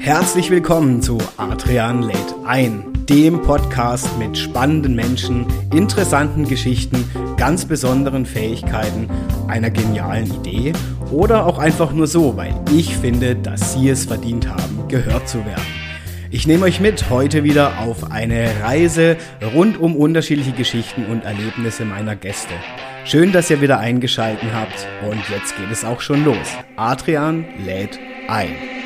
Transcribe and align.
Herzlich 0.00 0.48
willkommen 0.50 1.02
zu 1.02 1.18
Adrian 1.36 2.02
lädt 2.02 2.34
ein, 2.46 2.84
dem 3.08 3.42
Podcast 3.42 4.16
mit 4.18 4.38
spannenden 4.38 4.94
Menschen, 4.94 5.46
interessanten 5.74 6.46
Geschichten, 6.46 7.04
ganz 7.36 7.64
besonderen 7.64 8.24
Fähigkeiten, 8.24 9.08
einer 9.48 9.70
genialen 9.70 10.32
Idee 10.32 10.72
oder 11.10 11.46
auch 11.46 11.58
einfach 11.58 11.92
nur 11.92 12.06
so, 12.06 12.36
weil 12.36 12.54
ich 12.72 12.96
finde, 12.96 13.34
dass 13.34 13.74
Sie 13.74 13.88
es 13.88 14.04
verdient 14.04 14.48
haben, 14.48 14.86
gehört 14.88 15.28
zu 15.28 15.44
werden. 15.44 15.66
Ich 16.30 16.46
nehme 16.46 16.66
euch 16.66 16.80
mit 16.80 17.10
heute 17.10 17.42
wieder 17.42 17.80
auf 17.80 18.10
eine 18.10 18.50
Reise 18.62 19.16
rund 19.54 19.80
um 19.80 19.96
unterschiedliche 19.96 20.52
Geschichten 20.52 21.06
und 21.06 21.24
Erlebnisse 21.24 21.84
meiner 21.84 22.14
Gäste. 22.16 22.54
Schön, 23.04 23.32
dass 23.32 23.50
ihr 23.50 23.60
wieder 23.60 23.78
eingeschalten 23.78 24.50
habt 24.54 24.86
und 25.10 25.20
jetzt 25.30 25.56
geht 25.56 25.70
es 25.72 25.84
auch 25.84 26.00
schon 26.00 26.24
los. 26.24 26.54
Adrian 26.76 27.44
lädt 27.64 27.98
ein. 28.28 28.77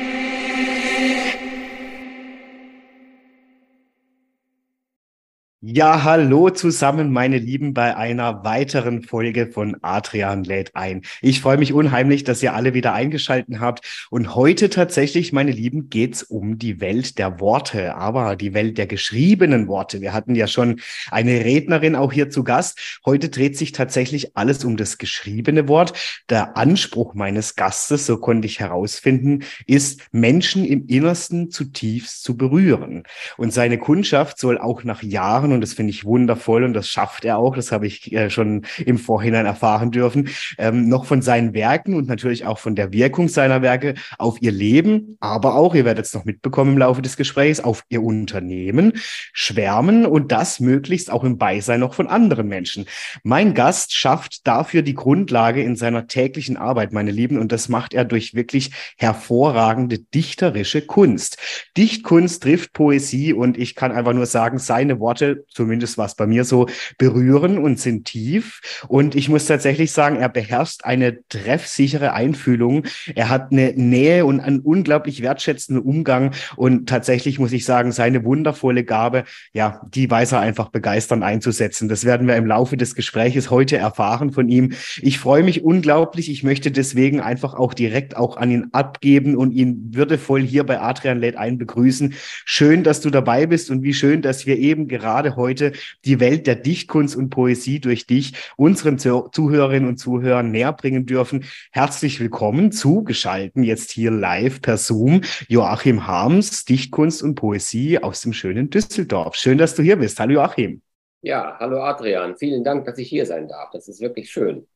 Ja, 5.65 6.03
hallo 6.03 6.49
zusammen, 6.49 7.13
meine 7.13 7.37
Lieben, 7.37 7.73
bei 7.73 7.95
einer 7.95 8.43
weiteren 8.43 9.01
Folge 9.01 9.47
von 9.47 9.77
Adrian 9.81 10.43
lädt 10.43 10.75
ein. 10.75 11.03
Ich 11.21 11.39
freue 11.39 11.57
mich 11.57 11.71
unheimlich, 11.71 12.25
dass 12.25 12.43
ihr 12.43 12.53
alle 12.53 12.73
wieder 12.73 12.91
eingeschalten 12.91 13.61
habt. 13.61 14.07
Und 14.09 14.35
heute 14.35 14.69
tatsächlich, 14.69 15.31
meine 15.31 15.51
Lieben, 15.51 15.89
geht's 15.89 16.21
um 16.21 16.57
die 16.57 16.81
Welt 16.81 17.17
der 17.17 17.39
Worte, 17.39 17.95
aber 17.95 18.35
die 18.35 18.53
Welt 18.53 18.77
der 18.77 18.87
geschriebenen 18.87 19.69
Worte. 19.69 20.01
Wir 20.01 20.11
hatten 20.11 20.35
ja 20.35 20.47
schon 20.47 20.81
eine 21.09 21.45
Rednerin 21.45 21.95
auch 21.95 22.11
hier 22.11 22.29
zu 22.29 22.43
Gast. 22.43 22.99
Heute 23.05 23.29
dreht 23.29 23.57
sich 23.57 23.71
tatsächlich 23.71 24.35
alles 24.35 24.65
um 24.65 24.75
das 24.75 24.97
geschriebene 24.97 25.69
Wort. 25.69 25.93
Der 26.29 26.57
Anspruch 26.57 27.13
meines 27.13 27.55
Gastes, 27.55 28.05
so 28.05 28.17
konnte 28.17 28.47
ich 28.47 28.59
herausfinden, 28.59 29.45
ist, 29.65 30.01
Menschen 30.11 30.65
im 30.65 30.87
Innersten 30.87 31.51
zutiefst 31.51 32.21
zu 32.21 32.35
berühren. 32.35 33.03
Und 33.37 33.53
seine 33.53 33.77
Kundschaft 33.77 34.39
soll 34.39 34.57
auch 34.57 34.83
nach 34.83 35.01
Jahren 35.01 35.52
und 35.53 35.61
das 35.61 35.73
finde 35.73 35.91
ich 35.91 36.05
wundervoll 36.05 36.63
und 36.63 36.73
das 36.73 36.87
schafft 36.87 37.25
er 37.25 37.37
auch, 37.37 37.55
das 37.55 37.71
habe 37.71 37.87
ich 37.87 38.11
äh, 38.11 38.29
schon 38.29 38.65
im 38.85 38.97
Vorhinein 38.97 39.45
erfahren 39.45 39.91
dürfen, 39.91 40.29
ähm, 40.57 40.89
noch 40.89 41.05
von 41.05 41.21
seinen 41.21 41.53
Werken 41.53 41.95
und 41.95 42.07
natürlich 42.07 42.45
auch 42.45 42.59
von 42.59 42.75
der 42.75 42.91
Wirkung 42.91 43.27
seiner 43.27 43.61
Werke 43.61 43.95
auf 44.17 44.41
ihr 44.41 44.51
Leben, 44.51 45.17
aber 45.19 45.55
auch, 45.55 45.75
ihr 45.75 45.85
werdet 45.85 46.05
es 46.05 46.13
noch 46.13 46.25
mitbekommen 46.25 46.73
im 46.73 46.77
Laufe 46.79 47.01
des 47.01 47.17
Gesprächs, 47.17 47.59
auf 47.59 47.83
ihr 47.89 48.03
Unternehmen 48.03 48.93
schwärmen 49.31 50.05
und 50.05 50.31
das 50.31 50.59
möglichst 50.59 51.11
auch 51.11 51.23
im 51.23 51.37
Beisein 51.37 51.79
noch 51.79 51.93
von 51.93 52.07
anderen 52.07 52.47
Menschen. 52.47 52.85
Mein 53.23 53.53
Gast 53.53 53.93
schafft 53.93 54.47
dafür 54.47 54.81
die 54.81 54.95
Grundlage 54.95 55.61
in 55.63 55.75
seiner 55.75 56.07
täglichen 56.07 56.57
Arbeit, 56.57 56.93
meine 56.93 57.11
Lieben, 57.11 57.37
und 57.37 57.51
das 57.51 57.69
macht 57.69 57.93
er 57.93 58.05
durch 58.05 58.33
wirklich 58.33 58.71
hervorragende 58.97 59.99
dichterische 59.99 60.81
Kunst. 60.81 61.37
Dichtkunst 61.77 62.43
trifft 62.43 62.73
Poesie 62.73 63.33
und 63.33 63.57
ich 63.57 63.75
kann 63.75 63.91
einfach 63.91 64.13
nur 64.13 64.25
sagen, 64.25 64.59
seine 64.59 64.99
Worte 64.99 65.42
zumindest 65.49 65.97
war 65.97 66.05
es 66.05 66.15
bei 66.15 66.27
mir 66.27 66.43
so, 66.45 66.67
berühren 66.97 67.57
und 67.57 67.79
sind 67.79 68.05
tief. 68.05 68.61
Und 68.87 69.15
ich 69.15 69.29
muss 69.29 69.45
tatsächlich 69.45 69.91
sagen, 69.91 70.17
er 70.17 70.29
beherrscht 70.29 70.83
eine 70.83 71.27
treffsichere 71.29 72.13
Einfühlung. 72.13 72.83
Er 73.15 73.29
hat 73.29 73.51
eine 73.51 73.73
Nähe 73.73 74.25
und 74.25 74.39
einen 74.39 74.59
unglaublich 74.59 75.21
wertschätzenden 75.21 75.83
Umgang. 75.83 76.31
Und 76.55 76.87
tatsächlich 76.89 77.39
muss 77.39 77.51
ich 77.51 77.65
sagen, 77.65 77.91
seine 77.91 78.23
wundervolle 78.23 78.83
Gabe, 78.83 79.23
ja, 79.53 79.81
die 79.93 80.09
weiß 80.09 80.33
er 80.33 80.39
einfach 80.39 80.69
begeistern 80.69 81.23
einzusetzen. 81.23 81.89
Das 81.89 82.05
werden 82.05 82.27
wir 82.27 82.35
im 82.35 82.45
Laufe 82.45 82.77
des 82.77 82.95
Gespräches 82.95 83.49
heute 83.49 83.77
erfahren 83.77 84.31
von 84.31 84.49
ihm. 84.49 84.73
Ich 85.01 85.19
freue 85.19 85.43
mich 85.43 85.63
unglaublich. 85.63 86.29
Ich 86.29 86.43
möchte 86.43 86.71
deswegen 86.71 87.19
einfach 87.19 87.53
auch 87.53 87.73
direkt 87.73 88.15
auch 88.15 88.37
an 88.37 88.51
ihn 88.51 88.67
abgeben 88.71 89.35
und 89.35 89.51
ihn 89.51 89.89
würdevoll 89.93 90.41
hier 90.41 90.63
bei 90.65 90.79
Adrian 90.79 91.19
Late 91.19 91.39
ein 91.39 91.57
begrüßen. 91.57 92.13
Schön, 92.45 92.83
dass 92.83 93.01
du 93.01 93.09
dabei 93.09 93.45
bist 93.45 93.69
und 93.69 93.83
wie 93.83 93.93
schön, 93.93 94.21
dass 94.21 94.45
wir 94.45 94.57
eben 94.57 94.87
gerade 94.87 95.32
heute 95.35 95.73
die 96.05 96.19
Welt 96.19 96.47
der 96.47 96.55
Dichtkunst 96.55 97.15
und 97.15 97.29
Poesie 97.29 97.79
durch 97.79 98.05
dich 98.07 98.33
unseren 98.57 98.97
Zuhörerinnen 98.97 99.89
und 99.89 99.97
Zuhörern 99.97 100.51
näher 100.51 100.73
bringen 100.73 101.05
dürfen. 101.05 101.45
Herzlich 101.71 102.19
willkommen 102.19 102.71
zugeschalten 102.71 103.63
jetzt 103.63 103.91
hier 103.91 104.11
live 104.11 104.61
per 104.61 104.77
Zoom 104.77 105.21
Joachim 105.47 106.07
Harms, 106.07 106.65
Dichtkunst 106.65 107.23
und 107.23 107.35
Poesie 107.35 107.99
aus 107.99 108.21
dem 108.21 108.33
schönen 108.33 108.69
Düsseldorf. 108.69 109.35
Schön, 109.35 109.57
dass 109.57 109.75
du 109.75 109.83
hier 109.83 109.97
bist. 109.97 110.19
Hallo 110.19 110.33
Joachim. 110.33 110.81
Ja, 111.21 111.57
hallo 111.59 111.81
Adrian. 111.81 112.35
Vielen 112.37 112.63
Dank, 112.63 112.85
dass 112.85 112.97
ich 112.97 113.07
hier 113.07 113.25
sein 113.25 113.47
darf. 113.47 113.69
Das 113.71 113.87
ist 113.87 114.01
wirklich 114.01 114.29
schön. 114.29 114.67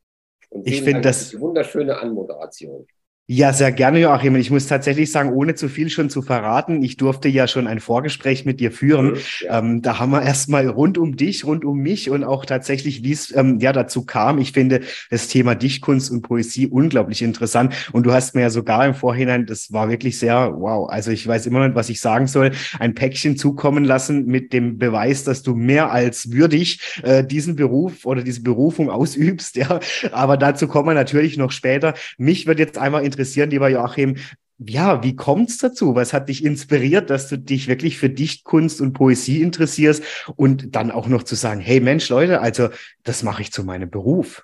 Und 0.49 0.65
ich 0.65 0.81
finde 0.81 1.01
das 1.01 1.37
wunderschöne 1.37 1.97
Anmoderation. 1.97 2.87
Ja, 3.29 3.51
sehr 3.51 3.73
gerne, 3.73 3.99
Joachim. 3.99 4.37
Ich 4.37 4.51
muss 4.51 4.67
tatsächlich 4.67 5.11
sagen, 5.11 5.33
ohne 5.33 5.53
zu 5.53 5.67
viel 5.67 5.89
schon 5.89 6.09
zu 6.09 6.21
verraten, 6.21 6.81
ich 6.81 6.95
durfte 6.95 7.27
ja 7.27 7.45
schon 7.49 7.67
ein 7.67 7.81
Vorgespräch 7.81 8.45
mit 8.45 8.61
dir 8.61 8.71
führen. 8.71 9.17
Ja. 9.41 9.59
Ähm, 9.59 9.81
da 9.81 9.99
haben 9.99 10.11
wir 10.11 10.21
erstmal 10.21 10.65
rund 10.69 10.97
um 10.97 11.17
dich, 11.17 11.43
rund 11.43 11.65
um 11.65 11.77
mich 11.77 12.09
und 12.09 12.23
auch 12.23 12.45
tatsächlich, 12.45 13.03
wie 13.03 13.11
es 13.11 13.35
ähm, 13.35 13.59
ja 13.59 13.73
dazu 13.73 14.05
kam. 14.05 14.37
Ich 14.37 14.53
finde 14.53 14.79
das 15.11 15.27
Thema 15.27 15.55
Dichtkunst 15.55 16.09
und 16.09 16.21
Poesie 16.21 16.67
unglaublich 16.67 17.21
interessant. 17.21 17.73
Und 17.91 18.05
du 18.05 18.13
hast 18.13 18.33
mir 18.33 18.43
ja 18.43 18.49
sogar 18.49 18.85
im 18.85 18.93
Vorhinein, 18.93 19.45
das 19.45 19.73
war 19.73 19.89
wirklich 19.89 20.17
sehr, 20.19 20.53
wow, 20.55 20.89
also 20.89 21.11
ich 21.11 21.27
weiß 21.27 21.47
immer 21.47 21.59
noch 21.59 21.65
nicht, 21.65 21.75
was 21.75 21.89
ich 21.89 21.99
sagen 21.99 22.27
soll, 22.27 22.51
ein 22.79 22.95
Päckchen 22.95 23.35
zukommen 23.35 23.83
lassen 23.83 24.25
mit 24.25 24.53
dem 24.53 24.77
Beweis, 24.77 25.25
dass 25.25 25.43
du 25.43 25.53
mehr 25.53 25.91
als 25.91 26.31
würdig 26.31 26.79
äh, 27.03 27.25
diesen 27.25 27.57
Beruf 27.57 28.05
oder 28.05 28.23
diese 28.23 28.41
Berufung 28.41 28.89
ausübst. 28.89 29.57
Ja, 29.57 29.81
aber 30.13 30.37
dazu 30.37 30.69
kommen 30.69 30.87
wir 30.87 30.93
natürlich 30.93 31.35
noch 31.35 31.51
später. 31.51 31.93
Mich 32.17 32.47
wird 32.47 32.59
jetzt 32.59 32.77
einmal 32.77 33.03
interessieren, 33.03 33.16
lieber 33.25 33.69
Joachim, 33.69 34.17
ja, 34.59 35.03
wie 35.03 35.15
kommt 35.15 35.49
es 35.49 35.59
dazu? 35.59 35.95
Was 35.95 36.13
hat 36.13 36.29
dich 36.29 36.43
inspiriert, 36.43 37.09
dass 37.09 37.29
du 37.29 37.37
dich 37.37 37.67
wirklich 37.67 37.97
für 37.97 38.09
Dichtkunst 38.09 38.81
und 38.81 38.93
Poesie 38.93 39.41
interessierst 39.41 40.03
und 40.35 40.75
dann 40.75 40.89
auch 40.89 41.07
noch 41.07 41.23
zu 41.23 41.35
sagen, 41.35 41.59
hey 41.59 41.79
Mensch, 41.79 42.09
Leute, 42.09 42.41
also 42.41 42.69
das 43.03 43.23
mache 43.23 43.43
ich 43.43 43.51
zu 43.51 43.63
meinem 43.63 43.89
Beruf? 43.89 44.43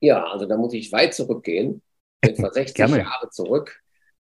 Ja, 0.00 0.24
also 0.24 0.46
da 0.46 0.56
muss 0.56 0.74
ich 0.74 0.92
weit 0.92 1.14
zurückgehen, 1.14 1.82
etwa 2.20 2.50
60 2.50 2.78
Jahre 2.78 3.30
zurück, 3.30 3.80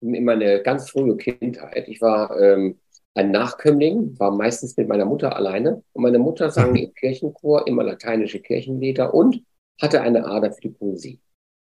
in 0.01 0.25
meine 0.25 0.61
ganz 0.63 0.89
frühe 0.89 1.17
Kindheit. 1.17 1.87
Ich 1.87 2.01
war 2.01 2.39
ähm, 2.39 2.79
ein 3.13 3.31
Nachkömmling, 3.31 4.19
war 4.19 4.35
meistens 4.35 4.75
mit 4.75 4.87
meiner 4.87 5.05
Mutter 5.05 5.35
alleine 5.35 5.83
und 5.93 6.01
meine 6.01 6.19
Mutter 6.19 6.49
sang 6.49 6.75
im 6.75 6.93
Kirchenchor 6.93 7.67
immer 7.67 7.83
lateinische 7.83 8.39
Kirchenlieder 8.39 9.13
und 9.13 9.43
hatte 9.81 10.01
eine 10.01 10.25
Ader 10.25 10.51
für 10.51 10.61
die 10.61 10.69
Poesie. 10.69 11.19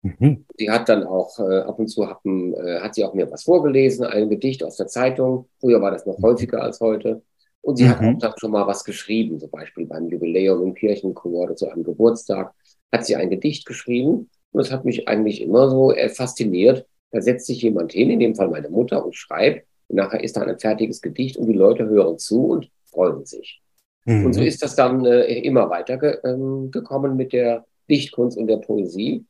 Mhm. 0.04 0.44
Sie 0.58 0.70
hat 0.70 0.88
dann 0.88 1.04
auch 1.04 1.38
äh, 1.38 1.60
ab 1.60 1.78
und 1.78 1.88
zu 1.88 2.06
haben, 2.06 2.52
äh, 2.54 2.80
hat 2.80 2.94
sie 2.94 3.04
auch 3.04 3.14
mir 3.14 3.30
was 3.30 3.44
vorgelesen, 3.44 4.04
ein 4.04 4.28
Gedicht 4.28 4.62
aus 4.62 4.76
der 4.76 4.86
Zeitung. 4.86 5.48
Früher 5.60 5.80
war 5.80 5.90
das 5.90 6.04
noch 6.04 6.18
mhm. 6.18 6.24
häufiger 6.24 6.62
als 6.62 6.80
heute. 6.80 7.22
Und 7.62 7.76
sie 7.76 7.84
mhm. 7.84 7.88
hat 7.88 7.98
auch 8.00 8.18
dann 8.18 8.32
schon 8.36 8.50
mal 8.50 8.66
was 8.66 8.84
geschrieben, 8.84 9.40
zum 9.40 9.50
Beispiel 9.50 9.86
beim 9.86 10.08
Jubiläum 10.08 10.62
im 10.62 10.74
Kirchenchor 10.74 11.44
oder 11.44 11.56
zu 11.56 11.68
einem 11.68 11.82
Geburtstag 11.82 12.52
hat 12.92 13.06
sie 13.06 13.16
ein 13.16 13.30
Gedicht 13.30 13.64
geschrieben. 13.64 14.30
Und 14.52 14.62
das 14.62 14.70
hat 14.70 14.84
mich 14.84 15.08
eigentlich 15.08 15.40
immer 15.40 15.70
so 15.70 15.92
äh, 15.92 16.10
fasziniert. 16.10 16.86
Da 17.10 17.22
setzt 17.22 17.46
sich 17.46 17.62
jemand 17.62 17.92
hin, 17.92 18.10
in 18.10 18.20
dem 18.20 18.34
Fall 18.34 18.48
meine 18.48 18.68
Mutter, 18.68 19.04
und 19.04 19.16
schreibt. 19.16 19.66
Und 19.88 19.96
nachher 19.96 20.22
ist 20.22 20.36
da 20.36 20.42
ein 20.42 20.58
fertiges 20.58 21.00
Gedicht 21.00 21.38
und 21.38 21.46
die 21.46 21.54
Leute 21.54 21.86
hören 21.86 22.18
zu 22.18 22.44
und 22.44 22.70
freuen 22.84 23.24
sich. 23.24 23.62
Mhm. 24.04 24.26
Und 24.26 24.32
so 24.34 24.42
ist 24.42 24.62
das 24.62 24.76
dann 24.76 25.04
äh, 25.06 25.38
immer 25.38 25.70
weiter 25.70 25.96
ge 25.96 26.18
ähm, 26.24 26.70
gekommen 26.70 27.16
mit 27.16 27.32
der 27.32 27.64
Dichtkunst 27.88 28.36
und 28.36 28.46
der 28.46 28.58
Poesie. 28.58 29.24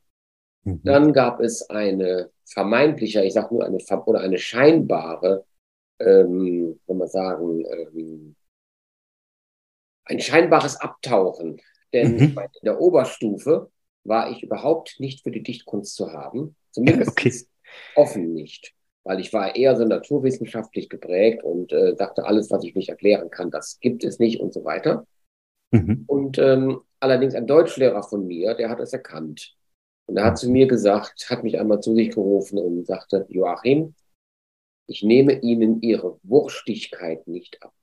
Mhm. 0.65 0.81
Dann 0.83 1.13
gab 1.13 1.39
es 1.39 1.69
eine 1.69 2.29
vermeintliche, 2.43 3.23
ich 3.23 3.33
sage 3.33 3.53
nur 3.53 3.65
eine 3.65 3.77
oder 4.05 4.19
eine 4.19 4.37
scheinbare, 4.37 5.45
ähm, 5.99 6.79
wenn 6.87 6.97
man 6.97 7.07
sagen, 7.07 7.63
ähm, 7.65 8.35
ein 10.03 10.19
scheinbares 10.19 10.75
Abtauchen. 10.75 11.61
Denn 11.93 12.15
mhm. 12.15 12.21
in 12.21 12.65
der 12.65 12.81
Oberstufe 12.81 13.71
war 14.03 14.29
ich 14.29 14.43
überhaupt 14.43 14.99
nicht 14.99 15.23
für 15.23 15.31
die 15.31 15.43
Dichtkunst 15.43 15.95
zu 15.95 16.11
haben. 16.11 16.55
Zumindest 16.71 17.11
okay. 17.11 17.33
offen 17.95 18.33
nicht. 18.33 18.73
Weil 19.03 19.19
ich 19.19 19.31
war 19.33 19.55
eher 19.55 19.75
so 19.75 19.85
naturwissenschaftlich 19.85 20.89
geprägt 20.89 21.43
und 21.43 21.71
äh, 21.71 21.95
dachte, 21.95 22.25
alles, 22.25 22.49
was 22.51 22.63
ich 22.63 22.75
nicht 22.75 22.89
erklären 22.89 23.29
kann, 23.29 23.51
das 23.51 23.79
gibt 23.79 24.03
es 24.03 24.19
nicht 24.19 24.39
und 24.39 24.53
so 24.53 24.65
weiter. 24.65 25.05
Mhm. 25.71 26.03
Und 26.07 26.37
ähm, 26.39 26.81
allerdings 26.99 27.35
ein 27.35 27.47
Deutschlehrer 27.47 28.03
von 28.03 28.25
mir, 28.25 28.55
der 28.55 28.69
hat 28.69 28.79
es 28.79 28.93
erkannt. 28.93 29.55
Und 30.07 30.17
er 30.17 30.25
hat 30.25 30.37
zu 30.37 30.49
mir 30.49 30.67
gesagt, 30.67 31.29
hat 31.29 31.43
mich 31.43 31.59
einmal 31.59 31.79
zu 31.81 31.95
sich 31.95 32.11
gerufen 32.11 32.59
und 32.59 32.85
sagte, 32.85 33.25
Joachim, 33.29 33.95
ich 34.87 35.03
nehme 35.03 35.39
Ihnen 35.41 35.81
Ihre 35.81 36.19
Wurstigkeit 36.23 37.27
nicht 37.27 37.61
ab. 37.63 37.73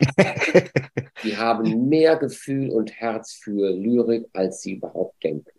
Sie 1.22 1.36
haben 1.36 1.88
mehr 1.88 2.16
Gefühl 2.16 2.70
und 2.70 2.92
Herz 2.92 3.32
für 3.32 3.70
Lyrik, 3.70 4.26
als 4.32 4.62
Sie 4.62 4.74
überhaupt 4.74 5.22
denken. 5.22 5.50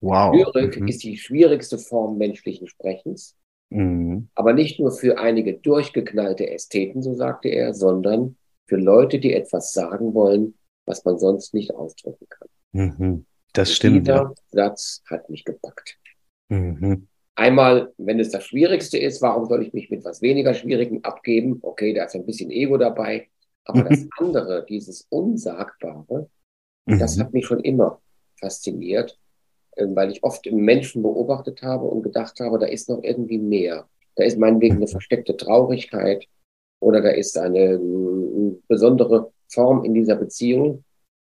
Wow. 0.00 0.34
Lyrik 0.34 0.80
mhm. 0.80 0.88
ist 0.88 1.02
die 1.04 1.16
schwierigste 1.16 1.78
Form 1.78 2.18
menschlichen 2.18 2.68
Sprechens, 2.68 3.36
mhm. 3.70 4.28
aber 4.34 4.52
nicht 4.52 4.78
nur 4.78 4.90
für 4.90 5.18
einige 5.18 5.54
durchgeknallte 5.54 6.50
Ästheten, 6.50 7.00
so 7.02 7.14
sagte 7.14 7.48
er, 7.48 7.72
sondern 7.72 8.36
für 8.68 8.76
Leute, 8.76 9.20
die 9.20 9.32
etwas 9.32 9.72
sagen 9.72 10.12
wollen, 10.12 10.54
was 10.86 11.04
man 11.04 11.18
sonst 11.18 11.54
nicht 11.54 11.74
ausdrücken 11.74 12.26
kann. 12.28 12.48
Mhm. 12.72 13.26
Das 13.56 13.72
stimmt. 13.72 14.06
Jeder 14.06 14.14
ja. 14.14 14.34
Satz 14.50 15.02
hat 15.08 15.30
mich 15.30 15.44
gepackt. 15.44 15.98
Mhm. 16.48 17.08
Einmal, 17.36 17.92
wenn 17.96 18.20
es 18.20 18.30
das 18.30 18.44
Schwierigste 18.44 18.98
ist, 18.98 19.22
warum 19.22 19.46
soll 19.46 19.62
ich 19.62 19.72
mich 19.72 19.90
mit 19.90 20.04
was 20.04 20.20
weniger 20.20 20.52
Schwierigem 20.52 21.00
abgeben? 21.02 21.58
Okay, 21.62 21.94
da 21.94 22.04
ist 22.04 22.14
ein 22.14 22.26
bisschen 22.26 22.50
Ego 22.50 22.76
dabei. 22.76 23.28
Aber 23.64 23.80
mhm. 23.84 23.88
das 23.88 24.06
andere, 24.18 24.66
dieses 24.68 25.06
Unsagbare, 25.08 26.28
mhm. 26.84 26.98
das 26.98 27.18
hat 27.18 27.32
mich 27.32 27.46
schon 27.46 27.60
immer 27.60 28.00
fasziniert, 28.38 29.18
ähm, 29.76 29.96
weil 29.96 30.10
ich 30.10 30.22
oft 30.22 30.44
Menschen 30.52 31.02
beobachtet 31.02 31.62
habe 31.62 31.86
und 31.86 32.02
gedacht 32.02 32.38
habe, 32.40 32.58
da 32.58 32.66
ist 32.66 32.90
noch 32.90 33.02
irgendwie 33.02 33.38
mehr. 33.38 33.88
Da 34.16 34.24
ist 34.24 34.38
meinetwegen 34.38 34.76
eine 34.76 34.86
versteckte 34.86 35.36
Traurigkeit 35.36 36.26
oder 36.80 37.00
da 37.00 37.08
ist 37.08 37.38
eine, 37.38 37.80
eine 37.80 38.56
besondere 38.68 39.32
Form 39.48 39.82
in 39.84 39.94
dieser 39.94 40.16
Beziehung. 40.16 40.84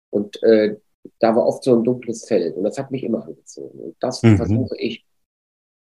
Und 0.09 0.41
äh, 0.43 0.77
da 1.19 1.35
war 1.35 1.45
oft 1.45 1.63
so 1.63 1.75
ein 1.75 1.83
dunkles 1.83 2.25
Feld 2.25 2.55
und 2.55 2.63
das 2.63 2.77
hat 2.77 2.91
mich 2.91 3.03
immer 3.03 3.25
angezogen. 3.25 3.79
Und 3.79 3.95
das 3.99 4.21
mhm. 4.23 4.37
versuche 4.37 4.77
ich, 4.77 5.05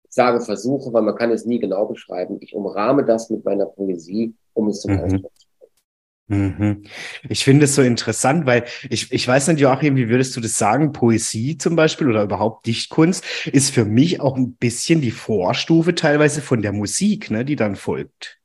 ich 0.03 0.15
sage 0.15 0.41
versuche, 0.41 0.91
weil 0.93 1.03
man 1.03 1.15
kann 1.15 1.31
es 1.31 1.45
nie 1.45 1.59
genau 1.59 1.85
beschreiben. 1.85 2.37
Ich 2.41 2.55
umrahme 2.55 3.05
das 3.05 3.29
mit 3.29 3.45
meiner 3.45 3.65
Poesie, 3.65 4.35
um 4.53 4.67
es 4.69 4.81
zum 4.81 4.93
mhm. 4.93 4.99
Ausdruck 4.99 5.35
zu 5.35 5.49
Mhm. 6.29 6.83
Ich 7.27 7.43
finde 7.43 7.65
es 7.65 7.73
so 7.73 7.81
interessant, 7.81 8.45
weil 8.45 8.65
ich, 8.89 9.11
ich 9.11 9.27
weiß 9.27 9.47
nicht, 9.47 9.59
Joachim, 9.59 9.95
wie 9.95 10.09
würdest 10.09 10.37
du 10.37 10.41
das 10.41 10.57
sagen? 10.57 10.93
Poesie 10.93 11.57
zum 11.57 11.75
Beispiel 11.75 12.07
oder 12.07 12.23
überhaupt 12.23 12.67
Dichtkunst 12.67 13.25
ist 13.47 13.71
für 13.71 13.83
mich 13.83 14.21
auch 14.21 14.37
ein 14.37 14.53
bisschen 14.53 15.01
die 15.01 15.11
Vorstufe 15.11 15.95
teilweise 15.95 16.41
von 16.41 16.61
der 16.61 16.71
Musik, 16.71 17.31
ne, 17.31 17.43
die 17.43 17.55
dann 17.55 17.75
folgt. 17.75 18.39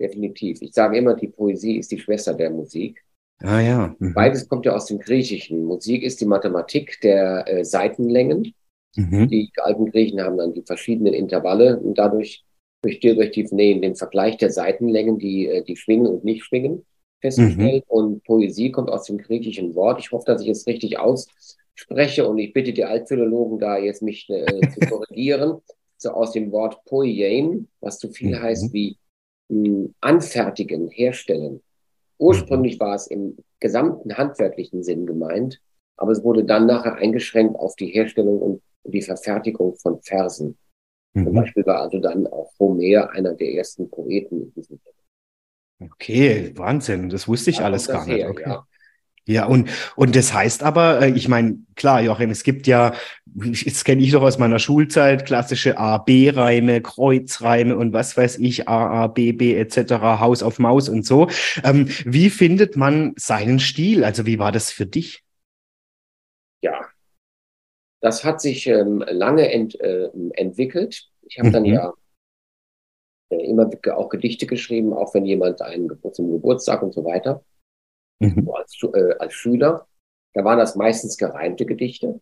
Definitiv. 0.00 0.60
Ich 0.60 0.72
sage 0.72 0.98
immer, 0.98 1.14
die 1.14 1.28
Poesie 1.28 1.78
ist 1.78 1.92
die 1.92 2.00
Schwester 2.00 2.34
der 2.34 2.50
Musik. 2.50 3.04
Ah 3.42 3.60
ja. 3.60 3.94
Mhm. 3.98 4.14
Beides 4.14 4.48
kommt 4.48 4.66
ja 4.66 4.74
aus 4.74 4.86
dem 4.86 4.98
Griechischen. 4.98 5.64
Musik 5.64 6.02
ist 6.02 6.20
die 6.20 6.26
Mathematik 6.26 7.00
der 7.02 7.44
äh, 7.46 7.64
Seitenlängen. 7.64 8.54
Mhm. 8.96 9.28
Die 9.28 9.50
alten 9.56 9.90
Griechen 9.90 10.20
haben 10.20 10.36
dann 10.36 10.52
die 10.52 10.62
verschiedenen 10.62 11.14
Intervalle 11.14 11.78
und 11.78 11.96
dadurch 11.96 12.44
durch, 12.82 13.00
durch 13.00 13.30
die, 13.30 13.46
nee, 13.50 13.78
den 13.78 13.94
Vergleich 13.94 14.36
der 14.38 14.50
Seitenlängen, 14.50 15.18
die, 15.18 15.46
äh, 15.46 15.62
die 15.62 15.76
schwingen 15.76 16.06
und 16.06 16.24
nicht 16.24 16.44
schwingen 16.44 16.84
festgestellt. 17.20 17.84
Mhm. 17.88 17.94
Und 17.94 18.24
Poesie 18.24 18.70
kommt 18.70 18.90
aus 18.90 19.04
dem 19.04 19.18
griechischen 19.18 19.74
Wort. 19.74 20.00
Ich 20.00 20.10
hoffe, 20.10 20.26
dass 20.26 20.42
ich 20.42 20.48
es 20.48 20.66
richtig 20.66 20.98
ausspreche 20.98 22.28
und 22.28 22.38
ich 22.38 22.52
bitte 22.52 22.72
die 22.72 22.84
Altphilologen 22.84 23.58
da 23.58 23.78
jetzt 23.78 24.02
mich 24.02 24.28
äh, 24.28 24.60
zu 24.70 24.80
korrigieren. 24.88 25.60
So 25.98 26.10
aus 26.10 26.32
dem 26.32 26.50
Wort 26.50 26.82
poiein, 26.86 27.68
was 27.80 27.98
so 27.98 28.08
viel 28.08 28.34
mhm. 28.36 28.42
heißt 28.42 28.72
wie 28.72 28.96
mh, 29.48 29.64
hm, 29.68 29.94
anfertigen, 30.00 30.88
herstellen. 30.88 31.60
Ursprünglich 32.20 32.78
mhm. 32.78 32.80
war 32.80 32.94
es 32.94 33.06
im 33.06 33.38
gesamten 33.60 34.16
handwerklichen 34.16 34.82
Sinn 34.82 35.06
gemeint, 35.06 35.60
aber 35.96 36.12
es 36.12 36.22
wurde 36.22 36.44
dann 36.44 36.66
nachher 36.66 36.96
eingeschränkt 36.96 37.56
auf 37.56 37.76
die 37.76 37.88
Herstellung 37.88 38.40
und 38.40 38.62
die 38.84 39.02
Verfertigung 39.02 39.74
von 39.76 40.00
Versen. 40.02 40.58
Mhm. 41.14 41.24
Zum 41.24 41.34
Beispiel 41.34 41.66
war 41.66 41.80
also 41.80 41.98
dann 41.98 42.26
auch 42.26 42.52
Homer 42.58 43.10
einer 43.10 43.34
der 43.34 43.54
ersten 43.54 43.90
Poeten 43.90 44.42
in 44.42 44.52
diesem 44.54 44.78
Sinne. 44.78 45.90
Okay, 45.92 46.52
Wahnsinn, 46.56 47.08
das 47.08 47.26
wusste 47.26 47.50
ich 47.50 47.56
da 47.56 47.64
alles 47.64 47.88
gar 47.88 48.06
nicht. 48.06 48.26
okay. 48.26 48.42
Ja. 48.46 48.66
Ja, 49.26 49.46
und, 49.46 49.68
und 49.96 50.16
das 50.16 50.32
heißt 50.32 50.62
aber, 50.62 51.02
äh, 51.02 51.10
ich 51.10 51.28
meine, 51.28 51.58
klar, 51.76 52.00
Joachim, 52.00 52.30
es 52.30 52.42
gibt 52.42 52.66
ja, 52.66 52.94
das 53.26 53.84
kenne 53.84 54.02
ich 54.02 54.12
doch 54.12 54.22
aus 54.22 54.38
meiner 54.38 54.58
Schulzeit, 54.58 55.24
klassische 55.24 55.78
A-B-Reime, 55.78 56.80
Kreuzreime 56.80 57.76
und 57.76 57.92
was 57.92 58.16
weiß 58.16 58.38
ich, 58.38 58.68
A, 58.68 59.04
A, 59.04 59.06
B, 59.06 59.32
B 59.32 59.54
etc., 59.54 59.92
Haus 60.20 60.42
auf 60.42 60.58
Maus 60.58 60.88
und 60.88 61.06
so. 61.06 61.28
Ähm, 61.62 61.88
wie 62.04 62.30
findet 62.30 62.76
man 62.76 63.12
seinen 63.16 63.60
Stil? 63.60 64.04
Also 64.04 64.26
wie 64.26 64.38
war 64.38 64.52
das 64.52 64.72
für 64.72 64.86
dich? 64.86 65.22
Ja, 66.62 66.88
das 68.00 68.24
hat 68.24 68.40
sich 68.40 68.66
ähm, 68.66 69.04
lange 69.06 69.50
ent, 69.50 69.78
äh, 69.80 70.08
entwickelt. 70.32 71.08
Ich 71.22 71.38
habe 71.38 71.48
mhm. 71.48 71.52
dann 71.52 71.64
ja 71.66 71.92
äh, 73.30 73.46
immer 73.46 73.70
auch 73.92 74.08
Gedichte 74.08 74.46
geschrieben, 74.46 74.92
auch 74.92 75.14
wenn 75.14 75.26
jemand 75.26 75.62
einen 75.62 75.90
zum 76.12 76.30
Geburtstag 76.32 76.82
und 76.82 76.92
so 76.92 77.04
weiter. 77.04 77.44
Mhm. 78.20 78.44
So 78.44 78.54
als, 78.54 78.78
äh, 78.94 79.14
als 79.18 79.32
Schüler. 79.34 79.86
Da 80.34 80.44
waren 80.44 80.58
das 80.58 80.76
meistens 80.76 81.16
gereimte 81.16 81.66
Gedichte. 81.66 82.20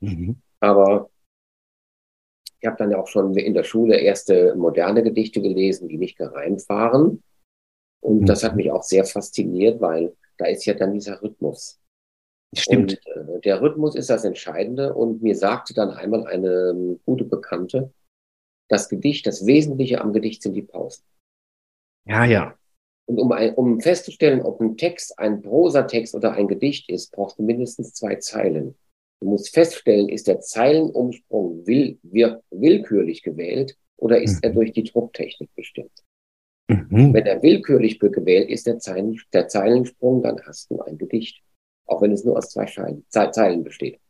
Mhm. 0.00 0.40
Aber 0.60 1.10
ich 2.58 2.66
habe 2.66 2.76
dann 2.76 2.90
ja 2.90 2.98
auch 2.98 3.06
schon 3.06 3.36
in 3.36 3.54
der 3.54 3.62
Schule 3.62 3.98
erste 3.98 4.54
moderne 4.56 5.02
Gedichte 5.02 5.40
gelesen, 5.40 5.88
die 5.88 5.98
nicht 5.98 6.16
gereimt 6.16 6.68
waren. 6.68 7.22
Und 8.00 8.22
mhm. 8.22 8.26
das 8.26 8.42
hat 8.42 8.56
mich 8.56 8.70
auch 8.70 8.82
sehr 8.82 9.04
fasziniert, 9.04 9.80
weil 9.80 10.16
da 10.38 10.46
ist 10.46 10.64
ja 10.64 10.74
dann 10.74 10.94
dieser 10.94 11.22
Rhythmus. 11.22 11.80
Stimmt. 12.54 13.00
Und, 13.14 13.36
äh, 13.36 13.40
der 13.40 13.60
Rhythmus 13.60 13.94
ist 13.94 14.10
das 14.10 14.24
Entscheidende. 14.24 14.94
Und 14.94 15.22
mir 15.22 15.36
sagte 15.36 15.74
dann 15.74 15.90
einmal 15.90 16.26
eine 16.26 16.70
ähm, 16.70 17.00
gute 17.04 17.24
Bekannte, 17.24 17.92
das 18.68 18.88
Gedicht, 18.88 19.26
das 19.26 19.46
Wesentliche 19.46 20.00
am 20.00 20.12
Gedicht 20.12 20.42
sind 20.42 20.54
die 20.54 20.62
Pausen. 20.62 21.04
Ja, 22.06 22.24
ja. 22.24 22.56
Und 23.08 23.18
um, 23.18 23.32
ein, 23.32 23.54
um 23.54 23.80
festzustellen, 23.80 24.42
ob 24.42 24.60
ein 24.60 24.76
Text 24.76 25.18
ein 25.18 25.40
Prosatext 25.42 26.14
oder 26.14 26.32
ein 26.32 26.48
Gedicht 26.48 26.90
ist, 26.90 27.12
brauchst 27.12 27.38
du 27.38 27.42
mindestens 27.44 27.92
zwei 27.94 28.16
Zeilen. 28.16 28.74
Du 29.20 29.28
musst 29.28 29.54
feststellen, 29.54 30.08
ist 30.08 30.26
der 30.26 30.40
Zeilenumsprung 30.40 31.66
will, 31.66 31.98
will, 32.02 32.40
willkürlich 32.50 33.22
gewählt 33.22 33.76
oder 33.96 34.20
ist 34.20 34.36
mhm. 34.36 34.40
er 34.42 34.50
durch 34.50 34.72
die 34.72 34.84
Drucktechnik 34.84 35.54
bestimmt? 35.54 36.04
Mhm. 36.68 37.14
Wenn 37.14 37.26
er 37.26 37.42
willkürlich 37.42 37.98
gewählt 38.00 38.50
ist, 38.50 38.66
der, 38.66 38.78
Zeilen, 38.78 39.18
der 39.32 39.48
Zeilensprung, 39.48 40.22
dann 40.22 40.40
hast 40.44 40.70
du 40.70 40.80
ein 40.80 40.98
Gedicht. 40.98 41.42
Auch 41.86 42.02
wenn 42.02 42.10
es 42.10 42.24
nur 42.24 42.36
aus 42.36 42.50
zwei 42.50 42.66
Zeilen 43.30 43.62
besteht. 43.62 44.00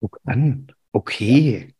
Guck 0.00 0.20
an. 0.24 0.70
Okay. 0.92 1.74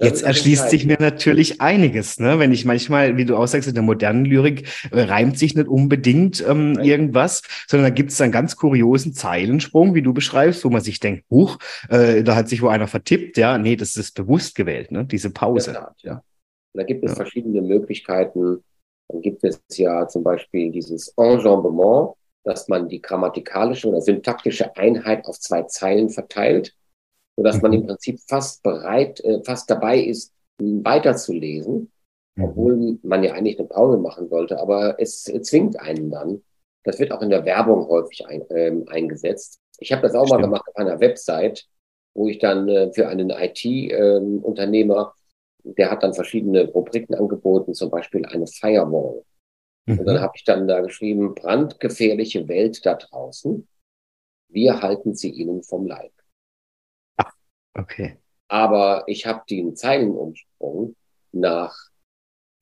Jetzt 0.00 0.22
erschließt 0.22 0.70
sich 0.70 0.86
mir 0.86 0.96
natürlich 1.00 1.60
einiges, 1.60 2.18
ne? 2.18 2.38
wenn 2.38 2.52
ich 2.52 2.64
manchmal, 2.64 3.16
wie 3.16 3.24
du 3.24 3.36
auch 3.36 3.46
sagst, 3.46 3.68
in 3.68 3.74
der 3.74 3.82
modernen 3.82 4.24
Lyrik 4.24 4.68
äh, 4.90 5.02
reimt 5.02 5.38
sich 5.38 5.54
nicht 5.54 5.68
unbedingt 5.68 6.44
ähm, 6.46 6.78
irgendwas, 6.80 7.42
sondern 7.66 7.90
da 7.90 7.94
gibt 7.94 8.10
es 8.10 8.20
einen 8.20 8.32
ganz 8.32 8.56
kuriosen 8.56 9.14
Zeilensprung, 9.14 9.94
wie 9.94 10.02
du 10.02 10.12
beschreibst, 10.12 10.64
wo 10.64 10.70
man 10.70 10.80
sich 10.80 11.00
denkt, 11.00 11.24
huch, 11.30 11.58
äh, 11.88 12.22
da 12.22 12.36
hat 12.36 12.48
sich 12.48 12.62
wo 12.62 12.68
einer 12.68 12.88
vertippt, 12.88 13.36
ja, 13.36 13.58
nee, 13.58 13.76
das 13.76 13.96
ist 13.96 14.14
bewusst 14.14 14.54
gewählt, 14.54 14.90
ne? 14.90 15.04
diese 15.04 15.30
Pause. 15.30 15.72
Ja, 15.72 15.94
ja. 16.02 16.22
Da 16.74 16.82
gibt 16.82 17.04
es 17.04 17.12
ja. 17.12 17.16
verschiedene 17.16 17.62
Möglichkeiten. 17.62 18.62
Dann 19.08 19.22
gibt 19.22 19.44
es 19.44 19.62
ja 19.72 20.06
zum 20.08 20.22
Beispiel 20.22 20.70
dieses 20.70 21.08
Enjambement, 21.16 22.10
dass 22.44 22.68
man 22.68 22.88
die 22.88 23.00
grammatikalische 23.00 23.88
oder 23.88 24.00
syntaktische 24.00 24.76
Einheit 24.76 25.24
auf 25.26 25.40
zwei 25.40 25.62
Zeilen 25.62 26.10
verteilt 26.10 26.74
sodass 27.36 27.62
man 27.62 27.72
im 27.72 27.82
mhm. 27.82 27.86
Prinzip 27.86 28.20
fast 28.26 28.62
bereit, 28.62 29.20
äh, 29.20 29.42
fast 29.44 29.70
dabei 29.70 30.00
ist, 30.00 30.32
weiterzulesen, 30.58 31.90
mhm. 32.36 32.44
obwohl 32.44 32.98
man 33.02 33.22
ja 33.22 33.34
eigentlich 33.34 33.58
eine 33.58 33.68
Pause 33.68 33.98
machen 33.98 34.28
sollte, 34.28 34.58
aber 34.58 34.96
es 34.98 35.24
zwingt 35.24 35.78
einen 35.78 36.10
dann. 36.10 36.42
Das 36.84 36.98
wird 36.98 37.12
auch 37.12 37.22
in 37.22 37.30
der 37.30 37.44
Werbung 37.44 37.88
häufig 37.88 38.26
ein, 38.26 38.44
ähm, 38.50 38.84
eingesetzt. 38.88 39.60
Ich 39.78 39.92
habe 39.92 40.02
das 40.02 40.14
auch 40.14 40.26
Stimmt. 40.26 40.40
mal 40.40 40.46
gemacht 40.46 40.68
auf 40.68 40.76
einer 40.76 41.00
Website, 41.00 41.66
wo 42.14 42.28
ich 42.28 42.38
dann 42.38 42.68
äh, 42.68 42.92
für 42.92 43.08
einen 43.08 43.30
IT-Unternehmer, 43.30 45.14
ähm, 45.64 45.74
der 45.76 45.90
hat 45.90 46.02
dann 46.02 46.14
verschiedene 46.14 46.70
Rubriken 46.70 47.14
angeboten, 47.14 47.74
zum 47.74 47.90
Beispiel 47.90 48.24
eine 48.24 48.46
Firewall. 48.46 49.24
Mhm. 49.86 49.98
Und 49.98 50.06
dann 50.06 50.16
mhm. 50.16 50.20
habe 50.20 50.32
ich 50.36 50.44
dann 50.44 50.68
da 50.68 50.80
geschrieben, 50.80 51.34
brandgefährliche 51.34 52.48
Welt 52.48 52.86
da 52.86 52.94
draußen. 52.94 53.66
Wir 54.48 54.80
halten 54.80 55.14
sie 55.14 55.30
ihnen 55.30 55.62
vom 55.62 55.86
Leib. 55.86 56.12
Okay. 57.76 58.16
Aber 58.48 59.04
ich 59.06 59.26
habe 59.26 59.42
den 59.48 59.76
Zeilenumsprung 59.76 60.94
nach 61.32 61.76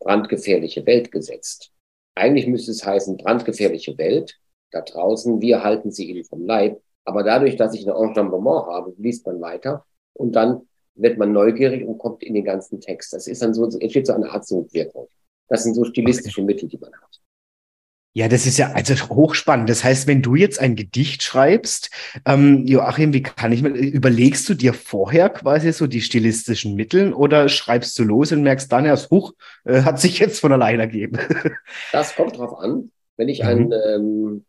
brandgefährliche 0.00 0.84
Welt 0.86 1.12
gesetzt. 1.12 1.72
Eigentlich 2.14 2.46
müsste 2.46 2.70
es 2.70 2.84
heißen 2.84 3.16
brandgefährliche 3.16 3.96
Welt. 3.98 4.38
Da 4.70 4.80
draußen, 4.80 5.40
wir 5.40 5.62
halten 5.62 5.90
sie 5.90 6.10
ihnen 6.10 6.24
vom 6.24 6.46
Leib. 6.46 6.80
Aber 7.04 7.22
dadurch, 7.22 7.56
dass 7.56 7.74
ich 7.74 7.86
ein 7.86 7.94
Enjambement 7.94 8.66
habe, 8.66 8.94
liest 8.98 9.26
man 9.26 9.40
weiter 9.40 9.84
und 10.14 10.32
dann 10.32 10.68
wird 10.94 11.18
man 11.18 11.32
neugierig 11.32 11.86
und 11.86 11.98
kommt 11.98 12.22
in 12.22 12.34
den 12.34 12.44
ganzen 12.44 12.80
Text. 12.80 13.12
Das 13.12 13.26
ist 13.26 13.42
dann 13.42 13.52
so, 13.52 13.64
entsteht 13.78 14.06
so 14.06 14.14
eine 14.14 14.30
Art 14.30 14.46
Sogwirkung. 14.46 15.08
Das 15.48 15.64
sind 15.64 15.74
so 15.74 15.84
stilistische 15.84 16.42
Mittel, 16.42 16.68
die 16.68 16.78
man 16.78 16.92
hat. 16.92 17.20
Ja, 18.16 18.28
das 18.28 18.46
ist 18.46 18.58
ja 18.58 18.70
also 18.72 18.94
hochspannend. 19.08 19.68
Das 19.68 19.82
heißt, 19.82 20.06
wenn 20.06 20.22
du 20.22 20.36
jetzt 20.36 20.60
ein 20.60 20.76
Gedicht 20.76 21.24
schreibst, 21.24 21.90
ähm, 22.24 22.64
Joachim, 22.64 23.12
wie 23.12 23.24
kann 23.24 23.50
ich 23.50 23.60
mir, 23.60 23.70
überlegst 23.70 24.48
du 24.48 24.54
dir 24.54 24.72
vorher 24.72 25.30
quasi 25.30 25.72
so 25.72 25.88
die 25.88 26.00
stilistischen 26.00 26.76
Mittel 26.76 27.12
oder 27.12 27.48
schreibst 27.48 27.98
du 27.98 28.04
los 28.04 28.30
und 28.30 28.42
merkst 28.42 28.70
dann 28.70 28.84
erst, 28.86 29.10
huch, 29.10 29.32
äh, 29.64 29.82
hat 29.82 30.00
sich 30.00 30.20
jetzt 30.20 30.38
von 30.38 30.52
alleine 30.52 30.82
ergeben? 30.82 31.18
Das 31.92 32.14
kommt 32.14 32.38
drauf 32.38 32.56
an. 32.56 32.92
Wenn 33.16 33.28
ich 33.28 33.44
ein, 33.44 33.66
mhm. 33.66 33.72
ähm, 33.72 34.44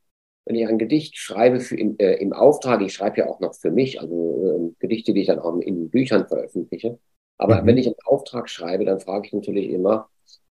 wenn 0.45 0.55
ich 0.55 0.67
ein 0.67 0.77
Gedicht 0.77 1.17
schreibe 1.17 1.59
für 1.59 1.75
im, 1.75 1.97
äh, 1.97 2.13
im 2.15 2.33
Auftrag, 2.33 2.81
ich 2.81 2.93
schreibe 2.93 3.17
ja 3.17 3.27
auch 3.27 3.39
noch 3.39 3.55
für 3.55 3.71
mich, 3.71 3.99
also 3.99 4.73
äh, 4.73 4.75
Gedichte, 4.79 5.13
die 5.13 5.21
ich 5.21 5.27
dann 5.27 5.39
auch 5.39 5.59
in 5.59 5.89
Büchern 5.89 6.27
veröffentliche. 6.27 6.99
Aber 7.39 7.63
mhm. 7.63 7.65
wenn 7.65 7.77
ich 7.77 7.87
einen 7.87 7.95
Auftrag 8.05 8.47
schreibe, 8.47 8.85
dann 8.85 8.99
frage 8.99 9.25
ich 9.25 9.33
natürlich 9.33 9.69
immer, 9.69 10.07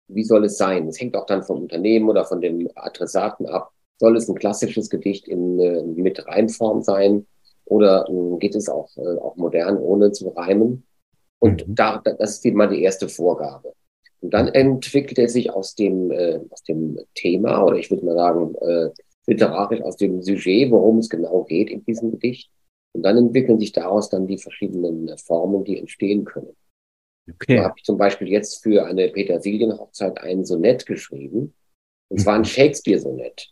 wie 0.08 0.24
soll 0.24 0.44
es 0.44 0.56
sein? 0.56 0.88
Es 0.88 1.00
hängt 1.00 1.16
auch 1.16 1.26
dann 1.26 1.42
vom 1.42 1.62
Unternehmen 1.62 2.08
oder 2.08 2.24
von 2.24 2.40
dem 2.40 2.68
Adressaten 2.74 3.46
ab. 3.46 3.72
Soll 3.98 4.16
es 4.16 4.28
ein 4.28 4.34
klassisches 4.34 4.90
Gedicht 4.90 5.26
in, 5.26 5.58
äh, 5.58 5.82
mit 5.82 6.26
Reimform 6.26 6.82
sein 6.82 7.26
oder 7.64 8.06
äh, 8.08 8.38
geht 8.38 8.54
es 8.54 8.68
auch, 8.68 8.88
äh, 8.96 9.18
auch 9.18 9.36
modern, 9.36 9.78
ohne 9.78 10.12
zu 10.12 10.28
reimen? 10.28 10.84
Und 11.38 11.66
mhm. 11.66 11.74
da, 11.74 12.02
das 12.18 12.38
ist 12.38 12.54
mal 12.54 12.68
die 12.68 12.82
erste 12.82 13.08
Vorgabe. 13.08 13.72
Und 14.20 14.32
dann 14.32 14.48
entwickelt 14.48 15.18
er 15.18 15.28
sich 15.28 15.52
aus 15.52 15.74
dem, 15.74 16.10
äh, 16.10 16.40
aus 16.50 16.62
dem 16.62 16.98
Thema, 17.14 17.64
oder 17.64 17.76
ich 17.76 17.90
würde 17.90 18.04
mal 18.04 18.16
sagen, 18.16 18.54
äh, 18.60 18.90
literarisch 19.26 19.82
aus 19.82 19.96
dem 19.96 20.22
Sujet, 20.22 20.70
worum 20.70 20.98
es 20.98 21.08
genau 21.08 21.44
geht 21.44 21.70
in 21.70 21.84
diesem 21.84 22.12
Gedicht. 22.12 22.50
Und 22.92 23.02
dann 23.02 23.18
entwickeln 23.18 23.58
sich 23.58 23.72
daraus 23.72 24.08
dann 24.08 24.26
die 24.26 24.38
verschiedenen 24.38 25.16
Formen, 25.18 25.64
die 25.64 25.78
entstehen 25.78 26.24
können. 26.24 26.56
Okay. 27.28 27.56
Da 27.56 27.64
habe 27.64 27.74
ich 27.76 27.84
zum 27.84 27.96
Beispiel 27.96 28.28
jetzt 28.28 28.62
für 28.62 28.86
eine 28.86 29.08
Petersilienhochzeit 29.08 30.18
ein 30.20 30.44
Sonett 30.44 30.86
geschrieben. 30.86 31.54
Und 32.08 32.20
zwar 32.20 32.34
ein 32.34 32.42
mhm. 32.42 32.46
Shakespeare-Sonett. 32.46 33.48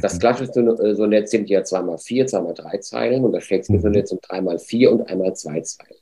Das 0.00 0.14
mhm. 0.14 0.18
klassische 0.20 0.60
äh, 0.60 0.94
Sonett 0.94 1.28
sind 1.28 1.50
ja 1.50 1.64
zweimal 1.64 1.98
vier, 1.98 2.26
zweimal 2.26 2.54
drei 2.54 2.78
Zeilen 2.78 3.24
und 3.24 3.32
das 3.32 3.44
Shakespeare-Sonett 3.44 4.04
mhm. 4.04 4.08
sind 4.08 4.20
dreimal 4.28 4.58
vier 4.58 4.92
und 4.92 5.02
einmal 5.02 5.34
zwei 5.34 5.60
Zeilen. 5.60 6.00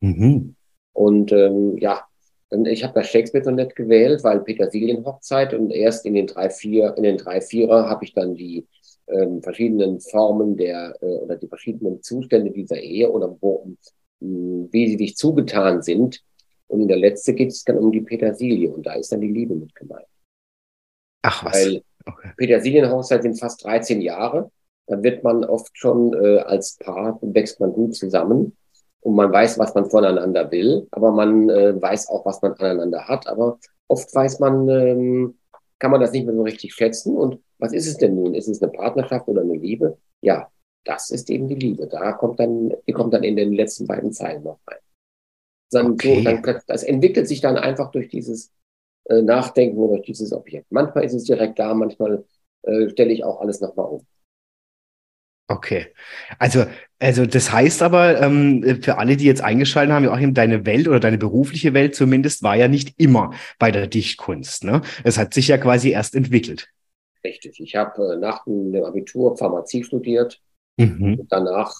Mhm. 0.00 0.56
Und 0.92 1.32
ähm, 1.32 1.76
ja, 1.78 2.04
ich 2.50 2.82
habe 2.82 2.94
das 2.94 3.08
Shakespeare-Sonett 3.08 3.76
gewählt, 3.76 4.24
weil 4.24 4.40
Petersilienhochzeit 4.40 5.54
und 5.54 5.70
erst 5.70 6.06
in 6.06 6.14
den 6.14 6.26
drei, 6.26 6.50
vier, 6.50 6.94
in 6.96 7.02
den 7.02 7.18
drei 7.18 7.40
Vierer 7.40 7.88
habe 7.88 8.04
ich 8.04 8.14
dann 8.14 8.34
die 8.34 8.66
ähm, 9.06 9.42
verschiedenen 9.42 10.00
Formen 10.00 10.56
der 10.56 10.96
äh, 11.00 11.06
oder 11.06 11.36
die 11.36 11.46
verschiedenen 11.46 12.02
Zustände 12.02 12.50
dieser 12.50 12.80
Ehe 12.80 13.10
oder 13.10 13.36
wo, 13.40 13.68
mh, 14.20 14.68
wie 14.72 14.88
sie 14.88 14.96
dich 14.96 15.16
zugetan 15.16 15.82
sind. 15.82 16.22
Und 16.68 16.82
in 16.82 16.88
der 16.88 16.98
letzte 16.98 17.34
geht 17.34 17.48
es 17.48 17.64
dann 17.64 17.78
um 17.78 17.90
die 17.90 18.00
Petersilie 18.00 18.70
und 18.70 18.86
da 18.86 18.94
ist 18.94 19.10
dann 19.10 19.20
die 19.20 19.32
Liebe 19.32 19.54
mit 19.54 19.74
gemeint. 19.74 20.06
Ach 21.22 21.44
was. 21.44 21.54
Weil 21.54 21.82
okay. 22.06 22.32
Petersilienhochzeit 22.36 23.22
sind 23.22 23.38
fast 23.38 23.64
13 23.64 24.00
Jahre. 24.00 24.50
Da 24.86 25.02
wird 25.02 25.24
man 25.24 25.44
oft 25.44 25.76
schon 25.76 26.14
äh, 26.14 26.38
als 26.38 26.76
Paar, 26.76 27.18
wächst 27.22 27.60
man 27.60 27.72
gut 27.72 27.94
zusammen 27.94 28.56
und 29.00 29.14
man 29.14 29.32
weiß, 29.32 29.58
was 29.58 29.74
man 29.74 29.88
voneinander 29.88 30.50
will, 30.50 30.86
aber 30.90 31.12
man 31.12 31.48
äh, 31.48 31.80
weiß 31.80 32.08
auch, 32.08 32.24
was 32.26 32.42
man 32.42 32.54
aneinander 32.54 33.06
hat. 33.06 33.26
Aber 33.26 33.58
oft 33.86 34.14
weiß 34.14 34.40
man, 34.40 34.68
ähm, 34.68 35.38
kann 35.78 35.90
man 35.90 36.00
das 36.00 36.12
nicht 36.12 36.26
mehr 36.26 36.34
so 36.34 36.42
richtig 36.42 36.74
schätzen. 36.74 37.16
Und 37.16 37.40
was 37.58 37.72
ist 37.72 37.86
es 37.86 37.96
denn 37.96 38.14
nun? 38.14 38.34
Ist 38.34 38.48
es 38.48 38.62
eine 38.62 38.72
Partnerschaft 38.72 39.28
oder 39.28 39.42
eine 39.42 39.56
Liebe? 39.56 39.98
Ja, 40.20 40.50
das 40.84 41.10
ist 41.10 41.30
eben 41.30 41.48
die 41.48 41.54
Liebe. 41.54 41.86
Da 41.86 42.12
kommt 42.12 42.40
dann, 42.40 42.72
die 42.86 42.92
kommt 42.92 43.14
dann 43.14 43.24
in 43.24 43.36
den 43.36 43.52
letzten 43.52 43.86
beiden 43.86 44.12
Zeilen 44.12 44.42
noch 44.42 44.58
rein. 44.66 44.78
Dann, 45.70 45.92
okay. 45.92 46.16
so, 46.16 46.22
dann, 46.22 46.60
das 46.66 46.82
entwickelt 46.82 47.28
sich 47.28 47.40
dann 47.40 47.56
einfach 47.56 47.90
durch 47.90 48.08
dieses 48.08 48.52
äh, 49.04 49.22
Nachdenken 49.22 49.78
oder 49.78 49.96
durch 49.96 50.06
dieses 50.06 50.32
Objekt. 50.32 50.66
Manchmal 50.70 51.04
ist 51.04 51.14
es 51.14 51.24
direkt 51.24 51.58
da, 51.58 51.74
manchmal 51.74 52.24
äh, 52.62 52.88
stelle 52.90 53.12
ich 53.12 53.24
auch 53.24 53.40
alles 53.40 53.60
nochmal 53.60 53.86
um. 53.86 54.06
Okay. 55.50 55.86
Also, 56.38 56.66
also 56.98 57.24
das 57.24 57.50
heißt 57.50 57.82
aber, 57.82 58.20
ähm, 58.20 58.80
für 58.82 58.98
alle, 58.98 59.16
die 59.16 59.24
jetzt 59.24 59.42
eingeschaltet 59.42 59.94
haben, 59.94 60.04
Joachim, 60.04 60.34
deine 60.34 60.66
Welt 60.66 60.86
oder 60.88 61.00
deine 61.00 61.16
berufliche 61.16 61.72
Welt 61.72 61.94
zumindest 61.94 62.42
war 62.42 62.54
ja 62.54 62.68
nicht 62.68 63.00
immer 63.00 63.32
bei 63.58 63.70
der 63.70 63.86
Dichtkunst. 63.86 64.64
Ne? 64.64 64.82
Es 65.04 65.16
hat 65.16 65.32
sich 65.32 65.48
ja 65.48 65.56
quasi 65.56 65.90
erst 65.90 66.14
entwickelt. 66.14 66.68
Richtig. 67.24 67.60
Ich 67.60 67.76
habe 67.76 68.12
äh, 68.12 68.16
nach 68.18 68.44
dem 68.44 68.74
Abitur 68.84 69.38
Pharmazie 69.38 69.84
studiert. 69.84 70.38
Mhm. 70.76 71.18
Und 71.18 71.32
danach 71.32 71.74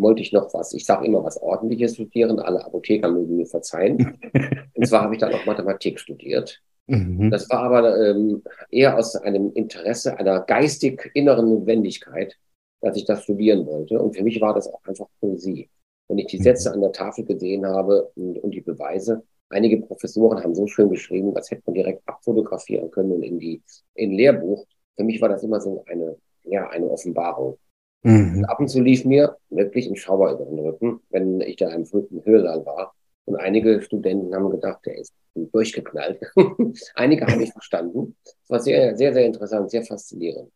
wollte 0.00 0.22
ich 0.22 0.32
noch 0.32 0.52
was, 0.54 0.72
ich 0.74 0.84
sage 0.84 1.06
immer 1.06 1.24
was 1.24 1.40
Ordentliches 1.40 1.94
studieren. 1.94 2.38
Alle 2.38 2.64
Apotheker 2.64 3.10
mögen 3.10 3.36
mir 3.36 3.46
verzeihen. 3.46 4.18
und 4.74 4.86
zwar 4.86 5.02
habe 5.02 5.14
ich 5.14 5.20
dann 5.20 5.32
auch 5.32 5.46
Mathematik 5.46 5.98
studiert. 6.00 6.60
Mhm. 6.86 7.30
Das 7.30 7.48
war 7.50 7.64
aber 7.64 8.08
ähm, 8.08 8.42
eher 8.70 8.96
aus 8.96 9.16
einem 9.16 9.52
Interesse, 9.52 10.18
einer 10.18 10.40
geistig 10.40 11.10
inneren 11.14 11.48
Notwendigkeit 11.48 12.36
dass 12.80 12.96
ich 12.96 13.04
das 13.04 13.22
studieren 13.22 13.66
wollte. 13.66 14.00
Und 14.00 14.16
für 14.16 14.22
mich 14.22 14.40
war 14.40 14.54
das 14.54 14.68
auch 14.68 14.82
einfach 14.84 15.06
Poesie. 15.20 15.68
Wenn 16.08 16.18
ich 16.18 16.26
die 16.26 16.38
Sätze 16.38 16.70
mhm. 16.70 16.74
an 16.76 16.80
der 16.82 16.92
Tafel 16.92 17.24
gesehen 17.24 17.66
habe 17.66 18.10
und, 18.14 18.38
und 18.38 18.52
die 18.52 18.60
Beweise, 18.60 19.22
einige 19.50 19.78
Professoren 19.80 20.42
haben 20.42 20.54
so 20.54 20.66
schön 20.66 20.88
geschrieben, 20.88 21.34
das 21.34 21.50
hätte 21.50 21.62
man 21.66 21.74
direkt 21.74 22.02
abfotografieren 22.06 22.90
können 22.90 23.12
und 23.12 23.22
in 23.22 23.38
die 23.38 23.62
in 23.94 24.12
Lehrbuch. 24.12 24.64
Für 24.96 25.04
mich 25.04 25.20
war 25.20 25.28
das 25.28 25.42
immer 25.42 25.60
so 25.60 25.84
eine 25.86 26.16
ja 26.44 26.68
eine 26.68 26.88
Offenbarung. 26.88 27.58
Mhm. 28.02 28.44
ab 28.44 28.60
und 28.60 28.68
zu 28.68 28.80
lief 28.80 29.04
mir 29.04 29.36
wirklich 29.50 29.88
ein 29.88 29.96
Schauer 29.96 30.32
über 30.32 30.44
den 30.44 30.58
Rücken, 30.58 31.00
wenn 31.10 31.40
ich 31.40 31.56
da 31.56 31.70
im 31.70 31.84
fünften 31.84 32.24
Hörsaal 32.24 32.64
war. 32.64 32.94
Und 33.24 33.36
einige 33.36 33.82
Studenten 33.82 34.34
haben 34.34 34.50
gedacht, 34.50 34.80
der 34.86 34.96
ist 34.96 35.12
durchgeknallt. 35.34 36.20
einige 36.94 37.26
haben 37.26 37.38
mich 37.38 37.52
verstanden. 37.52 38.16
Es 38.24 38.48
war 38.48 38.60
sehr, 38.60 38.96
sehr, 38.96 39.12
sehr 39.12 39.26
interessant, 39.26 39.70
sehr 39.70 39.82
faszinierend. 39.82 40.50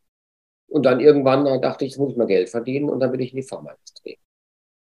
Und 0.69 0.87
dann 0.87 1.01
irgendwann 1.01 1.45
da 1.45 1.59
dachte 1.59 1.85
ich, 1.85 1.91
jetzt 1.91 1.99
muss 1.99 2.13
ich 2.13 2.17
mal 2.17 2.27
Geld 2.27 2.49
verdienen 2.49 2.89
und 2.89 3.01
dann 3.01 3.11
bin 3.11 3.21
ich 3.21 3.33
in 3.33 3.41
die 3.41 3.47
Pharmaindustrie. 3.47 4.19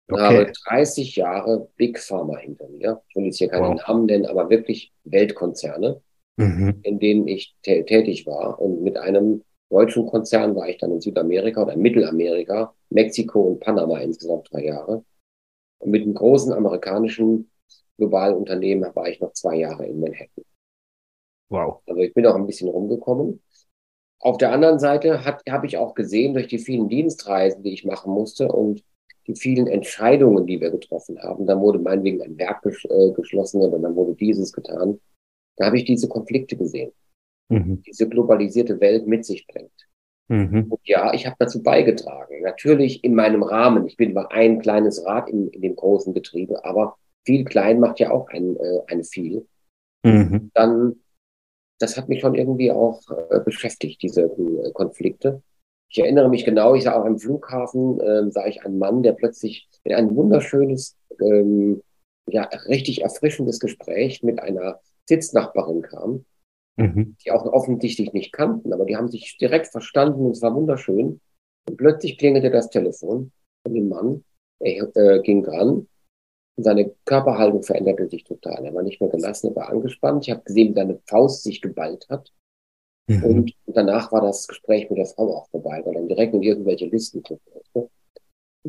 Okay. 0.08 0.22
habe 0.22 0.52
30 0.68 1.16
Jahre 1.16 1.68
Big 1.76 1.98
Pharma 1.98 2.38
hinter 2.38 2.68
mir. 2.68 3.02
Ich 3.08 3.16
will 3.16 3.24
jetzt 3.24 3.38
hier 3.38 3.48
keine 3.48 3.68
wow. 3.68 3.82
Namen 3.86 4.06
nennen, 4.06 4.26
aber 4.26 4.48
wirklich 4.48 4.92
Weltkonzerne, 5.04 6.00
mhm. 6.36 6.78
in 6.82 6.98
denen 7.00 7.26
ich 7.26 7.56
tätig 7.62 8.24
war. 8.26 8.60
Und 8.60 8.82
mit 8.82 8.96
einem 8.96 9.42
deutschen 9.70 10.06
Konzern 10.06 10.54
war 10.54 10.68
ich 10.68 10.78
dann 10.78 10.92
in 10.92 11.00
Südamerika 11.00 11.62
oder 11.62 11.72
in 11.72 11.80
Mittelamerika, 11.80 12.74
Mexiko 12.90 13.40
und 13.42 13.60
Panama 13.60 13.98
insgesamt 13.98 14.52
drei 14.52 14.64
Jahre. 14.64 15.04
Und 15.78 15.90
mit 15.90 16.02
einem 16.02 16.14
großen 16.14 16.52
amerikanischen 16.52 17.50
globalen 17.98 18.36
Unternehmen 18.36 18.94
war 18.94 19.08
ich 19.08 19.20
noch 19.20 19.32
zwei 19.32 19.56
Jahre 19.56 19.86
in 19.86 20.00
Manhattan. 20.00 20.44
Wow. 21.48 21.82
Also 21.86 22.00
ich 22.00 22.14
bin 22.14 22.26
auch 22.26 22.34
ein 22.34 22.46
bisschen 22.46 22.68
rumgekommen. 22.68 23.42
Auf 24.18 24.38
der 24.38 24.52
anderen 24.52 24.78
Seite 24.78 25.24
habe 25.24 25.66
ich 25.66 25.76
auch 25.76 25.94
gesehen, 25.94 26.34
durch 26.34 26.48
die 26.48 26.58
vielen 26.58 26.88
Dienstreisen, 26.88 27.62
die 27.62 27.74
ich 27.74 27.84
machen 27.84 28.12
musste 28.12 28.48
und 28.50 28.82
die 29.26 29.36
vielen 29.36 29.66
Entscheidungen, 29.66 30.46
die 30.46 30.60
wir 30.60 30.70
getroffen 30.70 31.20
haben, 31.20 31.46
dann 31.46 31.60
wurde 31.60 31.78
meinetwegen 31.78 32.22
ein 32.22 32.38
Werk 32.38 32.62
ges 32.62 32.84
äh, 32.84 33.10
geschlossen 33.12 33.60
oder 33.60 33.78
dann 33.78 33.96
wurde 33.96 34.14
dieses 34.14 34.52
getan. 34.52 35.00
Da 35.56 35.66
habe 35.66 35.78
ich 35.78 35.84
diese 35.84 36.08
Konflikte 36.08 36.56
gesehen, 36.56 36.92
mhm. 37.48 37.82
diese 37.82 38.08
globalisierte 38.08 38.80
Welt 38.80 39.06
mit 39.06 39.24
sich 39.24 39.46
bringt. 39.46 39.70
Mhm. 40.28 40.66
Und 40.70 40.80
ja, 40.84 41.14
ich 41.14 41.26
habe 41.26 41.36
dazu 41.38 41.62
beigetragen. 41.62 42.42
Natürlich 42.42 43.04
in 43.04 43.14
meinem 43.14 43.42
Rahmen. 43.42 43.86
Ich 43.86 43.96
bin 43.96 44.12
nur 44.12 44.32
ein 44.32 44.60
kleines 44.60 45.04
Rad 45.04 45.28
in, 45.28 45.48
in 45.48 45.62
dem 45.62 45.76
großen 45.76 46.12
Betriebe, 46.12 46.64
aber 46.64 46.96
viel 47.24 47.44
klein 47.44 47.80
macht 47.80 48.00
ja 48.00 48.10
auch 48.10 48.28
ein, 48.28 48.56
äh, 48.56 48.80
ein 48.88 49.04
viel. 49.04 49.46
Mhm. 50.02 50.50
Dann 50.54 50.96
das 51.78 51.96
hat 51.96 52.08
mich 52.08 52.20
schon 52.20 52.34
irgendwie 52.34 52.72
auch 52.72 53.02
äh, 53.30 53.40
beschäftigt, 53.40 54.02
diese 54.02 54.22
äh, 54.22 54.72
Konflikte. 54.72 55.42
Ich 55.88 55.98
erinnere 55.98 56.28
mich 56.28 56.44
genau, 56.44 56.74
ich 56.74 56.84
sah 56.84 56.98
auch 56.98 57.04
am 57.04 57.18
Flughafen, 57.18 58.00
äh, 58.00 58.30
sah 58.30 58.46
ich 58.46 58.64
einen 58.64 58.78
Mann, 58.78 59.02
der 59.02 59.12
plötzlich 59.12 59.68
in 59.84 59.94
ein 59.94 60.14
wunderschönes, 60.16 60.96
ähm, 61.20 61.82
ja, 62.28 62.42
richtig 62.66 63.02
erfrischendes 63.02 63.60
Gespräch 63.60 64.22
mit 64.22 64.40
einer 64.40 64.80
Sitznachbarin 65.08 65.82
kam, 65.82 66.24
mhm. 66.76 67.16
die 67.24 67.30
auch 67.30 67.44
offensichtlich 67.44 68.12
nicht 68.12 68.32
kannten, 68.32 68.72
aber 68.72 68.84
die 68.84 68.96
haben 68.96 69.08
sich 69.08 69.36
direkt 69.38 69.68
verstanden 69.68 70.26
und 70.26 70.32
es 70.32 70.42
war 70.42 70.54
wunderschön. 70.54 71.20
Und 71.68 71.76
plötzlich 71.76 72.18
klingelte 72.18 72.50
das 72.50 72.70
Telefon 72.70 73.32
von 73.64 73.74
dem 73.74 73.88
Mann, 73.88 74.24
er 74.60 74.88
äh, 74.96 75.20
ging 75.22 75.42
dran 75.42 75.88
und 76.56 76.64
seine 76.64 76.92
Körperhaltung 77.04 77.62
veränderte 77.62 78.08
sich 78.08 78.24
total. 78.24 78.64
Er 78.64 78.74
war 78.74 78.82
nicht 78.82 79.00
mehr 79.00 79.10
gelassen, 79.10 79.48
er 79.48 79.56
war 79.56 79.68
angespannt. 79.68 80.26
Ich 80.26 80.30
habe 80.32 80.42
gesehen, 80.44 80.70
wie 80.70 80.74
seine 80.74 80.98
Faust 81.06 81.42
sich 81.42 81.60
geballt 81.60 82.06
hat. 82.08 82.32
Mhm. 83.08 83.24
Und 83.24 83.54
danach 83.66 84.10
war 84.12 84.22
das 84.22 84.48
Gespräch 84.48 84.88
mit 84.88 84.98
der 84.98 85.06
Frau 85.06 85.36
auch 85.36 85.48
vorbei, 85.50 85.82
weil 85.84 85.94
dann 85.94 86.08
direkt 86.08 86.34
in 86.34 86.42
irgendwelche 86.42 86.86
Listen 86.86 87.22
guckte. 87.22 87.60
Und 87.74 87.90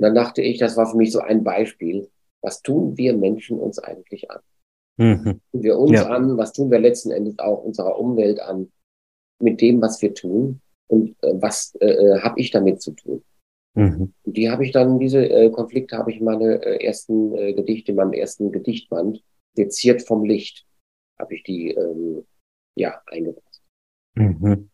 dann 0.02 0.14
dachte 0.14 0.42
ich, 0.42 0.60
das 0.60 0.76
war 0.78 0.86
für 0.90 0.98
mich 0.98 1.12
so 1.12 1.20
ein 1.20 1.44
Beispiel. 1.44 2.10
Was 2.42 2.62
tun 2.62 2.98
wir 2.98 3.18
Menschen 3.18 3.58
uns 3.60 3.80
eigentlich 3.80 4.30
an? 4.30 4.42
Mhm. 4.98 5.40
Tun 5.52 5.64
wir 5.64 5.78
uns 5.78 5.92
ja. 5.92 6.08
an? 6.08 6.38
Was 6.38 6.54
tun 6.54 6.72
wir 6.72 6.80
letzten 6.80 7.12
Endes 7.12 7.38
auch 7.40 7.64
unserer 7.64 8.00
Umwelt 8.00 8.40
an? 8.40 8.72
Mit 9.40 9.62
dem, 9.62 9.82
was 9.82 10.02
wir 10.02 10.14
tun? 10.14 10.62
Und 10.88 11.16
äh, 11.22 11.34
was 11.36 11.76
äh, 11.80 11.88
äh 11.88 12.20
habe 12.22 12.40
ich 12.40 12.52
damit 12.52 12.82
zu 12.82 12.92
tun? 12.92 13.24
Mhm. 13.76 14.14
Die 14.26 14.50
habe 14.50 14.66
ich 14.66 14.72
dann, 14.72 15.00
diese 15.00 15.24
äh, 15.30 15.52
Konflikte 15.52 15.98
habe 15.98 16.12
ich 16.12 16.18
in 16.18 16.26
meine 16.26 16.64
äh, 16.64 16.84
ersten 16.84 17.36
äh, 17.36 17.54
Gedichte, 17.54 17.92
in 17.92 17.98
meinem 17.98 18.14
ersten 18.14 18.52
Gedichtband, 18.52 19.24
Seziert 19.56 20.04
vom 20.04 20.24
Licht, 20.24 20.68
habe 21.20 21.34
ich 21.34 21.44
die 21.44 21.72
ähm, 21.72 22.24
ja 22.76 23.02
eingebracht. 23.08 23.62
Mhm. 24.16 24.70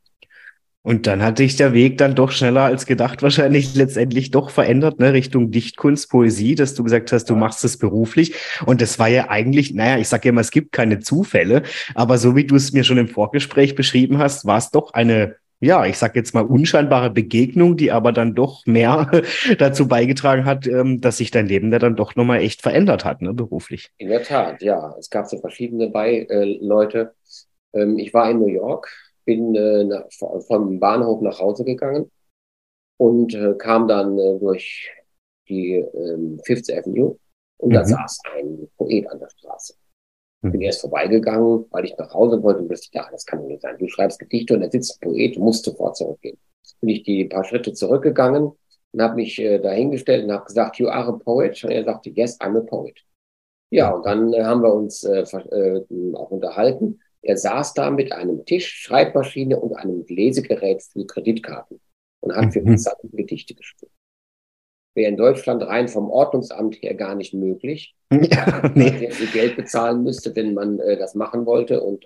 Und 0.84 1.08
dann 1.08 1.24
hat 1.24 1.38
sich 1.38 1.56
der 1.56 1.74
Weg 1.74 1.98
dann 1.98 2.14
doch 2.14 2.32
schneller 2.32 2.64
als 2.64 2.86
gedacht 2.86 3.24
wahrscheinlich 3.24 3.74
letztendlich 3.74 4.32
doch 4.32 4.50
verändert, 4.50 5.00
ne, 5.00 5.14
Richtung 5.14 5.50
Dichtkunst, 5.50 6.10
Poesie, 6.10 6.56
dass 6.56 6.76
du 6.76 6.84
gesagt 6.84 7.14
hast, 7.14 7.30
du 7.30 7.36
machst 7.36 7.64
es 7.64 7.78
beruflich. 7.78 8.36
Und 8.66 8.82
das 8.82 9.00
war 9.00 9.08
ja 9.08 9.30
eigentlich, 9.30 9.74
naja, 9.74 9.98
ich 9.98 10.10
sage 10.10 10.28
ja 10.28 10.30
immer, 10.30 10.42
es 10.42 10.52
gibt 10.52 10.74
keine 10.74 11.00
Zufälle, 11.00 11.64
aber 11.96 12.18
so 12.18 12.36
wie 12.36 12.46
du 12.46 12.56
es 12.56 12.74
mir 12.74 12.84
schon 12.84 12.98
im 12.98 13.08
Vorgespräch 13.08 13.76
beschrieben 13.76 14.18
hast, 14.18 14.46
war 14.46 14.58
es 14.58 14.72
doch 14.72 14.94
eine 14.94 15.38
ja, 15.64 15.86
ich 15.86 15.98
sage 15.98 16.20
jetzt 16.20 16.34
mal 16.34 16.46
unscheinbare 16.46 17.10
Begegnung, 17.10 17.78
die 17.78 17.92
aber 17.92 18.12
dann 18.12 18.36
doch 18.36 18.66
mehr 18.66 19.10
dazu 19.60 19.88
beigetragen 19.88 20.44
hat, 20.44 20.68
ähm, 20.68 21.00
dass 21.00 21.18
sich 21.18 21.32
dein 21.32 21.48
Leben 21.48 21.72
da 21.72 21.80
dann 21.80 21.96
doch 21.96 22.16
nochmal 22.16 22.42
echt 22.42 22.62
verändert 22.62 23.06
hat, 23.06 23.22
ne, 23.22 23.34
beruflich. 23.34 23.90
In 23.98 24.10
der 24.10 24.24
Tat, 24.24 24.62
ja. 24.62 24.94
Es 25.00 25.10
gab 25.10 25.26
so 25.26 25.40
verschiedene 25.40 25.90
bei, 25.90 26.28
äh, 26.30 26.58
Leute. 26.60 27.14
Ähm, 27.74 27.98
ich 27.98 28.14
war 28.14 28.30
in 28.30 28.40
New 28.40 28.48
York, 28.48 28.92
bin 29.26 29.56
äh, 29.56 29.84
nach, 29.84 30.06
vom 30.48 30.80
Bahnhof 30.80 31.22
nach 31.22 31.40
Hause 31.40 31.64
gegangen 31.64 32.12
und 32.98 33.34
äh, 33.34 33.56
kam 33.58 33.88
dann 33.88 34.18
äh, 34.18 34.40
durch 34.40 34.92
die 35.50 35.76
ähm, 35.76 36.40
Fifth 36.46 36.72
Avenue 36.72 37.18
Und 37.58 37.70
mhm. 37.70 37.74
da 37.74 37.86
saß 37.86 38.20
ein 38.36 38.70
Poet 38.78 39.10
an 39.10 39.20
der 39.20 39.30
Straße. 39.30 39.74
Ich 40.44 40.52
bin 40.52 40.60
mhm. 40.60 40.66
erst 40.66 40.82
vorbeigegangen, 40.82 41.66
weil 41.72 41.86
ich 41.86 41.98
nach 41.98 42.14
Hause 42.14 42.44
wollte 42.44 42.62
und 42.62 42.70
dachte, 42.70 42.88
ja, 42.92 43.08
das 43.12 43.26
kann 43.26 43.40
doch 43.40 43.48
nicht 43.48 43.62
sein. 43.62 43.78
Du 43.78 43.88
schreibst 43.88 44.20
Gedichte 44.20 44.54
und 44.54 44.62
da 44.62 44.70
sitzt 44.70 45.02
ein 45.02 45.10
Poet, 45.10 45.38
musst 45.38 45.66
sofort 45.66 45.96
zurückgehen. 45.96 46.38
Bin 46.82 46.90
ich 46.90 47.04
die 47.04 47.26
paar 47.26 47.46
Schritte 47.46 47.74
zurückgegangen 47.74 48.52
und 48.92 49.02
habe 49.02 49.16
mich 49.16 49.40
äh, 49.40 49.60
dahingestellt 49.60 50.26
und 50.26 50.32
habe 50.32 50.46
gesagt, 50.46 50.78
you 50.78 50.88
are 50.88 51.10
a 51.10 51.12
poet. 51.14 51.64
Und 51.64 51.72
er 51.72 51.86
sagte, 51.86 52.10
yes, 52.10 52.40
I'm 52.42 52.58
a 52.58 52.62
poet. 52.62 53.00
Ja, 53.70 53.92
und 53.92 54.06
dann 54.06 54.34
äh, 54.34 54.44
haben 54.44 54.62
wir 54.62 54.74
uns 54.74 55.04
äh, 55.04 55.22
äh, 55.22 56.14
auch 56.14 56.30
unterhalten. 56.32 57.00
Er 57.24 57.38
saß 57.38 57.74
da 57.74 57.90
mit 57.90 58.12
einem 58.12 58.46
Tisch, 58.46 58.68
Schreibmaschine 58.68 59.60
und 59.60 59.74
einem 59.76 60.06
Lesegerät 60.08 60.84
für 60.84 61.06
Kreditkarten 61.06 61.80
und 62.20 62.36
hat 62.36 62.54
für 62.54 62.62
mhm. 62.62 62.78
Gedichte 63.14 63.56
geschrieben. 63.56 63.92
Wäre 64.94 65.10
in 65.10 65.18
Deutschland 65.18 65.64
rein 65.64 65.88
vom 65.88 66.12
Ordnungsamt 66.12 66.76
her 66.82 66.94
gar 66.94 67.16
nicht 67.16 67.34
möglich, 67.34 67.96
ja, 68.12 68.70
nee. 68.76 68.98
sehr 68.98 69.12
viel 69.12 69.28
Geld 69.28 69.56
bezahlen 69.56 70.04
müsste, 70.04 70.36
wenn 70.36 70.54
man 70.54 70.80
äh, 70.80 70.98
das 70.98 71.16
machen 71.16 71.46
wollte. 71.46 71.82
Und, 71.82 72.06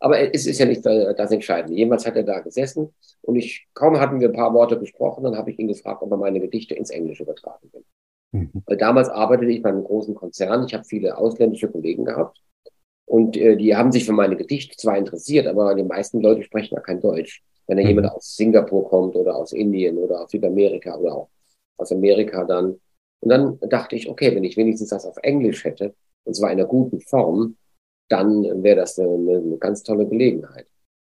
aber 0.00 0.34
es 0.34 0.46
ist 0.46 0.58
ja 0.58 0.66
nicht 0.66 0.84
äh, 0.86 1.14
das 1.14 1.30
Entscheidende. 1.30 1.76
Jemals 1.76 2.06
hat 2.06 2.16
er 2.16 2.24
da 2.24 2.40
gesessen 2.40 2.92
und 3.20 3.36
ich, 3.36 3.68
kaum 3.74 4.00
hatten 4.00 4.18
wir 4.18 4.28
ein 4.28 4.34
paar 4.34 4.54
Worte 4.54 4.78
gesprochen, 4.78 5.24
dann 5.24 5.36
habe 5.36 5.50
ich 5.50 5.58
ihn 5.58 5.68
gefragt, 5.68 6.02
ob 6.02 6.10
er 6.10 6.16
meine 6.16 6.40
Gedichte 6.40 6.74
ins 6.74 6.90
Englische 6.90 7.22
übertragen 7.22 7.70
will. 7.72 7.84
Mhm. 8.32 8.62
Weil 8.66 8.78
damals 8.78 9.10
arbeitete 9.10 9.52
ich 9.52 9.62
bei 9.62 9.68
einem 9.68 9.84
großen 9.84 10.14
Konzern. 10.14 10.64
Ich 10.66 10.74
habe 10.74 10.84
viele 10.84 11.18
ausländische 11.18 11.70
Kollegen 11.70 12.04
gehabt. 12.04 12.40
Und 13.06 13.36
äh, 13.36 13.56
die 13.56 13.76
haben 13.76 13.92
sich 13.92 14.04
für 14.04 14.12
meine 14.12 14.36
Gedichte 14.36 14.76
zwar 14.76 14.96
interessiert, 14.96 15.46
aber 15.46 15.74
die 15.74 15.82
meisten 15.82 16.20
Leute 16.20 16.42
sprechen 16.42 16.74
ja 16.74 16.80
kein 16.80 17.00
Deutsch. 17.00 17.42
Wenn 17.66 17.76
da 17.76 17.82
mhm. 17.82 17.88
jemand 17.88 18.12
aus 18.12 18.36
Singapur 18.36 18.88
kommt 18.88 19.16
oder 19.16 19.36
aus 19.36 19.52
Indien 19.52 19.98
oder 19.98 20.22
aus 20.22 20.30
Südamerika 20.30 20.96
oder 20.96 21.14
auch 21.14 21.28
aus 21.76 21.92
Amerika 21.92 22.44
dann. 22.44 22.80
Und 23.20 23.28
dann 23.28 23.58
dachte 23.68 23.96
ich, 23.96 24.08
okay, 24.08 24.34
wenn 24.34 24.44
ich 24.44 24.56
wenigstens 24.56 24.90
das 24.90 25.06
auf 25.06 25.16
Englisch 25.22 25.64
hätte, 25.64 25.94
und 26.24 26.34
zwar 26.34 26.50
in 26.52 26.58
einer 26.58 26.68
guten 26.68 27.00
Form, 27.00 27.56
dann 28.08 28.62
wäre 28.62 28.76
das 28.76 28.98
eine, 28.98 29.08
eine, 29.08 29.56
ganz 29.58 29.82
tolle 29.82 30.06
Gelegenheit. 30.06 30.66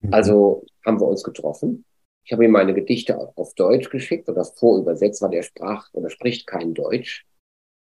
Mhm. 0.00 0.14
Also 0.14 0.64
haben 0.84 1.00
wir 1.00 1.06
uns 1.06 1.22
getroffen. 1.22 1.84
Ich 2.24 2.32
habe 2.32 2.44
ihm 2.44 2.50
meine 2.50 2.74
Gedichte 2.74 3.18
auf 3.36 3.54
Deutsch 3.54 3.88
geschickt 3.88 4.28
oder 4.28 4.44
vorübersetzt, 4.44 5.22
weil 5.22 5.34
er 5.34 5.42
sprach 5.42 5.88
oder 5.92 6.10
spricht 6.10 6.46
kein 6.46 6.74
Deutsch. 6.74 7.26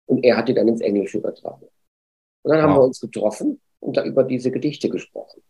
Und 0.07 0.25
er 0.25 0.37
hat 0.37 0.49
die 0.49 0.55
dann 0.55 0.69
ins 0.69 0.81
Englische 0.81 1.19
übertragen. 1.19 1.67
Und 2.43 2.51
dann 2.51 2.59
wow. 2.59 2.63
haben 2.63 2.75
wir 2.75 2.85
uns 2.85 3.01
getroffen 3.01 3.61
und 3.81 3.97
da 3.97 4.05
über 4.05 4.25
diese 4.25 4.51
Gedichte 4.51 4.89
gesprochen. 4.89 5.43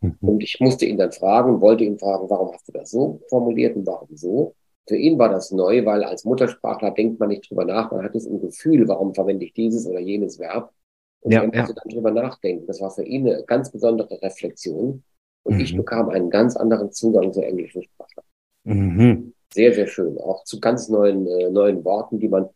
Mhm. 0.00 0.16
Und 0.20 0.42
ich 0.42 0.58
musste 0.60 0.86
ihn 0.86 0.98
dann 0.98 1.12
fragen, 1.12 1.60
wollte 1.60 1.84
ihn 1.84 1.98
fragen, 1.98 2.28
warum 2.30 2.52
hast 2.52 2.68
du 2.68 2.72
das 2.72 2.90
so 2.90 3.20
formuliert 3.28 3.76
und 3.76 3.86
warum 3.86 4.16
so? 4.16 4.54
Für 4.88 4.96
ihn 4.96 5.18
war 5.18 5.28
das 5.28 5.52
neu, 5.52 5.84
weil 5.84 6.02
als 6.04 6.24
Muttersprachler 6.24 6.90
denkt 6.92 7.20
man 7.20 7.28
nicht 7.28 7.48
drüber 7.48 7.64
nach, 7.64 7.92
man 7.92 8.04
hat 8.04 8.14
es 8.14 8.26
im 8.26 8.40
Gefühl, 8.40 8.88
warum 8.88 9.14
verwende 9.14 9.44
ich 9.44 9.52
dieses 9.52 9.86
oder 9.86 10.00
jenes 10.00 10.38
Verb. 10.38 10.72
Und 11.20 11.32
ja, 11.32 11.42
er 11.42 11.46
musste 11.46 11.74
ja. 11.74 11.80
dann 11.82 11.92
drüber 11.92 12.10
nachdenken. 12.10 12.66
Das 12.66 12.80
war 12.80 12.90
für 12.90 13.04
ihn 13.04 13.28
eine 13.28 13.44
ganz 13.44 13.70
besondere 13.70 14.20
Reflexion. 14.22 15.04
Und 15.42 15.54
mhm. 15.54 15.60
ich 15.60 15.76
bekam 15.76 16.08
einen 16.08 16.30
ganz 16.30 16.56
anderen 16.56 16.92
Zugang 16.92 17.32
zur 17.32 17.44
englischen 17.44 17.82
Sprache. 17.82 18.22
Mhm. 18.64 19.34
Sehr, 19.52 19.74
sehr 19.74 19.86
schön. 19.86 20.18
Auch 20.18 20.44
zu 20.44 20.60
ganz 20.60 20.88
neuen, 20.88 21.26
äh, 21.26 21.50
neuen 21.50 21.84
Worten, 21.84 22.18
die 22.18 22.28
man 22.28 22.48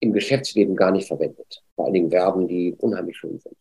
im 0.00 0.12
Geschäftsleben 0.12 0.76
gar 0.76 0.90
nicht 0.90 1.08
verwendet. 1.08 1.62
Vor 1.76 1.86
allen 1.86 1.94
Dingen 1.94 2.10
Verben, 2.10 2.48
die 2.48 2.74
unheimlich 2.78 3.16
schön 3.16 3.38
sind. 3.38 3.56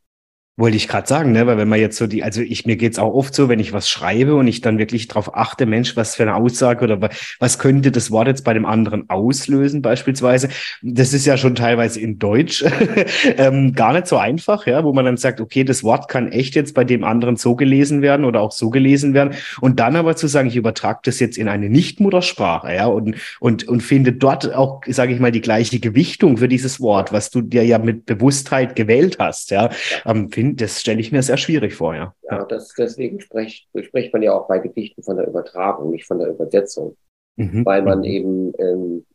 Wollte 0.59 0.75
ich 0.75 0.89
gerade 0.89 1.07
sagen, 1.07 1.31
ne? 1.31 1.47
Weil 1.47 1.57
wenn 1.57 1.69
man 1.69 1.79
jetzt 1.79 1.95
so 1.95 2.05
die, 2.05 2.21
also 2.21 2.41
ich 2.41 2.65
mir 2.65 2.75
geht's 2.75 2.99
auch 2.99 3.13
oft 3.13 3.33
so, 3.33 3.47
wenn 3.47 3.61
ich 3.61 3.71
was 3.71 3.89
schreibe 3.89 4.35
und 4.35 4.45
ich 4.45 4.59
dann 4.59 4.77
wirklich 4.77 5.07
darauf 5.07 5.33
achte, 5.33 5.65
Mensch, 5.65 5.95
was 5.95 6.17
für 6.17 6.23
eine 6.23 6.35
Aussage 6.35 6.83
oder 6.83 7.09
was 7.39 7.59
könnte 7.59 7.93
das 7.93 8.11
Wort 8.11 8.27
jetzt 8.27 8.43
bei 8.43 8.53
dem 8.53 8.65
anderen 8.65 9.09
auslösen, 9.09 9.81
beispielsweise. 9.81 10.49
Das 10.81 11.13
ist 11.13 11.25
ja 11.25 11.37
schon 11.37 11.55
teilweise 11.55 12.01
in 12.01 12.19
Deutsch 12.19 12.65
ähm, 13.37 13.71
gar 13.71 13.93
nicht 13.93 14.07
so 14.07 14.17
einfach, 14.17 14.67
ja, 14.67 14.83
wo 14.83 14.91
man 14.91 15.05
dann 15.05 15.15
sagt, 15.15 15.39
okay, 15.39 15.63
das 15.63 15.81
Wort 15.85 16.09
kann 16.09 16.29
echt 16.29 16.55
jetzt 16.55 16.73
bei 16.73 16.83
dem 16.83 17.05
anderen 17.05 17.37
so 17.37 17.55
gelesen 17.55 18.01
werden 18.01 18.25
oder 18.25 18.41
auch 18.41 18.51
so 18.51 18.69
gelesen 18.69 19.13
werden. 19.13 19.35
Und 19.61 19.79
dann 19.79 19.95
aber 19.95 20.17
zu 20.17 20.27
sagen, 20.27 20.49
ich 20.49 20.57
übertrage 20.57 20.99
das 21.05 21.21
jetzt 21.21 21.37
in 21.37 21.47
eine 21.47 21.69
Nicht-Muttersprache, 21.69 22.75
ja, 22.75 22.87
und, 22.87 23.15
und, 23.39 23.65
und 23.65 23.81
finde 23.81 24.11
dort 24.11 24.53
auch, 24.53 24.81
sage 24.87 25.13
ich 25.13 25.21
mal, 25.21 25.31
die 25.31 25.39
gleiche 25.39 25.79
Gewichtung 25.79 26.35
für 26.35 26.49
dieses 26.49 26.81
Wort, 26.81 27.13
was 27.13 27.29
du 27.29 27.39
dir 27.39 27.63
ja 27.63 27.77
mit 27.77 28.05
Bewusstheit 28.05 28.75
gewählt 28.75 29.19
hast, 29.19 29.51
ja, 29.51 29.69
ähm, 30.05 30.29
finde 30.29 30.48
das 30.55 30.79
stelle 30.79 30.99
ich 30.99 31.11
mir 31.11 31.21
sehr 31.23 31.37
schwierig 31.37 31.73
vor, 31.73 31.95
ja. 31.95 32.13
Ja, 32.29 32.45
das, 32.45 32.73
deswegen 32.77 33.19
spricht, 33.19 33.67
spricht 33.81 34.13
man 34.13 34.21
ja 34.21 34.33
auch 34.33 34.47
bei 34.47 34.59
Gedichten 34.59 35.03
von 35.03 35.17
der 35.17 35.27
Übertragung, 35.27 35.91
nicht 35.91 36.05
von 36.05 36.19
der 36.19 36.29
Übersetzung. 36.29 36.95
Mhm. 37.35 37.65
Weil 37.65 37.81
man 37.81 37.99
mhm. 37.99 38.05
eben, 38.05 38.53
ähm, 38.59 39.05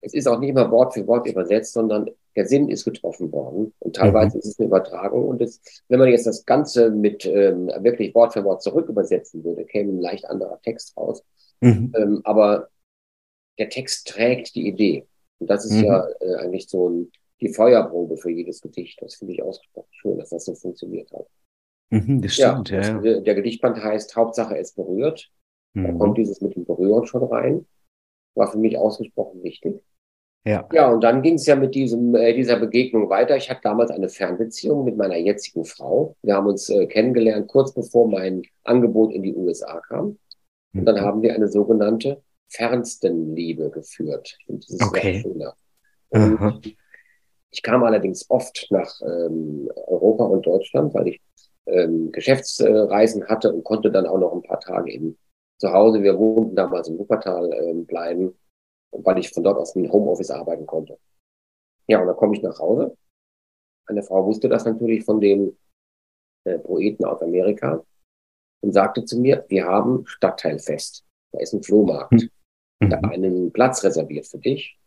es 0.00 0.14
ist 0.14 0.26
auch 0.26 0.38
nicht 0.38 0.50
immer 0.50 0.70
Wort 0.70 0.94
für 0.94 1.06
Wort 1.06 1.26
übersetzt, 1.26 1.72
sondern 1.72 2.10
der 2.36 2.46
Sinn 2.46 2.68
ist 2.68 2.84
getroffen 2.84 3.30
worden. 3.32 3.72
Und 3.78 3.96
teilweise 3.96 4.36
mhm. 4.36 4.40
ist 4.40 4.46
es 4.46 4.58
eine 4.58 4.68
Übertragung. 4.68 5.28
Und 5.28 5.42
es, 5.42 5.60
wenn 5.88 5.98
man 5.98 6.08
jetzt 6.08 6.26
das 6.26 6.44
Ganze 6.44 6.90
mit 6.90 7.26
ähm, 7.26 7.70
wirklich 7.80 8.14
Wort 8.14 8.32
für 8.32 8.44
Wort 8.44 8.62
zurück 8.62 8.88
übersetzen 8.88 9.44
würde, 9.44 9.64
käme 9.64 9.92
ein 9.92 10.00
leicht 10.00 10.24
anderer 10.24 10.60
Text 10.62 10.96
raus. 10.96 11.22
Mhm. 11.60 11.92
Ähm, 11.96 12.20
aber 12.24 12.68
der 13.58 13.68
Text 13.68 14.08
trägt 14.08 14.54
die 14.54 14.66
Idee. 14.66 15.06
Und 15.38 15.50
das 15.50 15.64
ist 15.64 15.74
mhm. 15.74 15.84
ja 15.84 16.06
äh, 16.20 16.34
eigentlich 16.36 16.68
so 16.68 16.88
ein, 16.88 17.12
die 17.42 17.52
Feuerprobe 17.52 18.16
für 18.16 18.30
jedes 18.30 18.60
Gedicht. 18.60 19.00
Das 19.02 19.16
finde 19.16 19.34
ich 19.34 19.42
ausgesprochen 19.42 19.88
schön, 19.90 20.18
dass 20.18 20.30
das 20.30 20.44
so 20.44 20.54
funktioniert 20.54 21.10
hat. 21.12 21.26
Mhm, 21.90 22.22
das 22.22 22.34
stimmt, 22.34 22.70
ja. 22.70 22.80
ja. 22.80 23.00
Das, 23.00 23.22
der 23.24 23.34
Gedichtband 23.34 23.82
heißt 23.82 24.16
Hauptsache 24.16 24.56
es 24.56 24.72
berührt. 24.72 25.30
Mhm. 25.74 25.84
Da 25.84 25.92
kommt 25.92 26.18
dieses 26.18 26.40
mit 26.40 26.56
dem 26.56 26.64
Berühren 26.64 27.06
schon 27.06 27.24
rein. 27.24 27.66
War 28.34 28.50
für 28.50 28.58
mich 28.58 28.78
ausgesprochen 28.78 29.42
wichtig. 29.42 29.82
Ja. 30.44 30.68
Ja, 30.72 30.90
und 30.90 31.02
dann 31.02 31.22
ging 31.22 31.34
es 31.34 31.46
ja 31.46 31.54
mit 31.54 31.74
diesem, 31.74 32.14
äh, 32.14 32.34
dieser 32.34 32.58
Begegnung 32.58 33.08
weiter. 33.10 33.36
Ich 33.36 33.48
hatte 33.48 33.60
damals 33.62 33.90
eine 33.90 34.08
Fernbeziehung 34.08 34.84
mit 34.84 34.96
meiner 34.96 35.16
jetzigen 35.16 35.64
Frau. 35.64 36.16
Wir 36.22 36.34
haben 36.34 36.46
uns 36.46 36.68
äh, 36.68 36.86
kennengelernt, 36.86 37.46
kurz 37.46 37.72
bevor 37.72 38.08
mein 38.08 38.42
Angebot 38.64 39.12
in 39.12 39.22
die 39.22 39.34
USA 39.34 39.80
kam. 39.80 40.18
Und 40.74 40.84
dann 40.86 40.96
mhm. 40.96 41.00
haben 41.00 41.22
wir 41.22 41.34
eine 41.34 41.48
sogenannte 41.48 42.22
Fernstenliebe 42.48 43.70
geführt. 43.70 44.36
Ich 44.40 44.46
finde 44.46 44.66
dieses 44.66 44.82
okay. 44.82 45.12
sehr 45.12 45.22
schöner. 45.22 45.54
Und 46.08 46.76
ich 47.52 47.62
kam 47.62 47.84
allerdings 47.84 48.28
oft 48.30 48.66
nach 48.70 49.00
ähm, 49.02 49.70
Europa 49.86 50.24
und 50.24 50.46
Deutschland, 50.46 50.94
weil 50.94 51.08
ich 51.08 51.20
ähm, 51.66 52.10
Geschäftsreisen 52.10 53.28
hatte 53.28 53.52
und 53.52 53.62
konnte 53.62 53.90
dann 53.92 54.06
auch 54.06 54.18
noch 54.18 54.32
ein 54.32 54.42
paar 54.42 54.60
Tage 54.60 54.90
eben 54.92 55.18
zu 55.58 55.72
Hause, 55.72 56.02
wir 56.02 56.18
wohnten 56.18 56.56
damals 56.56 56.88
in 56.88 56.98
Wuppertal, 56.98 57.52
ähm, 57.52 57.86
bleiben, 57.86 58.36
weil 58.90 59.18
ich 59.18 59.30
von 59.30 59.44
dort 59.44 59.58
aus 59.58 59.76
im 59.76 59.92
Homeoffice 59.92 60.30
arbeiten 60.30 60.66
konnte. 60.66 60.98
Ja, 61.86 62.00
und 62.00 62.08
dann 62.08 62.16
komme 62.16 62.34
ich 62.34 62.42
nach 62.42 62.58
Hause. 62.58 62.96
Eine 63.86 64.02
Frau 64.02 64.26
wusste 64.26 64.48
das 64.48 64.64
natürlich 64.64 65.04
von 65.04 65.20
dem 65.20 65.56
äh, 66.44 66.58
Poeten 66.58 67.04
aus 67.04 67.20
Amerika 67.22 67.84
und 68.62 68.72
sagte 68.72 69.04
zu 69.04 69.20
mir, 69.20 69.44
wir 69.48 69.66
haben 69.66 70.04
Stadtteilfest. 70.06 71.04
Da 71.32 71.40
ist 71.40 71.52
ein 71.52 71.62
Flohmarkt. 71.62 72.28
Mhm. 72.80 72.90
Da 72.90 72.98
einen 72.98 73.52
Platz 73.52 73.84
reserviert 73.84 74.26
für 74.26 74.38
dich. 74.38 74.78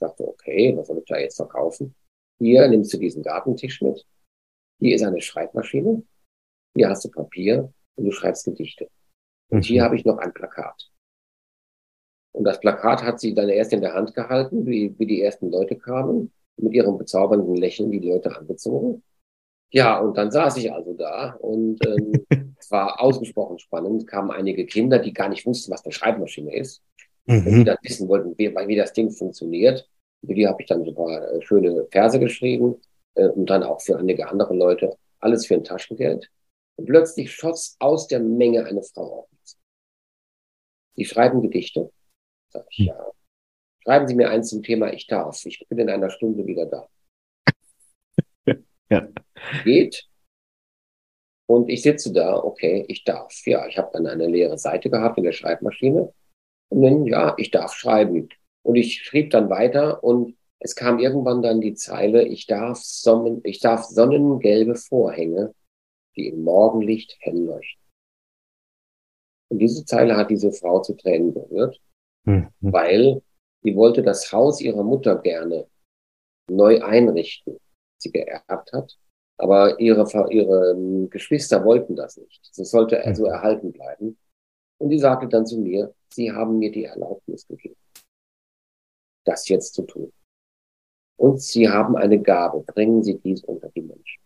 Ich 0.00 0.06
dachte, 0.06 0.28
okay, 0.28 0.76
was 0.76 0.86
soll 0.86 0.98
ich 0.98 1.06
da 1.06 1.18
jetzt 1.18 1.36
verkaufen? 1.36 1.92
Hier 2.38 2.68
nimmst 2.68 2.94
du 2.94 2.98
diesen 2.98 3.24
Gartentisch 3.24 3.82
mit. 3.82 4.06
Hier 4.78 4.94
ist 4.94 5.02
eine 5.02 5.20
Schreibmaschine. 5.20 6.04
Hier 6.76 6.88
hast 6.88 7.04
du 7.04 7.10
Papier 7.10 7.72
und 7.96 8.04
du 8.04 8.12
schreibst 8.12 8.44
Gedichte. 8.44 8.88
Und 9.50 9.64
hier 9.64 9.82
mhm. 9.82 9.84
habe 9.86 9.96
ich 9.96 10.04
noch 10.04 10.18
ein 10.18 10.32
Plakat. 10.32 10.88
Und 12.32 12.44
das 12.44 12.60
Plakat 12.60 13.02
hat 13.02 13.18
sie 13.18 13.34
dann 13.34 13.48
erst 13.48 13.72
in 13.72 13.80
der 13.80 13.94
Hand 13.94 14.14
gehalten, 14.14 14.66
wie, 14.66 14.96
wie 15.00 15.06
die 15.06 15.20
ersten 15.20 15.50
Leute 15.50 15.76
kamen, 15.76 16.32
mit 16.58 16.74
ihrem 16.74 16.96
bezaubernden 16.96 17.56
Lächeln 17.56 17.90
die 17.90 17.98
Leute 17.98 18.36
angezogen. 18.36 19.02
Ja, 19.72 19.98
und 19.98 20.16
dann 20.16 20.30
saß 20.30 20.58
ich 20.58 20.72
also 20.72 20.94
da 20.94 21.32
und 21.40 21.84
ähm, 21.84 22.24
es 22.56 22.70
war 22.70 23.00
ausgesprochen 23.00 23.58
spannend. 23.58 24.06
Kamen 24.06 24.30
einige 24.30 24.64
Kinder, 24.64 25.00
die 25.00 25.12
gar 25.12 25.28
nicht 25.28 25.44
wussten, 25.44 25.72
was 25.72 25.84
eine 25.84 25.92
Schreibmaschine 25.92 26.54
ist 26.54 26.84
mhm. 27.28 27.44
die 27.44 27.64
dann 27.64 27.76
wissen 27.82 28.08
wollten, 28.08 28.36
wie, 28.38 28.54
wie 28.54 28.76
das 28.76 28.92
Ding 28.92 29.10
funktioniert. 29.10 29.88
Für 30.26 30.34
die 30.34 30.46
habe 30.46 30.60
ich 30.60 30.68
dann 30.68 30.84
so 30.84 30.90
ein 30.90 30.94
paar 30.96 31.32
äh, 31.32 31.42
schöne 31.42 31.86
Verse 31.90 32.18
geschrieben 32.18 32.80
äh, 33.14 33.28
und 33.28 33.48
dann 33.48 33.62
auch 33.62 33.80
für 33.80 33.96
einige 33.96 34.28
andere 34.28 34.54
Leute 34.54 34.96
alles 35.20 35.46
für 35.46 35.54
ein 35.54 35.64
Taschengeld. 35.64 36.30
Und 36.76 36.86
plötzlich 36.86 37.32
schoss 37.32 37.76
aus 37.80 38.06
der 38.06 38.20
Menge 38.20 38.64
eine 38.64 38.82
Frau 38.82 39.20
auf 39.20 39.32
uns. 39.32 39.58
Die 40.96 41.04
schreiben 41.04 41.42
Gedichte. 41.42 41.92
Sag 42.50 42.66
ich, 42.70 42.78
hm. 42.78 42.86
ja. 42.86 43.10
Schreiben 43.84 44.08
Sie 44.08 44.14
mir 44.14 44.30
eins 44.30 44.50
zum 44.50 44.62
Thema 44.62 44.92
Ich 44.92 45.06
darf. 45.06 45.44
Ich 45.46 45.64
bin 45.68 45.78
in 45.78 45.90
einer 45.90 46.10
Stunde 46.10 46.46
wieder 46.46 46.66
da. 46.66 46.88
ja. 48.90 49.08
Geht. 49.64 50.08
Und 51.46 51.70
ich 51.70 51.82
sitze 51.82 52.12
da, 52.12 52.36
okay, 52.36 52.84
ich 52.88 53.04
darf. 53.04 53.34
Ja, 53.46 53.66
ich 53.66 53.78
habe 53.78 53.90
dann 53.92 54.06
eine 54.06 54.26
leere 54.26 54.58
Seite 54.58 54.90
gehabt 54.90 55.16
in 55.16 55.24
der 55.24 55.32
Schreibmaschine 55.32 56.12
und 56.70 56.82
dann, 56.82 57.06
ja, 57.06 57.34
ich 57.38 57.50
darf 57.50 57.74
schreiben. 57.74 58.28
Und 58.62 58.76
ich 58.76 59.02
schrieb 59.02 59.30
dann 59.30 59.50
weiter 59.50 60.02
und 60.04 60.36
es 60.60 60.74
kam 60.74 60.98
irgendwann 60.98 61.42
dann 61.42 61.60
die 61.60 61.74
Zeile, 61.74 62.26
ich 62.26 62.46
darf, 62.46 62.78
Sonnen, 62.78 63.40
ich 63.44 63.60
darf 63.60 63.84
sonnengelbe 63.84 64.74
Vorhänge, 64.74 65.54
die 66.16 66.28
im 66.28 66.42
Morgenlicht 66.42 67.16
hell 67.20 67.38
leuchten. 67.38 67.82
Und 69.50 69.60
diese 69.60 69.84
Zeile 69.84 70.16
hat 70.16 70.30
diese 70.30 70.52
Frau 70.52 70.80
zu 70.80 70.94
Tränen 70.94 71.32
berührt, 71.32 71.80
mhm. 72.24 72.48
weil 72.60 73.22
sie 73.62 73.76
wollte 73.76 74.02
das 74.02 74.30
Haus 74.32 74.60
ihrer 74.60 74.82
Mutter 74.82 75.16
gerne 75.16 75.66
neu 76.50 76.82
einrichten. 76.82 77.58
sie 77.98 78.12
geerbt 78.12 78.72
hat. 78.72 78.98
Aber 79.40 79.78
ihre, 79.78 80.04
ihre 80.30 80.72
ähm, 80.72 81.08
Geschwister 81.10 81.64
wollten 81.64 81.94
das 81.94 82.16
nicht. 82.16 82.50
Es 82.56 82.70
sollte 82.70 83.04
also 83.04 83.26
erhalten 83.26 83.72
bleiben. 83.72 84.18
Und 84.78 84.90
die 84.90 84.98
sagte 84.98 85.28
dann 85.28 85.46
zu 85.46 85.60
mir, 85.60 85.94
sie 86.12 86.32
haben 86.32 86.58
mir 86.58 86.70
die 86.70 86.84
Erlaubnis 86.84 87.46
gegeben, 87.46 87.76
das 89.24 89.48
jetzt 89.48 89.74
zu 89.74 89.82
tun. 89.82 90.12
Und 91.16 91.42
sie 91.42 91.68
haben 91.68 91.96
eine 91.96 92.20
Gabe, 92.20 92.62
bringen 92.62 93.02
Sie 93.02 93.18
dies 93.18 93.42
unter 93.42 93.68
die 93.70 93.82
Menschen. 93.82 94.22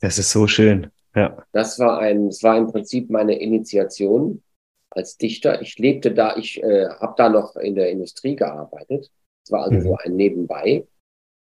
Das 0.00 0.18
ist 0.18 0.30
so 0.30 0.46
schön. 0.46 0.90
Ja. 1.14 1.44
Das 1.52 1.78
war 1.78 1.98
ein, 1.98 2.28
das 2.28 2.42
war 2.42 2.56
im 2.56 2.66
Prinzip 2.66 3.10
meine 3.10 3.38
Initiation 3.38 4.42
als 4.90 5.16
Dichter. 5.16 5.60
Ich 5.60 5.78
lebte 5.78 6.12
da, 6.12 6.36
ich 6.36 6.62
äh, 6.62 6.88
habe 6.88 7.14
da 7.16 7.28
noch 7.28 7.56
in 7.56 7.74
der 7.74 7.90
Industrie 7.90 8.36
gearbeitet. 8.36 9.10
Es 9.44 9.52
war 9.52 9.64
also 9.64 9.78
mhm. 9.78 9.82
so 9.82 9.96
ein 9.96 10.16
Nebenbei. 10.16 10.86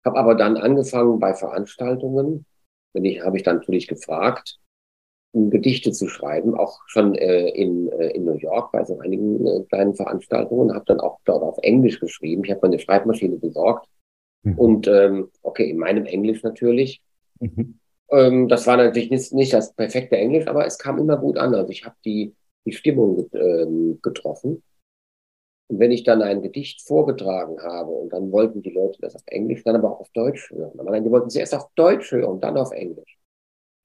Habe 0.05 0.19
aber 0.19 0.35
dann 0.35 0.57
angefangen 0.57 1.19
bei 1.21 1.35
Veranstaltungen. 1.35 2.45
Wenn 2.93 3.05
ich, 3.05 3.21
habe 3.23 3.37
ich 3.37 3.43
dann 3.43 3.57
natürlich 3.57 3.89
gefragt, 3.89 4.59
Gedichte 5.51 5.93
zu 5.93 6.09
schreiben, 6.09 6.55
auch 6.55 6.81
schon 6.87 7.15
äh, 7.15 7.49
in, 7.49 7.91
äh, 7.93 8.09
in 8.09 8.25
New 8.25 8.37
York 8.37 8.73
bei 8.73 8.85
so 8.85 8.99
einigen 8.99 9.47
äh, 9.47 9.63
kleinen 9.69 9.95
Veranstaltungen. 9.95 10.75
Habe 10.75 10.85
dann 10.87 11.01
auch 11.01 11.19
dort 11.25 11.43
auf 11.43 11.59
Englisch 11.63 12.01
geschrieben. 12.01 12.45
Ich 12.45 12.51
habe 12.51 12.61
meine 12.63 12.79
Schreibmaschine 12.79 13.37
besorgt. 13.37 13.89
Mhm. 14.43 14.59
Und 14.59 14.89
ähm, 14.89 15.31
okay, 15.43 15.71
in 15.71 15.79
meinem 15.79 16.07
Englisch 16.07 16.43
natürlich. 16.43 17.03
Mhm. 17.41 17.79
Ähm, 18.11 18.49
das 18.49 18.67
war 18.67 18.77
natürlich 18.77 19.11
nicht, 19.11 19.33
nicht 19.33 19.53
das 19.53 19.75
perfekte 19.75 20.17
Englisch, 20.17 20.47
aber 20.47 20.67
es 20.67 20.79
kam 20.79 20.99
immer 20.99 21.17
gut 21.17 21.39
an. 21.39 21.55
Also 21.55 21.71
ich 21.71 21.85
habe 21.85 21.97
die, 22.05 22.35
die 22.65 22.73
Stimmung 22.73 23.29
ähm, 23.35 23.99
getroffen. 24.03 24.63
Und 25.69 25.81
wenn 25.81 25.91
ich 25.91 26.05
dann 26.05 26.23
ein 26.23 26.43
Gedicht 26.43 26.83
vorgetragen 26.83 27.61
habe 27.61 27.91
und 27.91 28.13
dann 28.13 28.31
wollten 28.31 28.63
die 28.63 28.71
Leute 28.71 29.01
das 29.01 29.17
auf 29.17 29.23
Englisch, 29.27 29.65
dann 29.65 29.77
aber 29.77 29.91
auch 29.91 30.01
auf 30.01 30.11
Deutsch 30.11 30.51
hören. 30.51 30.79
Aber 30.79 30.93
dann, 30.93 31.05
die 31.05 31.11
wollten 31.11 31.31
sie 31.31 31.41
erst 31.41 31.55
auf 31.55 31.69
Deutsch 31.75 32.13
hören 32.13 32.25
und 32.25 32.45
dann 32.45 32.57
auf 32.57 32.71
Englisch. 32.73 33.19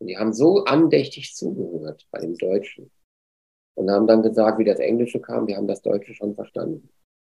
Und 0.02 0.08
die 0.08 0.18
haben 0.18 0.34
so 0.34 0.66
andächtig 0.66 1.36
zugehört 1.36 2.08
bei 2.12 2.20
dem 2.20 2.36
Deutschen. 2.38 2.92
Und 3.76 3.90
haben 3.90 4.08
dann 4.08 4.22
gesagt, 4.22 4.60
wie 4.60 4.66
das 4.66 4.80
Englische 4.80 5.22
kam, 5.22 5.48
wir 5.48 5.56
haben 5.56 5.68
das 5.68 5.82
Deutsche 5.82 6.14
schon 6.14 6.36
verstanden. 6.36 6.90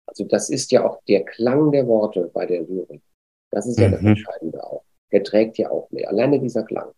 Also 0.06 0.24
das 0.24 0.50
ist 0.50 0.72
ja 0.72 0.86
auch 0.88 1.04
der 1.10 1.26
Klang 1.26 1.72
der 1.72 1.88
Worte 1.88 2.32
bei 2.34 2.46
der 2.46 2.62
Lyrik. 2.62 3.02
Das 3.50 3.68
ist 3.68 3.80
ja 3.80 3.90
mhm. 3.90 3.92
das 3.92 4.02
Entscheidende 4.02 4.64
auch 4.64 4.86
der 5.12 5.24
trägt 5.24 5.58
ja 5.58 5.70
auch 5.70 5.90
mehr. 5.92 6.10
Alleine 6.10 6.40
dieser 6.40 6.64
Klang. 6.64 6.92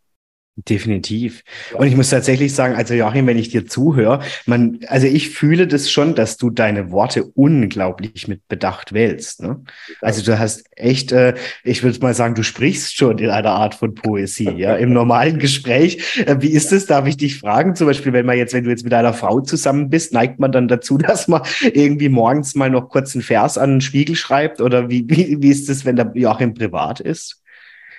Definitiv. 0.55 1.43
Und 1.73 1.87
ich 1.87 1.95
muss 1.95 2.11
tatsächlich 2.11 2.53
sagen, 2.53 2.75
also 2.75 2.93
Joachim, 2.93 3.25
wenn 3.25 3.39
ich 3.39 3.49
dir 3.49 3.65
zuhöre, 3.65 4.19
man, 4.45 4.81
also 4.87 5.07
ich 5.07 5.31
fühle 5.31 5.65
das 5.65 5.89
schon, 5.89 6.13
dass 6.13 6.37
du 6.37 6.51
deine 6.51 6.91
Worte 6.91 7.23
unglaublich 7.23 8.27
mit 8.27 8.47
Bedacht 8.47 8.93
wählst. 8.93 9.41
Ne? 9.41 9.63
Also 9.99 10.23
du 10.23 10.37
hast 10.37 10.65
echt, 10.75 11.11
äh, 11.11 11.33
ich 11.63 11.81
würde 11.81 11.99
mal 12.01 12.13
sagen, 12.13 12.35
du 12.35 12.43
sprichst 12.43 12.95
schon 12.95 13.17
in 13.17 13.31
einer 13.31 13.49
Art 13.49 13.73
von 13.73 13.95
Poesie, 13.95 14.51
ja, 14.51 14.75
im 14.75 14.93
normalen 14.93 15.39
Gespräch. 15.39 16.19
Äh, 16.23 16.35
wie 16.41 16.51
ist 16.51 16.71
es? 16.71 16.85
Darf 16.85 17.07
ich 17.07 17.17
dich 17.17 17.39
fragen? 17.39 17.75
Zum 17.75 17.87
Beispiel, 17.87 18.13
wenn 18.13 18.27
man 18.27 18.37
jetzt, 18.37 18.53
wenn 18.53 18.63
du 18.63 18.69
jetzt 18.69 18.83
mit 18.83 18.93
einer 18.93 19.13
Frau 19.13 19.41
zusammen 19.41 19.89
bist, 19.89 20.13
neigt 20.13 20.39
man 20.39 20.51
dann 20.51 20.67
dazu, 20.67 20.97
dass 20.99 21.27
man 21.27 21.41
irgendwie 21.61 22.09
morgens 22.09 22.53
mal 22.53 22.69
noch 22.69 22.89
kurz 22.89 23.15
einen 23.15 23.23
Vers 23.23 23.57
an 23.57 23.71
den 23.71 23.81
Spiegel 23.81 24.15
schreibt? 24.15 24.61
Oder 24.61 24.87
wie, 24.87 25.03
wie, 25.09 25.41
wie 25.41 25.49
ist 25.49 25.67
es, 25.67 25.83
wenn 25.83 25.95
der 25.95 26.11
Joachim 26.13 26.53
privat 26.53 26.99
ist? 26.99 27.41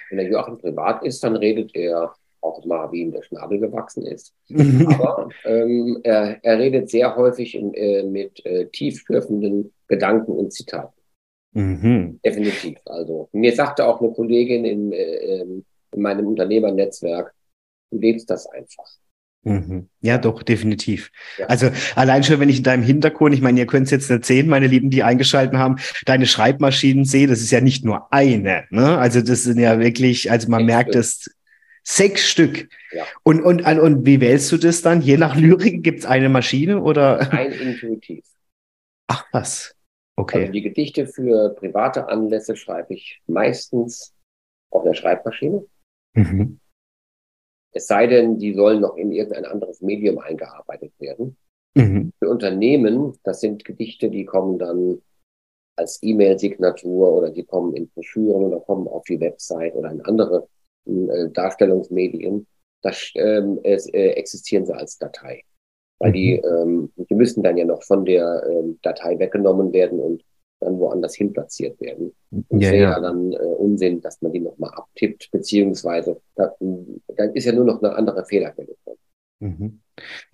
Wenn 0.09 0.19
der 0.19 0.29
Joachim 0.31 0.59
privat 0.59 1.05
ist, 1.05 1.25
dann 1.25 1.35
redet 1.35 1.75
er 1.75 2.15
auch 2.45 2.65
mal, 2.65 2.93
wie 2.93 3.01
ihm 3.01 3.13
der 3.13 3.23
Schnabel 3.23 3.59
gewachsen 3.59 4.07
ist. 4.07 4.35
Aber 4.87 5.29
ähm, 5.45 6.01
er, 6.03 6.39
er, 6.45 6.59
redet 6.59 6.91
sehr 6.91 7.17
häufig 7.17 7.55
in, 7.55 7.73
äh, 7.75 8.03
mit 8.03 8.45
äh, 8.45 8.67
tiefschürfenden 8.67 9.73
Gedanken 9.89 10.33
und 10.33 10.53
Zitaten. 10.53 11.01
Mhm. 11.53 12.21
Definitiv. 12.25 12.79
Also 12.85 13.29
mir 13.33 13.55
sagte 13.55 13.87
auch 13.87 14.01
eine 14.01 14.13
Kollegin 14.13 14.65
in, 14.65 14.93
äh, 14.93 15.41
ähm, 15.41 15.65
in 15.93 16.03
meinem 16.03 16.27
Unternehmernetzwerk, 16.27 17.33
du 17.91 17.99
lebst 17.99 18.29
das 18.29 18.47
einfach. 18.47 18.87
Mhm. 19.45 19.89
Ja, 20.01 20.19
doch, 20.19 20.43
definitiv. 20.43 21.11
Ja. 21.39 21.47
Also 21.47 21.71
allein 21.95 22.25
schon, 22.25 22.41
wenn 22.41 22.49
ich 22.49 22.59
in 22.59 22.65
deinem 22.65 22.83
Hintergrund, 22.83 23.35
ich 23.35 23.43
meine, 23.43 23.61
ihr 23.61 23.67
könnt 23.67 23.87
es 23.87 23.91
jetzt 23.91 24.11
erzählen, 24.11 24.49
meine 24.49 24.67
Lieben, 24.67 24.91
die 24.91 25.03
eingeschalten 25.03 25.59
haben, 25.59 25.77
deine 26.07 26.27
Schreibmaschinen 26.27 27.05
sehe, 27.05 27.27
das 27.27 27.41
ist 27.41 27.51
ja 27.51 27.61
nicht 27.61 27.85
nur 27.85 28.13
eine. 28.13 28.65
Ne? 28.71 28.99
Also 28.99 29.21
das 29.21 29.45
sind 29.45 29.59
ja 29.59 29.79
wirklich, 29.79 30.31
also 30.31 30.49
man 30.49 30.63
sechs 30.63 30.67
merkt 30.67 30.95
es, 30.95 31.31
sechs 31.87 32.29
Stück. 32.29 32.69
Ja. 32.93 33.05
Und, 33.23 33.43
und, 33.43 33.63
und 33.65 34.07
wie 34.07 34.21
wählst 34.21 34.51
du 34.51 34.57
das 34.57 34.83
dann? 34.83 35.03
Je 35.03 35.17
nach 35.17 35.37
Lyrik 35.37 35.83
gibt 35.83 36.01
es 36.01 36.07
eine 36.07 36.29
Maschine 36.29 36.83
oder? 36.83 37.33
Ein 37.33 37.53
intuitiv. 37.53 38.25
Ach 39.07 39.27
was. 39.33 39.77
Okay. 40.17 40.41
Also 40.41 40.53
die 40.53 40.63
Gedichte 40.63 41.07
für 41.07 41.51
private 41.55 42.09
Anlässe 42.09 42.57
schreibe 42.57 42.95
ich 42.95 43.21
meistens 43.27 44.15
auf 44.71 44.85
der 44.85 44.95
Schreibmaschine. 44.95 45.67
Mhm. 46.15 46.61
Es 47.73 47.89
sei 47.89 48.07
denn, 48.07 48.39
die 48.39 48.55
sollen 48.55 48.81
noch 48.81 48.97
in 48.97 49.11
irgendein 49.11 49.45
anderes 49.45 49.81
Medium 49.81 50.19
eingearbeitet 50.19 50.93
werden. 51.01 51.37
Mhm. 51.75 52.13
Für 52.21 52.31
Unternehmen, 52.31 53.19
das 53.25 53.41
sind 53.41 53.65
Gedichte, 53.65 54.11
die 54.11 54.25
kommen 54.25 54.59
dann 54.59 55.03
als 55.77 56.01
E-Mail-Signatur 56.03 57.13
oder 57.13 57.31
die 57.31 57.45
kommen 57.45 57.75
in 57.75 57.89
Broschüren 57.89 58.45
oder 58.45 58.61
kommen 58.61 58.87
auf 58.87 59.03
die 59.05 59.19
Website 59.19 59.75
oder 59.75 59.91
in 59.91 60.01
andere 60.03 60.47
äh, 60.87 61.31
Darstellungsmedien. 61.31 62.47
Das 62.83 63.11
ähm, 63.15 63.61
es, 63.63 63.87
äh, 63.89 64.11
existieren 64.11 64.67
sie 64.67 64.75
als 64.75 64.99
Datei. 64.99 65.43
Weil 65.99 66.11
mhm. 66.11 66.15
die, 66.15 66.33
ähm, 66.37 66.93
die 66.97 67.15
müssen 67.15 67.43
dann 67.43 67.57
ja 67.57 67.65
noch 67.65 67.83
von 67.83 68.05
der 68.05 68.43
ähm, 68.49 68.79
Datei 68.83 69.19
weggenommen 69.19 69.73
werden 69.73 70.01
und 70.01 70.23
dann 70.61 70.79
woanders 70.79 71.15
hin 71.15 71.33
platziert 71.33 71.81
werden. 71.81 72.15
Und 72.31 72.61
ja, 72.61 72.73
wäre 72.73 72.93
ja. 72.93 73.01
dann 73.01 73.33
äh, 73.33 73.37
Unsinn, 73.37 74.01
dass 74.01 74.21
man 74.23 74.33
die 74.33 74.41
nochmal 74.41 74.71
abtippt, 74.75 75.31
beziehungsweise 75.31 76.21
da, 76.35 76.55
dann 76.59 77.35
ist 77.35 77.45
ja 77.45 77.53
nur 77.53 77.65
noch 77.65 77.83
eine 77.83 77.95
andere 77.95 78.25
Fehlerquelle 78.25 78.75
drin. 78.85 78.97
Mhm. 79.45 79.81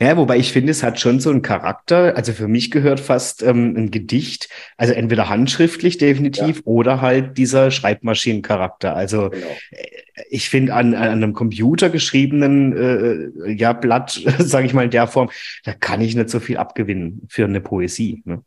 Ja, 0.00 0.16
wobei 0.16 0.38
ich 0.38 0.52
finde, 0.52 0.70
es 0.70 0.82
hat 0.82 1.00
schon 1.00 1.18
so 1.18 1.30
einen 1.30 1.42
Charakter. 1.42 2.16
Also 2.16 2.32
für 2.32 2.46
mich 2.46 2.70
gehört 2.70 3.00
fast 3.00 3.42
ähm, 3.42 3.74
ein 3.76 3.90
Gedicht, 3.90 4.48
also 4.76 4.92
entweder 4.94 5.28
handschriftlich 5.28 5.98
definitiv 5.98 6.58
ja. 6.58 6.62
oder 6.64 7.00
halt 7.00 7.36
dieser 7.36 7.72
Schreibmaschinencharakter. 7.72 8.94
Also 8.94 9.30
genau. 9.30 9.46
Äh, 9.72 9.86
ich 10.28 10.48
finde 10.48 10.74
an, 10.74 10.94
an 10.94 11.08
einem 11.08 11.32
Computer 11.32 11.90
geschriebenen 11.90 13.42
äh, 13.46 13.50
ja, 13.50 13.72
Blatt, 13.72 14.12
sage 14.38 14.66
ich 14.66 14.74
mal 14.74 14.84
in 14.84 14.90
der 14.90 15.08
Form, 15.08 15.30
da 15.64 15.72
kann 15.72 16.00
ich 16.00 16.14
nicht 16.14 16.30
so 16.30 16.38
viel 16.38 16.56
abgewinnen 16.56 17.26
für 17.28 17.44
eine 17.44 17.60
Poesie. 17.60 18.22
Ne? 18.24 18.44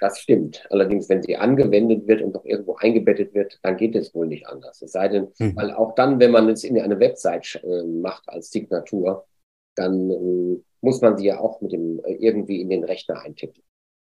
Das 0.00 0.18
stimmt. 0.20 0.64
Allerdings, 0.70 1.08
wenn 1.08 1.22
sie 1.22 1.36
angewendet 1.36 2.08
wird 2.08 2.22
und 2.22 2.34
doch 2.34 2.44
irgendwo 2.44 2.76
eingebettet 2.76 3.34
wird, 3.34 3.60
dann 3.62 3.76
geht 3.76 3.94
es 3.94 4.14
wohl 4.14 4.26
nicht 4.26 4.48
anders. 4.48 4.80
Es 4.80 4.92
sei 4.92 5.08
denn, 5.08 5.28
mhm. 5.38 5.54
weil 5.54 5.70
auch 5.72 5.94
dann, 5.94 6.18
wenn 6.18 6.32
man 6.32 6.48
es 6.48 6.64
in 6.64 6.80
eine 6.80 6.98
Website 6.98 7.62
äh, 7.62 7.84
macht 7.84 8.28
als 8.28 8.50
Signatur, 8.50 9.26
dann 9.74 10.10
äh, 10.10 10.62
muss 10.80 11.00
man 11.00 11.16
sie 11.16 11.26
ja 11.26 11.38
auch 11.38 11.60
mit 11.60 11.72
dem 11.72 12.00
äh, 12.04 12.14
irgendwie 12.14 12.60
in 12.60 12.70
den 12.70 12.84
Rechner 12.84 13.20
eintippen. 13.20 13.62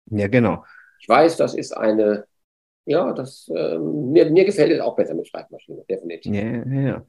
Ja, 0.07 0.27
genau. 0.27 0.65
Ich 0.99 1.07
weiß, 1.07 1.37
das 1.37 1.53
ist 1.53 1.75
eine 1.75 2.25
ja, 2.85 3.13
das, 3.13 3.49
äh, 3.55 3.77
mir, 3.77 4.29
mir 4.29 4.43
gefällt 4.43 4.71
es 4.71 4.81
auch 4.81 4.95
besser 4.95 5.13
mit 5.13 5.27
Schreibmaschine, 5.27 5.83
definitiv. 5.89 6.33
Ja, 6.33 6.81
ja. 6.81 7.05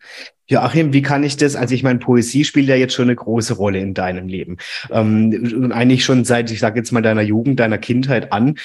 Joachim, 0.46 0.92
wie 0.92 1.02
kann 1.02 1.24
ich 1.24 1.36
das? 1.36 1.56
Also 1.56 1.74
ich 1.74 1.82
meine, 1.82 1.98
Poesie 1.98 2.44
spielt 2.44 2.68
ja 2.68 2.76
jetzt 2.76 2.92
schon 2.92 3.06
eine 3.06 3.16
große 3.16 3.54
Rolle 3.54 3.78
in 3.78 3.94
deinem 3.94 4.28
Leben. 4.28 4.58
Ähm, 4.90 5.52
und 5.54 5.72
eigentlich 5.72 6.04
schon 6.04 6.24
seit, 6.24 6.50
ich 6.52 6.60
sage 6.60 6.78
jetzt 6.78 6.92
mal, 6.92 7.00
deiner 7.00 7.22
Jugend, 7.22 7.58
deiner 7.58 7.78
Kindheit 7.78 8.30
an. 8.32 8.56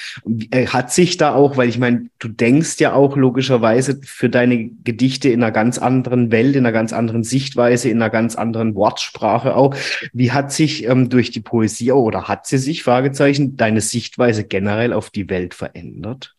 Äh, 0.50 0.66
hat 0.66 0.92
sich 0.92 1.16
da 1.16 1.34
auch, 1.34 1.56
weil 1.56 1.68
ich 1.68 1.78
meine, 1.78 2.10
du 2.18 2.28
denkst 2.28 2.78
ja 2.78 2.92
auch 2.92 3.16
logischerweise 3.16 3.98
für 4.04 4.28
deine 4.28 4.68
Gedichte 4.84 5.30
in 5.30 5.42
einer 5.42 5.52
ganz 5.52 5.78
anderen 5.78 6.30
Welt, 6.30 6.54
in 6.54 6.64
einer 6.64 6.72
ganz 6.72 6.92
anderen 6.92 7.24
Sichtweise, 7.24 7.88
in 7.88 8.00
einer 8.00 8.10
ganz 8.10 8.36
anderen 8.36 8.74
Wortsprache 8.76 9.56
auch. 9.56 9.74
Wie 10.12 10.30
hat 10.30 10.52
sich 10.52 10.86
ähm, 10.86 11.08
durch 11.08 11.30
die 11.30 11.40
Poesie 11.40 11.90
oder 11.92 12.28
hat 12.28 12.46
sie 12.46 12.58
sich, 12.58 12.84
Fragezeichen, 12.84 13.56
deine 13.56 13.80
Sichtweise 13.80 14.44
generell 14.44 14.92
auf 14.92 15.10
die 15.10 15.28
Welt 15.28 15.54
verändert? 15.54 16.36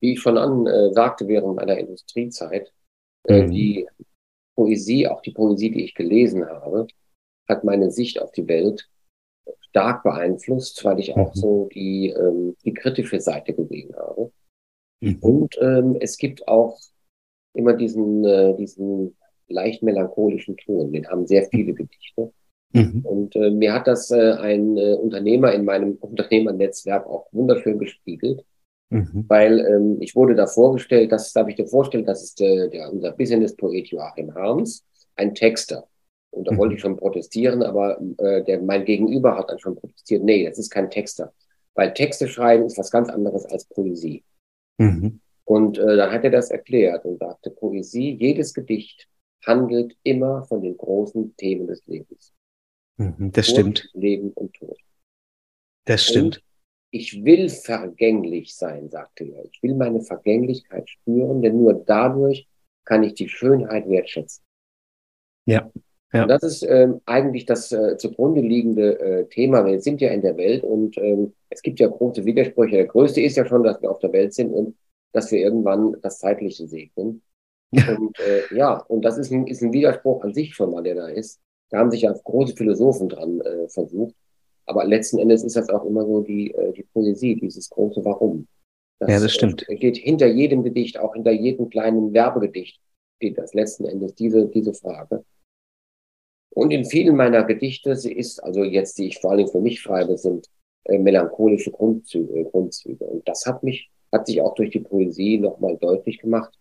Wie 0.00 0.12
ich 0.12 0.20
schon 0.20 0.38
an 0.38 0.66
äh, 0.66 0.92
sagte 0.92 1.28
während 1.28 1.56
meiner 1.56 1.78
Industriezeit, 1.78 2.72
äh, 3.28 3.42
mhm. 3.42 3.50
die 3.50 3.88
Poesie, 4.54 5.08
auch 5.08 5.22
die 5.22 5.32
Poesie, 5.32 5.70
die 5.70 5.84
ich 5.84 5.94
gelesen 5.94 6.46
habe, 6.46 6.86
hat 7.48 7.64
meine 7.64 7.90
Sicht 7.90 8.20
auf 8.20 8.32
die 8.32 8.48
Welt 8.48 8.88
stark 9.60 10.02
beeinflusst, 10.02 10.84
weil 10.84 10.98
ich 10.98 11.14
auch 11.16 11.34
mhm. 11.34 11.38
so 11.38 11.68
die, 11.72 12.08
ähm, 12.08 12.56
die 12.64 12.74
kritische 12.74 13.20
Seite 13.20 13.52
gesehen 13.52 13.94
habe. 13.96 14.32
Mhm. 15.00 15.18
Und 15.20 15.58
ähm, 15.60 15.96
es 16.00 16.16
gibt 16.16 16.48
auch 16.48 16.78
immer 17.54 17.74
diesen, 17.74 18.24
äh, 18.24 18.56
diesen 18.56 19.16
leicht 19.48 19.82
melancholischen 19.82 20.56
Ton, 20.56 20.92
den 20.92 21.06
haben 21.08 21.26
sehr 21.26 21.46
viele 21.50 21.74
Gedichte. 21.74 22.32
Mhm. 22.72 23.04
Und 23.04 23.36
äh, 23.36 23.50
mir 23.50 23.72
hat 23.72 23.86
das 23.86 24.10
äh, 24.10 24.32
ein 24.32 24.76
äh, 24.76 24.94
Unternehmer 24.94 25.52
in 25.52 25.64
meinem 25.64 25.92
Unternehmernetzwerk 26.00 27.06
auch 27.06 27.28
wunderschön 27.32 27.78
gespiegelt. 27.78 28.44
Mhm. 28.90 29.24
Weil 29.28 29.60
ähm, 29.60 29.96
ich 30.00 30.14
wurde 30.14 30.34
da 30.34 30.46
vorgestellt, 30.46 31.10
das 31.10 31.32
darf 31.32 31.48
ich 31.48 31.56
dir 31.56 31.66
vorstellen, 31.66 32.04
das 32.04 32.22
ist 32.22 32.40
äh, 32.40 32.68
der, 32.68 32.92
unser 32.92 33.12
Business-Poet 33.12 33.88
Joachim 33.88 34.34
Harms, 34.34 34.84
ein 35.16 35.34
Texter. 35.34 35.86
Und 36.30 36.46
da 36.46 36.52
mhm. 36.52 36.58
wollte 36.58 36.74
ich 36.74 36.80
schon 36.80 36.96
protestieren, 36.96 37.62
aber 37.62 38.00
äh, 38.18 38.44
der, 38.44 38.60
mein 38.60 38.84
Gegenüber 38.84 39.36
hat 39.36 39.50
dann 39.50 39.58
schon 39.58 39.76
protestiert, 39.76 40.22
nee, 40.22 40.44
das 40.44 40.58
ist 40.58 40.70
kein 40.70 40.90
Texter. 40.90 41.32
Weil 41.74 41.94
Texte 41.94 42.28
schreiben 42.28 42.64
ist 42.66 42.78
was 42.78 42.90
ganz 42.90 43.08
anderes 43.08 43.44
als 43.46 43.64
Poesie. 43.64 44.22
Mhm. 44.78 45.20
Und 45.44 45.78
äh, 45.78 45.96
dann 45.96 46.10
hat 46.10 46.24
er 46.24 46.30
das 46.30 46.50
erklärt 46.50 47.04
und 47.04 47.18
sagte, 47.18 47.50
Poesie, 47.50 48.16
jedes 48.18 48.52
Gedicht 48.54 49.08
handelt 49.44 49.96
immer 50.02 50.44
von 50.44 50.60
den 50.60 50.76
großen 50.76 51.36
Themen 51.36 51.66
des 51.66 51.86
Lebens. 51.86 52.32
Mhm, 52.96 53.30
das 53.32 53.46
Tod, 53.46 53.54
stimmt. 53.54 53.90
Leben 53.94 54.32
und 54.32 54.54
Tod. 54.54 54.78
Das 55.84 56.04
stimmt. 56.04 56.36
Und 56.36 56.45
ich 56.96 57.24
will 57.24 57.48
vergänglich 57.48 58.54
sein, 58.56 58.88
sagte 58.90 59.24
er. 59.24 59.44
Ich 59.44 59.62
will 59.62 59.74
meine 59.74 60.00
Vergänglichkeit 60.00 60.88
spüren, 60.88 61.42
denn 61.42 61.56
nur 61.56 61.74
dadurch 61.74 62.48
kann 62.84 63.02
ich 63.02 63.14
die 63.14 63.28
Schönheit 63.28 63.88
wertschätzen. 63.88 64.44
Ja. 65.46 65.70
ja. 66.12 66.22
Und 66.22 66.28
das 66.28 66.42
ist 66.42 66.62
ähm, 66.62 67.00
eigentlich 67.06 67.46
das 67.46 67.72
äh, 67.72 67.96
zugrunde 67.96 68.40
liegende 68.40 68.98
äh, 69.00 69.26
Thema. 69.26 69.64
Wir 69.64 69.80
sind 69.80 70.00
ja 70.00 70.10
in 70.10 70.22
der 70.22 70.36
Welt 70.36 70.64
und 70.64 70.96
ähm, 70.98 71.34
es 71.50 71.62
gibt 71.62 71.80
ja 71.80 71.88
große 71.88 72.24
Widersprüche. 72.24 72.76
Der 72.76 72.86
größte 72.86 73.20
ist 73.20 73.36
ja 73.36 73.46
schon, 73.46 73.62
dass 73.62 73.80
wir 73.82 73.90
auf 73.90 74.00
der 74.00 74.12
Welt 74.12 74.34
sind 74.34 74.52
und 74.52 74.76
dass 75.12 75.30
wir 75.30 75.38
irgendwann 75.38 75.96
das 76.02 76.18
Zeitliche 76.18 76.66
segnen. 76.66 77.22
Und 77.72 78.18
äh, 78.20 78.54
ja, 78.54 78.78
und 78.88 79.04
das 79.04 79.18
ist 79.18 79.32
ein, 79.32 79.46
ist 79.46 79.62
ein 79.62 79.72
Widerspruch 79.72 80.22
an 80.22 80.32
sich 80.32 80.54
schon 80.54 80.70
mal, 80.70 80.82
der 80.82 80.94
da 80.94 81.08
ist. 81.08 81.40
Da 81.70 81.78
haben 81.78 81.90
sich 81.90 82.02
ja 82.02 82.12
große 82.12 82.54
Philosophen 82.54 83.08
dran 83.08 83.40
äh, 83.40 83.68
versucht. 83.68 84.14
Aber 84.66 84.84
letzten 84.84 85.18
Endes 85.18 85.44
ist 85.44 85.56
das 85.56 85.68
auch 85.68 85.84
immer 85.84 86.04
so 86.04 86.22
die, 86.22 86.52
äh, 86.52 86.72
die 86.72 86.82
Poesie, 86.82 87.36
dieses 87.36 87.70
große 87.70 88.04
Warum. 88.04 88.46
Das, 88.98 89.10
ja, 89.10 89.20
das 89.20 89.32
stimmt. 89.32 89.68
Äh, 89.68 89.76
geht 89.76 89.96
hinter 89.96 90.26
jedem 90.26 90.62
Gedicht, 90.62 90.98
auch 90.98 91.14
hinter 91.14 91.32
jedem 91.32 91.70
kleinen 91.70 92.12
Werbegedicht, 92.12 92.80
steht 93.16 93.38
das 93.38 93.54
letzten 93.54 93.86
Endes 93.86 94.14
diese, 94.14 94.46
diese 94.48 94.74
Frage. 94.74 95.24
Und 96.50 96.70
in 96.70 96.84
vielen 96.84 97.16
meiner 97.16 97.44
Gedichte, 97.44 97.96
sie 97.96 98.12
ist, 98.12 98.42
also 98.42 98.64
jetzt, 98.64 98.98
die 98.98 99.08
ich 99.08 99.18
vor 99.18 99.32
allem 99.32 99.46
für 99.46 99.60
mich 99.60 99.80
schreibe, 99.80 100.16
sind 100.16 100.46
äh, 100.84 100.98
melancholische 100.98 101.70
Grundzüge, 101.70 102.44
Grundzüge. 102.44 103.04
Und 103.04 103.28
das 103.28 103.44
hat 103.46 103.62
mich 103.62 103.90
hat 104.12 104.26
sich 104.26 104.40
auch 104.40 104.54
durch 104.54 104.70
die 104.70 104.80
Poesie 104.80 105.38
nochmal 105.38 105.76
deutlich 105.76 106.18
gemacht, 106.18 106.52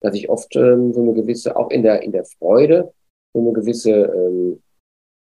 dass 0.00 0.14
ich 0.14 0.28
oft 0.28 0.54
ähm, 0.56 0.92
so 0.92 1.02
eine 1.02 1.14
gewisse, 1.14 1.56
auch 1.56 1.70
in 1.70 1.82
der, 1.82 2.02
in 2.02 2.12
der 2.12 2.24
Freude, 2.24 2.92
so 3.32 3.40
eine 3.40 3.52
gewisse, 3.52 3.90
ähm, 3.90 4.62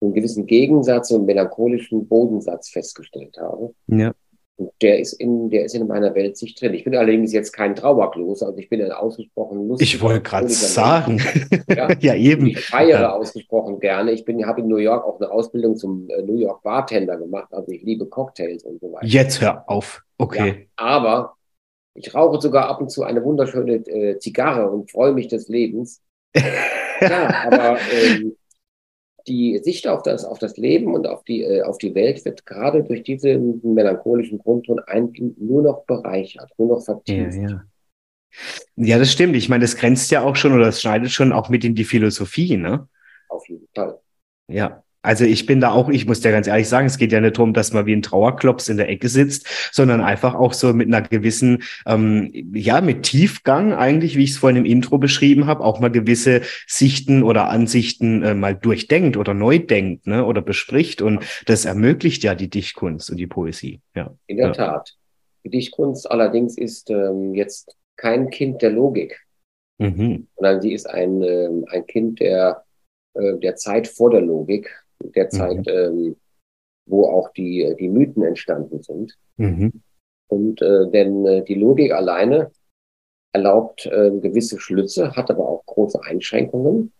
einen 0.00 0.14
gewissen 0.14 0.46
Gegensatz, 0.46 1.08
so 1.08 1.16
einen 1.16 1.26
melancholischen 1.26 2.06
Bodensatz 2.06 2.70
festgestellt 2.70 3.36
habe. 3.38 3.74
Ja. 3.86 4.12
Und 4.56 4.70
der 4.82 5.00
ist 5.00 5.14
in, 5.14 5.50
der 5.50 5.64
ist 5.64 5.74
in 5.74 5.86
meiner 5.88 6.14
Welt 6.14 6.36
sich 6.36 6.54
drin. 6.54 6.74
Ich 6.74 6.84
bin 6.84 6.94
allerdings 6.94 7.32
jetzt 7.32 7.52
kein 7.52 7.74
Trauerklos, 7.74 8.40
also 8.42 8.56
ich 8.56 8.68
bin 8.68 8.82
ein 8.82 8.92
ausgesprochen 8.92 9.66
lustiger. 9.66 9.88
Ich 9.88 10.00
wollte 10.00 10.22
gerade 10.22 10.48
sagen. 10.48 11.20
Ja? 11.68 11.88
ja, 12.00 12.14
eben. 12.14 12.46
Ich 12.46 12.60
feiere 12.60 13.00
ja. 13.00 13.12
ausgesprochen 13.12 13.80
gerne. 13.80 14.12
Ich 14.12 14.24
bin, 14.24 14.46
habe 14.46 14.60
in 14.60 14.68
New 14.68 14.76
York 14.76 15.04
auch 15.04 15.20
eine 15.20 15.30
Ausbildung 15.30 15.76
zum 15.76 16.08
äh, 16.08 16.22
New 16.22 16.36
York 16.36 16.62
Bartender 16.62 17.16
gemacht. 17.16 17.52
Also 17.52 17.72
ich 17.72 17.82
liebe 17.82 18.06
Cocktails 18.06 18.62
und 18.62 18.80
so 18.80 18.92
weiter. 18.92 19.06
Jetzt 19.06 19.40
hör 19.40 19.68
auf. 19.68 20.02
Okay. 20.18 20.68
Ja, 20.78 20.84
aber 20.84 21.34
ich 21.94 22.14
rauche 22.14 22.40
sogar 22.40 22.68
ab 22.68 22.80
und 22.80 22.90
zu 22.90 23.02
eine 23.02 23.24
wunderschöne 23.24 23.74
äh, 23.86 24.18
Zigarre 24.18 24.70
und 24.70 24.88
freue 24.90 25.12
mich 25.12 25.26
des 25.26 25.48
Lebens. 25.48 26.00
ja, 27.00 27.46
aber 27.46 27.78
ähm, 27.92 28.36
die 29.26 29.58
Sicht 29.62 29.88
auf 29.88 30.02
das, 30.02 30.24
auf 30.24 30.38
das 30.38 30.56
Leben 30.56 30.94
und 30.94 31.06
auf 31.06 31.24
die, 31.24 31.42
äh, 31.42 31.62
auf 31.62 31.78
die 31.78 31.94
Welt 31.94 32.24
wird 32.24 32.46
gerade 32.46 32.84
durch 32.84 33.02
diesen 33.02 33.60
melancholischen 33.62 34.38
Grundton 34.38 34.78
eigentlich 34.80 35.32
nur 35.38 35.62
noch 35.62 35.84
bereichert, 35.84 36.50
nur 36.58 36.68
noch 36.68 36.84
vertieft. 36.84 37.34
Ja, 37.34 37.48
ja. 37.48 37.64
ja, 38.76 38.98
das 38.98 39.10
stimmt. 39.10 39.36
Ich 39.36 39.48
meine, 39.48 39.62
das 39.62 39.76
grenzt 39.76 40.10
ja 40.10 40.22
auch 40.22 40.36
schon 40.36 40.52
oder 40.52 40.66
das 40.66 40.80
schneidet 40.80 41.10
schon 41.10 41.32
auch 41.32 41.48
mit 41.48 41.64
in 41.64 41.74
die 41.74 41.84
Philosophie, 41.84 42.56
ne? 42.56 42.88
Auf 43.28 43.48
jeden 43.48 43.68
Fall. 43.74 43.98
Ja. 44.48 44.83
Also 45.04 45.24
ich 45.26 45.44
bin 45.44 45.60
da 45.60 45.70
auch, 45.70 45.90
ich 45.90 46.06
muss 46.06 46.22
dir 46.22 46.32
ganz 46.32 46.46
ehrlich 46.46 46.66
sagen, 46.66 46.86
es 46.86 46.96
geht 46.96 47.12
ja 47.12 47.20
nicht 47.20 47.36
darum, 47.36 47.52
dass 47.52 47.74
man 47.74 47.84
wie 47.84 47.92
ein 47.92 48.00
Trauerklops 48.00 48.70
in 48.70 48.78
der 48.78 48.88
Ecke 48.88 49.10
sitzt, 49.10 49.46
sondern 49.70 50.00
einfach 50.00 50.34
auch 50.34 50.54
so 50.54 50.72
mit 50.72 50.88
einer 50.88 51.02
gewissen, 51.02 51.62
ähm, 51.86 52.32
ja, 52.54 52.80
mit 52.80 53.02
Tiefgang 53.02 53.74
eigentlich, 53.74 54.16
wie 54.16 54.24
ich 54.24 54.30
es 54.30 54.38
vorhin 54.38 54.56
im 54.56 54.64
Intro 54.64 54.96
beschrieben 54.96 55.46
habe, 55.46 55.62
auch 55.62 55.78
mal 55.78 55.90
gewisse 55.90 56.40
Sichten 56.66 57.22
oder 57.22 57.50
Ansichten 57.50 58.22
äh, 58.22 58.34
mal 58.34 58.54
durchdenkt 58.54 59.18
oder 59.18 59.34
neu 59.34 59.58
denkt 59.58 60.06
ne, 60.06 60.24
oder 60.24 60.40
bespricht. 60.40 61.02
Und 61.02 61.22
das 61.44 61.66
ermöglicht 61.66 62.22
ja 62.24 62.34
die 62.34 62.48
Dichtkunst 62.48 63.10
und 63.10 63.18
die 63.18 63.26
Poesie. 63.26 63.82
Ja. 63.94 64.14
In 64.26 64.38
der 64.38 64.46
ja. 64.46 64.52
Tat. 64.52 64.96
Die 65.44 65.50
Dichtkunst 65.50 66.10
allerdings 66.10 66.56
ist 66.56 66.88
ähm, 66.88 67.34
jetzt 67.34 67.76
kein 67.96 68.30
Kind 68.30 68.62
der 68.62 68.70
Logik, 68.70 69.20
mhm. 69.76 70.28
sondern 70.36 70.62
sie 70.62 70.72
ist 70.72 70.88
ein, 70.88 71.22
ähm, 71.22 71.66
ein 71.68 71.86
Kind 71.86 72.20
der, 72.20 72.64
äh, 73.12 73.36
der 73.36 73.56
Zeit 73.56 73.86
vor 73.86 74.08
der 74.10 74.22
Logik 74.22 74.70
der 75.12 75.28
Zeit, 75.30 75.66
mhm. 75.66 75.72
ähm, 75.72 76.16
wo 76.86 77.06
auch 77.06 77.30
die, 77.30 77.74
die 77.78 77.88
Mythen 77.88 78.22
entstanden 78.22 78.82
sind. 78.82 79.16
Mhm. 79.36 79.82
Und 80.28 80.62
äh, 80.62 80.90
denn 80.90 81.26
äh, 81.26 81.44
die 81.44 81.54
Logik 81.54 81.92
alleine 81.92 82.50
erlaubt 83.32 83.86
äh, 83.86 84.10
gewisse 84.20 84.58
Schlüsse, 84.58 85.12
hat 85.16 85.30
aber 85.30 85.48
auch 85.48 85.64
große 85.66 86.00
Einschränkungen. 86.02 86.92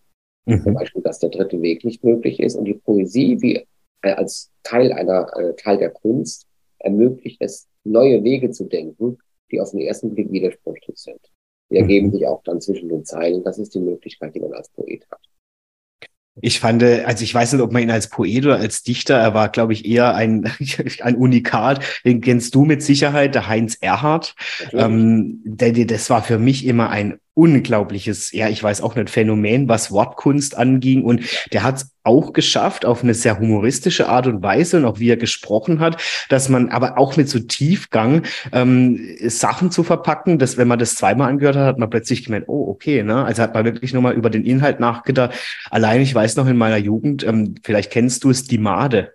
Mhm. 0.46 0.62
Zum 0.62 0.74
Beispiel, 0.74 1.02
dass 1.02 1.20
der 1.20 1.30
dritte 1.30 1.62
Weg 1.62 1.84
nicht 1.84 2.04
möglich 2.04 2.40
ist. 2.40 2.56
Und 2.56 2.64
die 2.64 2.74
Poesie, 2.74 3.40
wie 3.40 3.66
äh, 4.02 4.10
als 4.12 4.50
Teil 4.62 4.92
einer 4.92 5.28
äh, 5.36 5.54
Teil 5.54 5.78
der 5.78 5.90
Kunst, 5.90 6.46
ermöglicht 6.78 7.38
es, 7.40 7.66
neue 7.84 8.22
Wege 8.24 8.50
zu 8.50 8.64
denken, 8.64 9.18
die 9.50 9.60
auf 9.60 9.70
den 9.70 9.80
ersten 9.80 10.14
Blick 10.14 10.30
widersprüchlich 10.30 10.98
sind. 10.98 11.20
Die 11.70 11.76
ergeben 11.76 12.08
mhm. 12.08 12.12
sich 12.12 12.26
auch 12.26 12.42
dann 12.42 12.60
zwischen 12.60 12.88
den 12.88 13.04
Zeilen. 13.04 13.42
Das 13.44 13.58
ist 13.58 13.74
die 13.74 13.80
Möglichkeit, 13.80 14.34
die 14.34 14.40
man 14.40 14.52
als 14.52 14.68
Poet 14.70 15.06
hat. 15.10 15.20
Ich 16.40 16.58
fand, 16.58 16.82
also 16.82 17.22
ich 17.22 17.32
weiß 17.32 17.52
nicht, 17.52 17.62
ob 17.62 17.72
man 17.72 17.82
ihn 17.82 17.90
als 17.90 18.08
Poet 18.08 18.44
oder 18.44 18.56
als 18.56 18.82
Dichter, 18.82 19.16
er 19.16 19.34
war, 19.34 19.48
glaube 19.50 19.72
ich, 19.72 19.84
eher 19.86 20.14
ein, 20.14 20.50
ein 21.00 21.14
Unikat. 21.16 21.84
Den 22.04 22.20
kennst 22.20 22.54
du 22.54 22.64
mit 22.64 22.82
Sicherheit, 22.82 23.34
der 23.34 23.46
Heinz 23.46 23.76
Erhardt. 23.80 24.34
Ähm, 24.72 25.40
der, 25.44 25.72
das 25.72 26.10
war 26.10 26.22
für 26.22 26.38
mich 26.38 26.66
immer 26.66 26.90
ein 26.90 27.18
unglaubliches, 27.34 28.30
ja, 28.30 28.48
ich 28.48 28.62
weiß 28.62 28.80
auch 28.80 28.94
nicht, 28.94 29.10
Phänomen, 29.10 29.68
was 29.68 29.90
Wortkunst 29.90 30.56
anging. 30.56 31.02
Und 31.02 31.22
der 31.52 31.64
hat 31.64 31.76
es 31.76 31.90
auch 32.04 32.32
geschafft, 32.32 32.84
auf 32.84 33.02
eine 33.02 33.14
sehr 33.14 33.40
humoristische 33.40 34.08
Art 34.08 34.28
und 34.28 34.42
Weise 34.42 34.76
und 34.76 34.84
auch 34.84 35.00
wie 35.00 35.10
er 35.10 35.16
gesprochen 35.16 35.80
hat, 35.80 36.00
dass 36.28 36.48
man 36.48 36.68
aber 36.68 36.96
auch 36.96 37.16
mit 37.16 37.28
so 37.28 37.40
Tiefgang 37.40 38.22
ähm, 38.52 39.00
Sachen 39.26 39.72
zu 39.72 39.82
verpacken, 39.82 40.38
dass 40.38 40.56
wenn 40.56 40.68
man 40.68 40.78
das 40.78 40.94
zweimal 40.94 41.28
angehört 41.28 41.56
hat, 41.56 41.66
hat 41.66 41.78
man 41.78 41.90
plötzlich 41.90 42.24
gemeint, 42.24 42.44
oh, 42.46 42.68
okay, 42.68 43.02
ne? 43.02 43.24
Also 43.24 43.42
hat 43.42 43.54
man 43.54 43.64
wirklich 43.64 43.92
nochmal 43.92 44.14
über 44.14 44.30
den 44.30 44.44
Inhalt 44.44 44.78
nachgedacht. 44.78 45.34
Allein, 45.70 46.02
ich 46.02 46.14
weiß 46.14 46.36
noch 46.36 46.46
in 46.46 46.56
meiner 46.56 46.76
Jugend, 46.76 47.24
ähm, 47.24 47.56
vielleicht 47.64 47.90
kennst 47.90 48.22
du 48.22 48.30
es, 48.30 48.44
die 48.44 48.58
Made 48.58 49.12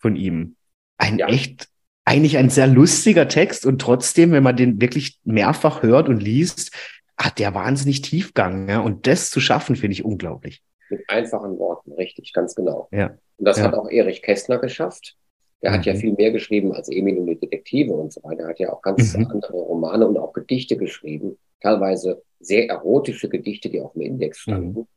von 0.00 0.16
ihm. 0.16 0.56
Ein 0.98 1.18
ja. 1.18 1.28
echt 1.28 1.69
eigentlich 2.04 2.38
ein 2.38 2.50
sehr 2.50 2.66
lustiger 2.66 3.28
Text 3.28 3.66
und 3.66 3.80
trotzdem, 3.80 4.32
wenn 4.32 4.42
man 4.42 4.56
den 4.56 4.80
wirklich 4.80 5.20
mehrfach 5.24 5.82
hört 5.82 6.08
und 6.08 6.20
liest, 6.20 6.74
hat 7.16 7.38
der 7.38 7.54
wahnsinnig 7.54 8.00
Tiefgang. 8.02 8.68
Ja? 8.68 8.80
Und 8.80 9.06
das 9.06 9.30
zu 9.30 9.40
schaffen, 9.40 9.76
finde 9.76 9.92
ich 9.92 10.04
unglaublich. 10.04 10.62
Mit 10.88 11.08
einfachen 11.08 11.58
Worten, 11.58 11.92
richtig, 11.92 12.32
ganz 12.32 12.54
genau. 12.54 12.88
Ja. 12.90 13.16
Und 13.36 13.44
das 13.44 13.58
ja. 13.58 13.64
hat 13.64 13.74
auch 13.74 13.88
Erich 13.88 14.22
Kästner 14.22 14.58
geschafft. 14.58 15.16
Der 15.62 15.70
mhm. 15.70 15.74
hat 15.74 15.86
ja 15.86 15.94
mhm. 15.94 15.98
viel 15.98 16.12
mehr 16.12 16.32
geschrieben 16.32 16.72
als 16.72 16.88
Emil 16.88 17.18
und 17.18 17.26
die 17.26 17.38
Detektive 17.38 17.92
und 17.92 18.12
so 18.12 18.22
weiter. 18.22 18.44
Er 18.44 18.48
hat 18.48 18.58
ja 18.58 18.72
auch 18.72 18.82
ganz 18.82 19.16
mhm. 19.16 19.26
andere 19.26 19.52
Romane 19.52 20.08
und 20.08 20.16
auch 20.18 20.32
Gedichte 20.32 20.76
geschrieben. 20.76 21.38
Teilweise 21.60 22.22
sehr 22.40 22.68
erotische 22.68 23.28
Gedichte, 23.28 23.68
die 23.68 23.80
auf 23.80 23.92
dem 23.92 24.02
Index 24.02 24.38
standen. 24.38 24.88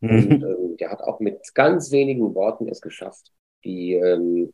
Mhm. 0.00 0.10
Und 0.10 0.42
ähm, 0.42 0.76
der 0.78 0.90
hat 0.90 1.02
auch 1.02 1.20
mit 1.20 1.54
ganz 1.54 1.90
wenigen 1.90 2.34
Worten 2.34 2.68
es 2.68 2.80
geschafft, 2.80 3.32
die 3.64 3.94
ähm, 3.94 4.52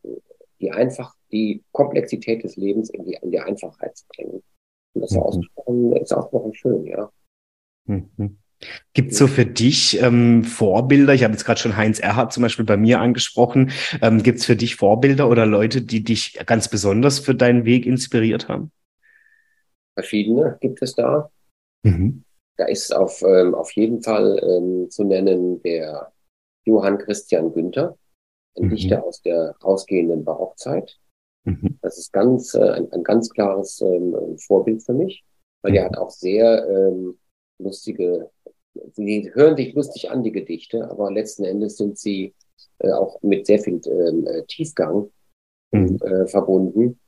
die 0.61 0.71
einfach 0.71 1.14
die 1.31 1.62
Komplexität 1.73 2.42
des 2.42 2.57
Lebens 2.57 2.90
in 2.90 3.05
die, 3.05 3.18
in 3.21 3.31
die 3.31 3.40
Einfachheit 3.40 3.97
zu 3.97 4.05
bringen. 4.09 4.42
Und 4.94 5.03
das 5.03 5.12
ist, 5.12 5.18
mhm. 5.68 5.92
ist 5.92 6.12
ausgesprochen 6.12 6.55
schön, 6.55 6.85
ja. 6.87 7.11
Mhm. 7.87 8.38
Gibt 8.92 9.12
es 9.12 9.18
so 9.18 9.29
für 9.29 9.47
dich 9.47 10.03
ähm, 10.03 10.42
Vorbilder? 10.42 11.14
Ich 11.14 11.23
habe 11.23 11.33
jetzt 11.33 11.44
gerade 11.44 11.61
schon 11.61 11.77
Heinz 11.77 12.01
Erhardt 12.01 12.33
zum 12.33 12.42
Beispiel 12.42 12.64
bei 12.64 12.77
mir 12.77 13.01
angesprochen. 13.01 13.71
Ähm, 14.03 14.23
Gibt 14.23 14.40
es 14.40 14.47
für 14.47 14.57
dich 14.57 14.75
Vorbilder 14.75 15.29
oder 15.31 15.47
Leute, 15.47 15.83
die 15.83 16.03
dich 16.03 16.40
ganz 16.44 16.68
besonders 16.68 17.21
für 17.21 17.37
deinen 17.37 17.64
Weg 17.64 17.87
inspiriert 17.87 18.49
haben? 18.49 18.73
Verschiedene 19.94 20.59
gibt 20.61 20.83
es 20.83 20.94
da. 20.94 21.31
Mhm. 21.85 22.25
Da 22.57 22.64
ist 22.64 22.94
auf, 22.94 23.23
ähm, 23.23 23.55
auf 23.55 23.71
jeden 23.73 24.03
Fall 24.03 24.40
ähm, 24.42 24.90
zu 24.90 25.05
nennen 25.05 25.62
der 25.62 26.12
Johann 26.64 26.99
Christian 26.99 27.53
Günther 27.53 27.97
ein 28.59 28.66
mhm. 28.66 28.71
Dichter 28.71 29.05
aus 29.05 29.23
der 29.23 29.55
ausgehenden 29.61 30.25
Barockzeit. 30.25 30.99
Mhm. 31.44 31.79
Das 31.83 31.99
ist 31.99 32.12
ganz, 32.12 32.55
äh, 32.55 32.71
ein, 32.71 32.92
ein 32.92 33.03
ganz 33.03 33.31
klares 33.31 33.81
ähm, 33.81 34.37
Vorbild 34.38 34.83
für 34.83 34.94
mich, 34.94 35.25
weil 35.62 35.73
mhm. 35.73 35.79
er 35.79 35.85
hat 35.87 35.99
auch 35.99 36.11
sehr 36.11 36.66
ähm, 36.68 37.18
lustige, 37.59 38.31
sie 38.92 39.31
hören 39.35 39.57
sich 39.57 39.75
lustig 39.75 40.11
an, 40.11 40.23
die 40.23 40.33
Gedichte, 40.33 40.90
aber 40.90 41.11
letzten 41.11 41.44
Endes 41.44 41.77
sind 41.77 41.99
sie 41.99 42.35
äh, 42.79 42.92
auch 42.92 43.21
mit 43.23 43.47
sehr 43.47 43.59
viel 43.59 43.81
ähm, 43.87 44.27
äh, 44.27 44.44
Tiefgang 44.47 45.11
mhm. 45.73 45.99
äh, 46.03 46.27
verbunden. 46.27 47.01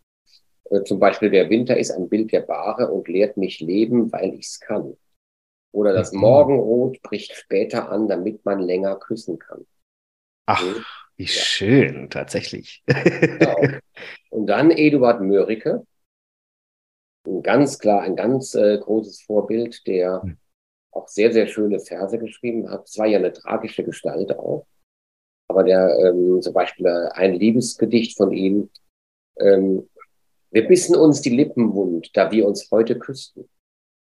Äh, 0.71 0.83
zum 0.85 0.99
Beispiel 0.99 1.31
der 1.31 1.51
Winter 1.51 1.77
ist 1.77 1.91
ein 1.91 2.09
Bild 2.09 2.33
der 2.33 2.41
Bahre 2.41 2.91
und 2.91 3.09
lehrt 3.09 3.37
mich 3.37 3.61
leben, 3.61 4.11
weil 4.13 4.35
ich's 4.35 4.61
kann. 4.61 4.97
Oder 5.73 5.93
das 5.93 6.13
mhm. 6.13 6.21
Morgenrot 6.21 7.03
bricht 7.03 7.33
später 7.35 7.91
an, 7.91 8.09
damit 8.09 8.45
man 8.45 8.61
länger 8.61 8.97
küssen 8.97 9.39
kann. 9.39 9.67
Ach. 10.47 10.65
Wie 11.21 11.25
ja. 11.25 11.29
schön, 11.29 12.09
tatsächlich. 12.09 12.83
Genau. 12.87 13.61
Und 14.31 14.47
dann 14.47 14.71
Eduard 14.71 15.21
Mörike. 15.21 15.85
ein 17.27 17.43
ganz 17.43 17.79
klar, 17.79 18.01
ein 18.01 18.17
ganz 18.17 18.55
äh, 18.55 18.79
großes 18.79 19.25
Vorbild, 19.25 19.87
der 19.87 20.23
hm. 20.23 20.39
auch 20.93 21.09
sehr, 21.09 21.31
sehr 21.31 21.47
schöne 21.47 21.79
Verse 21.79 22.19
geschrieben 22.19 22.71
hat. 22.71 22.89
Es 22.89 22.97
war 22.97 23.07
ja 23.07 23.19
eine 23.19 23.35
tragische 23.35 23.85
Gestalt 23.85 24.33
auch. 24.39 24.67
Aber 25.49 25.63
der, 25.63 25.95
ähm, 25.99 26.41
zum 26.41 26.55
Beispiel 26.55 26.87
äh, 26.87 27.11
ein 27.13 27.35
Liebesgedicht 27.35 28.17
von 28.17 28.33
ihm, 28.33 28.71
ähm, 29.39 29.91
wir 30.51 30.67
bissen 30.67 30.97
uns 30.97 31.21
die 31.21 31.37
Lippen 31.37 31.75
wund, 31.75 32.17
da 32.17 32.31
wir 32.31 32.47
uns 32.47 32.71
heute 32.71 32.99
küssten. 32.99 33.47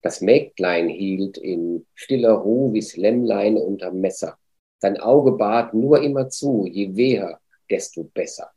Das 0.00 0.20
Mägdlein 0.20 0.88
hielt 0.88 1.38
in 1.38 1.88
stiller 1.92 2.34
Ruh 2.34 2.72
wie's 2.72 2.96
Lämmlein 2.96 3.56
unterm 3.56 4.00
Messer. 4.00 4.38
Sein 4.80 4.98
Auge 4.98 5.32
bat 5.32 5.74
nur 5.74 6.02
immer 6.02 6.28
zu, 6.28 6.66
je 6.66 6.96
weher, 6.96 7.38
desto 7.68 8.04
besser. 8.04 8.50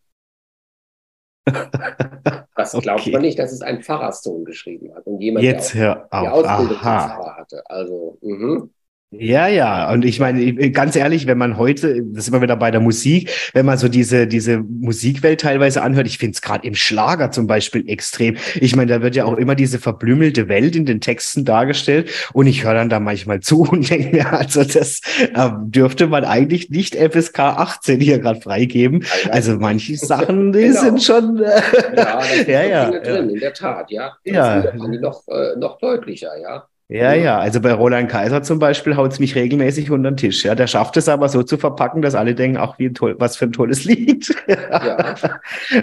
Das 2.56 2.72
glaubt 2.74 3.02
okay. 3.02 3.12
man 3.12 3.22
nicht, 3.24 3.40
dass 3.40 3.52
es 3.52 3.62
ein 3.62 3.82
Pfarrerssohn 3.82 4.46
geschrieben 4.46 4.94
hat 4.96 5.08
und 5.08 5.20
jemand, 5.20 5.44
Jetzt 5.44 5.74
der 5.74 6.08
auch 6.12 6.22
die 6.22 6.28
Ausbildung 6.28 6.78
zum 6.78 6.78
Pfarrer 6.78 7.36
hatte. 7.36 7.64
Also, 7.66 8.18
mh. 8.22 8.70
Ja, 9.20 9.48
ja. 9.48 9.92
Und 9.92 10.06
ich 10.06 10.20
meine, 10.20 10.72
ganz 10.72 10.96
ehrlich, 10.96 11.28
wenn 11.28 11.38
man 11.38 11.58
heute, 11.58 12.04
das 12.04 12.24
ist 12.24 12.28
immer 12.30 12.42
wieder 12.42 12.56
bei 12.56 12.72
der 12.72 12.82
Musik, 12.82 13.30
wenn 13.54 13.66
man 13.66 13.78
so 13.78 13.88
diese, 13.88 14.28
diese 14.28 14.58
Musikwelt 14.58 15.42
teilweise 15.42 15.82
anhört, 15.82 16.08
ich 16.08 16.18
finde 16.18 16.34
es 16.34 16.42
gerade 16.42 16.68
im 16.68 16.76
Schlager 16.76 17.32
zum 17.32 17.48
Beispiel 17.48 17.88
extrem. 17.88 18.38
Ich 18.56 18.76
meine, 18.76 18.92
da 18.92 19.02
wird 19.02 19.16
ja 19.16 19.26
auch 19.26 19.38
immer 19.38 19.56
diese 19.56 19.80
verblümelte 19.80 20.48
Welt 20.48 20.76
in 20.76 20.86
den 20.86 21.00
Texten 21.00 21.46
dargestellt. 21.46 22.10
Und 22.34 22.48
ich 22.48 22.64
höre 22.64 22.74
dann 22.74 22.90
da 22.90 23.00
manchmal 23.00 23.40
zu 23.42 23.62
und 23.72 23.90
denke 23.90 24.16
mir, 24.16 24.34
also 24.34 24.64
das 24.64 25.02
äh, 25.20 25.50
dürfte 25.66 26.08
man 26.08 26.26
eigentlich 26.26 26.70
nicht 26.70 26.96
FSK 26.96 27.40
18 27.40 28.00
hier 28.00 28.20
gerade 28.20 28.42
freigeben. 28.42 29.06
Also 29.30 29.58
manche 29.58 29.96
Sachen, 29.98 30.54
die 30.54 30.62
genau. 30.62 30.82
sind 30.82 31.04
schon. 31.04 31.44
Äh, 31.44 31.62
ja, 31.96 32.22
ja, 32.48 32.64
ja, 32.64 32.92
drin, 32.92 33.30
in 33.30 33.40
der 33.40 33.54
Tat, 33.54 33.92
ja. 33.92 34.14
Das 34.26 34.36
ja. 34.36 34.74
Noch, 34.76 35.28
äh, 35.28 35.58
noch 35.58 35.78
deutlicher, 35.80 36.32
ja. 36.42 36.68
Ja, 36.94 37.16
ja, 37.16 37.40
also 37.40 37.60
bei 37.60 37.74
Roland 37.74 38.08
Kaiser 38.08 38.44
zum 38.44 38.60
Beispiel 38.60 38.96
haut 38.96 39.14
es 39.14 39.20
mich 39.20 39.34
regelmäßig 39.34 39.90
unter 39.90 40.12
den 40.12 40.18
Tisch. 40.18 40.46
Ja, 40.46 40.54
der 40.54 40.68
schafft 40.68 40.96
es 40.96 41.10
aber 41.10 41.28
so 41.28 41.42
zu 41.42 41.58
verpacken, 41.58 42.04
dass 42.04 42.14
alle 42.14 42.36
denken, 42.36 42.58
ach, 42.58 42.78
wie 42.78 42.94
toll, 42.94 43.16
was 43.18 43.36
für 43.36 43.46
ein 43.46 43.52
tolles 43.52 43.84
Lied. 43.86 44.32
Ja. 44.48 45.16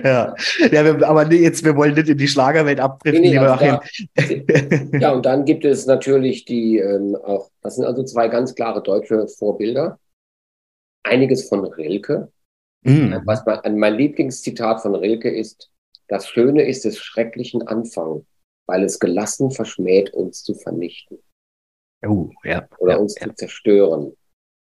ja. 0.04 0.34
ja. 0.70 1.08
aber 1.08 1.32
jetzt, 1.32 1.64
wir 1.64 1.74
wollen 1.74 1.94
nicht 1.94 2.10
in 2.10 2.16
die 2.16 2.28
Schlagerwelt 2.28 2.78
abdriften, 2.78 3.22
nee, 3.22 3.30
nee, 3.30 3.34
lieber 3.34 3.60
also 3.60 3.80
da, 4.14 4.98
Ja, 5.00 5.10
und 5.14 5.26
dann 5.26 5.44
gibt 5.44 5.64
es 5.64 5.84
natürlich 5.84 6.44
die 6.44 6.78
ähm, 6.78 7.16
auch, 7.16 7.50
das 7.60 7.74
sind 7.74 7.86
also 7.86 8.04
zwei 8.04 8.28
ganz 8.28 8.54
klare 8.54 8.80
deutsche 8.80 9.26
Vorbilder. 9.26 9.98
Einiges 11.02 11.48
von 11.48 11.64
Rilke. 11.64 12.30
Mhm. 12.82 13.20
Was 13.24 13.44
mein, 13.44 13.78
mein 13.78 13.94
Lieblingszitat 13.96 14.80
von 14.80 14.94
Rilke 14.94 15.28
ist, 15.28 15.70
das 16.06 16.28
Schöne 16.28 16.68
ist 16.68 16.84
des 16.84 16.98
schrecklichen 16.98 17.66
Anfang 17.66 18.24
weil 18.70 18.84
es 18.84 19.00
gelassen 19.00 19.50
verschmäht, 19.50 20.14
uns 20.14 20.44
zu 20.44 20.54
vernichten. 20.54 21.18
Oh, 22.06 22.30
ja. 22.44 22.68
Oder 22.78 22.92
ja, 22.92 22.98
uns 22.98 23.16
ja. 23.18 23.26
zu 23.26 23.34
zerstören. 23.34 24.16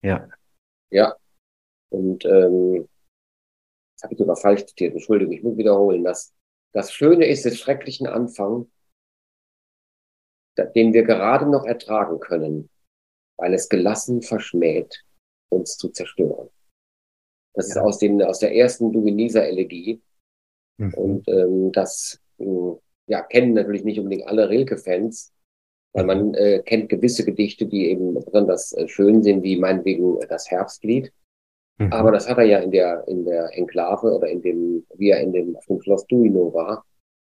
Ja. 0.02 0.28
Ja. 0.90 1.16
Und 1.90 2.26
ähm, 2.26 2.90
das 3.96 4.04
habe 4.04 4.14
ich 4.14 4.20
sogar 4.20 4.36
falsch 4.36 4.66
zitiert, 4.66 4.92
Entschuldigung, 4.92 5.34
ich 5.34 5.42
muss 5.42 5.56
wiederholen. 5.56 6.04
Das, 6.04 6.34
das 6.74 6.92
Schöne 6.92 7.26
ist 7.28 7.46
des 7.46 7.58
schrecklichen 7.58 8.06
Anfang, 8.06 8.70
den 10.76 10.92
wir 10.92 11.04
gerade 11.04 11.50
noch 11.50 11.64
ertragen 11.64 12.20
können, 12.20 12.70
weil 13.38 13.54
es 13.54 13.70
gelassen 13.70 14.22
verschmäht, 14.22 15.06
uns 15.50 15.78
zu 15.78 15.90
zerstören. 15.90 16.50
Das 17.54 17.70
ja. 17.70 17.76
ist 17.76 17.78
aus, 17.78 18.00
den, 18.00 18.22
aus 18.22 18.40
der 18.40 18.54
ersten 18.54 18.92
Duineser 18.92 19.48
Elegie. 19.48 20.02
Mhm. 20.78 20.94
Und 20.96 21.28
ähm, 21.30 21.72
das 21.72 22.20
mh, 22.38 22.80
ja, 23.08 23.22
kennen 23.22 23.54
natürlich 23.54 23.84
nicht 23.84 24.00
unbedingt 24.00 24.28
alle 24.28 24.50
Rilke-Fans, 24.50 25.34
weil 25.94 26.06
man 26.06 26.34
äh, 26.34 26.62
kennt 26.66 26.90
gewisse 26.90 27.24
Gedichte, 27.24 27.66
die 27.68 27.90
eben 27.90 28.14
besonders 28.14 28.74
äh, 28.74 28.88
schön 28.88 29.22
sind, 29.22 29.44
wie 29.44 29.58
meinetwegen 29.58 30.20
das 30.28 30.50
Herbstlied. 30.50 31.12
Mhm. 31.78 31.94
Aber 31.94 32.12
das 32.12 32.28
hat 32.28 32.38
er 32.38 32.46
ja 32.46 32.60
in 32.60 32.72
der, 32.72 33.04
in 33.08 33.26
der 33.26 33.56
Enklave 33.58 34.12
oder 34.16 34.28
in 34.28 34.42
dem, 34.42 34.86
wie 34.96 35.10
er 35.10 35.22
in 35.22 35.34
dem, 35.34 35.56
auf 35.56 35.66
dem 35.66 35.82
Schloss 35.82 36.06
Duino 36.08 36.54
war, 36.54 36.86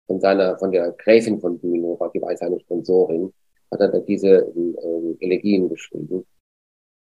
von 0.07 0.21
seiner, 0.21 0.59
von 0.59 0.73
der 0.73 0.93
Gräfin 0.93 1.41
von 1.41 1.61
Duino 1.61 1.99
war, 2.01 2.11
die 2.11 2.21
war 2.21 2.37
seine 2.37 2.59
Sponsorin, 2.61 3.33
hat 3.71 3.81
er 3.81 3.89
da 3.89 3.99
diese 4.01 4.29
äh, 4.29 5.17
Elegien 5.21 5.69
geschrieben. 5.69 6.27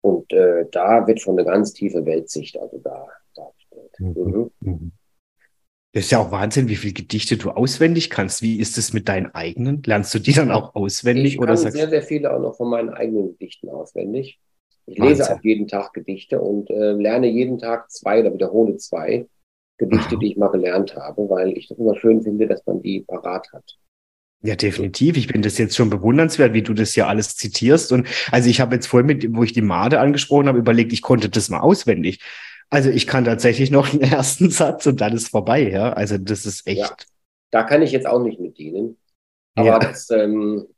Und 0.02 0.32
äh, 0.32 0.66
da 0.70 1.06
wird 1.06 1.20
schon 1.20 1.38
eine 1.38 1.48
ganz 1.48 1.72
tiefe 1.72 2.04
Weltsicht 2.04 2.58
also 2.58 2.78
da 2.78 3.06
dargestellt. 3.34 3.94
Mhm. 3.98 4.50
Mhm. 4.60 4.92
Das 5.92 6.04
ist 6.04 6.10
ja 6.10 6.18
auch 6.18 6.30
Wahnsinn, 6.30 6.68
wie 6.68 6.76
viele 6.76 6.92
Gedichte 6.92 7.38
du 7.38 7.50
auswendig 7.50 8.10
kannst. 8.10 8.42
Wie 8.42 8.58
ist 8.58 8.76
es 8.76 8.92
mit 8.92 9.08
deinen 9.08 9.34
eigenen? 9.34 9.82
Lernst 9.84 10.14
du 10.14 10.18
die 10.18 10.32
dann 10.32 10.50
auch 10.50 10.74
auswendig? 10.74 11.34
Ich 11.34 11.38
oder 11.38 11.54
kann 11.54 11.72
sehr, 11.72 11.88
sehr 11.88 12.02
viele 12.02 12.32
auch 12.34 12.40
noch 12.40 12.56
von 12.56 12.68
meinen 12.68 12.90
eigenen 12.90 13.28
Gedichten 13.28 13.70
auswendig. 13.70 14.38
Ich 14.84 14.98
Wahnsinn. 14.98 15.18
lese 15.18 15.34
auch 15.34 15.42
jeden 15.42 15.66
Tag 15.66 15.92
Gedichte 15.94 16.40
und 16.40 16.70
äh, 16.70 16.92
lerne 16.92 17.28
jeden 17.28 17.58
Tag 17.58 17.90
zwei 17.90 18.20
oder 18.20 18.32
wiederhole 18.34 18.76
zwei 18.76 19.26
Gedichte, 19.78 20.14
Aha. 20.14 20.16
die 20.16 20.32
ich 20.32 20.36
mal 20.36 20.48
gelernt 20.48 20.94
habe, 20.96 21.28
weil 21.30 21.56
ich 21.56 21.68
das 21.68 21.78
immer 21.78 21.96
schön 21.96 22.22
finde, 22.22 22.46
dass 22.46 22.66
man 22.66 22.82
die 22.82 23.00
parat 23.00 23.50
hat. 23.52 23.78
Ja, 24.42 24.54
definitiv. 24.54 25.16
Ich 25.16 25.26
bin 25.26 25.42
das 25.42 25.58
jetzt 25.58 25.76
schon 25.76 25.90
bewundernswert, 25.90 26.52
wie 26.52 26.62
du 26.62 26.72
das 26.72 26.94
ja 26.94 27.08
alles 27.08 27.36
zitierst. 27.36 27.92
Und 27.92 28.06
also 28.30 28.48
ich 28.48 28.60
habe 28.60 28.76
jetzt 28.76 28.86
vorhin 28.86 29.06
mit, 29.06 29.34
wo 29.34 29.42
ich 29.42 29.52
die 29.52 29.62
Made 29.62 29.98
angesprochen 29.98 30.46
habe, 30.48 30.58
überlegt, 30.58 30.92
ich 30.92 31.02
konnte 31.02 31.28
das 31.28 31.48
mal 31.48 31.60
auswendig. 31.60 32.20
Also 32.70 32.90
ich 32.90 33.06
kann 33.06 33.24
tatsächlich 33.24 33.70
noch 33.70 33.88
den 33.88 34.00
ersten 34.12 34.50
Satz 34.50 34.86
und 34.86 35.00
dann 35.00 35.14
ist 35.14 35.28
vorbei, 35.28 35.68
ja. 35.70 35.92
Also 35.92 36.18
das 36.18 36.46
ist 36.46 36.66
echt. 36.66 36.78
Ja, 36.78 36.96
da 37.50 37.62
kann 37.62 37.82
ich 37.82 37.92
jetzt 37.92 38.06
auch 38.06 38.22
nicht 38.22 38.40
mit 38.40 38.58
dienen. 38.58 38.98
Aber 39.54 39.68
ja. 39.68 39.78
das 39.78 40.10
ähm, 40.10 40.68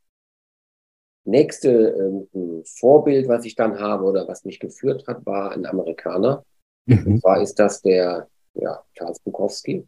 nächste 1.25 2.29
ähm, 2.33 2.63
Vorbild, 2.65 3.29
was 3.29 3.45
ich 3.45 3.55
dann 3.55 3.79
habe 3.79 4.05
oder 4.05 4.27
was 4.27 4.45
mich 4.45 4.59
geführt 4.59 5.07
hat, 5.07 5.27
war 5.27 5.53
ein 5.53 5.67
Amerikaner. 5.67 6.45
Mhm. 6.87 7.07
Und 7.07 7.21
zwar 7.21 7.43
ist 7.43 7.59
das 7.59 7.83
der 7.83 8.29
ja, 8.55 8.83
Charles 8.95 9.21
Bukowski. 9.21 9.87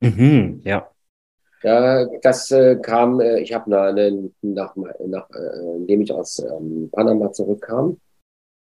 Mhm, 0.00 0.60
ja. 0.64 0.90
Ja, 1.62 2.04
das 2.20 2.50
äh, 2.50 2.76
kam, 2.76 3.20
äh, 3.20 3.40
ich 3.40 3.54
habe 3.54 3.70
nach, 3.70 3.94
nach, 4.42 4.76
nach 4.76 5.30
äh, 5.30 5.76
indem 5.76 6.02
ich 6.02 6.12
aus 6.12 6.38
ähm, 6.38 6.90
Panama 6.92 7.32
zurückkam, 7.32 7.98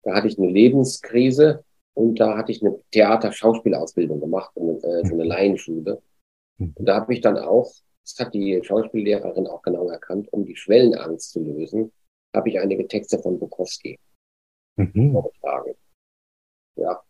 da 0.03 0.15
hatte 0.15 0.29
ich 0.29 0.39
eine 0.39 0.49
Lebenskrise 0.49 1.65
und 1.95 2.21
da 2.21 2.37
hatte 2.37 2.53
ich 2.53 2.63
eine 2.63 2.79
Theater-Schauspielausbildung 2.93 4.21
gemacht, 4.21 4.53
eine, 4.57 4.73
äh, 4.73 5.07
so 5.07 5.15
eine 5.15 5.25
mhm. 5.25 5.31
Laienschule. 5.31 6.03
Mhm. 6.59 6.75
Und 6.77 6.87
da 6.87 6.97
habe 6.97 7.15
ich 7.15 7.21
dann 7.21 7.39
auch, 7.39 7.71
das 8.05 8.19
hat 8.19 8.35
die 8.35 8.61
Schauspiellehrerin 8.63 9.47
auch 9.47 9.63
genau 9.63 9.89
erkannt, 9.89 10.33
um 10.33 10.45
die 10.45 10.57
Schwellenangst 10.57 11.33
zu 11.33 11.43
lösen, 11.43 11.93
habe 12.35 12.49
ich 12.49 12.61
einige 12.61 12.87
Texte 12.87 13.19
von 13.19 13.39
Bukowski 13.39 13.99
mhm. 14.77 15.13
vorgetragen. 15.13 15.75
Ja, 16.77 17.03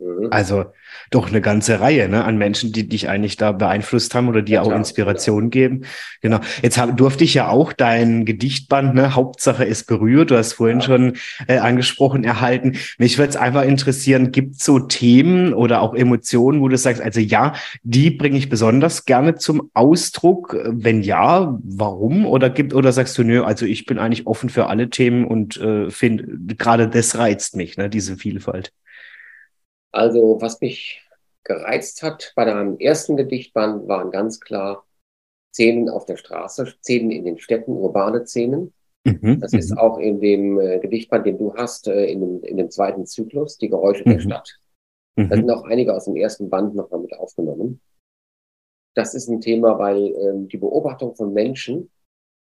Mhm. 0.00 0.28
Also 0.30 0.66
doch 1.10 1.28
eine 1.28 1.40
ganze 1.40 1.80
Reihe 1.80 2.08
ne, 2.08 2.24
an 2.24 2.38
Menschen, 2.38 2.72
die 2.72 2.88
dich 2.88 3.08
eigentlich 3.08 3.36
da 3.36 3.52
beeinflusst 3.52 4.14
haben 4.14 4.28
oder 4.28 4.42
die 4.42 4.52
ja, 4.52 4.62
auch 4.62 4.72
Inspiration 4.72 5.44
ja. 5.44 5.50
geben. 5.50 5.82
Genau. 6.20 6.40
Jetzt 6.62 6.78
hab, 6.78 6.96
durfte 6.96 7.24
ich 7.24 7.34
ja 7.34 7.48
auch 7.48 7.72
dein 7.72 8.24
Gedichtband, 8.24 8.94
ne, 8.94 9.14
Hauptsache 9.14 9.64
ist 9.64 9.86
berührt, 9.86 10.30
du 10.30 10.36
hast 10.36 10.54
vorhin 10.54 10.80
ja. 10.80 10.86
schon 10.86 11.12
äh, 11.48 11.58
angesprochen, 11.58 12.24
erhalten. 12.24 12.76
Mich 12.98 13.18
würde 13.18 13.30
es 13.30 13.36
einfach 13.36 13.64
interessieren, 13.64 14.32
gibt 14.32 14.56
es 14.56 14.64
so 14.64 14.78
Themen 14.78 15.52
oder 15.52 15.82
auch 15.82 15.94
Emotionen, 15.94 16.60
wo 16.60 16.68
du 16.68 16.78
sagst, 16.78 17.02
also 17.02 17.20
ja, 17.20 17.54
die 17.82 18.10
bringe 18.10 18.38
ich 18.38 18.48
besonders 18.48 19.04
gerne 19.04 19.34
zum 19.34 19.70
Ausdruck. 19.74 20.56
Wenn 20.66 21.02
ja, 21.02 21.58
warum? 21.62 22.26
Oder 22.26 22.50
gibt 22.50 22.72
oder 22.72 22.92
sagst 22.92 23.18
du, 23.18 23.24
nö, 23.24 23.42
also 23.42 23.66
ich 23.66 23.84
bin 23.84 23.98
eigentlich 23.98 24.26
offen 24.26 24.48
für 24.48 24.68
alle 24.68 24.90
Themen 24.90 25.26
und 25.26 25.56
äh, 25.58 25.90
finde, 25.90 26.54
gerade 26.56 26.88
das 26.88 27.18
reizt 27.18 27.56
mich, 27.56 27.76
ne, 27.76 27.90
diese 27.90 28.16
Vielfalt. 28.16 28.72
Also, 29.92 30.40
was 30.40 30.60
mich 30.60 31.02
gereizt 31.44 32.02
hat 32.02 32.32
bei 32.36 32.44
deinem 32.44 32.78
ersten 32.78 33.16
Gedichtband, 33.16 33.88
waren 33.88 34.10
ganz 34.10 34.40
klar 34.40 34.86
Szenen 35.52 35.88
auf 35.88 36.04
der 36.06 36.16
Straße, 36.16 36.66
Szenen 36.66 37.10
in 37.10 37.24
den 37.24 37.38
Städten, 37.38 37.72
urbane 37.72 38.26
Szenen. 38.26 38.72
Mhm, 39.04 39.40
das 39.40 39.52
ist 39.52 39.70
mhm. 39.70 39.78
auch 39.78 39.98
in 39.98 40.20
dem 40.20 40.60
äh, 40.60 40.78
Gedichtband, 40.78 41.26
den 41.26 41.38
du 41.38 41.54
hast, 41.54 41.88
äh, 41.88 42.04
in, 42.06 42.20
dem, 42.20 42.44
in 42.44 42.56
dem 42.56 42.70
zweiten 42.70 43.06
Zyklus, 43.06 43.56
Die 43.58 43.68
Geräusche 43.68 44.04
mhm. 44.06 44.12
der 44.12 44.20
Stadt. 44.20 44.60
Da 45.16 45.24
mhm. 45.24 45.32
sind 45.32 45.50
auch 45.50 45.64
einige 45.64 45.94
aus 45.94 46.04
dem 46.04 46.16
ersten 46.16 46.50
Band 46.50 46.74
noch 46.74 46.90
mal 46.90 47.00
mit 47.00 47.14
aufgenommen. 47.14 47.80
Das 48.94 49.14
ist 49.14 49.28
ein 49.28 49.40
Thema, 49.40 49.78
weil 49.78 50.14
ähm, 50.14 50.48
die 50.48 50.58
Beobachtung 50.58 51.14
von 51.16 51.32
Menschen 51.32 51.90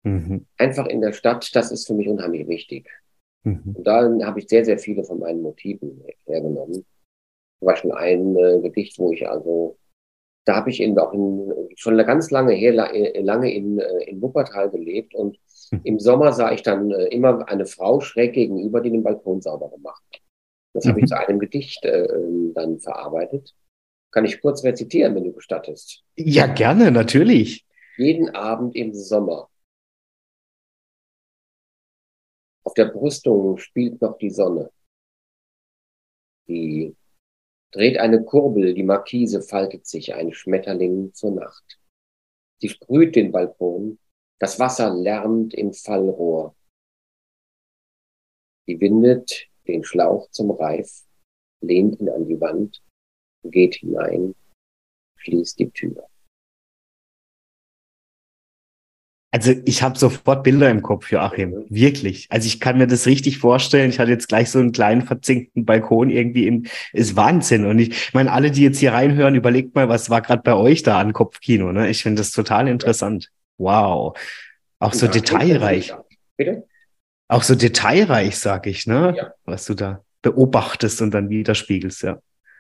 mhm. 0.04 0.48
einfach 0.58 0.88
in 0.88 1.02
der 1.02 1.14
Stadt, 1.14 1.56
das 1.56 1.72
ist 1.72 1.88
für 1.88 1.94
mich 1.94 2.10
unheimlich 2.10 2.48
wichtig. 2.48 2.90
Mhm. 3.44 3.76
Und 3.78 3.84
da 3.86 4.10
habe 4.24 4.40
ich 4.40 4.48
sehr, 4.48 4.66
sehr 4.66 4.80
viele 4.80 5.04
von 5.04 5.20
meinen 5.20 5.42
Motiven 5.42 6.04
hergenommen 6.26 6.86
zum 7.60 7.66
Beispiel 7.66 7.92
ein 7.92 8.36
äh, 8.36 8.62
Gedicht, 8.62 9.00
wo 9.00 9.12
ich 9.12 9.28
also, 9.28 9.78
da 10.46 10.56
habe 10.56 10.70
ich 10.70 10.80
in, 10.80 10.98
auch 10.98 11.14
in, 11.14 11.52
schon 11.76 11.98
ganz 11.98 12.32
lange 12.32 12.54
her, 12.54 12.94
äh, 12.94 13.22
lange 13.22 13.54
in, 13.54 13.80
äh, 13.80 14.04
in 14.06 14.22
Wuppertal 14.22 14.70
gelebt 14.70 15.16
und 15.16 15.38
hm. 15.70 15.82
im 15.84 16.00
Sommer 16.00 16.34
sah 16.34 16.52
ich 16.52 16.64
dann 16.64 16.92
äh, 16.92 17.06
immer 17.08 17.48
eine 17.48 17.66
Frau 17.66 18.00
schräg 18.00 18.34
gegenüber, 18.34 18.82
die 18.82 18.92
den 18.92 19.04
Balkon 19.04 19.42
sauber 19.42 19.70
gemacht 19.70 20.04
hat. 20.14 20.22
Das 20.74 20.86
habe 20.86 21.00
ich 21.00 21.06
mhm. 21.06 21.08
zu 21.08 21.18
einem 21.18 21.40
Gedicht 21.40 21.84
äh, 21.86 22.06
ähm, 22.06 22.54
dann 22.54 22.80
verarbeitet. 22.80 23.56
Kann 24.12 24.26
ich 24.26 24.42
kurz 24.42 24.64
rezitieren, 24.64 25.16
wenn 25.16 25.24
du 25.24 25.34
gestattest? 25.34 26.04
Ja, 26.16 26.48
gerne, 26.48 26.92
natürlich. 26.92 27.66
jeden 27.98 28.30
Abend 28.36 28.76
im 28.76 28.94
Sommer. 28.94 29.50
Auf 32.64 32.74
der 32.74 32.86
Brüstung 32.86 33.58
spielt 33.58 34.02
noch 34.02 34.18
die 34.18 34.30
Sonne. 34.30 34.70
Die 36.48 36.97
dreht 37.72 37.98
eine 37.98 38.24
Kurbel, 38.24 38.74
die 38.74 38.84
Markise 38.84 39.42
faltet 39.42 39.88
sich, 39.88 40.14
ein 40.14 40.34
Schmetterling 40.34 41.14
zur 41.14 41.32
Nacht. 41.32 41.80
Sie 42.60 42.70
sprüht 42.70 43.16
den 43.16 43.32
Balkon, 43.32 44.00
das 44.40 44.60
Wasser 44.60 44.94
lärmt 44.94 45.54
im 45.54 45.74
Fallrohr. 45.74 46.56
Sie 48.66 48.80
windet 48.80 49.48
den 49.68 49.84
Schlauch 49.84 50.30
zum 50.32 50.52
Reif, 50.52 51.04
lehnt 51.62 52.00
ihn 52.00 52.10
an 52.10 52.28
die 52.28 52.40
Wand, 52.40 52.82
geht 53.44 53.76
hinein, 53.76 54.36
schließt 55.18 55.60
die 55.60 55.70
Tür. 55.70 56.08
Also 59.32 59.54
ich 59.66 59.84
habe 59.84 59.98
sofort 60.00 60.44
Bilder 60.44 60.70
im 60.70 60.82
Kopf, 60.82 61.12
Joachim. 61.12 61.50
Mhm. 61.50 61.66
Wirklich. 61.70 62.28
Also 62.30 62.48
ich 62.48 62.60
kann 62.60 62.78
mir 62.78 62.88
das 62.88 63.06
richtig 63.06 63.40
vorstellen. 63.40 63.90
Ich 63.90 64.00
hatte 64.00 64.12
jetzt 64.12 64.30
gleich 64.30 64.50
so 64.50 64.60
einen 64.60 64.72
kleinen 64.72 65.02
verzinkten 65.02 65.66
Balkon 65.66 66.10
irgendwie 66.10 66.48
im, 66.48 66.66
ist 66.94 67.16
Wahnsinn. 67.16 67.66
Und 67.66 67.80
ich 67.80 68.14
meine, 68.14 68.32
alle, 68.32 68.52
die 68.52 68.64
jetzt 68.64 68.80
hier 68.80 68.94
reinhören, 68.94 69.36
überlegt 69.36 69.76
mal, 69.76 69.90
was 69.90 70.10
war 70.10 70.22
gerade 70.22 70.42
bei 70.44 70.54
euch 70.56 70.82
da 70.84 71.00
an 71.00 71.14
Kopfkino. 71.14 71.74
Ne? 71.74 71.90
Ich 71.90 72.04
finde 72.04 72.22
das 72.22 72.32
total 72.32 72.68
interessant. 72.68 73.30
Wow. 73.58 74.18
Auch 74.80 74.94
so 74.94 75.08
ja, 75.08 75.12
detailreich. 75.12 75.94
Bitte? 76.38 76.66
Auch 77.28 77.44
so 77.44 77.56
detailreich, 77.56 78.38
sag 78.38 78.68
ich, 78.68 78.88
ne? 78.88 79.14
Ja. 79.18 79.34
Was 79.44 79.66
du 79.66 79.74
da 79.74 80.04
beobachtest 80.22 81.02
und 81.02 81.12
dann 81.12 81.30
widerspiegelst, 81.30 82.04
ja. 82.04 82.20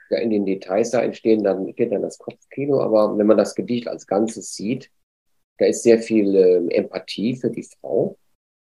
Ja, 0.10 0.20
in 0.20 0.30
den 0.30 0.46
Details 0.46 0.92
da 0.92 1.02
entstehen 1.02 1.44
dann, 1.44 1.66
entsteht 1.66 1.92
dann 1.92 2.02
das 2.02 2.18
Kopfkino, 2.18 2.82
aber 2.82 3.18
wenn 3.18 3.28
man 3.28 3.38
das 3.38 3.56
Gedicht 3.56 3.88
als 3.88 4.08
Ganzes 4.08 4.54
sieht, 4.56 4.90
da 5.58 5.66
ist 5.66 5.84
sehr 5.84 6.00
viel 6.00 6.36
ähm, 6.36 6.70
Empathie 6.70 7.36
für 7.36 7.50
die 7.50 7.64
Frau. 7.64 8.18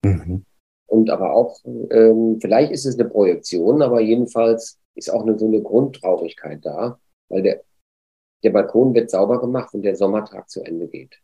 Mhm. 0.04 0.46
Und 0.88 1.10
aber 1.10 1.34
auch, 1.34 1.60
ähm, 1.66 2.40
vielleicht 2.42 2.72
ist 2.72 2.86
es 2.86 2.98
eine 2.98 3.08
Projektion, 3.08 3.82
aber 3.82 4.02
jedenfalls 4.02 4.80
ist 4.96 5.10
auch 5.10 5.22
eine, 5.22 5.38
so 5.38 5.46
eine 5.46 5.62
Grundtraurigkeit 5.62 6.66
da, 6.66 7.00
weil 7.30 7.44
der, 7.44 7.64
der 8.44 8.50
Balkon 8.50 8.94
wird 8.96 9.12
sauber 9.12 9.40
gemacht, 9.40 9.74
wenn 9.74 9.84
der 9.84 9.96
Sommertag 9.96 10.50
zu 10.50 10.64
Ende 10.64 10.88
geht. 10.88 11.22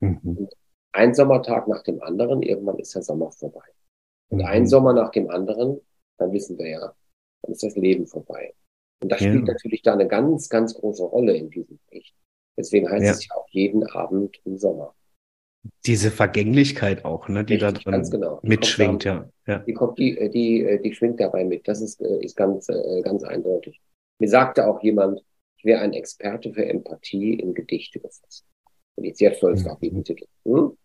Mhm. 0.00 0.48
ein 0.92 1.14
Sommertag 1.14 1.68
nach 1.68 1.84
dem 1.84 2.02
anderen, 2.02 2.42
irgendwann 2.42 2.78
ist 2.80 2.94
der 2.94 3.02
Sommer 3.02 3.30
vorbei. 3.30 3.62
Und 4.30 4.38
mhm. 4.38 4.46
ein 4.46 4.66
Sommer 4.66 4.92
nach 4.92 5.10
dem 5.10 5.30
anderen, 5.30 5.80
dann 6.18 6.32
wissen 6.32 6.58
wir 6.58 6.68
ja, 6.68 6.94
dann 7.42 7.52
ist 7.52 7.62
das 7.62 7.76
Leben 7.76 8.06
vorbei. 8.06 8.52
Und 9.00 9.12
das 9.12 9.20
ja. 9.20 9.28
spielt 9.28 9.46
natürlich 9.46 9.82
da 9.82 9.92
eine 9.92 10.08
ganz, 10.08 10.48
ganz 10.48 10.74
große 10.74 11.04
Rolle 11.04 11.36
in 11.36 11.50
diesem 11.50 11.78
Bericht. 11.86 12.16
Deswegen 12.56 12.90
heißt 12.90 13.04
ja. 13.04 13.12
es 13.12 13.26
ja 13.26 13.36
auch 13.36 13.48
jeden 13.50 13.86
Abend 13.86 14.40
im 14.44 14.58
Sommer 14.58 14.94
diese 15.86 16.10
Vergänglichkeit 16.10 17.04
auch, 17.04 17.28
ne, 17.28 17.44
die 17.44 17.54
Richtig, 17.54 17.84
da 17.84 17.90
drin 17.90 18.10
genau. 18.10 18.40
mitschwingt, 18.42 19.04
ja. 19.04 19.28
ja. 19.46 19.58
Die 19.60 19.72
kommt, 19.72 19.98
die, 19.98 20.18
äh, 20.18 20.28
die, 20.28 20.64
äh, 20.64 20.80
die 20.80 20.94
schwingt 20.94 21.20
dabei 21.20 21.44
mit. 21.44 21.66
Das 21.68 21.80
ist, 21.80 22.00
äh, 22.00 22.24
ist 22.24 22.36
ganz, 22.36 22.66
ganz 23.02 23.22
eindeutig. 23.24 23.80
Mir 24.18 24.28
sagte 24.28 24.66
auch 24.66 24.82
jemand, 24.82 25.22
ich 25.56 25.64
wäre 25.64 25.80
ein 25.80 25.92
Experte 25.92 26.52
für 26.52 26.64
Empathie 26.64 27.34
in 27.34 27.54
Gedichte 27.54 28.00
gefasst. 28.00 28.44
Und 28.96 29.04
ich 29.04 29.16
sehr 29.16 29.34
stolz 29.34 29.64
mhm. 29.64 29.70
auf 29.70 29.80
diesen 29.80 30.04
Titel. 30.04 30.26
Hm? 30.44 30.76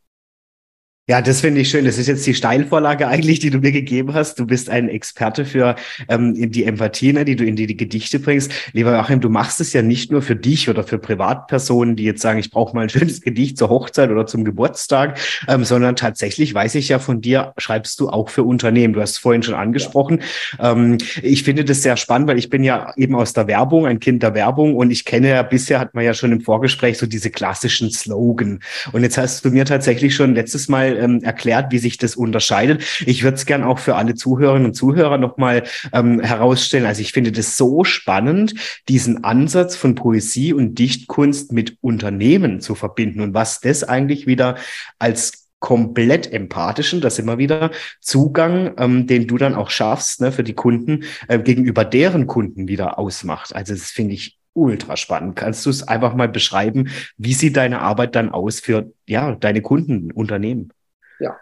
Ja, 1.09 1.21
das 1.21 1.39
finde 1.39 1.61
ich 1.61 1.69
schön. 1.69 1.85
Das 1.85 1.97
ist 1.97 2.07
jetzt 2.07 2.27
die 2.27 2.33
Steilvorlage 2.33 3.07
eigentlich, 3.07 3.39
die 3.39 3.49
du 3.49 3.59
mir 3.59 3.71
gegeben 3.71 4.13
hast. 4.13 4.37
Du 4.39 4.45
bist 4.45 4.69
ein 4.69 4.89
Experte 4.89 5.45
für 5.45 5.77
ähm, 6.09 6.51
die 6.51 6.65
Empathie, 6.65 7.13
ne, 7.13 7.23
die 7.23 7.37
du 7.37 7.45
in 7.45 7.55
die, 7.55 7.65
die 7.65 7.77
Gedichte 7.77 8.19
bringst. 8.19 8.51
Lieber 8.73 8.91
Joachim, 8.91 9.21
du 9.21 9.29
machst 9.29 9.61
es 9.61 9.71
ja 9.71 9.81
nicht 9.81 10.11
nur 10.11 10.21
für 10.21 10.35
dich 10.35 10.69
oder 10.69 10.83
für 10.83 10.97
Privatpersonen, 10.97 11.95
die 11.95 12.03
jetzt 12.03 12.21
sagen, 12.21 12.39
ich 12.39 12.51
brauche 12.51 12.75
mal 12.75 12.81
ein 12.81 12.89
schönes 12.89 13.21
Gedicht 13.21 13.57
zur 13.57 13.69
Hochzeit 13.69 14.09
oder 14.09 14.25
zum 14.25 14.43
Geburtstag, 14.43 15.17
ähm, 15.47 15.63
sondern 15.63 15.95
tatsächlich 15.95 16.53
weiß 16.53 16.75
ich 16.75 16.89
ja 16.89 16.99
von 16.99 17.21
dir, 17.21 17.53
schreibst 17.57 18.01
du 18.01 18.09
auch 18.09 18.27
für 18.27 18.43
Unternehmen. 18.43 18.93
Du 18.93 18.99
hast 18.99 19.11
es 19.11 19.17
vorhin 19.17 19.43
schon 19.43 19.55
angesprochen. 19.55 20.23
Ja. 20.59 20.73
Ähm, 20.73 20.97
ich 21.21 21.43
finde 21.43 21.63
das 21.63 21.83
sehr 21.83 21.95
spannend, 21.95 22.27
weil 22.27 22.37
ich 22.37 22.49
bin 22.49 22.65
ja 22.65 22.93
eben 22.97 23.15
aus 23.15 23.31
der 23.31 23.47
Werbung, 23.47 23.85
ein 23.85 24.01
Kind 24.01 24.23
der 24.23 24.33
Werbung 24.33 24.75
und 24.75 24.91
ich 24.91 25.05
kenne 25.05 25.29
ja 25.29 25.43
bisher, 25.43 25.79
hat 25.79 25.95
man 25.95 26.03
ja 26.03 26.13
schon 26.13 26.33
im 26.33 26.41
Vorgespräch 26.41 26.97
so 26.97 27.05
diese 27.05 27.29
klassischen 27.29 27.91
Slogan. 27.91 28.59
Und 28.91 29.03
jetzt 29.03 29.17
hast 29.17 29.45
du 29.45 29.51
mir 29.51 29.63
tatsächlich 29.63 30.13
schon 30.13 30.35
letztes 30.35 30.67
Mal 30.67 30.96
ähm, 30.97 31.21
erklärt, 31.23 31.71
wie 31.71 31.77
sich 31.77 31.97
das 31.97 32.15
unterscheidet. 32.15 32.83
Ich 33.05 33.23
würde 33.23 33.35
es 33.35 33.45
gern 33.45 33.63
auch 33.63 33.79
für 33.79 33.95
alle 33.95 34.15
Zuhörerinnen 34.15 34.67
und 34.67 34.73
Zuhörer 34.73 35.17
nochmal 35.17 35.63
ähm, 35.93 36.19
herausstellen. 36.19 36.85
Also 36.85 37.01
ich 37.01 37.11
finde 37.11 37.31
das 37.31 37.57
so 37.57 37.83
spannend, 37.83 38.53
diesen 38.89 39.23
Ansatz 39.23 39.75
von 39.75 39.95
Poesie 39.95 40.53
und 40.53 40.79
Dichtkunst 40.79 41.51
mit 41.51 41.77
Unternehmen 41.81 42.61
zu 42.61 42.75
verbinden 42.75 43.21
und 43.21 43.33
was 43.33 43.59
das 43.59 43.83
eigentlich 43.83 44.27
wieder 44.27 44.55
als 44.99 45.47
komplett 45.59 46.31
empathischen, 46.31 47.01
das 47.01 47.17
immer 47.19 47.37
wieder 47.37 47.71
Zugang, 47.99 48.73
ähm, 48.77 49.07
den 49.07 49.27
du 49.27 49.37
dann 49.37 49.55
auch 49.55 49.69
schaffst, 49.69 50.21
ne, 50.21 50.31
für 50.31 50.43
die 50.43 50.53
Kunden 50.53 51.03
äh, 51.27 51.39
gegenüber 51.39 51.83
deren 51.83 52.27
Kunden 52.27 52.67
wieder 52.67 52.99
ausmacht. 52.99 53.55
Also 53.55 53.73
das 53.73 53.89
finde 53.89 54.13
ich 54.13 54.37
ultra 54.53 54.97
spannend. 54.97 55.35
Kannst 55.35 55.65
du 55.65 55.69
es 55.69 55.87
einfach 55.87 56.15
mal 56.15 56.29
beschreiben, 56.29 56.89
wie 57.17 57.33
sieht 57.33 57.57
deine 57.57 57.81
Arbeit 57.81 58.15
dann 58.15 58.29
aus 58.29 58.59
für 58.59 58.91
ja 59.07 59.35
deine 59.35 59.61
Kunden, 59.61 60.11
Unternehmen? 60.11 60.71
Ja, 61.19 61.39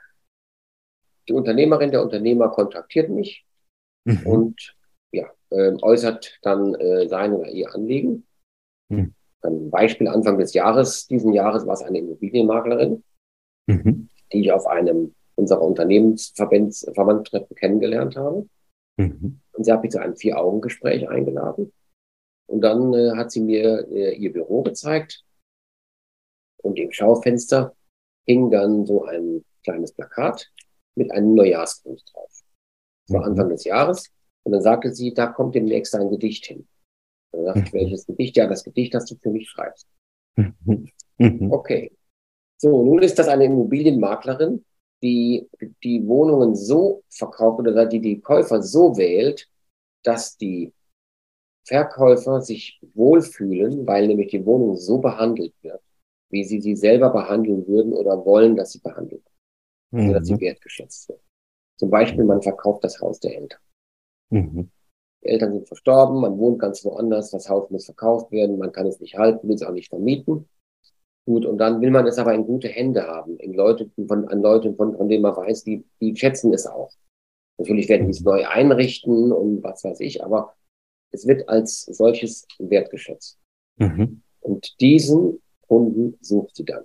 die 1.28 1.34
Unternehmerin, 1.34 1.92
der 1.92 2.04
Unternehmer 2.04 2.50
kontaktiert 2.50 3.10
mich 3.10 3.46
mhm. 4.06 4.26
und 4.26 4.76
ja, 5.12 5.30
äh, 5.50 5.74
äußert 5.82 6.38
dann 6.42 6.76
äh, 6.76 7.08
sein 7.08 7.34
oder 7.34 7.50
ihr 7.50 7.74
Anliegen. 7.74 8.26
Mhm. 8.90 9.14
Ein 9.42 9.70
Beispiel 9.70 10.08
Anfang 10.08 10.38
des 10.38 10.54
Jahres, 10.54 11.08
diesen 11.08 11.34
Jahres 11.34 11.66
war 11.66 11.74
es 11.74 11.82
eine 11.82 12.00
Immobilienmaklerin, 12.00 13.04
mhm. 13.68 14.10
die 14.32 14.42
ich 14.42 14.52
auf 14.52 14.66
einem 14.66 15.14
unserer 15.36 15.62
Unternehmensverbandtreffen 15.62 17.56
kennengelernt 17.56 18.16
habe. 18.16 18.48
Mhm. 18.98 19.42
Und 19.52 19.64
sie 19.64 19.72
hat 19.72 19.84
mich 19.84 19.92
zu 19.92 20.02
einem 20.02 20.16
Vier-Augen-Gespräch 20.16 21.10
eingeladen. 21.10 21.72
Und 22.48 22.62
dann 22.62 22.94
äh, 22.94 23.12
hat 23.16 23.32
sie 23.32 23.42
mir 23.42 23.88
äh, 23.92 24.16
ihr 24.16 24.32
Büro 24.32 24.62
gezeigt. 24.64 25.24
Und 26.62 26.80
im 26.80 26.92
Schaufenster 26.92 27.76
hing 28.26 28.50
dann 28.50 28.86
so 28.86 29.04
ein 29.06 29.44
kleines 29.66 29.92
Plakat 29.92 30.50
mit 30.96 31.12
einem 31.12 31.36
Neujahrsgruß 31.36 32.06
drauf. 32.06 32.32
Das 33.08 33.14
war 33.14 33.22
mhm. 33.22 33.32
Anfang 33.32 33.50
des 33.50 33.66
Jahres. 33.66 34.12
Und 34.44 34.54
dann 34.54 34.62
sagte 34.62 34.94
sie, 34.94 35.14
da 35.14 35.28
kommt 35.28 35.56
demnächst 35.56 35.96
ein 35.96 36.10
Gedicht 36.10 36.46
hin. 36.46 36.68
dann 37.32 37.46
dachte 37.46 37.60
ich, 37.60 37.74
mhm. 37.74 37.78
welches 37.78 38.06
Gedicht? 38.06 38.38
Ja, 38.38 38.48
das 38.48 38.64
Gedicht, 38.64 38.94
das 38.94 39.06
du 39.06 39.16
für 39.16 39.32
mich 39.32 39.50
schreibst. 39.50 39.88
Mhm. 40.38 40.90
Okay. 41.50 41.94
So, 42.58 42.84
nun 42.84 43.02
ist 43.02 43.18
das 43.18 43.30
eine 43.30 43.46
Immobilienmaklerin, 43.46 44.66
die 45.02 45.48
die 45.82 46.06
Wohnungen 46.06 46.56
so 46.56 47.04
verkauft 47.10 47.60
oder 47.60 47.86
die 47.86 48.02
die 48.02 48.20
Käufer 48.20 48.62
so 48.62 48.98
wählt, 48.98 49.48
dass 50.04 50.36
die 50.36 50.74
Verkäufer 51.66 52.42
sich 52.42 52.82
wohlfühlen, 52.94 53.88
weil 53.88 54.08
nämlich 54.08 54.28
die 54.28 54.46
Wohnung 54.46 54.76
so 54.76 54.98
behandelt 54.98 55.54
wird, 55.62 55.82
wie 56.32 56.44
sie 56.44 56.60
sie 56.60 56.76
selber 56.76 57.12
behandeln 57.12 57.66
würden 57.66 57.94
oder 57.94 58.26
wollen, 58.26 58.58
dass 58.58 58.74
sie 58.74 58.80
behandelt 58.80 59.24
wird 59.24 59.35
mhm. 59.96 60.14
dass 60.14 60.28
sie 60.28 60.40
wertgeschätzt 60.40 61.10
wird. 61.10 61.22
Zum 61.78 61.90
Beispiel, 61.90 62.24
man 62.24 62.42
verkauft 62.42 62.84
das 62.84 63.00
Haus 63.02 63.20
der 63.20 63.36
Eltern. 63.36 63.60
Mhm. 64.30 64.72
Die 65.24 65.28
Eltern 65.28 65.54
sind 65.54 65.68
verstorben, 65.68 66.22
man 66.22 66.38
wohnt 66.38 66.60
ganz 66.60 66.86
woanders, 66.86 67.32
das 67.32 67.50
Haus 67.50 67.70
muss 67.70 67.86
verkauft 67.86 68.32
werden, 68.32 68.58
man 68.58 68.72
kann 68.72 68.88
es 68.88 69.00
nicht 69.00 69.18
halten, 69.18 69.48
will 69.48 69.56
es 69.56 69.64
auch 69.64 69.72
nicht 69.72 69.90
vermieten. 69.90 70.48
Gut, 71.26 71.46
und 71.46 71.58
dann 71.58 71.82
will 71.82 71.90
man 71.90 72.06
es 72.06 72.20
aber 72.20 72.34
in 72.36 72.46
gute 72.46 72.68
Hände 72.68 73.08
haben, 73.08 73.38
in 73.40 73.54
Leute, 73.54 73.90
von, 74.08 74.28
an 74.28 74.42
Leute, 74.42 74.74
von, 74.76 74.96
von 74.96 75.10
denen 75.10 75.24
man 75.24 75.36
weiß, 75.36 75.64
die, 75.64 75.84
die 76.00 76.16
schätzen 76.16 76.54
es 76.54 76.68
auch. 76.68 76.92
Natürlich 77.58 77.90
werden 77.90 78.06
die 78.06 78.12
es 78.12 78.20
mhm. 78.20 78.26
neu 78.26 78.48
einrichten 78.48 79.32
und 79.32 79.64
was 79.64 79.84
weiß 79.84 80.00
ich, 80.02 80.24
aber 80.24 80.54
es 81.12 81.26
wird 81.26 81.50
als 81.50 81.84
solches 81.86 82.46
wertgeschätzt. 82.60 83.40
Mhm. 83.78 84.22
Und 84.42 84.80
diesen 84.80 85.42
Kunden 85.68 86.18
sucht 86.22 86.56
sie 86.56 86.66
dann. 86.66 86.84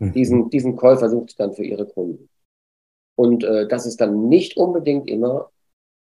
Mhm. 0.00 0.12
Diesen, 0.12 0.50
diesen 0.50 0.76
Käufer 0.76 1.08
sucht 1.08 1.30
sie 1.30 1.36
dann 1.36 1.52
für 1.52 1.64
ihre 1.64 1.86
Kunden. 1.86 2.28
Und 3.16 3.44
äh, 3.44 3.68
das 3.68 3.86
ist 3.86 4.00
dann 4.00 4.28
nicht 4.28 4.56
unbedingt 4.56 5.08
immer 5.08 5.50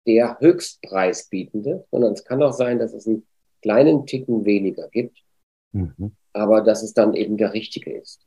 der 0.06 0.38
Höchstpreisbietende, 0.40 1.86
sondern 1.90 2.12
es 2.12 2.24
kann 2.24 2.42
auch 2.42 2.52
sein, 2.52 2.78
dass 2.78 2.92
es 2.92 3.06
einen 3.06 3.26
kleinen 3.62 4.06
Ticken 4.06 4.44
weniger 4.44 4.88
gibt, 4.88 5.24
mhm. 5.72 6.16
aber 6.32 6.60
dass 6.60 6.82
es 6.82 6.94
dann 6.94 7.14
eben 7.14 7.36
der 7.36 7.52
richtige 7.52 7.96
ist. 7.96 8.26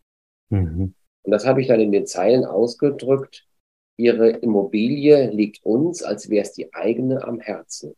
Mhm. 0.50 0.96
Und 1.24 1.32
das 1.32 1.46
habe 1.46 1.62
ich 1.62 1.68
dann 1.68 1.80
in 1.80 1.92
den 1.92 2.06
Zeilen 2.06 2.46
ausgedrückt. 2.46 3.46
Ihre 3.98 4.30
Immobilie 4.30 5.30
liegt 5.30 5.66
uns, 5.66 6.02
als 6.02 6.30
wäre 6.30 6.44
es 6.44 6.54
die 6.54 6.74
eigene 6.74 7.24
am 7.24 7.40
Herzen. 7.40 7.96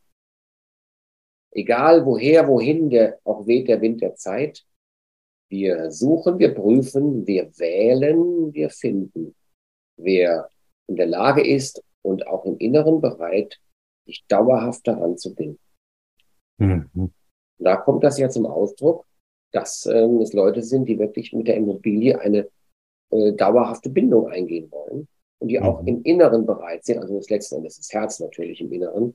Egal 1.51 2.05
woher, 2.05 2.47
wohin 2.47 2.89
der 2.89 3.19
auch 3.23 3.45
weht 3.45 3.67
der 3.67 3.81
Wind 3.81 4.01
der 4.01 4.15
Zeit, 4.15 4.65
wir 5.51 5.91
suchen, 5.91 6.39
wir 6.39 6.55
prüfen, 6.55 7.27
wir 7.27 7.51
wählen, 7.59 8.53
wir 8.53 8.69
finden. 8.71 9.35
Wer 9.97 10.49
in 10.87 10.95
der 10.95 11.07
Lage 11.07 11.45
ist 11.45 11.83
und 12.01 12.25
auch 12.25 12.45
im 12.45 12.57
Inneren 12.57 13.01
bereit, 13.01 13.59
sich 14.05 14.25
dauerhaft 14.27 14.87
daran 14.87 15.17
zu 15.17 15.35
binden. 15.35 15.59
Mhm. 16.57 17.13
Da 17.59 17.75
kommt 17.75 18.03
das 18.03 18.17
ja 18.17 18.29
zum 18.29 18.47
Ausdruck. 18.47 19.05
dass 19.51 19.85
ähm, 19.85 20.21
es 20.21 20.33
Leute 20.33 20.63
sind, 20.63 20.87
die 20.87 20.97
wirklich 20.97 21.33
mit 21.33 21.47
der 21.47 21.57
Immobilie 21.57 22.19
eine 22.19 22.47
äh, 23.11 23.33
dauerhafte 23.33 23.89
Bindung 23.89 24.29
eingehen 24.29 24.71
wollen 24.71 25.07
und 25.39 25.49
die 25.49 25.57
mhm. 25.57 25.65
auch 25.65 25.85
im 25.85 26.01
Inneren 26.03 26.45
bereit 26.45 26.85
sind, 26.85 26.99
also 26.99 27.17
das 27.17 27.29
letzten 27.29 27.55
Endes 27.55 27.77
das 27.77 27.91
Herz 27.91 28.19
natürlich 28.21 28.61
im 28.61 28.71
Inneren, 28.71 29.13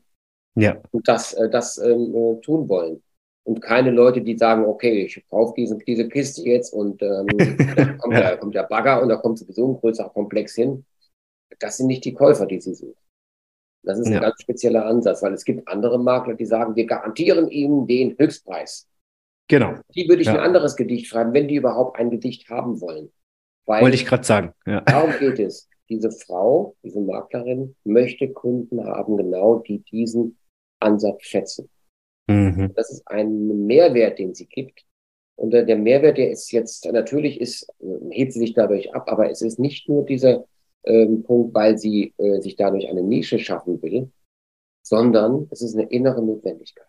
ja. 0.54 0.76
und 0.90 1.08
das, 1.08 1.32
äh, 1.32 1.48
das 1.48 1.78
ähm, 1.78 2.14
äh, 2.14 2.40
tun 2.42 2.68
wollen. 2.68 3.02
Und 3.46 3.60
keine 3.60 3.92
Leute, 3.92 4.22
die 4.22 4.36
sagen, 4.36 4.64
okay, 4.64 5.04
ich 5.04 5.24
kaufe 5.30 5.54
diese, 5.56 5.78
diese 5.78 6.08
Kiste 6.08 6.42
jetzt 6.42 6.72
und 6.72 7.00
ähm, 7.00 7.26
da 7.76 7.92
kommt, 7.92 8.14
der, 8.14 8.36
kommt 8.38 8.54
der 8.56 8.64
Bagger 8.64 9.00
und 9.00 9.08
da 9.08 9.16
kommt 9.16 9.38
sowieso 9.38 9.68
ein 9.68 9.78
größerer 9.78 10.10
Komplex 10.10 10.56
hin. 10.56 10.84
Das 11.60 11.76
sind 11.76 11.86
nicht 11.86 12.04
die 12.04 12.12
Käufer, 12.12 12.46
die 12.46 12.60
sie 12.60 12.74
suchen. 12.74 12.96
Das 13.84 14.00
ist 14.00 14.08
ja. 14.08 14.16
ein 14.16 14.22
ganz 14.22 14.42
spezieller 14.42 14.84
Ansatz, 14.84 15.22
weil 15.22 15.32
es 15.32 15.44
gibt 15.44 15.68
andere 15.68 15.96
Makler, 15.96 16.34
die 16.34 16.44
sagen, 16.44 16.74
wir 16.74 16.86
garantieren 16.86 17.48
ihnen 17.48 17.86
den 17.86 18.18
Höchstpreis. 18.18 18.88
Genau. 19.46 19.76
Die 19.94 20.08
würde 20.08 20.22
ich 20.22 20.26
ja. 20.26 20.34
ein 20.34 20.40
anderes 20.40 20.74
Gedicht 20.74 21.06
schreiben, 21.06 21.32
wenn 21.32 21.46
die 21.46 21.54
überhaupt 21.54 22.00
ein 22.00 22.10
Gedicht 22.10 22.50
haben 22.50 22.80
wollen. 22.80 23.12
Weil 23.64 23.82
Wollte 23.82 23.94
ich 23.94 24.06
gerade 24.06 24.24
sagen. 24.24 24.54
Ja. 24.66 24.80
Darum 24.80 25.12
geht 25.20 25.38
es. 25.38 25.68
Diese 25.88 26.10
Frau, 26.10 26.74
diese 26.82 27.00
Maklerin 27.00 27.76
möchte 27.84 28.28
Kunden 28.28 28.84
haben, 28.84 29.16
genau 29.16 29.60
die 29.60 29.84
diesen 29.84 30.36
Ansatz 30.80 31.22
schätzen. 31.22 31.68
Mhm. 32.26 32.72
Das 32.74 32.90
ist 32.90 33.06
ein 33.06 33.66
Mehrwert, 33.66 34.18
den 34.18 34.34
sie 34.34 34.46
gibt. 34.46 34.84
Und 35.36 35.50
der 35.50 35.76
Mehrwert, 35.76 36.16
der 36.16 36.30
ist 36.30 36.50
jetzt, 36.50 36.90
natürlich 36.90 37.40
ist, 37.40 37.68
hebt 38.10 38.32
sie 38.32 38.38
sich 38.38 38.54
dadurch 38.54 38.94
ab, 38.94 39.04
aber 39.08 39.30
es 39.30 39.42
ist 39.42 39.58
nicht 39.58 39.88
nur 39.88 40.04
dieser 40.06 40.46
ähm, 40.84 41.22
Punkt, 41.24 41.54
weil 41.54 41.76
sie 41.76 42.14
äh, 42.16 42.40
sich 42.40 42.56
dadurch 42.56 42.88
eine 42.88 43.02
Nische 43.02 43.38
schaffen 43.38 43.82
will, 43.82 44.10
sondern 44.82 45.46
es 45.50 45.60
ist 45.60 45.74
eine 45.74 45.88
innere 45.88 46.24
Notwendigkeit. 46.24 46.86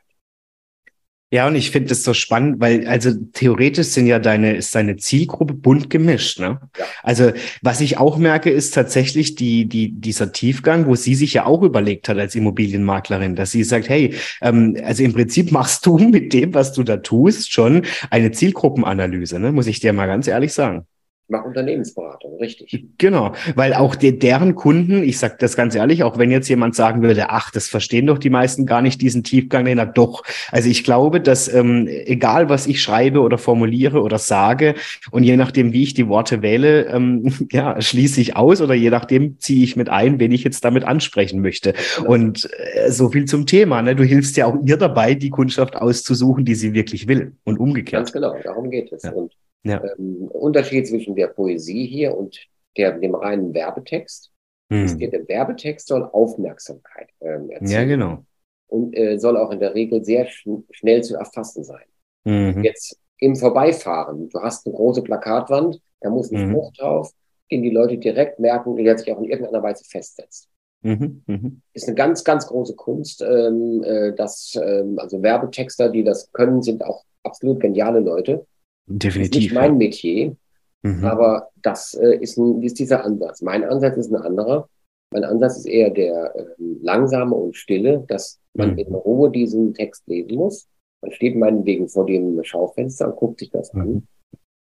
Ja, 1.30 1.45
und 1.45 1.55
ich 1.55 1.71
finde 1.71 1.89
das 1.89 2.03
so 2.03 2.13
spannend, 2.13 2.61
weil 2.61 2.88
also 2.88 3.11
theoretisch 3.34 3.88
sind 3.88 4.07
ja 4.07 4.17
deine 4.17 4.55
ist 4.55 4.73
deine 4.73 4.95
Zielgruppe 4.95 5.53
bunt 5.53 5.89
gemischt. 5.89 6.39
Ne? 6.39 6.61
Ja. 6.78 6.86
Also 7.03 7.34
was 7.61 7.82
ich 7.82 7.97
auch 7.97 8.17
merke, 8.17 8.49
ist 8.49 8.73
tatsächlich 8.73 9.36
die 9.36 9.65
die 9.67 9.91
dieser 9.91 10.32
Tiefgang, 10.32 10.86
wo 10.86 10.95
sie 10.95 11.15
sich 11.15 11.34
ja 11.34 11.45
auch 11.45 11.63
überlegt 11.63 12.07
hat 12.07 12.17
als 12.17 12.34
Immobilienmaklerin, 12.36 13.36
dass 13.36 13.51
sie 13.51 13.65
sagt, 13.65 13.89
hey, 13.89 14.15
ähm, 14.41 14.78
also 14.86 15.03
im 15.03 15.11
Prinzip 15.11 15.51
machst 15.51 15.86
du 15.86 15.97
mit 15.97 16.32
dem, 16.32 16.53
was 16.53 16.71
du 16.71 16.84
da 16.84 16.95
tust, 16.95 17.51
schon 17.51 17.82
eine 18.09 18.32
Zielgruppenanalyse. 18.32 19.38
Ne? 19.38 19.51
Muss 19.51 19.67
ich 19.67 19.82
dir 19.82 19.91
mal 19.91 20.07
ganz 20.07 20.28
ehrlich 20.28 20.53
sagen. 20.53 20.88
Ich 21.28 21.32
mache 21.32 21.45
Unternehmensberatung, 21.45 22.38
richtig. 22.39 22.86
Genau, 22.97 23.34
weil 23.55 23.73
auch 23.73 23.95
die, 23.95 24.17
deren 24.17 24.55
Kunden, 24.55 25.03
ich 25.03 25.19
sage 25.19 25.36
das 25.39 25.57
ganz 25.57 25.75
ehrlich, 25.75 26.03
auch 26.03 26.17
wenn 26.17 26.32
jetzt 26.32 26.47
jemand 26.47 26.73
sagen 26.73 27.01
würde, 27.01 27.32
ach, 27.32 27.51
das 27.51 27.67
verstehen 27.67 28.07
doch 28.07 28.17
die 28.17 28.30
meisten 28.30 28.65
gar 28.65 28.82
nicht, 28.82 29.01
diesen 29.01 29.25
Tiefgang, 29.25 29.65
den 29.65 29.78
hat 29.78 29.97
doch. 29.97 30.23
Also 30.53 30.69
ich 30.69 30.86
glaube, 30.86 31.19
dass 31.19 31.53
ähm, 31.53 31.86
egal, 31.89 32.47
was 32.47 32.65
ich 32.65 32.82
schreibe 32.82 33.19
oder 33.19 33.38
formuliere 33.38 34.03
oder 34.03 34.19
sage 34.19 34.75
und 35.11 35.23
je 35.23 35.36
nachdem, 35.36 35.73
wie 35.73 35.84
ich 35.84 35.93
die 35.93 36.07
Worte 36.07 36.41
wähle, 36.41 36.86
ähm, 36.86 37.34
ja, 37.51 37.82
schließe 37.82 38.21
ich 38.21 38.38
aus 38.38 38.61
oder 38.61 38.73
je 38.73 38.89
nachdem 38.89 39.38
ziehe 39.38 39.65
ich 39.65 39.75
mit 39.75 39.89
ein, 39.89 40.21
wen 40.21 40.32
ich 40.32 40.45
jetzt 40.45 40.63
damit 40.63 40.86
ansprechen 40.86 41.41
möchte. 41.41 41.73
Genau. 41.97 42.09
Und 42.09 42.49
äh, 42.73 42.89
so 42.89 43.09
viel 43.09 43.25
zum 43.25 43.45
Thema. 43.45 43.82
Ne? 43.82 43.97
Du 43.97 44.05
hilfst 44.05 44.38
ja 44.38 44.45
auch 44.45 44.55
ihr 44.63 44.78
dabei, 44.78 45.13
die 45.13 45.30
Kundschaft 45.30 45.75
auszusuchen, 45.75 46.45
die 46.45 46.55
sie 46.55 46.73
wirklich 46.73 47.09
will 47.09 47.34
und 47.43 47.59
umgekehrt. 47.59 48.03
Ganz 48.03 48.13
genau, 48.13 48.34
darum 48.41 48.69
geht 48.69 48.93
es. 48.93 49.03
Ja. 49.03 49.11
Und 49.11 49.34
ja. 49.63 49.83
Ähm, 49.97 50.27
Unterschied 50.27 50.87
zwischen 50.87 51.15
der 51.15 51.27
Poesie 51.27 51.87
hier 51.87 52.17
und 52.17 52.39
der, 52.77 52.97
dem 52.97 53.15
reinen 53.15 53.53
Werbetext 53.53 54.31
hm. 54.71 54.85
ist, 54.85 54.99
der 54.99 55.27
Werbetext 55.27 55.87
soll 55.87 56.03
Aufmerksamkeit 56.03 57.09
ähm, 57.21 57.49
erzielen. 57.49 57.71
Ja, 57.71 57.85
genau. 57.85 58.23
Und 58.67 58.95
äh, 58.97 59.17
soll 59.17 59.37
auch 59.37 59.51
in 59.51 59.59
der 59.59 59.73
Regel 59.73 60.03
sehr 60.03 60.27
schn 60.27 60.65
schnell 60.71 61.01
zu 61.01 61.15
erfassen 61.15 61.63
sein. 61.63 61.85
Mhm. 62.25 62.63
Jetzt 62.63 62.99
im 63.19 63.37
Vorbeifahren, 63.37 64.29
du 64.29 64.41
hast 64.41 64.67
eine 64.67 64.75
große 64.75 65.01
Plakatwand, 65.01 65.81
da 66.01 66.09
muss 66.09 66.31
ein 66.31 66.47
mhm. 66.47 66.51
Spruch 66.51 66.73
drauf, 66.73 67.13
den 67.49 67.63
die 67.63 67.69
Leute 67.69 67.97
direkt 67.97 68.39
merken, 68.39 68.75
der 68.75 68.97
sich 68.97 69.11
auch 69.11 69.19
in 69.19 69.29
irgendeiner 69.29 69.63
Weise 69.63 69.85
festsetzt. 69.85 70.49
Mhm, 70.81 71.23
mh. 71.25 71.51
Ist 71.73 71.87
eine 71.87 71.95
ganz, 71.95 72.23
ganz 72.23 72.47
große 72.47 72.75
Kunst. 72.75 73.21
Ähm, 73.21 73.83
äh, 73.83 74.13
dass, 74.13 74.59
ähm, 74.61 74.99
also 74.99 75.21
Werbetexter, 75.21 75.89
die 75.89 76.03
das 76.03 76.31
können, 76.31 76.61
sind 76.61 76.83
auch 76.83 77.03
absolut 77.23 77.59
geniale 77.59 77.99
Leute. 77.99 78.45
Definitiv. 78.88 79.31
Das 79.31 79.38
ist 79.38 79.43
nicht 79.43 79.53
mein 79.53 79.77
Metier, 79.77 80.35
mhm. 80.83 81.03
aber 81.03 81.49
das 81.61 81.93
äh, 81.93 82.17
ist, 82.17 82.38
ein, 82.38 82.61
ist 82.63 82.79
dieser 82.79 83.03
Ansatz. 83.03 83.41
Mein 83.41 83.63
Ansatz 83.63 83.97
ist 83.97 84.11
ein 84.11 84.21
anderer. 84.21 84.69
Mein 85.11 85.23
Ansatz 85.23 85.57
ist 85.57 85.67
eher 85.67 85.89
der 85.89 86.35
äh, 86.35 86.45
langsame 86.81 87.35
und 87.35 87.55
stille, 87.55 88.05
dass 88.07 88.39
man 88.53 88.73
mhm. 88.73 88.79
in 88.79 88.95
Ruhe 88.95 89.29
diesen 89.29 89.73
Text 89.73 90.07
lesen 90.07 90.35
muss. 90.35 90.67
Man 91.01 91.11
steht 91.11 91.35
meinetwegen 91.35 91.88
vor 91.88 92.05
dem 92.05 92.43
Schaufenster 92.43 93.07
und 93.07 93.15
guckt 93.17 93.39
sich 93.39 93.51
das 93.51 93.73
mhm. 93.73 93.81
an. 93.81 94.07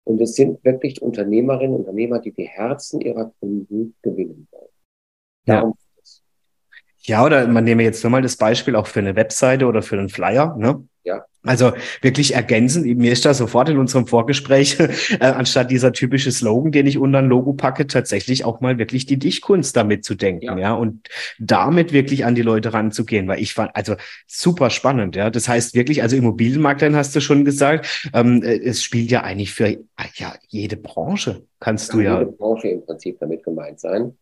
Und 0.04 0.22
es 0.22 0.36
sind 0.36 0.64
wirklich 0.64 1.02
Unternehmerinnen 1.02 1.76
und 1.76 1.82
Unternehmer, 1.82 2.20
die 2.20 2.32
die 2.32 2.48
Herzen 2.48 3.02
ihrer 3.02 3.32
Kunden 3.40 3.96
gewinnen 4.02 4.48
wollen. 4.52 4.70
Darum 5.46 5.70
ja. 5.72 5.76
Ja, 7.04 7.26
oder 7.26 7.48
man 7.48 7.64
nehme 7.64 7.82
jetzt 7.82 8.04
nur 8.04 8.12
mal 8.12 8.22
das 8.22 8.38
Beispiel 8.38 8.76
auch 8.76 8.86
für 8.86 9.00
eine 9.00 9.16
Webseite 9.16 9.66
oder 9.66 9.82
für 9.82 9.98
einen 9.98 10.10
Flyer. 10.10 10.56
Ne? 10.58 10.88
Ja. 11.04 11.26
Also 11.44 11.72
wirklich 12.02 12.36
ergänzend, 12.36 12.86
mir 12.98 13.12
ist 13.12 13.26
da 13.26 13.34
sofort 13.34 13.68
in 13.70 13.80
unserem 13.80 14.06
Vorgespräch, 14.06 14.80
äh, 15.20 15.26
anstatt 15.26 15.72
dieser 15.72 15.92
typische 15.92 16.32
Slogan, 16.32 16.72
den 16.72 16.86
ich 16.86 17.00
unter 17.00 17.18
ein 17.18 17.28
Logo 17.30 17.54
packe, 17.54 17.88
tatsächlich 17.88 18.46
auch 18.46 18.62
mal 18.62 18.78
wirklich 18.78 19.08
die 19.08 19.18
Dichtkunst 19.18 19.76
damit 19.76 20.06
zu 20.06 20.14
denken, 20.14 20.46
ja. 20.46 20.58
ja, 20.58 20.74
und 20.74 21.08
damit 21.40 21.94
wirklich 21.94 22.26
an 22.26 22.36
die 22.36 22.44
Leute 22.44 22.74
ranzugehen, 22.74 23.28
weil 23.28 23.42
ich 23.42 23.56
fand, 23.56 23.76
also 23.76 23.96
super 24.28 24.70
spannend, 24.70 25.16
ja. 25.16 25.32
Das 25.32 25.48
heißt 25.48 25.74
wirklich, 25.74 26.04
also 26.04 26.16
Immobilienmaklerin 26.16 26.96
hast 26.96 27.16
du 27.16 27.22
schon 27.22 27.44
gesagt, 27.44 28.10
ähm, 28.14 28.44
äh, 28.44 28.58
es 28.58 28.84
spielt 28.84 29.10
ja 29.10 29.24
eigentlich 29.24 29.52
für 29.52 29.70
ja, 30.16 30.36
jede 30.48 30.78
Branche, 30.78 31.44
kannst 31.60 31.90
Kann 31.90 32.00
du 32.00 32.06
ja. 32.06 32.20
Jede 32.20 32.32
Branche 32.34 32.68
im 32.68 32.86
Prinzip 32.86 33.20
damit 33.20 33.44
gemeint 33.44 33.80
sein. 33.80 34.16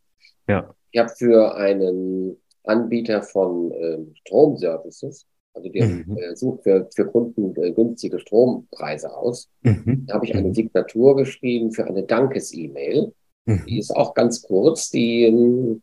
Ja. 0.48 0.74
Ich 0.92 1.00
habe 1.00 1.10
für 1.10 1.56
einen 1.56 2.38
Anbieter 2.64 3.22
von 3.24 3.72
ähm, 3.74 4.14
Stromservices 4.22 5.26
also 5.54 5.70
der 5.70 5.88
mhm. 5.88 6.18
äh, 6.18 6.36
sucht 6.36 6.64
für, 6.64 6.88
für 6.94 7.06
Kunden 7.06 7.56
äh, 7.62 7.72
günstige 7.72 8.20
Strompreise 8.20 9.16
aus. 9.16 9.50
Mhm. 9.62 10.06
Da 10.08 10.16
habe 10.16 10.26
ich 10.26 10.36
eine 10.36 10.50
mhm. 10.50 10.54
Signatur 10.54 11.16
geschrieben 11.16 11.72
für 11.72 11.86
eine 11.86 12.04
Dankes-E-Mail. 12.04 13.14
Mhm. 13.46 13.66
Die 13.68 13.80
ist 13.80 13.92
auch 13.92 14.14
ganz 14.14 14.42
kurz. 14.42 14.90
Die 14.90 15.24
äh, 15.24 15.80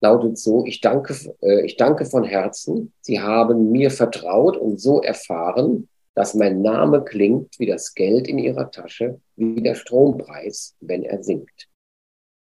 lautet 0.00 0.38
so, 0.38 0.64
ich 0.64 0.80
danke, 0.80 1.14
äh, 1.42 1.64
ich 1.64 1.76
danke 1.76 2.06
von 2.06 2.24
Herzen. 2.24 2.92
Sie 3.00 3.20
haben 3.20 3.70
mir 3.70 3.90
vertraut 3.90 4.56
und 4.56 4.80
so 4.80 5.00
erfahren, 5.00 5.88
dass 6.14 6.34
mein 6.34 6.62
Name 6.62 7.02
klingt 7.02 7.58
wie 7.58 7.66
das 7.66 7.94
Geld 7.94 8.28
in 8.28 8.38
Ihrer 8.38 8.70
Tasche, 8.70 9.20
wie 9.36 9.60
der 9.60 9.74
Strompreis, 9.74 10.76
wenn 10.80 11.02
er 11.02 11.22
sinkt. 11.22 11.68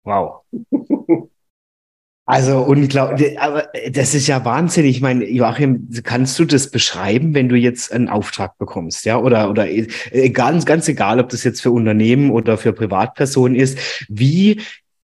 Wow. 0.04 0.42
Also 2.28 2.58
unglaublich, 2.62 3.38
aber 3.38 3.68
das 3.88 4.12
ist 4.12 4.26
ja 4.26 4.44
Wahnsinn. 4.44 4.84
Ich 4.84 5.00
meine, 5.00 5.24
Joachim, 5.30 5.88
kannst 6.02 6.36
du 6.40 6.44
das 6.44 6.72
beschreiben, 6.72 7.34
wenn 7.34 7.48
du 7.48 7.54
jetzt 7.54 7.92
einen 7.92 8.08
Auftrag 8.08 8.58
bekommst, 8.58 9.04
ja? 9.04 9.16
Oder 9.16 9.48
oder 9.48 9.68
egal, 9.70 10.60
ganz 10.64 10.88
egal, 10.88 11.20
ob 11.20 11.28
das 11.28 11.44
jetzt 11.44 11.62
für 11.62 11.70
Unternehmen 11.70 12.32
oder 12.32 12.58
für 12.58 12.72
Privatpersonen 12.72 13.54
ist. 13.54 13.78
Wie 14.08 14.60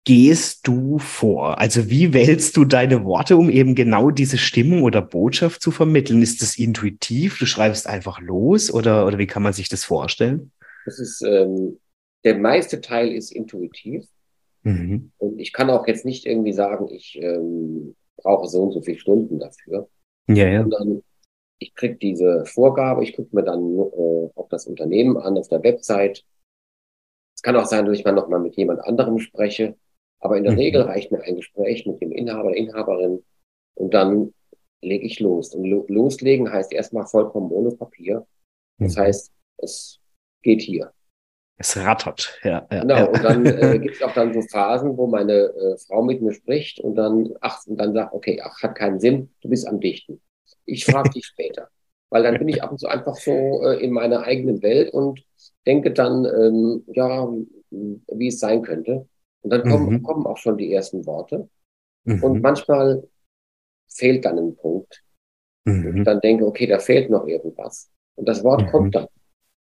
gehst 0.04 0.68
du 0.68 1.00
vor? 1.00 1.58
Also 1.58 1.90
wie 1.90 2.12
wählst 2.14 2.56
du 2.56 2.64
deine 2.64 3.04
Worte, 3.04 3.36
um 3.36 3.50
eben 3.50 3.74
genau 3.74 4.12
diese 4.12 4.38
Stimmung 4.38 4.84
oder 4.84 5.02
Botschaft 5.02 5.60
zu 5.60 5.72
vermitteln? 5.72 6.22
Ist 6.22 6.40
das 6.40 6.56
intuitiv? 6.56 7.36
Du 7.40 7.46
schreibst 7.46 7.88
einfach 7.88 8.20
los 8.20 8.72
oder 8.72 9.04
oder 9.04 9.18
wie 9.18 9.26
kann 9.26 9.42
man 9.42 9.52
sich 9.52 9.68
das 9.68 9.82
vorstellen? 9.82 10.52
Das 10.84 11.00
ist 11.00 11.20
ähm, 11.22 11.80
der 12.22 12.38
meiste 12.38 12.80
Teil 12.80 13.10
ist 13.12 13.32
intuitiv. 13.32 14.04
Mhm. 14.62 15.12
Und 15.18 15.38
ich 15.38 15.52
kann 15.52 15.70
auch 15.70 15.86
jetzt 15.86 16.04
nicht 16.04 16.26
irgendwie 16.26 16.52
sagen, 16.52 16.88
ich 16.88 17.18
ähm, 17.20 17.94
brauche 18.16 18.48
so 18.48 18.62
und 18.62 18.72
so 18.72 18.82
viele 18.82 18.98
Stunden 18.98 19.38
dafür. 19.38 19.88
Ja, 20.28 20.46
ja. 20.46 20.62
Sondern 20.62 21.02
ich 21.58 21.74
kriege 21.74 21.96
diese 21.96 22.44
Vorgabe, 22.46 23.02
ich 23.02 23.14
gucke 23.16 23.34
mir 23.34 23.42
dann 23.42 23.78
äh, 23.78 24.30
auch 24.34 24.48
das 24.48 24.66
Unternehmen 24.66 25.16
an 25.16 25.38
auf 25.38 25.48
der 25.48 25.62
Website. 25.62 26.24
Es 27.34 27.42
kann 27.42 27.56
auch 27.56 27.66
sein, 27.66 27.86
dass 27.86 27.98
ich 27.98 28.04
mal 28.04 28.12
nochmal 28.12 28.40
mit 28.40 28.56
jemand 28.56 28.80
anderem 28.80 29.18
spreche. 29.18 29.76
Aber 30.20 30.36
in 30.36 30.44
der 30.44 30.52
mhm. 30.52 30.58
Regel 30.58 30.82
reicht 30.82 31.12
mir 31.12 31.22
ein 31.22 31.36
Gespräch 31.36 31.86
mit 31.86 32.00
dem 32.00 32.12
Inhaber, 32.12 32.50
der 32.50 32.58
Inhaberin 32.58 33.22
und 33.74 33.94
dann 33.94 34.34
lege 34.80 35.06
ich 35.06 35.20
los. 35.20 35.54
Und 35.54 35.64
lo 35.64 35.84
loslegen 35.88 36.52
heißt 36.52 36.72
erstmal 36.72 37.06
vollkommen 37.06 37.50
ohne 37.50 37.70
Papier. 37.70 38.26
Das 38.78 38.96
mhm. 38.96 39.00
heißt, 39.00 39.32
es 39.58 40.00
geht 40.42 40.62
hier. 40.62 40.92
Es 41.60 41.76
rattert, 41.76 42.38
ja. 42.44 42.66
ja 42.70 42.80
genau, 42.80 43.08
und 43.08 43.24
dann 43.24 43.44
äh, 43.44 43.78
gibt 43.82 43.96
es 43.96 44.02
auch 44.02 44.14
dann 44.14 44.32
so 44.32 44.42
Phasen, 44.42 44.96
wo 44.96 45.08
meine 45.08 45.32
äh, 45.32 45.76
Frau 45.76 46.02
mit 46.02 46.22
mir 46.22 46.32
spricht 46.32 46.78
und 46.78 46.94
dann, 46.94 47.34
ach, 47.40 47.66
und 47.66 47.78
dann 47.78 47.92
sagt, 47.92 48.14
okay, 48.14 48.40
ach, 48.42 48.62
hat 48.62 48.76
keinen 48.76 49.00
Sinn, 49.00 49.30
du 49.40 49.48
bist 49.48 49.66
am 49.66 49.80
Dichten. 49.80 50.20
Ich 50.66 50.84
frage 50.84 51.10
dich 51.10 51.26
später. 51.32 51.68
Weil 52.10 52.22
dann 52.22 52.38
bin 52.38 52.48
ich 52.48 52.62
ab 52.62 52.70
und 52.70 52.78
zu 52.78 52.86
einfach 52.86 53.16
so 53.16 53.32
äh, 53.64 53.82
in 53.82 53.92
meiner 53.92 54.22
eigenen 54.22 54.62
Welt 54.62 54.94
und 54.94 55.22
denke 55.66 55.92
dann, 55.92 56.24
ähm, 56.24 56.84
ja, 56.86 57.28
wie 57.70 58.28
es 58.28 58.38
sein 58.38 58.62
könnte. 58.62 59.06
Und 59.42 59.50
dann 59.50 59.68
kommen, 59.68 59.92
mhm. 59.92 60.02
kommen 60.02 60.26
auch 60.26 60.38
schon 60.38 60.56
die 60.56 60.72
ersten 60.72 61.04
Worte. 61.06 61.48
Mhm. 62.04 62.22
Und 62.22 62.40
manchmal 62.40 63.06
fehlt 63.88 64.24
dann 64.24 64.38
ein 64.38 64.56
Punkt. 64.56 65.02
Mhm. 65.64 65.98
Und 65.98 66.04
dann 66.04 66.20
denke, 66.20 66.46
okay, 66.46 66.66
da 66.66 66.78
fehlt 66.78 67.10
noch 67.10 67.26
irgendwas. 67.26 67.90
Und 68.14 68.28
das 68.28 68.42
Wort 68.44 68.70
kommt 68.70 68.88
mhm. 68.88 68.92
dann. 68.92 69.06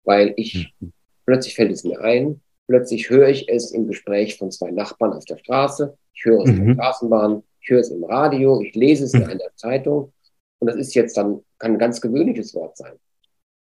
weil 0.04 0.32
ich 0.36 0.74
mhm. 0.80 0.92
Plötzlich 1.24 1.54
fällt 1.54 1.72
es 1.72 1.84
mir 1.84 2.00
ein, 2.00 2.40
plötzlich 2.66 3.10
höre 3.10 3.28
ich 3.28 3.48
es 3.48 3.72
im 3.72 3.86
Gespräch 3.86 4.38
von 4.38 4.50
zwei 4.50 4.70
Nachbarn 4.70 5.12
auf 5.12 5.24
der 5.24 5.38
Straße, 5.38 5.96
ich 6.14 6.24
höre 6.24 6.42
es 6.42 6.50
mhm. 6.50 6.56
in 6.56 6.66
der 6.66 6.74
Straßenbahn, 6.74 7.42
ich 7.60 7.70
höre 7.70 7.80
es 7.80 7.90
im 7.90 8.04
Radio, 8.04 8.60
ich 8.60 8.74
lese 8.74 9.04
es 9.04 9.14
in 9.14 9.22
mhm. 9.22 9.30
einer 9.30 9.54
Zeitung 9.56 10.12
und 10.58 10.68
das 10.68 10.76
ist 10.76 10.94
jetzt 10.94 11.16
dann, 11.16 11.42
kann 11.58 11.72
ein 11.72 11.78
ganz 11.78 12.00
gewöhnliches 12.00 12.54
Wort 12.54 12.76
sein. 12.76 12.94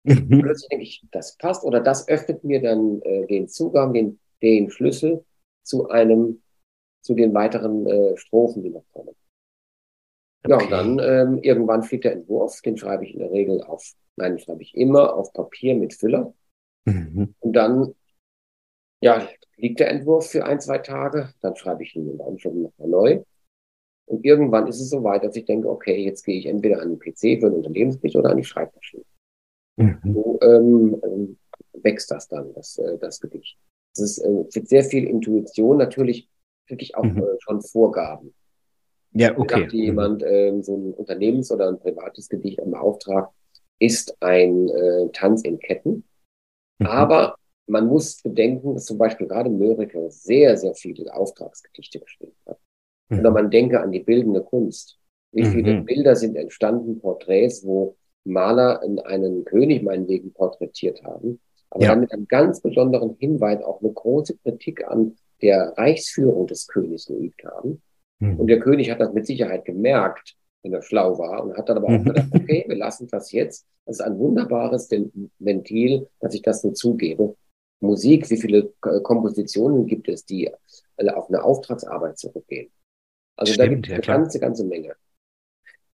Mhm. 0.04 0.42
Plötzlich 0.42 0.70
denke 0.70 0.84
ich, 0.84 1.04
das 1.12 1.38
passt 1.38 1.64
oder 1.64 1.80
das 1.80 2.08
öffnet 2.08 2.44
mir 2.44 2.62
dann 2.62 3.02
äh, 3.02 3.28
den 3.28 3.48
Zugang, 3.48 3.94
den, 3.94 4.20
den 4.42 4.70
Schlüssel 4.70 5.24
zu 5.64 5.90
einem, 5.90 6.42
zu 7.02 7.14
den 7.14 7.34
weiteren 7.34 7.86
äh, 7.86 8.18
Strophen, 8.18 8.64
die 8.64 8.70
noch 8.70 8.86
kommen. 8.94 9.16
Okay. 10.44 10.50
Ja, 10.50 10.58
und 10.58 10.72
dann 10.72 11.00
ähm, 11.00 11.44
irgendwann 11.44 11.84
fliegt 11.84 12.06
der 12.06 12.14
Entwurf, 12.14 12.62
den 12.62 12.78
schreibe 12.78 13.04
ich 13.04 13.14
in 13.14 13.20
der 13.20 13.32
Regel 13.32 13.62
auf, 13.64 13.94
nein, 14.16 14.34
den 14.34 14.40
schreibe 14.40 14.62
ich 14.62 14.76
immer 14.76 15.14
auf 15.14 15.34
Papier 15.34 15.76
mit 15.76 15.94
Füller. 15.94 16.34
Mhm. 16.88 17.36
Und 17.40 17.54
dann, 17.54 17.94
ja, 19.02 19.28
liegt 19.58 19.80
der 19.80 19.90
Entwurf 19.90 20.30
für 20.30 20.46
ein, 20.46 20.60
zwei 20.60 20.78
Tage, 20.78 21.34
dann 21.42 21.56
schreibe 21.56 21.84
ich 21.84 21.96
ihn 21.96 22.10
in 22.10 22.20
Umständen 22.20 22.64
nochmal 22.64 22.88
neu. 22.88 23.24
Und 24.06 24.24
irgendwann 24.24 24.68
ist 24.68 24.80
es 24.80 24.90
so 24.90 25.04
weit, 25.04 25.24
dass 25.24 25.36
ich 25.36 25.46
denke, 25.46 25.70
okay, 25.70 25.98
jetzt 25.98 26.24
gehe 26.24 26.40
ich 26.40 26.46
entweder 26.46 26.82
an 26.82 26.98
den 26.98 27.00
PC 27.00 27.42
für 27.42 27.48
ein 27.48 27.56
Unternehmensbericht 27.56 28.16
oder 28.16 28.30
an 28.30 28.38
die 28.38 28.46
Schreibmaschine. 28.46 29.04
Mhm. 29.76 30.00
So 30.04 30.40
ähm, 30.42 31.02
ähm, 31.04 31.38
wächst 31.74 32.10
das 32.10 32.28
dann, 32.28 32.54
das, 32.54 32.78
äh, 32.78 32.98
das 33.00 33.20
Gedicht. 33.20 33.58
Es 33.94 34.02
ist 34.02 34.18
äh, 34.20 34.30
mit 34.30 34.70
sehr 34.70 34.84
viel 34.84 35.06
Intuition, 35.06 35.78
natürlich 35.78 36.30
wirklich 36.68 36.96
auch 36.96 37.04
mhm. 37.04 37.18
äh, 37.18 37.38
schon 37.40 37.62
Vorgaben. 37.62 38.34
Ja, 39.12 39.38
okay. 39.38 39.62
Sagt 39.62 39.74
jemand, 39.74 40.24
äh, 40.24 40.58
so 40.62 40.76
ein 40.78 40.94
Unternehmens- 40.94 41.52
oder 41.52 41.68
ein 41.68 41.80
privates 41.80 42.30
Gedicht 42.30 42.60
im 42.60 42.76
Auftrag 42.76 43.32
ist 43.80 44.16
ein 44.22 44.70
äh, 44.70 45.10
Tanz 45.12 45.44
in 45.44 45.60
Ketten. 45.60 46.04
Mhm. 46.80 46.88
Aber 46.88 47.36
man 47.68 47.88
muss 47.88 48.22
bedenken, 48.22 48.74
dass 48.74 48.86
zum 48.86 48.98
Beispiel 48.98 49.28
gerade 49.28 49.50
Mörike 49.50 50.10
sehr, 50.10 50.58
sehr 50.58 50.74
viele 50.74 51.14
Auftragsgedichte 51.14 52.00
geschrieben 52.00 52.36
hat. 52.46 52.60
Mhm. 53.10 53.20
Oder 53.20 53.32
man 53.32 53.52
denke 53.52 53.82
an 53.82 53.92
die 53.92 54.00
bildende 54.00 54.42
Kunst. 54.42 55.00
Wie 55.32 55.46
viele 55.46 55.82
mhm. 55.82 55.86
Bilder 55.86 56.16
sind 56.16 56.36
entstanden, 56.36 57.00
Porträts, 57.00 57.66
wo 57.66 57.98
Maler 58.24 58.82
einen 59.06 59.46
König 59.46 59.84
meinetwegen 59.84 60.34
porträtiert 60.34 61.04
haben, 61.04 61.40
aber 61.70 61.84
ja. 61.84 61.90
dann 61.90 62.02
mit 62.02 62.12
einem 62.12 62.28
ganz 62.28 62.62
besonderen 62.62 63.16
Hinweis 63.20 63.62
auch 63.64 63.82
eine 63.82 63.92
große 63.92 64.38
Kritik 64.38 64.86
an 64.88 65.16
der 65.42 65.74
Reichsführung 65.78 66.48
des 66.48 66.68
Königs 66.68 67.06
geübt 67.06 67.44
haben. 67.44 67.82
Mhm. 68.20 68.40
Und 68.40 68.48
der 68.48 68.60
König 68.60 68.90
hat 68.92 69.00
das 69.00 69.14
mit 69.14 69.26
Sicherheit 69.26 69.66
gemerkt, 69.66 70.36
wenn 70.64 70.74
er 70.74 70.82
schlau 70.82 71.18
war, 71.18 71.44
und 71.44 71.58
hat 71.58 71.70
dann 71.70 71.78
aber 71.78 71.88
auch 71.88 72.00
mhm. 72.00 72.06
gedacht, 72.06 72.28
okay, 72.34 72.66
wir 72.68 72.76
lassen 72.76 73.08
das 73.08 73.32
jetzt. 73.32 73.66
Das 73.86 74.00
ist 74.00 74.02
ein 74.02 74.18
wunderbares 74.18 74.90
Ventil, 75.40 76.08
dass 76.20 76.34
ich 76.34 76.42
das 76.42 76.62
so 76.62 76.72
zugebe. 76.72 77.36
Musik, 77.80 78.30
wie 78.30 78.38
viele 78.38 78.74
Kompositionen 78.82 79.86
gibt 79.86 80.10
es, 80.10 80.26
die 80.26 80.52
auf 80.52 81.30
eine 81.30 81.44
Auftragsarbeit 81.44 82.18
zurückgehen? 82.18 82.72
Also 83.36 83.54
Stimmt, 83.54 83.68
da 83.68 83.74
gibt 83.74 83.88
es 83.88 83.94
eine 83.94 84.02
ja, 84.02 84.14
ganze, 84.14 84.40
ganze 84.40 84.66
Menge. 84.66 84.96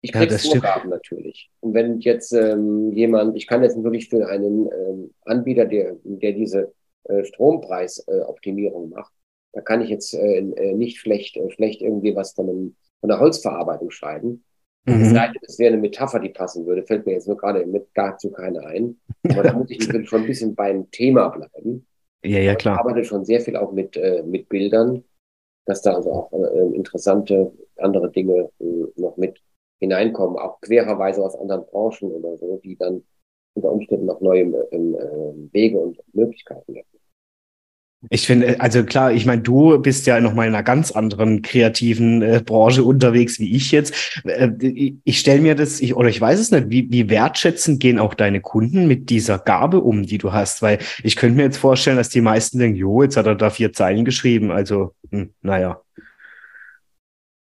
Ich 0.02 0.12
kriege 0.12 0.32
ja, 0.32 0.38
Vorgaben 0.38 0.80
stimmt. 0.80 0.94
natürlich. 0.94 1.52
Und 1.62 1.74
wenn 1.74 2.00
jetzt 2.00 2.32
ähm, 2.34 2.92
jemand, 2.94 3.36
ich 3.36 3.48
kann 3.48 3.64
jetzt 3.64 3.78
natürlich 3.78 4.10
für 4.10 4.28
einen 4.28 4.70
ähm, 4.72 5.14
Anbieter, 5.26 5.66
der, 5.66 5.98
der 6.04 6.34
diese 6.34 6.74
äh, 7.04 7.24
Strompreisoptimierung 7.24 8.92
äh, 8.92 8.96
macht, 8.96 9.14
da 9.54 9.62
kann 9.62 9.82
ich 9.82 9.90
jetzt 9.90 10.14
äh, 10.14 10.40
äh, 10.40 10.74
nicht 10.74 11.00
schlecht, 11.00 11.36
äh, 11.38 11.50
schlecht 11.50 11.82
irgendwie 11.82 12.16
was 12.16 12.34
von, 12.34 12.50
einem, 12.50 12.76
von 13.02 13.10
der 13.10 13.20
Holzverarbeitung 13.20 13.92
schreiben. 13.92 14.44
Mhm. 14.86 15.18
Es 15.42 15.60
wäre 15.60 15.74
eine 15.74 15.82
Metapher, 15.82 16.20
die 16.20 16.30
passen 16.30 16.66
würde, 16.66 16.84
fällt 16.84 17.06
mir 17.06 17.14
jetzt 17.14 17.28
nur 17.28 17.38
gerade 17.38 17.66
mit 17.66 17.88
dazu 17.94 18.32
keine 18.32 18.66
ein. 18.66 19.00
Aber 19.30 19.44
da 19.44 19.54
muss 19.54 19.70
ich 19.70 19.84
schon 20.08 20.22
ein 20.22 20.28
bisschen 20.28 20.56
beim 20.56 20.90
Thema 20.92 21.30
bleiben. 21.30 21.86
Ja, 22.24 22.40
ja, 22.40 22.56
klar. 22.56 22.76
Ich 22.76 22.80
arbeite 22.80 23.04
schon 23.04 23.26
sehr 23.26 23.42
viel 23.42 23.56
auch 23.56 23.72
mit, 23.72 23.96
äh, 23.98 24.24
mit 24.24 24.50
Bildern, 24.50 25.04
dass 25.66 25.82
da 25.82 25.96
also 25.96 26.12
auch 26.12 26.34
äh, 26.34 26.76
interessante 26.76 27.52
andere 27.78 28.12
Dinge 28.12 28.50
äh, 28.60 28.86
noch 28.96 29.18
mit 29.18 29.40
hineinkommen, 29.80 30.38
auch 30.38 30.60
quererweise 30.62 31.24
aus 31.24 31.36
anderen 31.36 31.66
Branchen 31.66 32.12
oder 32.12 32.38
so, 32.38 32.60
die 32.64 32.76
dann 32.76 33.04
unter 33.54 33.72
Umständen 33.72 34.06
noch 34.06 34.22
neue 34.22 34.42
äh, 34.42 35.54
Wege 35.54 35.80
und 35.80 36.00
Möglichkeiten 36.14 36.76
hätten. 36.76 36.99
Ich 38.10 38.26
finde, 38.26 38.62
also 38.62 38.86
klar, 38.86 39.12
ich 39.12 39.26
meine, 39.26 39.42
du 39.42 39.78
bist 39.78 40.08
ja 40.08 40.22
noch 40.22 40.34
mal 40.34 40.48
in 40.48 40.54
einer 40.54 40.64
ganz 40.64 40.92
anderen 40.92 41.42
kreativen 41.42 42.22
äh, 42.22 42.42
Branche 42.44 42.86
unterwegs 42.86 43.40
wie 43.40 43.54
ich 43.54 43.72
jetzt. 43.72 44.22
Äh, 44.24 44.52
ich 45.04 45.20
stelle 45.20 45.42
mir 45.42 45.54
das, 45.54 45.82
ich, 45.82 45.96
oder 45.96 46.08
ich 46.08 46.22
weiß 46.22 46.40
es 46.40 46.52
nicht, 46.52 46.70
wie, 46.70 46.90
wie 46.90 47.10
wertschätzend 47.10 47.82
gehen 47.82 48.00
auch 48.00 48.14
deine 48.14 48.40
Kunden 48.40 48.88
mit 48.88 49.10
dieser 49.10 49.38
Gabe 49.38 49.82
um, 49.82 50.04
die 50.04 50.18
du 50.18 50.32
hast? 50.32 50.62
Weil 50.62 50.80
ich 51.04 51.18
könnte 51.18 51.36
mir 51.36 51.44
jetzt 51.44 51.58
vorstellen, 51.58 51.98
dass 51.98 52.08
die 52.08 52.22
meisten 52.22 52.58
denken, 52.58 52.78
jo, 52.78 53.04
jetzt 53.04 53.18
hat 53.18 53.26
er 53.26 53.36
da 53.36 53.50
vier 53.50 53.74
Zeilen 53.74 54.06
geschrieben. 54.06 54.50
Also, 54.50 54.94
hm, 55.12 55.34
naja. 55.42 55.82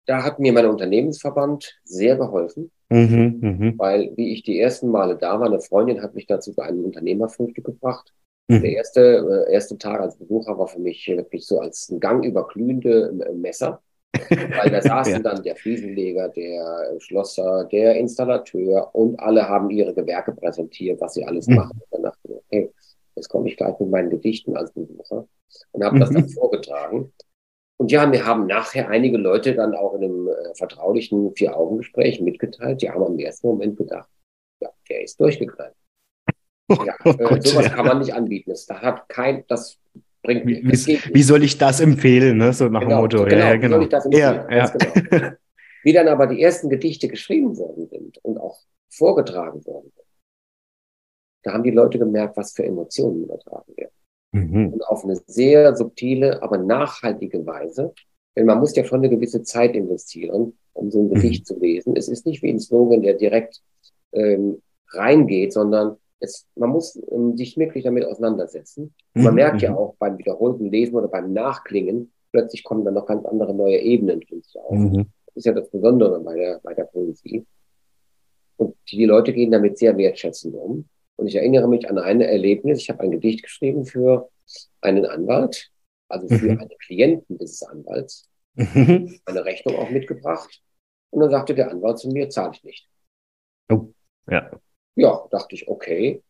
Da 0.07 0.23
hat 0.23 0.39
mir 0.39 0.53
mein 0.53 0.67
Unternehmensverband 0.67 1.77
sehr 1.83 2.17
geholfen, 2.17 2.71
mhm, 2.89 3.39
mh. 3.41 3.73
weil 3.79 4.13
wie 4.15 4.33
ich 4.33 4.45
die 4.45 4.61
ersten 4.61 4.93
Male 4.93 5.17
da 5.17 5.41
war, 5.41 5.49
eine 5.49 5.59
Freundin 5.59 6.01
hat 6.01 6.15
mich 6.15 6.29
dazu 6.29 6.53
zu 6.53 6.61
einem 6.61 6.85
Unternehmerfrühstück 6.85 7.65
gebracht. 7.65 8.13
Mhm. 8.49 8.63
Der 8.63 8.73
erste, 8.73 9.47
äh, 9.49 9.53
erste 9.53 9.77
Tag 9.79 10.01
als 10.01 10.17
Besucher 10.17 10.57
war 10.59 10.69
für 10.69 10.79
mich 10.79 11.07
wirklich 11.09 11.47
so 11.47 11.61
als 11.61 11.89
ein 11.91 12.01
Gang 12.01 12.25
über 12.25 12.47
glühende 12.47 13.13
äh, 13.27 13.33
Messer. 13.33 13.83
Weil 14.31 14.71
da 14.71 14.81
saßen 14.81 15.13
ja. 15.13 15.19
dann 15.19 15.43
der 15.43 15.57
Fliesenleger, 15.57 16.31
der 16.31 16.95
Schlosser, 17.01 17.69
der 17.71 17.97
Installateur 17.97 18.95
und 18.95 19.19
alle 19.21 19.47
haben 19.47 19.69
ihre 19.71 19.93
Gewerke 19.93 20.33
präsentiert, 20.33 21.01
was 21.01 21.15
sie 21.15 21.25
alles 21.25 21.47
mhm. 21.47 21.57
machen. 21.57 21.81
Und 21.91 21.93
dann 21.93 22.03
dachte 22.03 22.21
ich, 22.25 22.35
okay, 22.35 22.73
jetzt 23.15 23.29
komme 23.29 23.49
ich 23.49 23.57
gleich 23.57 23.79
mit 23.79 23.91
meinen 23.91 24.11
Gedichten 24.11 24.57
als 24.57 24.73
Besucher 24.73 25.27
und 25.73 25.85
habe 25.85 25.97
mhm. 25.97 26.01
das 26.01 26.11
dann 26.11 26.29
vorgetragen. 26.29 27.13
Und 27.79 27.93
ja, 27.93 28.11
wir 28.11 28.25
haben 28.25 28.47
nachher 28.47 28.89
einige 28.89 29.19
Leute 29.19 29.55
dann 29.55 29.75
auch 29.75 29.95
in 29.95 30.05
einem 30.05 30.29
äh, 30.29 30.55
vertraulichen 30.55 31.35
Vier-Augen-Gespräch 31.35 32.21
mitgeteilt, 32.23 32.81
die 32.81 32.91
haben 32.91 33.03
am 33.03 33.19
ersten 33.19 33.49
Moment 33.49 33.77
gedacht, 33.77 34.09
ja, 34.61 34.71
der 34.89 35.03
ist 35.03 35.21
durchgeknallt. 35.21 35.75
Ja, 36.69 36.95
oh 37.05 37.11
äh, 37.11 37.25
Gott, 37.25 37.47
sowas 37.47 37.67
ja. 37.67 37.75
kann 37.75 37.87
man 37.87 37.99
nicht 37.99 38.15
anbieten. 38.15 38.51
Das 38.51 38.69
hat 38.69 39.09
kein, 39.09 39.45
das 39.49 39.79
bringt 40.23 40.47
wie, 40.47 40.63
wie, 40.63 41.23
soll 41.23 41.45
ich 41.45 41.59
das 41.59 41.81
empfehlen, 41.81 42.39
ne? 42.39 42.53
So 42.53 42.69
nach 42.69 42.81
genau, 42.81 42.97
dem 42.97 43.01
Motto. 43.01 43.25
Genau, 43.25 43.47
ja, 43.47 43.57
genau. 43.57 43.63
Wie 43.63 43.71
soll 43.71 43.83
ich 43.85 43.89
das 43.89 44.05
empfehlen? 44.07 44.47
Ja. 44.51 44.69
Genau. 44.69 45.31
Wie 45.85 45.93
dann 45.93 46.09
aber 46.09 46.27
die 46.27 46.43
ersten 46.43 46.69
Gedichte 46.69 47.07
geschrieben 47.07 47.57
worden 47.59 47.87
sind 47.89 48.19
und 48.25 48.39
auch 48.39 48.59
vorgetragen 48.91 49.65
worden 49.67 49.93
sind, 49.95 50.07
da 51.45 51.53
haben 51.53 51.63
die 51.63 51.71
Leute 51.71 52.01
gemerkt, 52.01 52.37
was 52.37 52.53
für 52.53 52.65
Emotionen 52.65 53.23
übertragen 53.23 53.73
werden. 53.77 53.93
Mhm. 54.33 54.73
Und 54.73 54.83
auf 54.83 55.05
eine 55.05 55.17
sehr 55.27 55.77
subtile, 55.77 56.43
aber 56.43 56.59
nachhaltige 56.59 57.47
Weise. 57.47 57.95
Denn 58.37 58.47
man 58.47 58.59
muss 58.59 58.75
ja 58.75 58.85
schon 58.85 58.99
eine 58.99 59.11
gewisse 59.11 59.45
Zeit 59.45 59.77
investieren, 59.77 60.59
um 60.73 60.91
so 60.91 61.03
ein 61.03 61.09
Gedicht 61.09 61.43
mhm. 61.43 61.47
zu 61.47 61.61
lesen. 61.61 61.97
Es 61.97 62.09
ist 62.09 62.27
nicht 62.27 62.43
wie 62.43 62.51
ein 62.51 62.59
Slogan, 62.59 63.03
der 63.03 63.15
direkt 63.15 63.63
ähm, 64.13 64.61
reingeht, 64.91 65.53
sondern 65.53 65.97
es, 66.21 66.47
man 66.55 66.71
muss 66.71 67.01
ähm, 67.11 67.37
sich 67.37 67.57
wirklich 67.57 67.85
damit 67.85 68.05
auseinandersetzen. 68.05 68.95
Mhm. 69.15 69.23
Man 69.23 69.35
merkt 69.35 69.63
ja 69.63 69.71
mhm. 69.71 69.77
auch 69.77 69.97
beim 69.99 70.19
wiederholten 70.19 70.71
Lesen 70.71 70.95
oder 70.95 71.09
beim 71.09 71.33
Nachklingen, 71.33 72.13
plötzlich 72.33 72.65
kommen 72.65 72.85
dann 72.85 72.95
noch 72.95 73.07
ganz 73.07 73.25
andere 73.25 73.55
neue 73.55 73.79
Ebenen 73.79 74.23
für 74.23 74.37
uns 74.37 74.57
auf. 74.57 74.77
Mhm. 74.77 75.07
Das 75.27 75.37
ist 75.37 75.47
ja 75.47 75.53
das 75.53 75.71
Besondere 75.71 76.21
bei 76.21 76.35
der, 76.35 76.61
bei 76.63 76.75
der 76.75 76.85
Poesie. 76.85 77.47
Und 78.57 78.75
die 78.91 79.05
Leute 79.05 79.33
gehen 79.33 79.51
damit 79.51 79.79
sehr 79.79 79.97
wertschätzend 79.97 80.55
um. 80.55 80.89
Und 81.17 81.27
ich 81.27 81.37
erinnere 81.37 81.69
mich 81.69 81.89
an 81.89 81.99
ein 81.99 82.21
Erlebnis. 82.21 82.81
Ich 82.81 82.91
habe 82.91 83.01
ein 83.01 83.11
Gedicht 83.11 83.43
geschrieben 83.43 83.85
für 83.85 84.31
einen 84.81 85.07
Anwalt, 85.07 85.71
also 86.09 86.29
für 86.29 86.53
mhm. 86.53 86.61
einen 86.61 86.79
Klienten 86.79 87.39
dieses 87.39 87.63
Anwalts. 87.63 88.29
Mhm. 88.55 89.19
Eine 89.27 89.45
Rechnung 89.45 89.77
auch 89.77 89.91
mitgebracht. 89.91 90.63
Und 91.11 91.21
dann 91.21 91.31
sagte 91.31 91.55
der 91.55 91.71
Anwalt 91.71 91.99
zu 91.99 92.09
mir, 92.09 92.29
zahle 92.31 92.53
ich 92.55 92.65
nicht. 92.65 92.89
Oh, 93.71 93.93
ja. 94.29 94.51
Ja, 94.97 95.27
dachte 95.31 95.55
ich, 95.55 95.69
okay. 95.69 96.23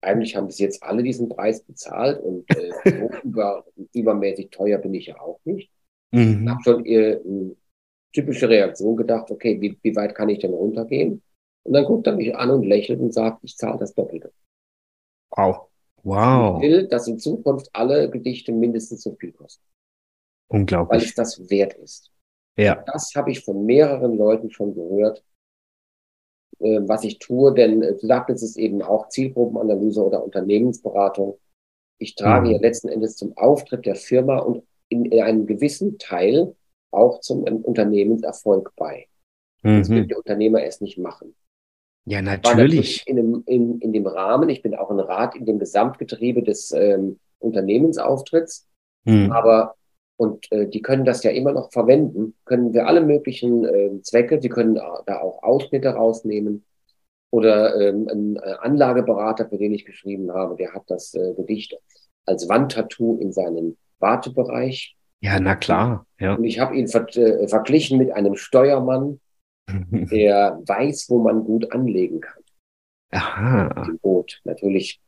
Eigentlich 0.00 0.36
haben 0.36 0.48
bis 0.48 0.58
jetzt 0.58 0.82
alle 0.82 1.02
diesen 1.02 1.28
Preis 1.28 1.62
bezahlt 1.62 2.20
und 2.22 2.44
äh, 2.56 2.72
über, 3.24 3.64
übermäßig 3.92 4.50
teuer 4.50 4.78
bin 4.78 4.94
ich 4.94 5.06
ja 5.06 5.20
auch 5.20 5.40
nicht. 5.44 5.70
Mhm. 6.12 6.48
Habe 6.48 6.62
schon 6.62 6.86
äh, 6.86 7.20
typische 8.12 8.48
Reaktion 8.48 8.96
gedacht, 8.96 9.30
okay, 9.30 9.60
wie, 9.60 9.78
wie 9.82 9.96
weit 9.96 10.14
kann 10.14 10.28
ich 10.28 10.38
denn 10.40 10.52
runtergehen? 10.52 11.22
Und 11.64 11.72
dann 11.72 11.84
guckt 11.84 12.06
er 12.06 12.14
mich 12.14 12.34
an 12.36 12.50
und 12.50 12.64
lächelt 12.64 13.00
und 13.00 13.12
sagt, 13.12 13.42
ich 13.42 13.56
zahle 13.56 13.78
das 13.78 13.94
Doppelte. 13.94 14.32
Wow. 15.30 15.68
Wow. 16.02 16.62
Ich 16.62 16.68
will, 16.68 16.86
dass 16.86 17.08
in 17.08 17.18
Zukunft 17.18 17.70
alle 17.72 18.10
Gedichte 18.10 18.52
mindestens 18.52 19.02
so 19.02 19.14
viel 19.14 19.32
kosten. 19.32 19.64
Unglaublich. 20.48 21.00
Weil 21.00 21.06
es 21.08 21.14
das 21.14 21.50
wert 21.50 21.74
ist. 21.74 22.12
Ja. 22.56 22.84
Das 22.86 23.12
habe 23.16 23.30
ich 23.30 23.44
von 23.44 23.64
mehreren 23.64 24.16
Leuten 24.16 24.50
schon 24.50 24.74
gehört, 24.74 25.24
äh, 26.60 26.80
was 26.86 27.04
ich 27.04 27.18
tue, 27.18 27.54
denn 27.54 27.82
äh, 27.82 27.94
du 27.94 28.06
sagtest 28.06 28.42
es 28.42 28.56
eben 28.56 28.82
auch 28.82 29.08
Zielgruppenanalyse 29.08 30.04
oder 30.04 30.24
Unternehmensberatung. 30.24 31.38
Ich 31.98 32.14
trage 32.14 32.48
mhm. 32.48 32.54
ja 32.54 32.60
letzten 32.60 32.88
Endes 32.88 33.16
zum 33.16 33.36
Auftritt 33.36 33.86
der 33.86 33.96
Firma 33.96 34.38
und 34.38 34.62
in, 34.88 35.06
in 35.06 35.22
einem 35.22 35.46
gewissen 35.46 35.98
Teil 35.98 36.54
auch 36.90 37.20
zum 37.20 37.42
Unternehmenserfolg 37.42 38.72
bei. 38.76 39.06
Mhm. 39.62 39.78
Das 39.78 39.88
will 39.88 40.06
der 40.06 40.18
Unternehmer 40.18 40.62
erst 40.62 40.82
nicht 40.82 40.98
machen. 40.98 41.34
Ja, 42.06 42.20
natürlich. 42.20 43.06
In 43.06 43.16
dem, 43.16 43.42
in, 43.46 43.78
in 43.80 43.92
dem 43.92 44.06
Rahmen, 44.06 44.48
ich 44.50 44.62
bin 44.62 44.74
auch 44.74 44.90
ein 44.90 45.00
Rat 45.00 45.34
in 45.36 45.46
dem 45.46 45.58
Gesamtgetriebe 45.58 46.42
des 46.42 46.70
ähm, 46.72 47.18
Unternehmensauftritts, 47.38 48.68
hm. 49.06 49.32
aber 49.32 49.74
und 50.24 50.52
äh, 50.52 50.66
die 50.68 50.82
können 50.82 51.04
das 51.04 51.22
ja 51.22 51.30
immer 51.30 51.52
noch 51.52 51.72
verwenden, 51.72 52.34
können 52.44 52.74
wir 52.74 52.86
alle 52.86 53.00
möglichen 53.00 53.64
äh, 53.64 54.02
Zwecke, 54.02 54.38
die 54.38 54.48
können 54.48 54.74
da 54.74 55.20
auch 55.20 55.42
Ausschnitte 55.42 55.90
rausnehmen. 55.90 56.64
Oder 57.30 57.80
ähm, 57.80 58.08
ein 58.08 58.36
äh, 58.36 58.54
Anlageberater, 58.60 59.48
für 59.48 59.58
den 59.58 59.72
ich 59.72 59.84
geschrieben 59.84 60.32
habe, 60.32 60.56
der 60.56 60.72
hat 60.72 60.84
das 60.86 61.14
äh, 61.14 61.34
Gedicht 61.34 61.76
als 62.26 62.48
Wandtattoo 62.48 63.18
in 63.20 63.32
seinen 63.32 63.76
Wartebereich. 63.98 64.96
Ja, 65.20 65.40
na 65.40 65.56
klar. 65.56 66.06
Ja. 66.20 66.34
Und 66.34 66.44
ich 66.44 66.60
habe 66.60 66.76
ihn 66.76 66.86
ver 66.86 67.08
äh, 67.16 67.48
verglichen 67.48 67.98
mit 67.98 68.12
einem 68.12 68.36
Steuermann, 68.36 69.20
der 69.68 70.60
weiß, 70.64 71.06
wo 71.08 71.18
man 71.18 71.44
gut 71.44 71.72
anlegen 71.72 72.20
kann. 72.20 72.42
Aha. 73.10 73.86
Im 73.88 73.98
Boot. 73.98 74.40
Natürlich 74.44 75.00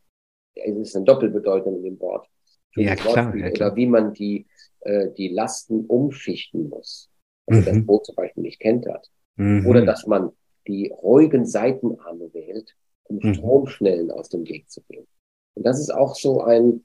es 0.56 0.76
ist 0.76 0.96
eine 0.96 1.04
Doppelbedeutung 1.04 1.76
in 1.76 1.82
dem 1.82 2.00
Wort. 2.00 2.28
Ja, 2.74 2.94
klar, 2.94 3.34
ja, 3.36 3.50
klar. 3.50 3.68
Oder 3.68 3.76
wie 3.76 3.86
man 3.86 4.12
die, 4.12 4.46
äh, 4.80 5.08
die 5.16 5.28
Lasten 5.28 5.86
umschichten 5.86 6.68
muss. 6.68 7.10
Wenn 7.46 7.60
mhm. 7.60 7.64
das 7.64 7.86
Boot 7.86 8.06
zum 8.06 8.16
Beispiel 8.16 8.42
nicht 8.42 8.60
kennt 8.60 8.86
hat. 8.86 9.08
Mhm. 9.36 9.66
Oder 9.66 9.84
dass 9.84 10.06
man 10.06 10.30
die 10.66 10.88
ruhigen 10.88 11.46
Seitenarme 11.46 12.32
wählt, 12.32 12.74
um 13.04 13.20
mhm. 13.22 13.34
Stromschnellen 13.34 14.10
aus 14.10 14.28
dem 14.28 14.48
Weg 14.48 14.68
zu 14.70 14.82
gehen. 14.88 15.06
Und 15.54 15.64
das 15.64 15.80
ist 15.80 15.90
auch 15.90 16.16
so 16.16 16.42
ein 16.42 16.82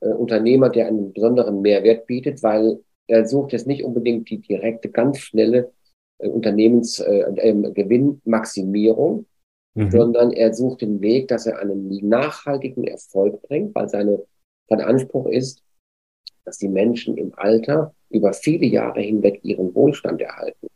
äh, 0.00 0.08
Unternehmer, 0.08 0.70
der 0.70 0.86
einen 0.86 1.12
besonderen 1.12 1.60
Mehrwert 1.60 2.06
bietet, 2.06 2.42
weil 2.42 2.80
er 3.06 3.26
sucht 3.26 3.52
jetzt 3.52 3.66
nicht 3.66 3.84
unbedingt 3.84 4.30
die 4.30 4.40
direkte, 4.40 4.88
ganz 4.90 5.18
schnelle 5.18 5.72
äh, 6.18 6.28
Unternehmensgewinnmaximierung, 6.28 9.26
äh, 9.74 9.84
mhm. 9.84 9.90
sondern 9.90 10.32
er 10.32 10.54
sucht 10.54 10.80
den 10.82 11.00
Weg, 11.00 11.26
dass 11.28 11.46
er 11.46 11.58
einen 11.58 11.88
nachhaltigen 12.08 12.84
Erfolg 12.84 13.42
bringt, 13.42 13.74
weil 13.74 13.88
seine, 13.88 14.22
sein 14.68 14.80
Anspruch 14.80 15.26
ist, 15.26 15.64
dass 16.44 16.58
die 16.58 16.68
Menschen 16.68 17.16
im 17.16 17.32
Alter 17.36 17.94
über 18.10 18.32
viele 18.32 18.66
Jahre 18.66 19.00
hinweg 19.00 19.40
ihren 19.42 19.74
Wohlstand 19.74 20.20
erhalten. 20.20 20.68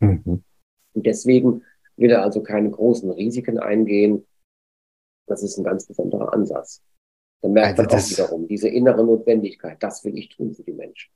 Mhm. 0.00 0.44
Und 0.94 1.06
deswegen 1.06 1.62
will 1.96 2.10
er 2.10 2.22
also 2.22 2.42
keine 2.42 2.70
großen 2.70 3.10
Risiken 3.10 3.58
eingehen. 3.58 4.26
Das 5.26 5.42
ist 5.42 5.58
ein 5.58 5.64
ganz 5.64 5.86
besonderer 5.86 6.32
Ansatz. 6.32 6.82
Dann 7.42 7.52
merkt 7.52 7.78
also 7.78 7.90
man 7.90 8.00
auch 8.00 8.10
wiederum 8.10 8.48
diese 8.48 8.68
innere 8.68 9.04
Notwendigkeit. 9.04 9.82
Das 9.82 10.04
will 10.04 10.16
ich 10.16 10.28
tun 10.28 10.54
für 10.54 10.62
die 10.62 10.72
Menschen. 10.72 11.12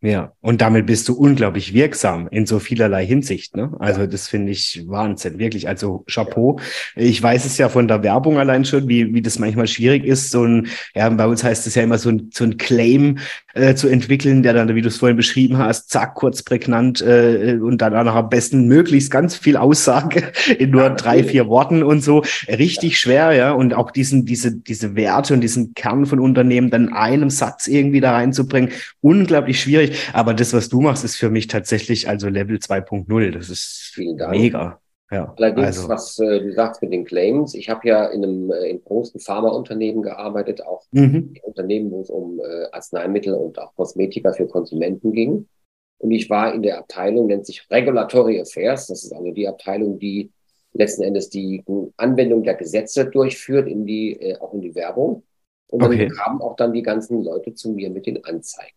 Ja, 0.00 0.32
und 0.40 0.60
damit 0.60 0.86
bist 0.86 1.08
du 1.08 1.14
unglaublich 1.14 1.74
wirksam 1.74 2.28
in 2.30 2.46
so 2.46 2.60
vielerlei 2.60 3.04
Hinsicht. 3.04 3.56
Ne? 3.56 3.72
Also 3.80 4.06
das 4.06 4.28
finde 4.28 4.52
ich 4.52 4.84
Wahnsinn, 4.86 5.40
wirklich. 5.40 5.66
Also 5.66 6.04
Chapeau. 6.08 6.60
Ich 6.94 7.20
weiß 7.20 7.44
es 7.44 7.58
ja 7.58 7.68
von 7.68 7.88
der 7.88 8.04
Werbung 8.04 8.38
allein 8.38 8.64
schon, 8.64 8.88
wie, 8.88 9.12
wie 9.12 9.22
das 9.22 9.40
manchmal 9.40 9.66
schwierig 9.66 10.04
ist. 10.04 10.30
So 10.30 10.44
ein, 10.44 10.68
ja, 10.94 11.08
bei 11.08 11.26
uns 11.26 11.42
heißt 11.42 11.66
es 11.66 11.74
ja 11.74 11.82
immer 11.82 11.98
so 11.98 12.10
ein, 12.10 12.30
so 12.32 12.44
ein 12.44 12.58
Claim 12.58 13.18
äh, 13.54 13.74
zu 13.74 13.88
entwickeln, 13.88 14.44
der 14.44 14.52
dann, 14.52 14.72
wie 14.72 14.82
du 14.82 14.86
es 14.86 14.98
vorhin 14.98 15.16
beschrieben 15.16 15.58
hast, 15.58 15.90
zack, 15.90 16.14
kurz 16.14 16.44
prägnant 16.44 17.00
äh, 17.00 17.58
und 17.60 17.78
dann 17.78 18.08
auch 18.08 18.14
am 18.14 18.28
besten 18.28 18.68
möglichst 18.68 19.10
ganz 19.10 19.34
viel 19.34 19.56
Aussage 19.56 20.30
in 20.60 20.70
nur 20.70 20.90
drei, 20.90 21.24
vier 21.24 21.48
Worten 21.48 21.82
und 21.82 22.04
so. 22.04 22.22
Richtig 22.46 23.00
schwer, 23.00 23.32
ja. 23.32 23.50
Und 23.50 23.74
auch 23.74 23.90
diesen, 23.90 24.26
diese, 24.26 24.54
diese 24.54 24.94
Werte 24.94 25.34
und 25.34 25.40
diesen 25.40 25.74
Kern 25.74 26.06
von 26.06 26.20
Unternehmen 26.20 26.70
dann 26.70 26.92
einem 26.92 27.30
Satz 27.30 27.66
irgendwie 27.66 28.00
da 28.00 28.12
reinzubringen, 28.12 28.70
unglaublich 29.00 29.60
schwierig 29.60 29.87
schwierig. 29.88 30.14
Aber 30.14 30.34
das, 30.34 30.52
was 30.52 30.68
du 30.68 30.80
machst, 30.80 31.04
ist 31.04 31.16
für 31.16 31.30
mich 31.30 31.46
tatsächlich 31.46 32.08
also 32.08 32.28
Level 32.28 32.56
2.0. 32.56 33.30
Das 33.32 33.48
ist 33.48 33.94
mega. 33.96 34.80
Ja, 35.10 35.32
Allerdings, 35.38 35.78
also. 35.78 35.88
was 35.88 36.18
äh, 36.18 36.40
du 36.40 36.52
sagst 36.52 36.82
mit 36.82 36.92
den 36.92 37.06
Claims, 37.06 37.54
ich 37.54 37.70
habe 37.70 37.88
ja 37.88 38.06
in 38.08 38.22
einem 38.22 38.52
äh, 38.52 38.68
in 38.68 38.84
großen 38.84 39.18
Pharmaunternehmen 39.20 40.02
gearbeitet, 40.02 40.62
auch 40.62 40.84
mhm. 40.90 41.34
Unternehmen, 41.42 41.90
wo 41.90 42.02
es 42.02 42.10
um 42.10 42.38
äh, 42.40 42.66
Arzneimittel 42.72 43.32
und 43.32 43.58
auch 43.58 43.74
Kosmetika 43.74 44.32
für 44.34 44.46
Konsumenten 44.46 45.12
ging. 45.12 45.48
Und 45.96 46.10
ich 46.10 46.28
war 46.28 46.54
in 46.54 46.62
der 46.62 46.78
Abteilung, 46.78 47.26
nennt 47.26 47.46
sich 47.46 47.66
Regulatory 47.70 48.38
Affairs. 48.40 48.88
Das 48.88 49.02
ist 49.02 49.12
also 49.12 49.30
die 49.32 49.48
Abteilung, 49.48 49.98
die 49.98 50.30
letzten 50.74 51.02
Endes 51.02 51.30
die 51.30 51.64
Anwendung 51.96 52.42
der 52.42 52.54
Gesetze 52.54 53.06
durchführt, 53.06 53.66
in 53.66 53.86
die, 53.86 54.12
äh, 54.12 54.38
auch 54.38 54.52
in 54.52 54.60
die 54.60 54.74
Werbung. 54.74 55.22
Und 55.68 55.82
dann 55.82 55.92
okay. 55.92 56.08
kamen 56.08 56.40
auch 56.42 56.56
dann 56.56 56.72
die 56.72 56.82
ganzen 56.82 57.22
Leute 57.24 57.54
zu 57.54 57.72
mir 57.72 57.90
mit 57.90 58.06
den 58.06 58.24
Anzeigen. 58.24 58.76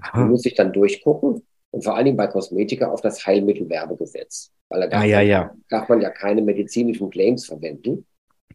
Aha. 0.00 0.24
muss 0.24 0.46
ich 0.46 0.54
dann 0.54 0.72
durchgucken 0.72 1.42
und 1.70 1.84
vor 1.84 1.96
allen 1.96 2.06
Dingen 2.06 2.16
bei 2.16 2.26
Kosmetika 2.26 2.90
auf 2.90 3.00
das 3.00 3.26
Heilmittelwerbegesetz. 3.26 4.50
Weil 4.68 4.80
da 4.82 4.86
darf, 4.86 5.02
ah, 5.02 5.06
ja, 5.06 5.20
ja. 5.20 5.54
darf 5.68 5.88
man 5.88 6.00
ja 6.00 6.10
keine 6.10 6.42
medizinischen 6.42 7.10
Claims 7.10 7.46
verwenden. 7.46 8.06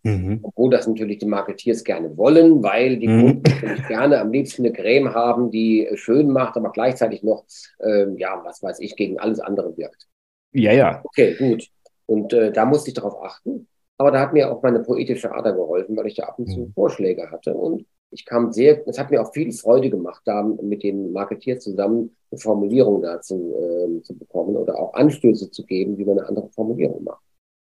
Mhm. 0.03 0.39
Obwohl 0.43 0.69
das 0.69 0.87
natürlich 0.87 1.17
die 1.17 1.25
Marketeers 1.25 1.83
gerne 1.83 2.15
wollen, 2.15 2.61
weil 2.61 2.97
die 2.97 3.07
mhm. 3.07 3.21
Kunden 3.21 3.87
gerne 3.87 4.19
am 4.19 4.31
liebsten 4.31 4.63
eine 4.63 4.73
Creme 4.73 5.13
haben, 5.13 5.49
die 5.49 5.89
schön 5.95 6.29
macht, 6.29 6.57
aber 6.57 6.71
gleichzeitig 6.71 7.23
noch, 7.23 7.45
äh, 7.79 8.07
ja, 8.17 8.39
was 8.45 8.61
weiß 8.61 8.79
ich, 8.81 8.95
gegen 8.95 9.19
alles 9.19 9.39
andere 9.39 9.75
wirkt. 9.77 10.07
Ja, 10.53 10.71
ja. 10.73 11.01
Okay, 11.03 11.35
gut. 11.35 11.67
Und 12.05 12.33
äh, 12.33 12.51
da 12.51 12.65
musste 12.65 12.89
ich 12.89 12.93
darauf 12.93 13.21
achten. 13.23 13.67
Aber 13.97 14.11
da 14.11 14.19
hat 14.19 14.33
mir 14.33 14.51
auch 14.51 14.61
meine 14.61 14.81
poetische 14.81 15.33
Ader 15.33 15.53
geholfen, 15.53 15.97
weil 15.97 16.07
ich 16.07 16.15
da 16.15 16.23
ab 16.23 16.37
und 16.37 16.47
zu 16.47 16.59
mhm. 16.59 16.73
Vorschläge 16.73 17.31
hatte. 17.31 17.55
Und 17.55 17.85
ich 18.15 18.25
kam 18.25 18.53
sehr, 18.53 18.87
es 18.87 18.97
hat 18.97 19.11
mir 19.11 19.21
auch 19.21 19.33
viel 19.33 19.51
Freude 19.51 19.89
gemacht, 19.89 20.21
da 20.23 20.41
mit 20.41 20.83
den 20.83 21.11
Marketeers 21.11 21.63
zusammen 21.63 22.15
eine 22.31 22.39
Formulierung 22.39 23.01
dazu 23.01 23.53
äh, 23.59 24.01
zu 24.03 24.17
bekommen 24.17 24.55
oder 24.55 24.79
auch 24.79 24.93
Anstöße 24.93 25.51
zu 25.51 25.65
geben, 25.65 25.97
wie 25.97 26.05
man 26.05 26.17
eine 26.17 26.27
andere 26.29 26.49
Formulierung 26.49 27.03
macht. 27.03 27.21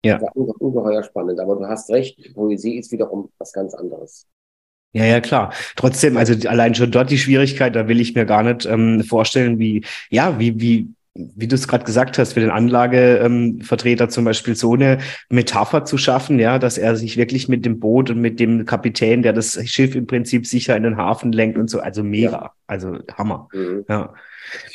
Ja. 0.02 0.14
Das 0.14 0.22
war 0.22 0.36
unge 0.36 0.52
ungeheuer 0.54 1.02
spannend. 1.02 1.40
Aber 1.40 1.56
du 1.56 1.66
hast 1.66 1.90
recht, 1.90 2.32
Poesie 2.34 2.78
ist 2.78 2.90
wiederum 2.90 3.28
was 3.38 3.52
ganz 3.52 3.74
anderes. 3.74 4.26
Ja, 4.92 5.04
ja, 5.04 5.20
klar. 5.20 5.52
Trotzdem, 5.76 6.16
also 6.16 6.48
allein 6.48 6.74
schon 6.74 6.90
dort 6.90 7.10
die 7.10 7.18
Schwierigkeit, 7.18 7.76
da 7.76 7.86
will 7.86 8.00
ich 8.00 8.14
mir 8.14 8.24
gar 8.24 8.42
nicht 8.42 8.64
ähm, 8.64 9.04
vorstellen, 9.04 9.58
wie, 9.58 9.84
ja, 10.08 10.38
wie, 10.38 10.58
wie, 10.58 10.88
wie 11.14 11.48
du 11.48 11.56
es 11.56 11.66
gerade 11.66 11.84
gesagt 11.84 12.18
hast, 12.18 12.34
für 12.34 12.40
den 12.40 12.50
Anlagevertreter 12.50 14.08
zum 14.08 14.24
Beispiel 14.24 14.54
so 14.54 14.74
eine 14.74 14.98
Metapher 15.28 15.84
zu 15.84 15.98
schaffen, 15.98 16.38
ja, 16.38 16.58
dass 16.58 16.78
er 16.78 16.96
sich 16.96 17.16
wirklich 17.16 17.48
mit 17.48 17.64
dem 17.64 17.80
Boot 17.80 18.10
und 18.10 18.20
mit 18.20 18.38
dem 18.38 18.64
Kapitän, 18.64 19.22
der 19.22 19.32
das 19.32 19.58
Schiff 19.68 19.94
im 19.96 20.06
Prinzip 20.06 20.46
sicher 20.46 20.76
in 20.76 20.84
den 20.84 20.96
Hafen 20.96 21.32
lenkt 21.32 21.58
und 21.58 21.68
so, 21.68 21.80
also 21.80 22.04
mega, 22.04 22.30
ja. 22.30 22.52
Also 22.70 22.98
Hammer. 23.18 23.48
Mhm. 23.52 23.84
Ja. 23.88 24.14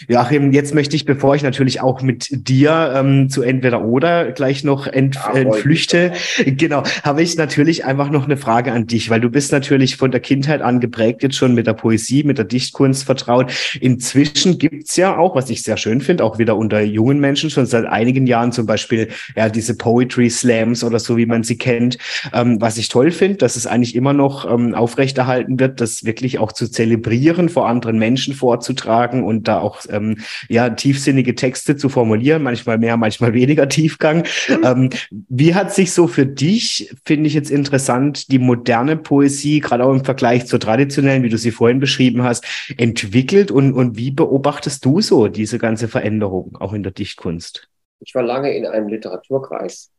Joachim, 0.07 0.51
jetzt 0.51 0.73
möchte 0.73 0.95
ich, 0.95 1.05
bevor 1.05 1.35
ich 1.35 1.43
natürlich 1.43 1.81
auch 1.81 2.01
mit 2.01 2.27
dir 2.31 2.93
ähm, 2.95 3.29
zu 3.29 3.41
entweder 3.41 3.83
oder 3.83 4.31
gleich 4.31 4.63
noch 4.63 4.87
ent, 4.87 5.15
ja, 5.15 5.33
entflüchte, 5.33 6.13
genau, 6.45 6.83
habe 7.03 7.21
ich 7.21 7.35
natürlich 7.35 7.85
einfach 7.85 8.09
noch 8.09 8.25
eine 8.25 8.37
Frage 8.37 8.71
an 8.71 8.87
dich, 8.87 9.09
weil 9.09 9.19
du 9.19 9.29
bist 9.29 9.51
natürlich 9.51 9.97
von 9.97 10.11
der 10.11 10.19
Kindheit 10.19 10.61
an 10.61 10.79
geprägt 10.79 11.23
jetzt 11.23 11.35
schon 11.35 11.55
mit 11.55 11.67
der 11.67 11.73
Poesie, 11.73 12.23
mit 12.23 12.37
der 12.37 12.45
Dichtkunst 12.45 13.03
vertraut. 13.03 13.51
Inzwischen 13.81 14.57
gibt's 14.57 14.95
ja 14.95 15.17
auch, 15.17 15.35
was 15.35 15.49
ich 15.49 15.63
sehr 15.63 15.77
schön 15.77 16.01
finde, 16.01 16.23
auch 16.23 16.37
wieder 16.37 16.55
unter 16.55 16.81
jungen 16.81 17.19
Menschen 17.19 17.49
schon 17.49 17.65
seit 17.65 17.85
einigen 17.85 18.27
Jahren 18.27 18.51
zum 18.51 18.65
Beispiel 18.65 19.09
ja 19.35 19.49
diese 19.49 19.77
Poetry 19.77 20.29
Slams 20.29 20.83
oder 20.83 20.99
so, 20.99 21.17
wie 21.17 21.25
man 21.25 21.43
sie 21.43 21.57
kennt. 21.57 21.97
Ähm, 22.33 22.61
was 22.61 22.77
ich 22.77 22.87
toll 22.87 23.11
finde, 23.11 23.37
dass 23.37 23.55
es 23.55 23.67
eigentlich 23.67 23.95
immer 23.95 24.13
noch 24.13 24.49
ähm, 24.49 24.75
aufrechterhalten 24.75 25.59
wird, 25.59 25.81
das 25.81 26.05
wirklich 26.05 26.39
auch 26.39 26.51
zu 26.51 26.69
zelebrieren, 26.69 27.49
vor 27.49 27.67
anderen 27.67 27.84
Menschen 27.93 28.33
vorzutragen 28.33 29.23
und 29.23 29.47
da 29.47 29.59
auch 29.59 29.81
ähm, 29.89 30.17
ja 30.49 30.69
tiefsinnige 30.69 31.35
Texte 31.35 31.75
zu 31.77 31.89
formulieren, 31.89 32.43
manchmal 32.43 32.77
mehr, 32.77 32.97
manchmal 32.97 33.33
weniger 33.33 33.69
Tiefgang. 33.69 34.25
Mhm. 34.47 34.61
Ähm, 34.63 34.89
wie 35.29 35.55
hat 35.55 35.73
sich 35.73 35.93
so 35.93 36.07
für 36.07 36.25
dich, 36.25 36.93
finde 37.05 37.27
ich 37.27 37.33
jetzt 37.33 37.51
interessant, 37.51 38.31
die 38.31 38.39
moderne 38.39 38.97
Poesie, 38.97 39.59
gerade 39.59 39.85
auch 39.85 39.93
im 39.93 40.05
Vergleich 40.05 40.45
zur 40.47 40.59
traditionellen, 40.59 41.23
wie 41.23 41.29
du 41.29 41.37
sie 41.37 41.51
vorhin 41.51 41.79
beschrieben 41.79 42.23
hast, 42.23 42.45
entwickelt 42.77 43.51
und, 43.51 43.73
und 43.73 43.97
wie 43.97 44.11
beobachtest 44.11 44.83
du 44.85 45.01
so 45.01 45.27
diese 45.27 45.59
ganze 45.59 45.87
Veränderung 45.87 46.57
auch 46.59 46.73
in 46.73 46.83
der 46.83 46.91
Dichtkunst? 46.91 47.69
Ich 47.99 48.13
war 48.13 48.23
lange 48.23 48.55
in 48.55 48.65
einem 48.65 48.89
Literaturkreis 48.89 49.91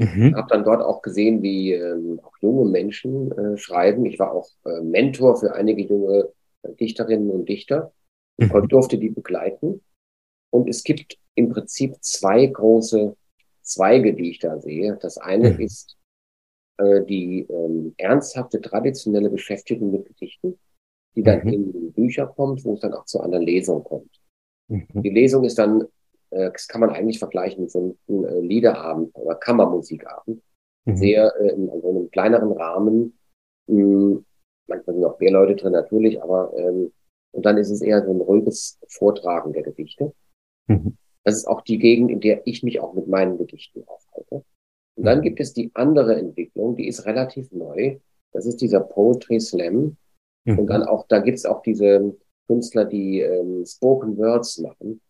Mhm. 0.00 0.34
Habe 0.34 0.48
dann 0.48 0.64
dort 0.64 0.82
auch 0.82 1.02
gesehen, 1.02 1.42
wie 1.42 1.74
ähm, 1.74 2.20
auch 2.22 2.32
junge 2.40 2.64
Menschen 2.70 3.32
äh, 3.32 3.58
schreiben. 3.58 4.06
Ich 4.06 4.18
war 4.18 4.32
auch 4.32 4.48
äh, 4.64 4.80
Mentor 4.80 5.36
für 5.36 5.54
einige 5.54 5.82
junge 5.82 6.30
Dichterinnen 6.80 7.30
und 7.30 7.48
Dichter 7.48 7.92
mhm. 8.38 8.68
durfte 8.68 8.98
die 8.98 9.10
begleiten. 9.10 9.82
Und 10.50 10.68
es 10.68 10.82
gibt 10.82 11.18
im 11.34 11.48
Prinzip 11.48 11.96
zwei 12.00 12.46
große 12.46 13.16
Zweige, 13.62 14.14
die 14.14 14.30
ich 14.30 14.38
da 14.40 14.58
sehe. 14.58 14.98
Das 15.00 15.18
eine 15.18 15.52
mhm. 15.52 15.60
ist 15.60 15.96
äh, 16.78 17.04
die 17.04 17.46
ähm, 17.48 17.94
ernsthafte 17.96 18.60
traditionelle 18.60 19.30
Beschäftigung 19.30 19.92
mit 19.92 20.06
Gedichten, 20.06 20.58
die 21.14 21.22
dann 21.22 21.44
mhm. 21.44 21.52
in 21.52 21.92
Bücher 21.92 22.26
kommt, 22.26 22.64
wo 22.64 22.74
es 22.74 22.80
dann 22.80 22.94
auch 22.94 23.04
zu 23.04 23.20
einer 23.20 23.38
Lesung 23.38 23.84
kommt. 23.84 24.20
Mhm. 24.68 25.02
Die 25.02 25.10
Lesung 25.10 25.44
ist 25.44 25.58
dann, 25.58 25.82
äh, 26.30 26.50
das 26.50 26.68
kann 26.68 26.80
man 26.80 26.90
eigentlich 26.90 27.18
vergleichen 27.18 27.62
mit 27.62 27.70
so 27.70 27.96
einem 28.08 28.24
äh, 28.24 28.40
Liederabend 28.40 29.14
oder 29.14 29.36
Kammermusikabend. 29.36 30.42
Mhm. 30.86 30.96
Sehr 30.96 31.32
äh, 31.40 31.52
in, 31.52 31.66
so 31.66 31.90
einem 31.90 32.10
kleineren 32.10 32.52
Rahmen. 32.52 33.18
Mh, 33.66 33.76
hm, 33.76 34.24
manchmal 34.70 34.94
sind 34.96 35.04
auch 35.04 35.20
mehr 35.20 35.32
Leute 35.32 35.56
drin 35.56 35.72
natürlich, 35.72 36.22
aber 36.22 36.52
ähm, 36.56 36.92
und 37.32 37.46
dann 37.46 37.58
ist 37.58 37.70
es 37.70 37.80
eher 37.80 38.04
so 38.04 38.10
ein 38.10 38.20
ruhiges 38.20 38.78
Vortragen 38.88 39.52
der 39.52 39.62
Gedichte. 39.62 40.12
Mhm. 40.66 40.96
Das 41.24 41.36
ist 41.36 41.46
auch 41.46 41.60
die 41.60 41.78
Gegend, 41.78 42.10
in 42.10 42.20
der 42.20 42.46
ich 42.46 42.62
mich 42.62 42.80
auch 42.80 42.94
mit 42.94 43.06
meinen 43.06 43.38
Gedichten 43.38 43.84
aufhalte. 43.86 44.44
Und 44.96 45.04
dann 45.04 45.22
gibt 45.22 45.40
es 45.40 45.52
die 45.52 45.70
andere 45.74 46.16
Entwicklung, 46.16 46.76
die 46.76 46.88
ist 46.88 47.06
relativ 47.06 47.52
neu. 47.52 47.98
Das 48.32 48.46
ist 48.46 48.60
dieser 48.60 48.80
Poetry 48.80 49.40
Slam. 49.40 49.96
Mhm. 50.44 50.58
Und 50.58 50.66
dann 50.66 50.82
auch, 50.84 51.06
da 51.08 51.18
gibt 51.18 51.38
es 51.38 51.46
auch 51.46 51.62
diese 51.62 52.16
Künstler, 52.48 52.84
die 52.84 53.20
ähm, 53.20 53.64
Spoken 53.64 54.16
Words 54.18 54.58
machen. 54.58 55.00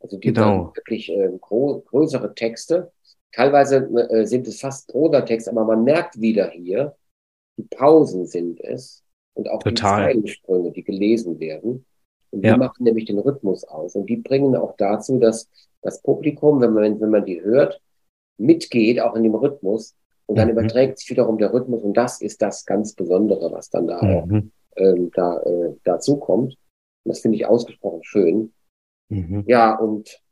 Also 0.00 0.18
die 0.18 0.32
genau. 0.32 0.72
wirklich 0.74 1.10
äh, 1.10 1.30
größere 1.40 2.34
Texte. 2.34 2.92
Teilweise 3.32 3.76
äh, 4.10 4.26
sind 4.26 4.46
es 4.46 4.60
fast 4.60 4.88
Prosa-Texte, 4.88 5.50
aber 5.50 5.64
man 5.64 5.84
merkt 5.84 6.20
wieder 6.20 6.50
hier, 6.50 6.96
die 7.56 7.64
Pausen 7.64 8.26
sind 8.26 8.60
es 8.60 9.02
und 9.34 9.48
auch 9.48 9.62
Total. 9.62 10.12
die 10.12 10.12
Zeilensprünge, 10.12 10.72
die 10.72 10.84
gelesen 10.84 11.40
werden. 11.40 11.84
Und 12.30 12.42
die 12.42 12.48
ja. 12.48 12.56
machen 12.56 12.84
nämlich 12.84 13.04
den 13.04 13.18
Rhythmus 13.18 13.64
aus. 13.64 13.94
Und 13.94 14.06
die 14.06 14.16
bringen 14.16 14.56
auch 14.56 14.74
dazu, 14.76 15.18
dass 15.18 15.48
das 15.82 16.00
Publikum, 16.00 16.60
wenn 16.60 16.72
man, 16.72 17.00
wenn 17.00 17.10
man 17.10 17.26
die 17.26 17.42
hört, 17.42 17.80
mitgeht, 18.38 19.00
auch 19.00 19.14
in 19.14 19.22
dem 19.22 19.34
Rhythmus. 19.34 19.94
Und 20.26 20.38
dann 20.38 20.48
mhm. 20.48 20.58
überträgt 20.58 20.98
sich 20.98 21.10
wiederum 21.10 21.36
der 21.36 21.52
Rhythmus. 21.52 21.82
Und 21.82 21.94
das 21.94 22.22
ist 22.22 22.40
das 22.40 22.64
ganz 22.64 22.94
Besondere, 22.94 23.52
was 23.52 23.68
dann 23.68 23.86
da 23.86 24.02
mhm. 24.02 24.14
auch 24.14 24.28
ähm, 24.76 25.10
da, 25.14 25.42
äh, 25.42 25.74
dazu 25.84 26.16
kommt. 26.16 26.56
Und 27.04 27.08
das 27.10 27.20
finde 27.20 27.36
ich 27.36 27.46
ausgesprochen 27.46 28.02
schön. 28.02 28.52
Mhm. 29.10 29.44
Ja, 29.46 29.76
und 29.76 30.22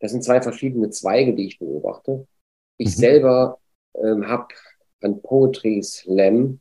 das 0.00 0.12
sind 0.12 0.22
zwei 0.22 0.40
verschiedene 0.40 0.90
Zweige, 0.90 1.34
die 1.34 1.46
ich 1.46 1.58
beobachte. 1.58 2.26
Ich 2.76 2.88
mhm. 2.88 3.00
selber 3.00 3.58
ähm, 3.94 4.28
habe 4.28 4.48
an 5.04 5.20
Poetry 5.22 5.82
Slam 5.82 6.60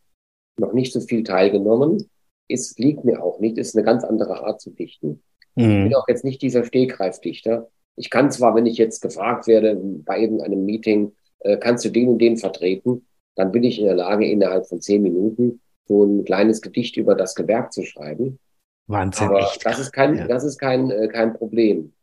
noch 0.57 0.73
nicht 0.73 0.93
so 0.93 0.99
viel 1.01 1.23
teilgenommen. 1.23 2.09
Es 2.47 2.77
liegt 2.77 3.05
mir 3.05 3.23
auch 3.23 3.39
nicht, 3.39 3.57
es 3.57 3.69
ist 3.69 3.75
eine 3.75 3.85
ganz 3.85 4.03
andere 4.03 4.43
Art 4.43 4.61
zu 4.61 4.71
dichten. 4.71 5.21
Mhm. 5.55 5.63
Ich 5.63 5.83
bin 5.83 5.95
auch 5.95 6.07
jetzt 6.07 6.23
nicht 6.23 6.41
dieser 6.41 6.63
Stehgreifdichter. 6.63 7.69
Ich 7.95 8.09
kann 8.09 8.31
zwar, 8.31 8.55
wenn 8.55 8.65
ich 8.65 8.77
jetzt 8.77 9.01
gefragt 9.01 9.47
werde 9.47 9.75
bei 9.75 10.19
irgendeinem 10.19 10.65
Meeting, 10.65 11.13
äh, 11.39 11.57
kannst 11.57 11.85
du 11.85 11.89
den 11.89 12.09
und 12.09 12.19
den 12.19 12.37
vertreten, 12.37 13.05
dann 13.35 13.51
bin 13.51 13.63
ich 13.63 13.79
in 13.79 13.85
der 13.85 13.95
Lage, 13.95 14.29
innerhalb 14.29 14.67
von 14.67 14.81
zehn 14.81 15.01
Minuten 15.01 15.61
so 15.87 16.03
ein 16.03 16.23
kleines 16.23 16.61
Gedicht 16.61 16.97
über 16.97 17.15
das 17.15 17.35
Gewerk 17.35 17.73
zu 17.73 17.83
schreiben. 17.83 18.39
Wahnsinn. 18.87 19.27
Aber 19.27 19.49
das 19.63 19.79
ist 19.79 19.91
kein, 19.91 20.17
ja. 20.17 20.27
das 20.27 20.43
ist 20.43 20.57
kein, 20.57 20.89
äh, 20.91 21.07
kein 21.07 21.33
Problem. 21.33 21.93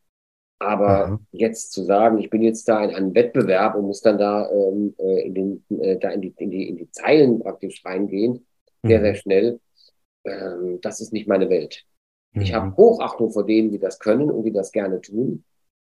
Aber 0.60 1.06
mhm. 1.06 1.18
jetzt 1.30 1.72
zu 1.72 1.84
sagen, 1.84 2.18
ich 2.18 2.30
bin 2.30 2.42
jetzt 2.42 2.68
da 2.68 2.82
in 2.82 2.94
einem 2.94 3.14
Wettbewerb 3.14 3.76
und 3.76 3.86
muss 3.86 4.00
dann 4.00 4.18
da, 4.18 4.50
ähm, 4.50 4.94
äh, 4.98 5.26
in, 5.26 5.34
den, 5.34 5.64
äh, 5.80 5.98
da 5.98 6.10
in, 6.10 6.20
die, 6.20 6.34
in, 6.36 6.50
die, 6.50 6.68
in 6.68 6.76
die 6.76 6.90
Zeilen 6.90 7.38
praktisch 7.40 7.84
reingehen, 7.84 8.46
sehr, 8.82 8.98
mhm. 8.98 9.02
sehr 9.04 9.14
schnell, 9.14 9.60
ähm, 10.24 10.80
das 10.82 11.00
ist 11.00 11.12
nicht 11.12 11.28
meine 11.28 11.48
Welt. 11.48 11.84
Mhm. 12.32 12.42
Ich 12.42 12.54
habe 12.54 12.76
Hochachtung 12.76 13.30
vor 13.30 13.46
denen, 13.46 13.70
die 13.70 13.78
das 13.78 13.98
können 14.00 14.30
und 14.30 14.44
die 14.44 14.52
das 14.52 14.72
gerne 14.72 15.00
tun. 15.00 15.44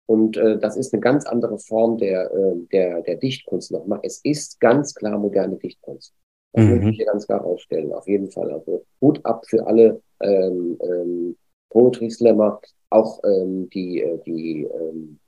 Und 0.06 0.36
äh, 0.36 0.58
das 0.58 0.76
ist 0.76 0.92
eine 0.92 1.00
ganz 1.00 1.26
andere 1.26 1.58
Form 1.58 1.98
der, 1.98 2.30
äh, 2.32 2.56
der, 2.72 3.02
der 3.02 3.16
Dichtkunst 3.16 3.72
nochmal. 3.72 4.00
Es 4.02 4.20
ist 4.22 4.60
ganz 4.60 4.94
klar 4.94 5.18
moderne 5.18 5.56
Dichtkunst. 5.56 6.14
Das 6.52 6.64
mhm. 6.64 6.70
möchte 6.70 6.88
ich 6.90 6.96
hier 6.96 7.06
ganz 7.06 7.26
klar 7.26 7.44
ausstellen, 7.44 7.92
auf 7.92 8.06
jeden 8.06 8.30
Fall. 8.30 8.52
Also 8.52 8.84
Hut 9.00 9.24
ab 9.24 9.44
für 9.46 9.66
alle 9.66 10.00
ähm, 10.20 10.78
ähm, 10.80 11.36
Poetry 11.70 12.10
Slammer, 12.10 12.60
auch 12.90 13.20
ähm, 13.24 13.68
die, 13.70 14.00
äh, 14.00 14.18
die, 14.24 14.62
ähm, 14.64 15.18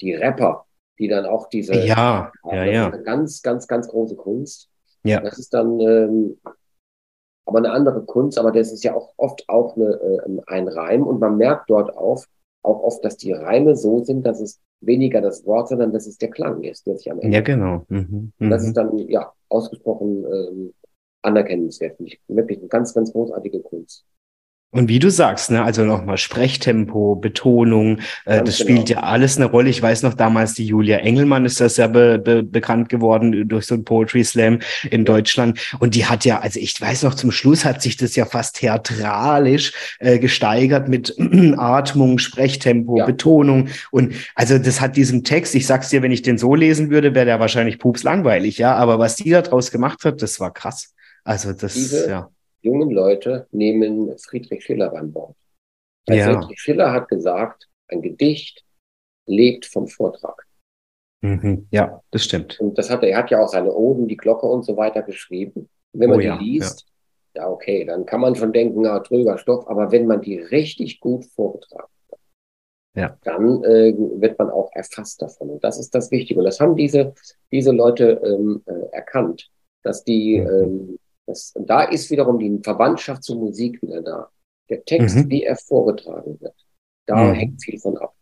die 0.00 0.14
Rapper, 0.14 0.66
die 0.98 1.08
dann 1.08 1.26
auch 1.26 1.48
diese 1.48 1.74
ja, 1.74 2.32
ja, 2.44 2.64
ja. 2.64 2.90
ganz, 2.90 3.42
ganz, 3.42 3.66
ganz 3.66 3.88
große 3.88 4.16
Kunst. 4.16 4.68
Ja. 5.04 5.20
Das 5.20 5.38
ist 5.38 5.54
dann 5.54 5.78
ähm, 5.80 6.38
aber 7.46 7.58
eine 7.58 7.70
andere 7.70 8.04
Kunst, 8.04 8.38
aber 8.38 8.50
das 8.50 8.72
ist 8.72 8.82
ja 8.82 8.94
auch 8.94 9.12
oft 9.16 9.48
auch 9.48 9.76
eine, 9.76 9.94
äh, 9.94 10.40
ein 10.46 10.68
Reim 10.68 11.06
und 11.06 11.20
man 11.20 11.36
merkt 11.36 11.70
dort 11.70 11.96
auch, 11.96 12.24
auch 12.62 12.82
oft, 12.82 13.04
dass 13.04 13.16
die 13.16 13.32
Reime 13.32 13.76
so 13.76 14.02
sind, 14.02 14.26
dass 14.26 14.40
es 14.40 14.60
weniger 14.80 15.20
das 15.20 15.46
Wort, 15.46 15.68
sondern 15.68 15.92
dass 15.92 16.06
es 16.06 16.18
der 16.18 16.30
Klang 16.30 16.62
ist, 16.64 16.86
der 16.86 16.96
sich 16.96 17.10
am 17.10 17.20
Ende. 17.20 17.36
Ja, 17.36 17.42
genau. 17.42 17.84
Mhm. 17.88 18.32
Mhm. 18.38 18.50
Das 18.50 18.64
ist 18.64 18.76
dann 18.76 18.98
ja 18.98 19.32
ausgesprochen 19.48 20.24
ähm, 20.24 20.74
anerkennenswert. 21.22 21.98
Wirklich 22.26 22.58
eine 22.58 22.68
ganz, 22.68 22.92
ganz 22.92 23.12
großartige 23.12 23.60
Kunst. 23.60 24.04
Und 24.76 24.90
wie 24.90 24.98
du 24.98 25.10
sagst, 25.10 25.50
ne, 25.50 25.64
also 25.64 25.84
nochmal 25.84 26.18
Sprechtempo, 26.18 27.16
Betonung, 27.16 27.98
äh, 28.26 28.42
das 28.42 28.58
genau. 28.58 28.70
spielt 28.70 28.90
ja 28.90 29.00
alles 29.00 29.38
eine 29.38 29.46
Rolle. 29.46 29.70
Ich 29.70 29.80
weiß 29.80 30.02
noch 30.02 30.12
damals, 30.12 30.52
die 30.52 30.66
Julia 30.66 30.98
Engelmann 30.98 31.46
ist 31.46 31.62
das 31.62 31.78
ja 31.78 31.86
be 31.86 32.18
be 32.18 32.42
bekannt 32.42 32.90
geworden 32.90 33.48
durch 33.48 33.64
so 33.64 33.74
ein 33.74 33.84
Poetry 33.84 34.22
Slam 34.22 34.58
in 34.90 35.06
Deutschland. 35.06 35.58
Und 35.78 35.94
die 35.94 36.04
hat 36.04 36.26
ja, 36.26 36.40
also 36.40 36.60
ich 36.60 36.78
weiß 36.78 37.04
noch, 37.04 37.14
zum 37.14 37.30
Schluss 37.30 37.64
hat 37.64 37.80
sich 37.80 37.96
das 37.96 38.16
ja 38.16 38.26
fast 38.26 38.56
theatralisch 38.56 39.72
äh, 39.98 40.18
gesteigert 40.18 40.88
mit 40.88 41.14
Atmung, 41.56 42.18
Sprechtempo, 42.18 42.98
ja. 42.98 43.06
Betonung. 43.06 43.68
Und 43.90 44.12
also 44.34 44.58
das 44.58 44.82
hat 44.82 44.96
diesen 44.96 45.24
Text, 45.24 45.54
ich 45.54 45.66
sag's 45.66 45.88
dir, 45.88 46.02
wenn 46.02 46.12
ich 46.12 46.20
den 46.20 46.36
so 46.36 46.54
lesen 46.54 46.90
würde, 46.90 47.14
wäre 47.14 47.24
der 47.24 47.40
wahrscheinlich 47.40 47.78
pups 47.78 48.02
langweilig, 48.02 48.58
ja. 48.58 48.74
Aber 48.74 48.98
was 48.98 49.16
die 49.16 49.30
da 49.30 49.40
draus 49.40 49.70
gemacht 49.70 50.04
hat, 50.04 50.20
das 50.20 50.38
war 50.38 50.52
krass. 50.52 50.92
Also 51.24 51.54
das, 51.54 51.72
Diese, 51.72 52.10
ja 52.10 52.28
jungen 52.66 52.90
Leute 52.90 53.46
nehmen 53.52 54.18
Friedrich 54.18 54.64
Schiller 54.64 54.92
an 54.92 55.12
Bord. 55.12 55.36
Weil 56.06 56.18
ja. 56.18 56.40
Friedrich 56.40 56.60
Schiller 56.60 56.92
hat 56.92 57.08
gesagt, 57.08 57.68
ein 57.88 58.02
Gedicht 58.02 58.64
lebt 59.26 59.66
vom 59.66 59.86
Vortrag. 59.86 60.46
Mhm. 61.22 61.66
Ja, 61.70 62.02
das 62.10 62.24
stimmt. 62.24 62.60
Und 62.60 62.76
das 62.78 62.90
hat 62.90 63.02
er, 63.02 63.10
er 63.10 63.18
hat 63.18 63.30
ja 63.30 63.40
auch 63.40 63.48
seine 63.48 63.72
Oden, 63.72 64.06
die 64.06 64.16
Glocke 64.16 64.46
und 64.46 64.64
so 64.64 64.76
weiter 64.76 65.02
geschrieben. 65.02 65.68
Wenn 65.92 66.10
man 66.10 66.18
oh, 66.18 66.20
die 66.20 66.26
ja, 66.26 66.36
liest, 66.36 66.86
ja. 67.34 67.42
ja. 67.42 67.50
okay, 67.50 67.84
dann 67.84 68.04
kann 68.04 68.20
man 68.20 68.34
schon 68.34 68.52
denken, 68.52 68.82
na, 68.82 69.00
trüber 69.00 69.38
Stoff, 69.38 69.66
aber 69.68 69.90
wenn 69.92 70.06
man 70.06 70.20
die 70.20 70.38
richtig 70.38 71.00
gut 71.00 71.24
vorgetragen 71.24 71.88
hat, 72.10 72.18
ja. 72.94 73.18
dann 73.24 73.64
äh, 73.64 73.94
wird 73.96 74.38
man 74.38 74.50
auch 74.50 74.70
erfasst 74.74 75.22
davon. 75.22 75.50
Und 75.50 75.64
das 75.64 75.78
ist 75.78 75.94
das 75.94 76.10
Wichtige. 76.10 76.40
Und 76.40 76.46
das 76.46 76.60
haben 76.60 76.76
diese, 76.76 77.14
diese 77.50 77.72
Leute 77.72 78.20
ähm, 78.24 78.62
äh, 78.66 78.94
erkannt, 78.94 79.50
dass 79.82 80.04
die 80.04 80.40
mhm. 80.40 80.48
ähm, 80.48 80.98
das, 81.26 81.52
und 81.54 81.68
da 81.68 81.84
ist 81.84 82.10
wiederum 82.10 82.38
die 82.38 82.60
Verwandtschaft 82.62 83.22
zur 83.22 83.36
Musik 83.36 83.80
wieder 83.82 84.02
da. 84.02 84.30
Der 84.68 84.84
Text, 84.84 85.16
mhm. 85.16 85.30
wie 85.30 85.42
er 85.44 85.56
vorgetragen 85.56 86.40
wird, 86.40 86.54
da 87.06 87.16
mhm. 87.16 87.34
hängt 87.34 87.62
viel 87.62 87.78
von 87.78 87.96
ab. 87.98 88.15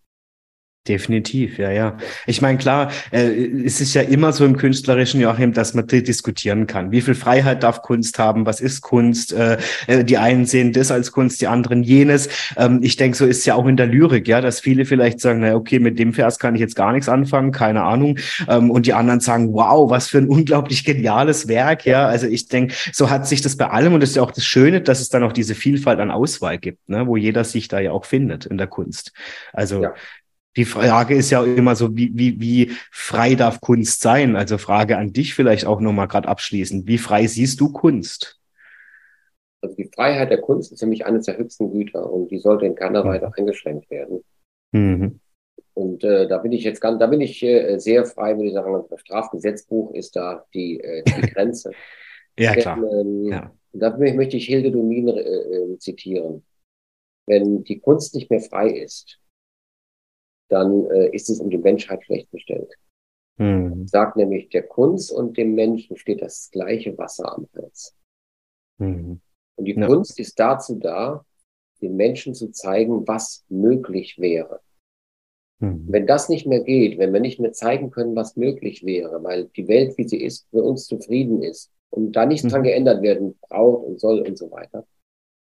Definitiv, 0.87 1.57
ja, 1.57 1.71
ja. 1.71 1.97
Ich 2.27 2.43
meine, 2.43 2.59
klar, 2.59 2.91
äh, 3.11 3.31
es 3.65 3.81
ist 3.81 3.95
ja 3.95 4.03
immer 4.03 4.35
so 4.35 4.45
im 4.45 4.59
künstlerischen 4.59 5.19
Joachim, 5.19 5.55
dass 5.55 5.73
man 5.73 5.87
diskutieren 5.87 6.67
kann. 6.67 6.93
Wie 6.93 7.01
viel 7.01 7.15
Freiheit 7.15 7.63
darf 7.63 7.81
Kunst 7.81 8.19
haben? 8.19 8.45
Was 8.45 8.61
ist 8.61 8.83
Kunst? 8.83 9.33
Äh, 9.33 9.57
äh, 9.87 10.05
die 10.05 10.19
einen 10.19 10.45
sehen 10.45 10.75
das 10.75 10.91
als 10.91 11.11
Kunst, 11.11 11.41
die 11.41 11.47
anderen 11.47 11.83
jenes. 11.85 12.29
Ähm, 12.59 12.81
ich 12.83 12.97
denke, 12.99 13.17
so 13.17 13.25
ist 13.25 13.39
es 13.39 13.45
ja 13.47 13.55
auch 13.55 13.67
in 13.67 13.79
der 13.79 13.87
Lyrik, 13.87 14.29
ja, 14.29 14.43
dass 14.43 14.61
viele 14.61 14.85
vielleicht 14.85 15.21
sagen, 15.21 15.41
na 15.41 15.55
okay, 15.55 15.79
mit 15.79 15.99
dem 15.99 16.13
Vers 16.13 16.39
kann 16.39 16.55
ich 16.55 16.61
jetzt 16.61 16.77
gar 16.77 16.93
nichts 16.93 17.09
anfangen, 17.09 17.51
keine 17.51 17.83
Ahnung. 17.85 18.19
Ähm, 18.47 18.71
und 18.71 18.85
die 18.85 18.93
anderen 18.93 19.21
sagen, 19.21 19.55
wow, 19.55 19.89
was 19.89 20.09
für 20.09 20.19
ein 20.19 20.29
unglaublich 20.29 20.85
geniales 20.85 21.49
Werk, 21.49 21.87
ja. 21.87 22.07
Also 22.07 22.27
ich 22.27 22.49
denke, 22.49 22.75
so 22.93 23.09
hat 23.09 23.27
sich 23.27 23.41
das 23.41 23.57
bei 23.57 23.71
allem 23.71 23.95
und 23.95 24.01
das 24.01 24.11
ist 24.11 24.17
ja 24.17 24.23
auch 24.23 24.33
das 24.33 24.45
Schöne, 24.45 24.83
dass 24.83 25.01
es 25.01 25.09
dann 25.09 25.23
auch 25.23 25.33
diese 25.33 25.55
Vielfalt 25.55 25.99
an 25.99 26.11
Auswahl 26.11 26.59
gibt, 26.59 26.91
ne, 26.91 27.07
wo 27.07 27.17
jeder 27.17 27.45
sich 27.45 27.69
da 27.69 27.81
ja 27.81 27.93
auch 27.93 28.05
findet 28.05 28.45
in 28.45 28.59
der 28.59 28.67
Kunst. 28.67 29.13
Also 29.55 29.85
ja. 29.85 29.95
Die 30.57 30.65
Frage 30.65 31.15
ist 31.15 31.31
ja 31.31 31.43
immer 31.43 31.75
so, 31.75 31.97
wie, 31.97 32.13
wie, 32.15 32.41
wie 32.41 32.71
frei 32.91 33.35
darf 33.35 33.61
Kunst 33.61 34.01
sein? 34.01 34.37
Also 34.37 34.59
Frage 34.59 34.97
an 34.97 35.13
dich 35.13 35.35
vielleicht 35.35 35.67
auch 35.67 35.81
nochmal 35.81 36.09
gerade 36.09 36.29
abschließend. 36.29 36.87
Wie 36.87 36.99
frei 36.99 37.27
siehst 37.27 37.61
du 37.61 37.73
Kunst? 37.73 38.41
Also 39.63 39.75
die 39.77 39.91
Freiheit 39.95 40.31
der 40.31 40.41
Kunst 40.41 40.73
ist 40.73 40.83
nämlich 40.83 41.07
eines 41.07 41.27
der 41.27 41.39
höchsten 41.39 41.73
Güter 41.73 42.11
und 42.11 42.31
die 42.31 42.39
sollte 42.39 42.67
in 42.67 42.75
keiner 42.75 43.03
mhm. 43.03 43.09
Weise 43.09 43.33
eingeschränkt 43.37 43.91
werden. 43.91 44.23
Mhm. 44.73 45.21
Und 45.75 46.05
äh, 46.05 46.29
da 46.29 46.39
bin 46.39 46.53
ich 46.53 46.63
jetzt 46.63 46.81
ganz, 46.81 47.01
da 47.01 47.07
bin 47.09 47.21
ich 47.21 47.43
äh, 47.43 47.79
sehr 47.79 48.05
frei, 48.05 48.37
würde 48.37 48.49
ich 48.49 48.55
sagen, 48.55 48.85
das 48.89 49.01
Strafgesetzbuch 49.01 49.93
ist 49.95 50.15
da 50.15 50.45
die, 50.55 50.81
äh, 50.81 51.03
die 51.03 51.21
Grenze. 51.33 51.73
ja, 52.39 52.55
klar. 52.55 52.79
ähm, 52.79 53.25
ja. 53.25 53.53
Da 53.73 53.97
möchte 53.97 54.37
ich 54.37 54.47
Hilde 54.47 54.71
Domin 54.71 55.09
äh, 55.09 55.21
äh, 55.21 55.79
zitieren. 55.79 56.45
Wenn 57.27 57.65
die 57.65 57.81
Kunst 57.81 58.15
nicht 58.15 58.31
mehr 58.31 58.41
frei 58.41 58.69
ist, 58.69 59.19
dann 60.49 60.87
äh, 60.91 61.09
ist 61.11 61.31
es 61.31 61.41
um 61.41 61.51
die 61.51 61.59
Menschheit 61.59 62.05
schlecht 62.05 62.31
bestellt. 62.31 62.73
Mhm. 63.37 63.87
Sagt 63.87 64.17
nämlich, 64.17 64.49
der 64.51 64.63
Kunst 64.63 65.13
und 65.13 65.37
dem 65.37 65.55
Menschen 65.55 65.97
steht 65.97 66.23
das 66.23 66.51
gleiche 66.51 66.97
Wasser 66.99 67.33
am 67.33 67.49
Hals. 67.57 67.97
Mhm. 68.79 69.21
Und 69.57 69.65
die 69.65 69.75
ja. 69.75 69.87
Kunst 69.87 70.19
ist 70.19 70.39
dazu 70.39 70.77
da, 70.77 71.25
den 71.81 71.97
Menschen 71.97 72.35
zu 72.35 72.51
zeigen, 72.51 73.07
was 73.07 73.45
möglich 73.49 74.19
wäre. 74.19 74.61
Mhm. 75.61 75.87
Wenn 75.89 76.07
das 76.07 76.29
nicht 76.29 76.47
mehr 76.47 76.61
geht, 76.61 76.99
wenn 76.99 77.13
wir 77.13 77.21
nicht 77.21 77.41
mehr 77.41 77.53
zeigen 77.53 77.91
können, 77.91 78.17
was 78.17 78.37
möglich 78.37 78.85
wäre, 78.85 79.23
weil 79.23 79.47
die 79.57 79.69
Welt, 79.69 79.97
wie 79.99 80.09
sie 80.09 80.21
ist, 80.21 80.49
für 80.51 80.63
uns 80.63 80.87
zufrieden 80.87 81.43
ist 81.43 81.71
und 81.91 82.13
da 82.13 82.27
nichts 82.27 82.45
mhm. 82.45 82.49
dran 82.51 82.63
geändert 82.63 83.03
werden 83.03 83.39
braucht 83.41 83.85
und 83.87 84.01
soll 84.01 84.21
und 84.21 84.39
so 84.39 84.51
weiter, 84.51 84.87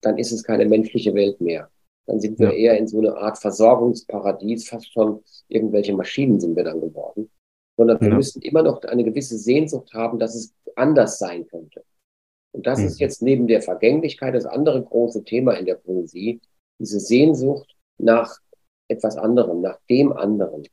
dann 0.00 0.18
ist 0.18 0.32
es 0.32 0.42
keine 0.42 0.66
menschliche 0.66 1.14
Welt 1.14 1.40
mehr. 1.40 1.70
Dann 2.08 2.20
sind 2.20 2.38
wir 2.38 2.48
ja. 2.48 2.72
eher 2.72 2.78
in 2.78 2.88
so 2.88 2.98
eine 2.98 3.14
Art 3.18 3.36
Versorgungsparadies, 3.36 4.66
fast 4.66 4.90
schon 4.90 5.22
irgendwelche 5.48 5.94
Maschinen 5.94 6.40
sind 6.40 6.56
wir 6.56 6.64
dann 6.64 6.80
geworden. 6.80 7.30
Sondern 7.76 8.00
wir 8.00 8.08
ja. 8.08 8.16
müssen 8.16 8.40
immer 8.40 8.62
noch 8.62 8.82
eine 8.82 9.04
gewisse 9.04 9.36
Sehnsucht 9.36 9.92
haben, 9.92 10.18
dass 10.18 10.34
es 10.34 10.54
anders 10.74 11.18
sein 11.18 11.46
könnte. 11.46 11.84
Und 12.52 12.66
das 12.66 12.80
mhm. 12.80 12.86
ist 12.86 12.98
jetzt 12.98 13.20
neben 13.20 13.46
der 13.46 13.60
Vergänglichkeit 13.60 14.34
das 14.34 14.46
andere 14.46 14.82
große 14.82 15.22
Thema 15.22 15.52
in 15.52 15.66
der 15.66 15.74
Poesie, 15.74 16.40
diese 16.80 16.98
Sehnsucht 16.98 17.76
nach 17.98 18.38
etwas 18.88 19.18
anderem, 19.18 19.60
nach 19.60 19.78
dem 19.90 20.12
anderen. 20.12 20.66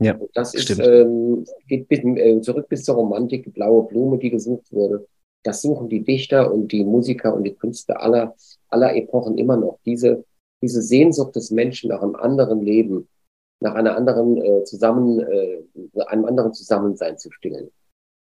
Ja, 0.00 0.16
und 0.16 0.30
das 0.34 0.54
ist, 0.54 0.70
ähm, 0.78 1.44
geht 1.66 1.88
bis, 1.88 1.98
äh, 1.98 2.40
zurück 2.40 2.70
bis 2.70 2.84
zur 2.84 2.94
Romantik, 2.94 3.44
die 3.44 3.50
blaue 3.50 3.86
Blume, 3.86 4.16
die 4.16 4.30
gesucht 4.30 4.72
wurde. 4.72 5.06
Das 5.42 5.60
suchen 5.60 5.90
die 5.90 6.04
Dichter 6.04 6.50
und 6.50 6.72
die 6.72 6.84
Musiker 6.84 7.34
und 7.34 7.44
die 7.44 7.54
Künstler 7.54 8.00
aller, 8.00 8.34
aller 8.68 8.96
Epochen 8.96 9.36
immer 9.36 9.56
noch. 9.58 9.78
Diese, 9.84 10.24
diese 10.62 10.82
Sehnsucht 10.82 11.36
des 11.36 11.50
Menschen 11.50 11.90
nach 11.90 12.02
einem 12.02 12.16
anderen 12.16 12.60
Leben, 12.62 13.08
nach 13.60 13.74
einer 13.74 13.96
anderen 13.96 14.36
äh, 14.42 14.64
zusammen, 14.64 15.20
äh, 15.20 15.62
einem 16.06 16.24
anderen 16.24 16.52
Zusammensein 16.52 17.18
zu 17.18 17.30
stillen. 17.30 17.70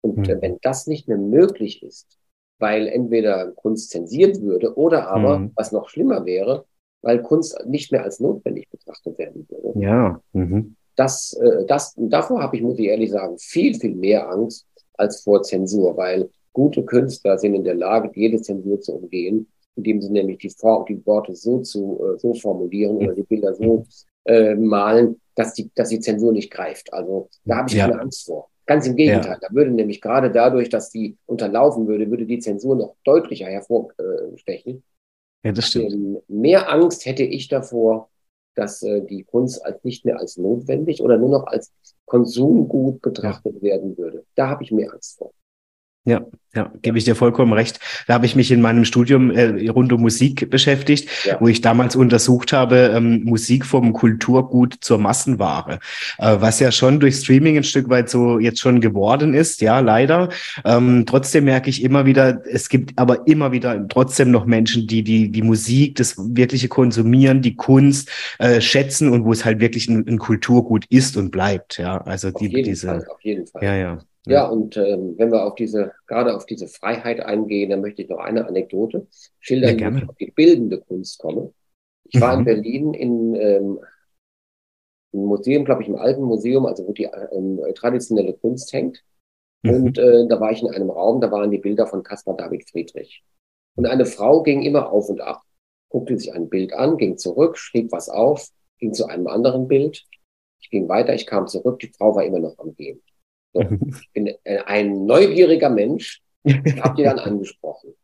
Und 0.00 0.18
mhm. 0.18 0.24
äh, 0.24 0.42
wenn 0.42 0.58
das 0.62 0.86
nicht 0.86 1.08
mehr 1.08 1.18
möglich 1.18 1.82
ist, 1.82 2.18
weil 2.58 2.88
entweder 2.88 3.52
Kunst 3.52 3.90
zensiert 3.90 4.40
würde 4.40 4.76
oder 4.76 5.08
aber, 5.08 5.38
mhm. 5.38 5.52
was 5.54 5.72
noch 5.72 5.88
schlimmer 5.88 6.24
wäre, 6.24 6.64
weil 7.02 7.22
Kunst 7.22 7.64
nicht 7.66 7.92
mehr 7.92 8.02
als 8.02 8.20
notwendig 8.20 8.68
betrachtet 8.70 9.18
werden 9.18 9.46
würde. 9.48 9.78
Ja. 9.78 10.20
Mhm. 10.32 10.76
Das, 10.96 11.32
äh, 11.34 11.64
das, 11.66 11.94
davor 11.96 12.42
habe 12.42 12.56
ich, 12.56 12.62
muss 12.62 12.78
ich 12.78 12.86
ehrlich 12.86 13.10
sagen, 13.10 13.38
viel, 13.38 13.74
viel 13.74 13.94
mehr 13.94 14.28
Angst 14.28 14.66
als 14.94 15.22
vor 15.22 15.42
Zensur, 15.42 15.96
weil 15.96 16.30
gute 16.52 16.84
Künstler 16.84 17.38
sind 17.38 17.54
in 17.54 17.62
der 17.62 17.76
Lage, 17.76 18.10
jede 18.14 18.42
Zensur 18.42 18.80
zu 18.80 18.96
umgehen, 18.96 19.46
indem 19.78 20.02
sie 20.02 20.10
nämlich 20.10 20.38
die, 20.38 20.48
die 20.48 21.06
Worte 21.06 21.34
so 21.34 21.60
zu 21.60 22.00
äh, 22.02 22.18
so 22.18 22.34
formulieren 22.34 22.96
oder 22.96 23.14
die 23.14 23.22
Bilder 23.22 23.54
so 23.54 23.86
äh, 24.24 24.54
malen, 24.54 25.20
dass 25.34 25.54
die, 25.54 25.70
dass 25.74 25.88
die 25.88 26.00
Zensur 26.00 26.32
nicht 26.32 26.50
greift. 26.50 26.92
Also 26.92 27.28
da 27.44 27.58
habe 27.58 27.68
ich 27.68 27.76
ja. 27.76 27.88
keine 27.88 28.00
Angst 28.02 28.26
vor. 28.26 28.50
Ganz 28.66 28.86
im 28.86 28.96
Gegenteil. 28.96 29.38
Ja. 29.40 29.48
Da 29.48 29.54
würde 29.54 29.70
nämlich 29.70 30.00
gerade 30.00 30.30
dadurch, 30.30 30.68
dass 30.68 30.90
die 30.90 31.16
unterlaufen 31.26 31.86
würde, 31.86 32.10
würde 32.10 32.26
die 32.26 32.40
Zensur 32.40 32.76
noch 32.76 32.96
deutlicher 33.04 33.46
hervorstechen. 33.46 34.82
Ja, 35.42 35.52
das 35.52 35.68
stimmt. 35.68 35.92
Ähm, 35.92 36.18
mehr 36.28 36.70
Angst 36.70 37.06
hätte 37.06 37.22
ich 37.22 37.48
davor, 37.48 38.10
dass 38.56 38.82
äh, 38.82 39.00
die 39.02 39.22
Kunst 39.22 39.64
als 39.64 39.82
nicht 39.84 40.04
mehr 40.04 40.18
als 40.18 40.36
notwendig 40.36 41.00
oder 41.00 41.16
nur 41.16 41.30
noch 41.30 41.46
als 41.46 41.72
Konsumgut 42.04 43.00
betrachtet 43.00 43.54
ja. 43.56 43.62
werden 43.62 43.96
würde. 43.96 44.24
Da 44.34 44.48
habe 44.48 44.64
ich 44.64 44.72
mehr 44.72 44.92
Angst 44.92 45.16
vor. 45.16 45.32
Ja, 46.08 46.22
ja, 46.54 46.72
gebe 46.80 46.96
ich 46.96 47.04
dir 47.04 47.14
vollkommen 47.14 47.52
recht. 47.52 47.78
Da 48.06 48.14
habe 48.14 48.24
ich 48.24 48.34
mich 48.34 48.50
in 48.50 48.62
meinem 48.62 48.86
Studium 48.86 49.30
äh, 49.30 49.68
rund 49.68 49.92
um 49.92 50.00
Musik 50.00 50.48
beschäftigt, 50.48 51.06
ja. 51.26 51.36
wo 51.38 51.48
ich 51.48 51.60
damals 51.60 51.96
untersucht 51.96 52.54
habe, 52.54 52.92
ähm, 52.94 53.24
Musik 53.24 53.66
vom 53.66 53.92
Kulturgut 53.92 54.76
zur 54.80 54.96
Massenware, 54.96 55.80
äh, 56.16 56.36
was 56.38 56.60
ja 56.60 56.72
schon 56.72 56.98
durch 56.98 57.16
Streaming 57.16 57.58
ein 57.58 57.64
Stück 57.64 57.90
weit 57.90 58.08
so 58.08 58.38
jetzt 58.38 58.60
schon 58.60 58.80
geworden 58.80 59.34
ist, 59.34 59.60
ja, 59.60 59.80
leider. 59.80 60.30
Ähm, 60.64 61.04
trotzdem 61.04 61.44
merke 61.44 61.68
ich 61.68 61.82
immer 61.82 62.06
wieder, 62.06 62.40
es 62.50 62.70
gibt 62.70 62.98
aber 62.98 63.26
immer 63.26 63.52
wieder 63.52 63.86
trotzdem 63.86 64.30
noch 64.30 64.46
Menschen, 64.46 64.86
die 64.86 65.02
die, 65.02 65.30
die 65.30 65.42
Musik, 65.42 65.96
das 65.96 66.16
wirkliche 66.16 66.68
Konsumieren, 66.68 67.42
die 67.42 67.56
Kunst 67.56 68.08
äh, 68.38 68.62
schätzen 68.62 69.10
und 69.10 69.26
wo 69.26 69.32
es 69.32 69.44
halt 69.44 69.60
wirklich 69.60 69.88
ein, 69.88 70.08
ein 70.08 70.16
Kulturgut 70.16 70.86
ist 70.88 71.18
und 71.18 71.30
bleibt, 71.30 71.76
ja. 71.76 71.98
Also 71.98 72.28
auf 72.28 72.40
die, 72.40 72.48
diese. 72.62 72.86
Fall, 72.86 73.06
auf 73.06 73.20
jeden 73.22 73.46
Fall. 73.46 73.62
Ja, 73.62 73.76
ja. 73.76 73.98
Ja, 74.30 74.48
und 74.48 74.76
ähm, 74.76 75.14
wenn 75.16 75.32
wir 75.32 75.44
auf 75.44 75.54
diese, 75.54 75.92
gerade 76.06 76.36
auf 76.36 76.46
diese 76.46 76.68
Freiheit 76.68 77.20
eingehen, 77.20 77.70
dann 77.70 77.80
möchte 77.80 78.02
ich 78.02 78.08
noch 78.08 78.18
eine 78.18 78.46
Anekdote 78.46 79.06
schildern, 79.40 79.78
ja, 79.78 79.92
wie 79.94 79.98
ich 79.98 80.08
auf 80.08 80.16
die 80.16 80.30
bildende 80.30 80.80
Kunst 80.80 81.18
komme. 81.18 81.52
Ich 82.04 82.16
mhm. 82.16 82.20
war 82.20 82.34
in 82.34 82.40
mhm. 82.40 82.44
Berlin 82.44 82.94
in 82.94 83.34
ähm, 83.34 83.78
im 85.12 85.24
Museum, 85.24 85.64
glaube 85.64 85.82
ich, 85.82 85.88
im 85.88 85.96
alten 85.96 86.22
Museum, 86.22 86.66
also 86.66 86.86
wo 86.86 86.92
die 86.92 87.08
ähm, 87.32 87.60
traditionelle 87.74 88.34
Kunst 88.34 88.72
hängt. 88.72 89.02
Mhm. 89.62 89.70
Und 89.70 89.98
äh, 89.98 90.26
da 90.28 90.40
war 90.40 90.52
ich 90.52 90.62
in 90.62 90.70
einem 90.70 90.90
Raum, 90.90 91.20
da 91.20 91.30
waren 91.30 91.50
die 91.50 91.58
Bilder 91.58 91.86
von 91.86 92.02
Caspar 92.02 92.36
David 92.36 92.68
Friedrich. 92.68 93.24
Und 93.76 93.86
eine 93.86 94.06
Frau 94.06 94.42
ging 94.42 94.62
immer 94.62 94.90
auf 94.90 95.08
und 95.08 95.20
ab, 95.20 95.42
guckte 95.88 96.18
sich 96.18 96.32
ein 96.32 96.48
Bild 96.48 96.72
an, 96.72 96.96
ging 96.96 97.16
zurück, 97.16 97.56
schrieb 97.56 97.92
was 97.92 98.08
auf, 98.08 98.48
ging 98.78 98.92
zu 98.92 99.06
einem 99.06 99.28
anderen 99.28 99.68
Bild. 99.68 100.04
Ich 100.60 100.70
ging 100.70 100.88
weiter, 100.88 101.14
ich 101.14 101.26
kam 101.26 101.46
zurück, 101.46 101.78
die 101.78 101.92
Frau 101.96 102.14
war 102.14 102.24
immer 102.24 102.40
noch 102.40 102.58
am 102.58 102.74
Gehen. 102.74 103.00
Ich 103.52 104.12
bin 104.12 104.26
äh, 104.44 104.58
ein 104.66 105.06
neugieriger 105.06 105.70
Mensch, 105.70 106.22
habe 106.44 106.96
die 106.96 107.04
dann 107.04 107.18
angesprochen. 107.18 107.94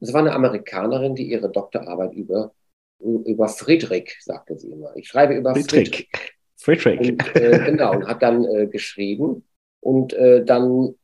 Das 0.00 0.12
war 0.12 0.20
eine 0.20 0.32
Amerikanerin, 0.32 1.14
die 1.14 1.30
ihre 1.30 1.50
Doktorarbeit 1.50 2.14
über, 2.14 2.52
über 2.98 3.48
Friedrich, 3.48 4.16
sagte 4.20 4.58
sie 4.58 4.70
immer. 4.70 4.96
Ich 4.96 5.08
schreibe 5.08 5.34
über 5.34 5.54
Friedrich. 5.54 6.08
Friedrich. 6.56 7.12
Und, 7.12 7.36
äh, 7.36 7.64
genau, 7.66 7.92
und 7.92 8.06
hat 8.06 8.22
dann 8.22 8.44
äh, 8.44 8.66
geschrieben. 8.66 9.44
Und 9.80 10.12
äh, 10.12 10.44
dann 10.44 10.94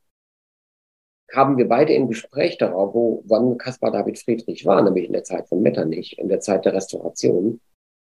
haben 1.32 1.58
wir 1.58 1.68
beide 1.68 1.92
im 1.92 2.08
Gespräch 2.08 2.56
darauf, 2.58 2.94
wo, 2.94 3.22
wann 3.26 3.58
Caspar 3.58 3.90
David 3.90 4.18
Friedrich 4.18 4.64
war, 4.64 4.82
nämlich 4.82 5.06
in 5.06 5.12
der 5.12 5.24
Zeit 5.24 5.48
von 5.48 5.62
Metternich, 5.62 6.18
in 6.18 6.28
der 6.28 6.40
Zeit 6.40 6.64
der 6.64 6.74
Restauration. 6.74 7.60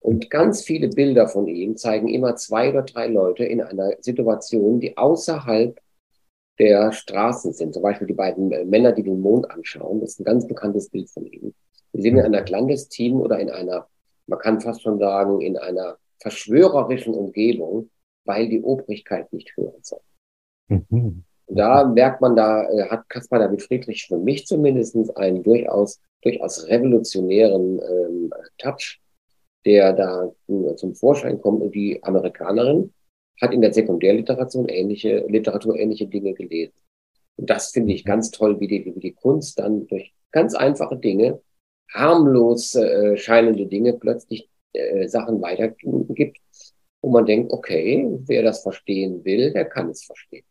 Und 0.02 0.30
ganz 0.30 0.64
viele 0.64 0.88
Bilder 0.88 1.28
von 1.28 1.48
ihm 1.48 1.76
zeigen 1.76 2.08
immer 2.08 2.36
zwei 2.36 2.70
oder 2.70 2.84
drei 2.84 3.08
Leute 3.08 3.44
in 3.44 3.62
einer 3.62 3.92
Situation, 4.00 4.80
die 4.80 4.98
außerhalb 4.98 5.80
der 6.58 6.92
Straßen 6.92 7.54
sind. 7.54 7.74
Zum 7.74 7.84
Beispiel 7.84 8.08
die 8.08 8.14
beiden 8.14 8.52
äh, 8.52 8.66
Männer, 8.66 8.92
die 8.92 9.04
den 9.04 9.22
Mond 9.22 9.50
anschauen. 9.52 10.02
Das 10.02 10.12
ist 10.12 10.20
ein 10.20 10.26
ganz 10.26 10.48
bekanntes 10.48 10.90
Bild 10.90 11.10
von 11.10 11.26
ihm. 11.26 11.54
Wir 11.94 12.04
sind 12.04 12.18
in 12.18 12.26
einer 12.26 12.44
clandestinen 12.44 13.20
oder 13.20 13.40
in 13.40 13.50
einer, 13.50 13.88
man 14.28 14.40
kann 14.40 14.62
fast 14.62 14.84
schon 14.84 15.00
sagen, 15.00 15.42
in 15.42 15.58
einer 15.58 15.98
verschwörerischen 16.20 17.14
Umgebung, 17.14 17.90
weil 18.26 18.50
die 18.50 18.62
Obrigkeit 18.62 19.32
nicht 19.34 19.56
hören 19.56 19.82
soll. 19.82 20.02
Mhm. 20.68 21.24
Da 21.48 21.84
merkt 21.84 22.22
man, 22.22 22.36
da 22.36 22.70
äh, 22.70 22.90
hat 22.90 23.10
Caspar 23.10 23.40
David 23.40 23.64
Friedrich 23.64 24.06
für 24.08 24.18
mich 24.18 24.46
zumindest 24.46 24.96
einen 25.18 25.42
durchaus, 25.42 26.00
durchaus 26.22 26.68
revolutionären 26.68 27.80
ähm, 27.80 28.30
Touch 28.60 29.00
der 29.66 29.94
da 29.94 30.32
zum 30.76 30.96
Vorschein 30.96 31.42
kommt. 31.42 31.74
Die 31.76 32.02
Amerikanerin 32.04 32.94
hat 33.42 33.54
in 33.54 33.62
der 33.62 33.74
Sekundärliteratur 33.74 34.70
ähnliche, 34.70 35.26
Literatur 35.28 35.78
ähnliche 35.78 36.08
Dinge 36.08 36.34
gelesen. 36.34 36.74
Und 37.38 37.50
das 37.50 37.72
finde 37.72 37.94
ich 37.94 38.04
ganz 38.04 38.32
toll, 38.32 38.60
wie 38.60 38.68
die, 38.68 38.86
wie 38.86 39.00
die 39.00 39.14
Kunst 39.14 39.60
dann 39.60 39.88
durch 39.88 40.14
ganz 40.32 40.56
einfache 40.56 40.98
Dinge, 40.98 41.42
harmlos 41.94 42.76
äh, 42.76 43.18
scheinende 43.18 43.66
Dinge 43.66 43.94
plötzlich 43.94 44.50
äh, 44.74 45.08
Sachen 45.08 45.42
weitergibt, 45.42 46.38
wo 47.02 47.10
man 47.10 47.26
denkt, 47.26 47.52
okay, 47.52 48.08
wer 48.26 48.44
das 48.44 48.62
verstehen 48.62 49.24
will, 49.24 49.54
der 49.54 49.66
kann 49.66 49.90
es 49.90 50.04
verstehen. 50.04 50.44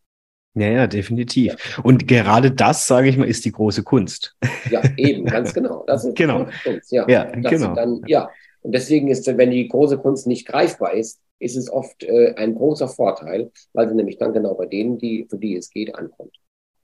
Ja, 0.55 0.67
ja, 0.67 0.87
definitiv. 0.87 1.53
Ja. 1.53 1.83
Und 1.83 2.07
gerade 2.07 2.51
das, 2.51 2.87
sage 2.87 3.07
ich 3.07 3.17
mal, 3.17 3.27
ist 3.27 3.45
die 3.45 3.51
große 3.51 3.83
Kunst. 3.83 4.35
Ja, 4.69 4.81
eben, 4.97 5.25
ganz 5.25 5.53
genau. 5.53 5.83
Das 5.85 6.03
ist 6.03 6.15
genau. 6.17 6.47
Kunst. 6.63 6.91
Ja, 6.91 7.07
ja 7.07 7.25
genau. 7.25 7.75
Dann, 7.75 8.01
ja, 8.07 8.29
und 8.61 8.73
deswegen 8.73 9.07
ist, 9.07 9.25
wenn 9.25 9.51
die 9.51 9.67
große 9.67 9.97
Kunst 9.97 10.27
nicht 10.27 10.47
greifbar 10.47 10.93
ist, 10.93 11.19
ist 11.39 11.55
es 11.55 11.71
oft 11.71 12.03
äh, 12.03 12.33
ein 12.35 12.55
großer 12.55 12.87
Vorteil, 12.87 13.51
weil 13.73 13.87
sie 13.87 13.95
nämlich 13.95 14.17
dann 14.17 14.33
genau 14.33 14.55
bei 14.55 14.65
denen, 14.65 14.97
die, 14.97 15.25
für 15.29 15.37
die 15.37 15.55
es 15.55 15.69
geht, 15.69 15.95
ankommt. 15.95 16.35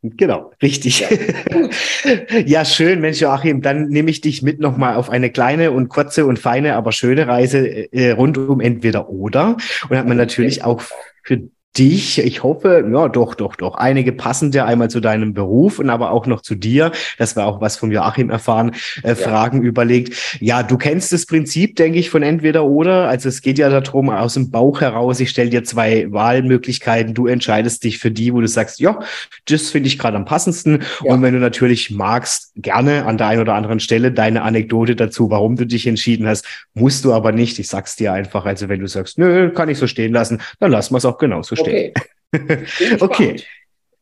Genau, 0.01 0.51
richtig. 0.61 0.99
Ja, 0.99 1.07
ja, 2.45 2.65
schön, 2.65 3.01
Mensch 3.01 3.21
Joachim. 3.21 3.61
Dann 3.61 3.87
nehme 3.87 4.11
ich 4.11 4.21
dich 4.21 4.43
mit 4.43 4.59
nochmal 4.59 4.95
auf 4.95 5.09
eine 5.09 5.31
kleine 5.31 5.71
und 5.71 5.89
kurze 5.89 6.27
und 6.27 6.37
feine, 6.37 6.75
aber 6.75 6.91
schöne 6.91 7.27
Reise 7.27 7.67
äh, 7.91 8.11
rund 8.11 8.37
um 8.37 8.61
entweder 8.61 9.09
oder. 9.09 9.57
Und 9.89 9.97
hat 9.97 10.07
man 10.07 10.17
natürlich 10.17 10.63
auch 10.63 10.81
für 11.23 11.49
dich, 11.77 12.19
ich 12.19 12.43
hoffe, 12.43 12.85
ja, 12.91 13.09
doch, 13.09 13.35
doch, 13.35 13.55
doch, 13.55 13.75
einige 13.75 14.11
passende 14.11 14.65
einmal 14.65 14.89
zu 14.89 14.99
deinem 14.99 15.33
Beruf 15.33 15.79
und 15.79 15.89
aber 15.89 16.11
auch 16.11 16.25
noch 16.25 16.41
zu 16.41 16.55
dir, 16.55 16.91
dass 17.17 17.35
wir 17.35 17.45
auch 17.45 17.61
was 17.61 17.77
von 17.77 17.91
Joachim 17.91 18.29
erfahren, 18.29 18.71
äh, 19.03 19.09
ja. 19.09 19.15
Fragen 19.15 19.61
überlegt. 19.61 20.37
Ja, 20.39 20.63
du 20.63 20.77
kennst 20.77 21.11
das 21.11 21.25
Prinzip, 21.25 21.75
denke 21.75 21.99
ich, 21.99 22.09
von 22.09 22.23
entweder 22.23 22.65
oder. 22.65 23.07
Also 23.07 23.29
es 23.29 23.41
geht 23.41 23.57
ja 23.57 23.69
darum, 23.69 24.09
aus 24.09 24.35
dem 24.35 24.51
Bauch 24.51 24.81
heraus, 24.81 25.19
ich 25.19 25.29
stelle 25.29 25.49
dir 25.49 25.63
zwei 25.63 26.11
Wahlmöglichkeiten, 26.11 27.13
du 27.13 27.27
entscheidest 27.27 27.83
dich 27.83 27.97
für 27.97 28.11
die, 28.11 28.33
wo 28.33 28.41
du 28.41 28.47
sagst, 28.47 28.79
ja, 28.79 28.99
das 29.45 29.69
finde 29.69 29.87
ich 29.87 29.99
gerade 29.99 30.17
am 30.17 30.25
passendsten. 30.25 30.83
Ja. 31.03 31.13
Und 31.13 31.21
wenn 31.21 31.33
du 31.33 31.39
natürlich 31.39 31.91
magst, 31.91 32.53
gerne 32.55 33.05
an 33.05 33.17
der 33.17 33.27
einen 33.27 33.41
oder 33.41 33.55
anderen 33.55 33.79
Stelle 33.79 34.11
deine 34.11 34.43
Anekdote 34.43 34.95
dazu, 34.95 35.29
warum 35.29 35.55
du 35.55 35.65
dich 35.65 35.87
entschieden 35.87 36.27
hast, 36.27 36.45
musst 36.73 37.03
du 37.03 37.13
aber 37.13 37.31
nicht. 37.31 37.59
Ich 37.59 37.67
sag's 37.67 37.95
dir 37.95 38.13
einfach. 38.13 38.45
Also 38.45 38.69
wenn 38.69 38.79
du 38.79 38.87
sagst, 38.87 39.17
nö, 39.17 39.49
kann 39.51 39.69
ich 39.69 39.77
so 39.77 39.87
stehen 39.87 40.13
lassen, 40.13 40.41
dann 40.59 40.71
lassen 40.71 40.93
wir 40.93 40.97
es 40.97 41.05
auch 41.05 41.17
genauso 41.17 41.55
stehen 41.55 41.64
stehen. 41.65 41.93
Okay. 42.31 42.97
okay. 42.99 43.35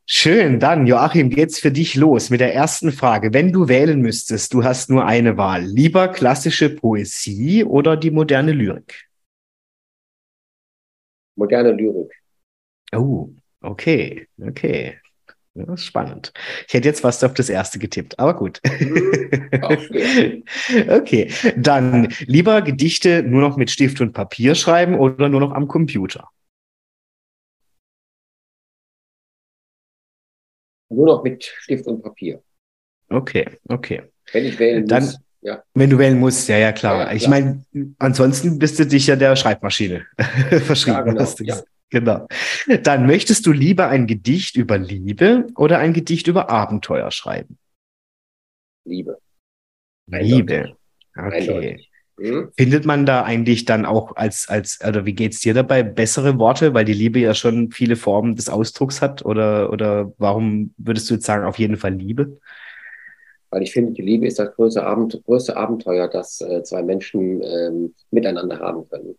Schön, 0.06 0.60
dann 0.60 0.86
Joachim, 0.86 1.30
geht's 1.30 1.58
für 1.58 1.70
dich 1.70 1.94
los 1.94 2.28
mit 2.28 2.40
der 2.40 2.54
ersten 2.54 2.92
Frage. 2.92 3.32
Wenn 3.32 3.52
du 3.52 3.68
wählen 3.68 4.00
müsstest, 4.00 4.52
du 4.52 4.62
hast 4.62 4.90
nur 4.90 5.06
eine 5.06 5.38
Wahl. 5.38 5.64
Lieber 5.64 6.08
klassische 6.08 6.68
Poesie 6.68 7.64
oder 7.64 7.96
die 7.96 8.10
moderne 8.10 8.52
Lyrik? 8.52 9.08
Moderne 11.36 11.72
Lyrik. 11.72 12.12
Oh, 12.94 13.30
okay, 13.62 14.28
okay. 14.46 14.98
Das 15.54 15.80
ist 15.80 15.86
spannend. 15.86 16.32
Ich 16.66 16.74
hätte 16.74 16.88
jetzt 16.88 17.00
fast 17.00 17.24
auf 17.24 17.32
das 17.32 17.48
erste 17.48 17.78
getippt, 17.78 18.18
aber 18.18 18.34
gut. 18.34 18.60
Mhm. 18.64 19.22
okay, 20.88 21.30
dann 21.56 22.08
lieber 22.26 22.60
Gedichte 22.60 23.22
nur 23.22 23.40
noch 23.40 23.56
mit 23.56 23.70
Stift 23.70 24.00
und 24.00 24.12
Papier 24.12 24.54
schreiben 24.54 24.96
oder 24.96 25.28
nur 25.28 25.40
noch 25.40 25.52
am 25.52 25.68
Computer? 25.68 26.28
Nur 30.94 31.06
noch 31.06 31.24
mit 31.24 31.44
Stift 31.44 31.86
und 31.86 32.02
Papier. 32.02 32.42
Okay, 33.08 33.46
okay. 33.68 34.02
Wenn 34.32 34.46
ich 34.46 34.58
wählen 34.58 34.86
Dann, 34.86 35.04
muss. 35.04 35.20
Ja. 35.42 35.62
Wenn 35.74 35.90
du 35.90 35.98
wählen 35.98 36.18
musst, 36.18 36.48
ja, 36.48 36.56
ja, 36.56 36.72
klar. 36.72 37.06
Ja, 37.06 37.12
ich 37.12 37.28
meine, 37.28 37.62
ansonsten 37.98 38.58
bist 38.58 38.78
du 38.78 38.86
dich 38.86 39.06
ja 39.06 39.16
der 39.16 39.36
Schreibmaschine 39.36 40.06
verschrieben. 40.64 41.04
Genau. 41.04 41.34
ja. 41.40 41.62
Genau. 41.90 42.26
Dann 42.82 43.06
möchtest 43.06 43.46
du 43.46 43.52
lieber 43.52 43.88
ein 43.88 44.06
Gedicht 44.06 44.56
über 44.56 44.78
Liebe 44.78 45.46
oder 45.54 45.78
ein 45.78 45.92
Gedicht 45.92 46.26
über 46.26 46.48
Abenteuer 46.48 47.10
schreiben? 47.10 47.58
Liebe. 48.84 49.18
Liebe. 50.06 50.76
Okay. 51.16 51.86
Hm? 52.18 52.50
Findet 52.56 52.84
man 52.84 53.06
da 53.06 53.24
eigentlich 53.24 53.64
dann 53.64 53.84
auch 53.84 54.14
als, 54.16 54.48
als, 54.48 54.78
oder 54.86 55.04
wie 55.04 55.14
geht's 55.14 55.40
dir 55.40 55.54
dabei, 55.54 55.82
bessere 55.82 56.38
Worte, 56.38 56.74
weil 56.74 56.84
die 56.84 56.92
Liebe 56.92 57.18
ja 57.18 57.34
schon 57.34 57.70
viele 57.70 57.96
Formen 57.96 58.36
des 58.36 58.48
Ausdrucks 58.48 59.02
hat? 59.02 59.24
Oder, 59.24 59.72
oder 59.72 60.12
warum 60.18 60.74
würdest 60.76 61.10
du 61.10 61.14
jetzt 61.14 61.26
sagen, 61.26 61.44
auf 61.44 61.58
jeden 61.58 61.76
Fall 61.76 61.94
Liebe? 61.94 62.38
Weil 63.50 63.62
ich 63.62 63.72
finde, 63.72 63.92
die 63.92 64.02
Liebe 64.02 64.26
ist 64.26 64.38
das 64.38 64.54
größte, 64.54 64.84
Abend, 64.84 65.20
größte 65.26 65.56
Abenteuer, 65.56 66.08
das 66.08 66.40
äh, 66.40 66.62
zwei 66.62 66.82
Menschen 66.82 67.42
ähm, 67.42 67.94
miteinander 68.10 68.58
haben 68.58 68.88
können. 68.88 69.16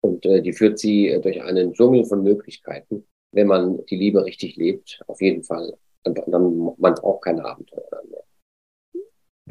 Und 0.00 0.24
äh, 0.26 0.42
die 0.42 0.52
führt 0.52 0.78
sie 0.78 1.08
äh, 1.08 1.20
durch 1.20 1.42
einen 1.42 1.72
Dschungel 1.72 2.04
von 2.04 2.22
Möglichkeiten, 2.22 3.04
wenn 3.32 3.48
man 3.48 3.84
die 3.86 3.96
Liebe 3.96 4.24
richtig 4.24 4.56
lebt, 4.56 5.00
auf 5.06 5.20
jeden 5.20 5.42
Fall. 5.42 5.72
Und 6.04 6.20
dann, 6.28 6.72
man 6.78 6.94
braucht 6.94 7.24
keine 7.24 7.44
Abenteuer. 7.44 7.87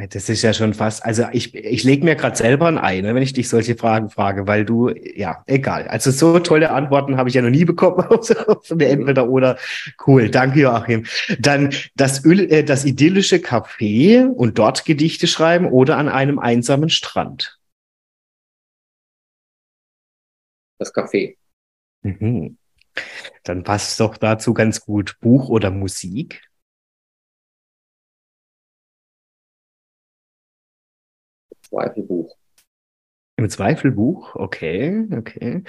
Das 0.10 0.30
ist 0.30 0.44
ja 0.44 0.54
schon 0.54 0.76
fast, 0.76 1.04
also 1.04 1.26
ich, 1.32 1.56
ich 1.56 1.84
lege 1.84 2.06
mir 2.06 2.16
gerade 2.16 2.36
selber 2.36 2.68
ein 2.68 2.78
Ei, 2.78 3.02
ne, 3.02 3.16
wenn 3.16 3.24
ich 3.24 3.34
dich 3.34 3.50
solche 3.50 3.76
Fragen 3.76 4.10
frage, 4.10 4.46
weil 4.46 4.64
du, 4.64 4.90
ja, 4.90 5.44
egal. 5.48 5.88
Also 5.88 6.12
so 6.12 6.38
tolle 6.40 6.70
Antworten 6.70 7.18
habe 7.18 7.30
ich 7.30 7.36
ja 7.36 7.42
noch 7.42 7.50
nie 7.50 7.66
bekommen 7.66 8.06
auf 8.08 8.72
eine 8.72 8.86
entweder 8.86 9.28
oder. 9.28 9.58
Cool, 10.06 10.30
danke 10.30 10.60
Joachim. 10.60 11.06
Dann 11.40 11.74
das, 11.96 12.24
Öl, 12.24 12.52
äh, 12.52 12.64
das 12.64 12.86
idyllische 12.86 13.38
Café 13.38 14.28
und 14.28 14.60
dort 14.60 14.86
Gedichte 14.86 15.26
schreiben 15.26 15.68
oder 15.68 15.98
an 15.98 16.10
einem 16.10 16.38
einsamen 16.38 16.90
Strand. 16.90 17.58
das 20.78 20.94
Café. 20.94 21.38
Mhm. 22.04 22.58
Dann 23.44 23.64
passt 23.64 24.00
doch 24.00 24.18
dazu 24.18 24.54
ganz 24.54 24.82
gut 24.82 25.18
Buch 25.20 25.50
oder 25.50 25.72
Musik. 25.72 26.47
Zweifelbuch. 31.70 32.36
Im 33.38 33.50
Zweifelbuch, 33.50 34.36
okay, 34.36 35.06
okay. 35.12 35.64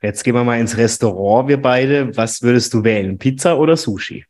Jetzt 0.00 0.24
gehen 0.24 0.34
wir 0.34 0.44
mal 0.44 0.58
ins 0.58 0.76
Restaurant, 0.78 1.48
wir 1.48 1.60
beide. 1.60 2.16
Was 2.16 2.42
würdest 2.42 2.72
du 2.72 2.82
wählen, 2.82 3.18
Pizza 3.18 3.58
oder 3.58 3.76
Sushi? 3.76 4.24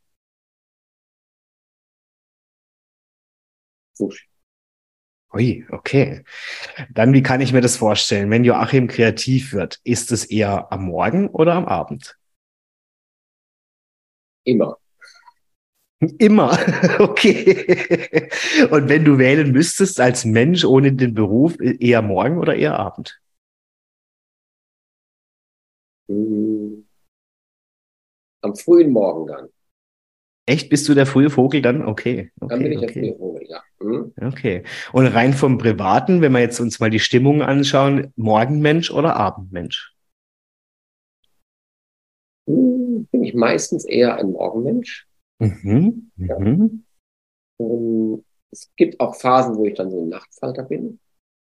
Sushi. 3.94 4.26
Ui, 5.32 5.64
okay. 5.70 6.24
Dann, 6.90 7.12
wie 7.12 7.22
kann 7.22 7.40
ich 7.40 7.52
mir 7.52 7.60
das 7.60 7.76
vorstellen? 7.76 8.30
Wenn 8.30 8.42
Joachim 8.44 8.88
kreativ 8.88 9.52
wird, 9.52 9.80
ist 9.84 10.10
es 10.10 10.24
eher 10.24 10.72
am 10.72 10.86
Morgen 10.86 11.28
oder 11.28 11.54
am 11.54 11.66
Abend? 11.66 12.18
Immer. 14.44 14.79
Immer, 16.18 16.52
okay. 16.98 18.30
Und 18.70 18.88
wenn 18.88 19.04
du 19.04 19.18
wählen 19.18 19.52
müsstest 19.52 20.00
als 20.00 20.24
Mensch 20.24 20.64
ohne 20.64 20.92
den 20.94 21.12
Beruf, 21.12 21.56
eher 21.60 22.00
morgen 22.00 22.38
oder 22.38 22.56
eher 22.56 22.78
Abend? 22.78 23.20
Hm. 26.08 26.86
Am 28.42 28.56
frühen 28.56 28.92
Morgen 28.92 29.26
dann. 29.26 29.48
Echt? 30.46 30.70
Bist 30.70 30.88
du 30.88 30.94
der 30.94 31.04
frühe 31.04 31.28
Vogel 31.28 31.60
dann? 31.60 31.86
Okay. 31.86 32.32
okay 32.40 32.48
dann 32.48 32.62
bin 32.62 32.72
ich 32.72 32.78
okay. 32.78 32.86
der 32.86 33.02
frühe 33.02 33.18
Vogel, 33.18 33.46
ja. 33.46 33.62
Mhm. 33.80 34.12
Okay. 34.20 34.64
Und 34.92 35.06
rein 35.06 35.34
vom 35.34 35.58
Privaten, 35.58 36.22
wenn 36.22 36.32
wir 36.32 36.40
jetzt 36.40 36.60
uns 36.60 36.80
mal 36.80 36.90
die 36.90 36.98
Stimmung 36.98 37.42
anschauen, 37.42 38.12
Morgenmensch 38.16 38.90
oder 38.90 39.16
Abendmensch? 39.16 39.94
Hm, 42.48 43.06
bin 43.12 43.22
ich 43.22 43.34
meistens 43.34 43.84
eher 43.84 44.16
ein 44.16 44.32
Morgenmensch. 44.32 45.09
Mhm. 45.40 46.10
Ja. 46.16 46.38
Mhm. 46.38 46.84
Ähm, 47.58 48.24
es 48.50 48.70
gibt 48.76 49.00
auch 49.00 49.14
Phasen, 49.14 49.56
wo 49.56 49.64
ich 49.64 49.74
dann 49.74 49.90
so 49.90 50.02
ein 50.02 50.08
Nachtfalter 50.08 50.64
bin. 50.64 51.00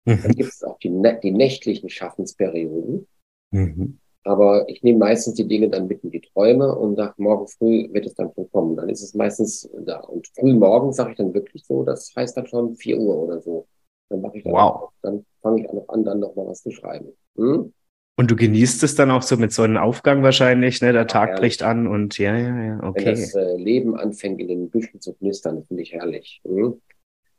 Mhm. 0.05 0.23
Dann 0.23 0.33
gibt 0.33 0.53
es 0.53 0.63
auch 0.63 0.79
die, 0.79 0.91
die 1.23 1.33
nächtlichen 1.33 1.89
Schaffensperioden. 1.89 3.07
Mhm. 3.53 3.99
Aber 4.25 4.69
ich 4.69 4.83
nehme 4.83 4.99
meistens 4.99 5.35
die 5.35 5.47
Dinge 5.47 5.71
dann 5.71 5.87
mit 5.87 6.03
in 6.03 6.11
die 6.11 6.21
Träume 6.21 6.75
und 6.75 6.97
sage, 6.97 7.15
morgen 7.19 7.47
früh 7.47 7.93
wird 7.93 8.07
es 8.07 8.15
dann 8.15 8.33
schon 8.35 8.51
kommen. 8.51 8.77
Dann 8.77 8.89
ist 8.89 9.03
es 9.03 9.15
meistens 9.15 9.71
da. 9.85 10.01
Und 10.01 10.27
früh 10.35 10.53
morgen 10.53 10.93
sage 10.93 11.13
ich 11.13 11.17
dann 11.17 11.33
wirklich 11.33 11.65
so, 11.65 11.85
das 11.85 12.13
heißt 12.17 12.37
dann 12.37 12.47
schon 12.47 12.75
4 12.75 12.99
Uhr 12.99 13.17
oder 13.17 13.41
so. 13.41 13.69
Dann 14.09 14.21
mache 14.21 14.39
ich 14.39 14.45
dann, 14.45 14.53
wow. 14.53 14.91
dann 15.03 15.25
fange 15.43 15.63
ich 15.63 15.69
auch 15.69 15.89
an, 15.89 16.05
dann 16.05 16.21
noch 16.21 16.35
mal 16.35 16.47
was 16.47 16.63
zu 16.63 16.73
schreiben. 16.73 17.13
Hm? 17.37 17.73
Und 18.19 18.31
du 18.31 18.37
genießt 18.37 18.83
es 18.83 18.95
dann 18.95 19.11
auch 19.11 19.21
so 19.21 19.37
mit 19.37 19.53
so 19.53 19.63
einem 19.63 19.77
Aufgang 19.77 20.23
wahrscheinlich, 20.23 20.81
ne? 20.81 20.93
Der 20.93 21.03
ja, 21.03 21.07
Tag 21.07 21.37
bricht 21.37 21.63
an 21.63 21.87
und 21.87 22.17
ja, 22.17 22.37
ja, 22.37 22.63
ja, 22.63 22.83
okay. 22.83 23.05
Wenn 23.05 23.15
das 23.15 23.35
äh, 23.35 23.57
Leben 23.57 23.95
anfängt, 23.95 24.41
in 24.41 24.49
den 24.49 24.71
Büschen 24.71 25.01
zu 25.01 25.13
knistern, 25.13 25.65
finde 25.69 25.83
ich 25.83 25.93
herrlich. 25.93 26.41
Hm? 26.47 26.81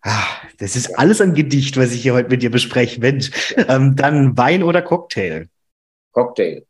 Ah, 0.02 0.28
das 0.60 0.76
ist 0.76 0.90
ja. 0.90 0.98
alles 0.98 1.20
ein 1.20 1.34
Gedicht, 1.34 1.78
was 1.78 1.92
ich 1.94 2.04
hier 2.04 2.14
heute 2.14 2.30
mit 2.30 2.44
dir 2.44 2.52
bespreche. 2.52 3.00
Mensch, 3.02 3.56
ja. 3.58 3.76
ähm, 3.76 3.96
dann 3.96 4.38
Wein 4.38 4.62
oder 4.62 4.84
Cocktail? 4.84 5.48
Cocktail. 6.12 6.64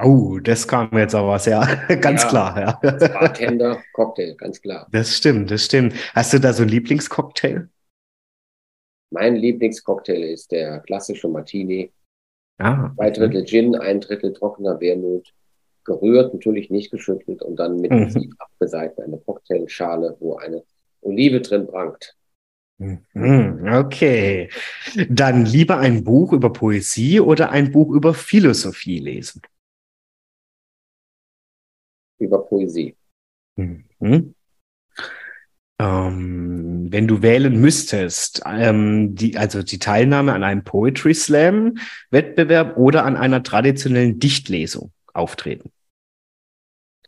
Oh, 0.00 0.38
das 0.38 0.66
kam 0.66 0.96
jetzt 0.96 1.14
aber 1.14 1.38
sehr, 1.38 1.60
ganz 2.00 2.22
ja, 2.22 2.28
klar, 2.28 2.60
ja. 2.60 2.72
Bartender, 3.08 3.82
Cocktail, 3.92 4.34
ganz 4.36 4.62
klar. 4.62 4.86
Das 4.92 5.16
stimmt, 5.16 5.50
das 5.50 5.64
stimmt. 5.64 5.94
Hast 6.14 6.32
du 6.32 6.38
da 6.38 6.52
so 6.52 6.62
einen 6.62 6.70
Lieblingscocktail? 6.70 7.68
Mein 9.10 9.36
Lieblingscocktail 9.36 10.22
ist 10.22 10.52
der 10.52 10.80
klassische 10.80 11.28
Martini. 11.28 11.92
Ah, 12.60 12.92
Zwei 12.94 13.10
Drittel 13.10 13.44
Gin, 13.44 13.74
ein 13.74 14.00
Drittel 14.00 14.32
trockener 14.32 14.80
Wermut. 14.80 15.32
Gerührt, 15.84 16.34
natürlich 16.34 16.70
nicht 16.70 16.90
geschüttelt 16.90 17.42
und 17.42 17.56
dann 17.56 17.80
mit 17.80 17.90
mhm. 17.90 18.10
Sieb 18.10 18.34
abgeseit 18.38 19.00
eine 19.00 19.18
Cocktailschale, 19.18 20.16
wo 20.20 20.36
eine 20.36 20.62
Olive 21.00 21.40
drin 21.40 21.66
prangt. 21.66 22.14
Mhm, 22.78 23.66
okay. 23.72 24.48
Dann 25.08 25.44
lieber 25.44 25.78
ein 25.78 26.04
Buch 26.04 26.32
über 26.32 26.52
Poesie 26.52 27.20
oder 27.20 27.50
ein 27.50 27.72
Buch 27.72 27.92
über 27.92 28.14
Philosophie 28.14 28.98
lesen? 28.98 29.42
über 32.20 32.46
Poesie. 32.46 32.94
Mhm. 33.56 34.34
Ähm, 35.80 36.92
wenn 36.92 37.08
du 37.08 37.22
wählen 37.22 37.58
müsstest, 37.58 38.42
ähm, 38.44 39.14
die, 39.14 39.38
also 39.38 39.62
die 39.62 39.78
Teilnahme 39.78 40.34
an 40.34 40.44
einem 40.44 40.62
Poetry 40.62 41.14
Slam 41.14 41.78
Wettbewerb 42.10 42.76
oder 42.76 43.06
an 43.06 43.16
einer 43.16 43.42
traditionellen 43.42 44.18
Dichtlesung 44.18 44.92
auftreten? 45.14 45.72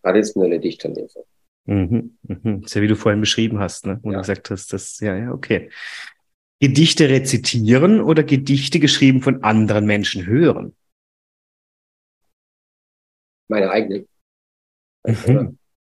Traditionelle 0.00 0.58
Dichterlesung. 0.58 1.24
Mhm, 1.66 2.16
mhm. 2.22 2.62
Das 2.62 2.70
ist 2.70 2.74
ja 2.74 2.80
wie 2.80 2.88
du 2.88 2.96
vorhin 2.96 3.20
beschrieben 3.20 3.58
hast, 3.58 3.84
ne? 3.84 4.00
Wo 4.02 4.10
ja. 4.10 4.16
du 4.16 4.22
gesagt 4.22 4.48
hast, 4.48 4.72
das, 4.72 5.00
ja, 5.00 5.16
ja, 5.16 5.32
okay. 5.32 5.68
Gedichte 6.58 7.10
rezitieren 7.10 8.00
oder 8.00 8.22
Gedichte 8.22 8.80
geschrieben 8.80 9.20
von 9.20 9.44
anderen 9.44 9.84
Menschen 9.84 10.24
hören? 10.24 10.74
Meine 13.48 13.70
eigenen. 13.70 14.08
Mhm. 15.04 15.14
Ja. 15.26 15.52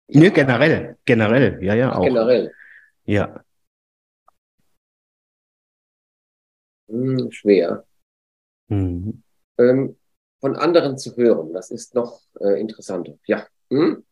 Nee, 0.10 0.30
generell, 0.30 0.96
generell, 1.06 1.58
ja, 1.64 1.74
ja, 1.74 1.96
auch. 1.96 2.04
Generell. 2.04 2.54
Ja. 3.08 3.44
Hm, 6.88 7.32
schwer. 7.32 7.86
Mhm. 8.68 9.24
Ähm, 9.58 9.96
von 10.40 10.56
anderen 10.56 10.98
zu 10.98 11.16
hören, 11.18 11.54
das 11.54 11.72
ist 11.72 11.96
noch 11.96 12.22
äh, 12.40 12.60
interessanter. 12.60 13.18
Ja. 13.26 13.48
Hm? 13.72 14.04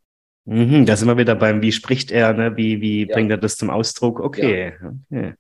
Mhm, 0.48 0.86
da 0.86 0.96
sind 0.96 1.08
wir 1.08 1.18
wieder 1.18 1.36
beim, 1.36 1.62
wie 1.62 1.72
spricht 1.72 2.12
er, 2.12 2.34
ne? 2.34 2.56
wie, 2.56 2.80
wie 2.82 3.08
ja. 3.08 3.14
bringt 3.14 3.32
er 3.32 3.38
das 3.38 3.58
zum 3.58 3.70
Ausdruck? 3.70 4.20
Okay. 4.20 4.74
Ja. 4.82 4.94
okay. 5.12 5.34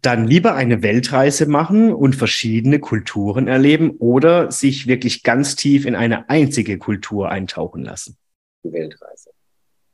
Dann 0.00 0.26
lieber 0.26 0.54
eine 0.54 0.82
Weltreise 0.82 1.46
machen 1.46 1.92
und 1.92 2.14
verschiedene 2.14 2.80
Kulturen 2.80 3.48
erleben 3.48 3.96
oder 3.98 4.50
sich 4.50 4.86
wirklich 4.86 5.22
ganz 5.22 5.56
tief 5.56 5.86
in 5.86 5.94
eine 5.94 6.28
einzige 6.28 6.78
Kultur 6.78 7.28
eintauchen 7.30 7.82
lassen 7.82 8.16
die 8.64 8.72
Weltreise. 8.72 9.31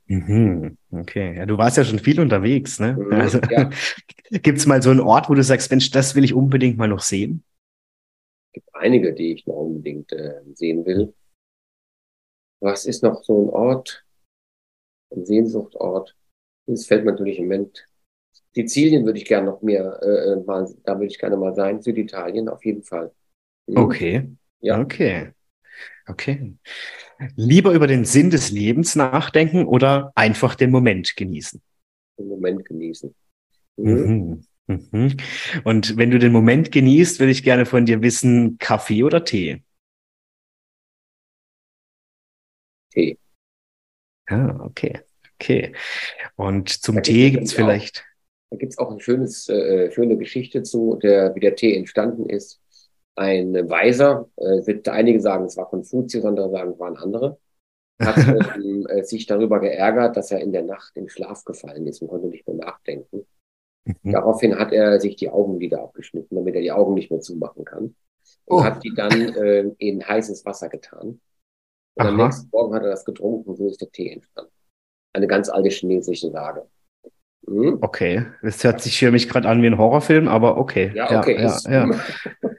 Mhm. 0.08 0.76
Okay, 0.90 1.36
ja, 1.36 1.46
du 1.46 1.58
warst 1.58 1.76
ja 1.76 1.84
schon 1.84 1.98
viel 1.98 2.18
unterwegs, 2.18 2.80
ne? 2.80 2.94
Mhm, 2.98 3.12
also, 3.12 3.38
ja. 3.50 3.70
Gibt 4.30 4.58
es 4.58 4.66
mal 4.66 4.82
so 4.82 4.90
einen 4.90 5.00
Ort, 5.00 5.28
wo 5.28 5.34
du 5.34 5.42
sagst, 5.42 5.70
Mensch, 5.70 5.90
das 5.90 6.14
will 6.14 6.24
ich 6.24 6.34
unbedingt 6.34 6.78
mal 6.78 6.88
noch 6.88 7.00
sehen? 7.00 7.44
Es 8.48 8.52
gibt 8.54 8.74
einige, 8.74 9.12
die 9.12 9.32
ich 9.32 9.46
noch 9.46 9.56
unbedingt 9.56 10.12
äh, 10.12 10.40
sehen 10.54 10.84
will. 10.86 11.14
Was 12.60 12.86
ist 12.86 13.02
noch 13.02 13.22
so 13.22 13.44
ein 13.44 13.50
Ort, 13.50 14.04
ein 15.14 15.24
Sehnsuchtort? 15.24 16.16
Das 16.66 16.86
fällt 16.86 17.04
mir 17.04 17.12
natürlich 17.12 17.38
im 17.38 17.44
Moment. 17.44 17.86
Sizilien 18.54 19.04
würde 19.04 19.18
ich 19.18 19.24
gerne 19.26 19.46
noch 19.50 19.62
mehr, 19.62 20.00
äh, 20.02 20.32
äh, 20.32 20.36
mal, 20.44 20.68
da 20.84 20.94
würde 20.94 21.06
ich 21.06 21.18
gerne 21.18 21.36
mal 21.36 21.54
sein. 21.54 21.80
Süditalien 21.82 22.48
auf 22.48 22.64
jeden 22.64 22.82
Fall. 22.82 23.12
Mhm. 23.66 23.76
Okay. 23.78 24.28
Ja. 24.60 24.80
Okay. 24.80 25.32
Okay. 26.08 26.54
Lieber 27.36 27.72
über 27.72 27.86
den 27.86 28.04
Sinn 28.04 28.30
des 28.30 28.50
Lebens 28.50 28.94
nachdenken 28.94 29.66
oder 29.66 30.12
einfach 30.14 30.54
den 30.54 30.70
Moment 30.70 31.16
genießen? 31.16 31.60
Den 32.18 32.28
Moment 32.28 32.64
genießen. 32.64 33.14
Mhm. 33.76 34.44
Mhm. 34.66 34.88
mhm. 34.90 35.16
Und 35.64 35.96
wenn 35.96 36.10
du 36.10 36.18
den 36.18 36.32
Moment 36.32 36.70
genießt, 36.70 37.20
würde 37.20 37.32
ich 37.32 37.42
gerne 37.42 37.66
von 37.66 37.86
dir 37.86 38.02
wissen, 38.02 38.58
Kaffee 38.58 39.02
oder 39.02 39.24
Tee? 39.24 39.62
Tee. 42.90 43.18
Ah, 44.26 44.60
okay. 44.60 45.00
Okay. 45.40 45.72
Und 46.36 46.68
zum 46.68 46.96
da 46.96 47.00
Tee 47.02 47.30
gibt 47.30 47.44
es 47.44 47.52
vielleicht. 47.52 48.00
Auch, 48.00 48.50
da 48.50 48.56
gibt 48.56 48.72
es 48.72 48.78
auch 48.78 48.90
eine 48.90 49.00
schönes, 49.00 49.48
äh, 49.48 49.90
schöne 49.92 50.16
Geschichte 50.16 50.62
zu, 50.62 50.98
der, 51.02 51.34
wie 51.34 51.40
der 51.40 51.54
Tee 51.54 51.76
entstanden 51.76 52.28
ist. 52.28 52.60
Ein 53.18 53.68
Weiser, 53.68 54.28
äh, 54.36 54.64
wird 54.66 54.88
einige 54.88 55.20
sagen, 55.20 55.46
es 55.46 55.56
war 55.56 55.68
Konfuzius, 55.68 56.24
andere 56.24 56.50
sagen, 56.50 56.72
es 56.72 56.78
waren 56.78 56.96
andere, 56.96 57.38
hat 58.00 58.16
ähm, 58.56 58.86
äh, 58.88 59.02
sich 59.02 59.26
darüber 59.26 59.58
geärgert, 59.58 60.16
dass 60.16 60.30
er 60.30 60.40
in 60.40 60.52
der 60.52 60.62
Nacht 60.62 60.96
in 60.96 61.08
Schlaf 61.08 61.44
gefallen 61.44 61.86
ist 61.88 62.00
und 62.00 62.08
konnte 62.08 62.28
nicht 62.28 62.46
mehr 62.46 62.56
nachdenken. 62.56 63.26
Mhm. 63.84 64.12
Daraufhin 64.12 64.56
hat 64.56 64.72
er 64.72 65.00
sich 65.00 65.16
die 65.16 65.30
Augenlider 65.30 65.82
abgeschnitten, 65.82 66.36
damit 66.36 66.54
er 66.54 66.60
die 66.60 66.70
Augen 66.70 66.94
nicht 66.94 67.10
mehr 67.10 67.20
zumachen 67.20 67.64
kann. 67.64 67.96
Und 68.44 68.60
oh. 68.60 68.62
hat 68.64 68.84
die 68.84 68.94
dann 68.94 69.34
äh, 69.34 69.70
in 69.78 70.06
heißes 70.06 70.44
Wasser 70.44 70.68
getan. 70.68 71.20
Und 71.94 72.06
Aha. 72.06 72.08
am 72.08 72.16
nächsten 72.16 72.48
Morgen 72.52 72.74
hat 72.74 72.84
er 72.84 72.90
das 72.90 73.04
getrunken, 73.04 73.56
so 73.56 73.66
ist 73.66 73.80
der 73.80 73.90
Tee 73.90 74.12
entstanden. 74.12 74.52
Eine 75.12 75.26
ganz 75.26 75.48
alte 75.48 75.70
chinesische 75.70 76.30
Sage. 76.30 76.68
Mhm. 77.46 77.78
Okay, 77.80 78.26
das 78.42 78.62
hört 78.62 78.80
sich 78.80 78.98
für 78.98 79.10
mich 79.10 79.28
gerade 79.28 79.48
an 79.48 79.62
wie 79.62 79.66
ein 79.66 79.78
Horrorfilm, 79.78 80.28
aber 80.28 80.58
okay. 80.58 80.92
Ja, 80.94 81.18
okay. 81.18 81.42
Ja, 81.42 81.58
ja, 81.64 81.90
ja. 81.90 82.00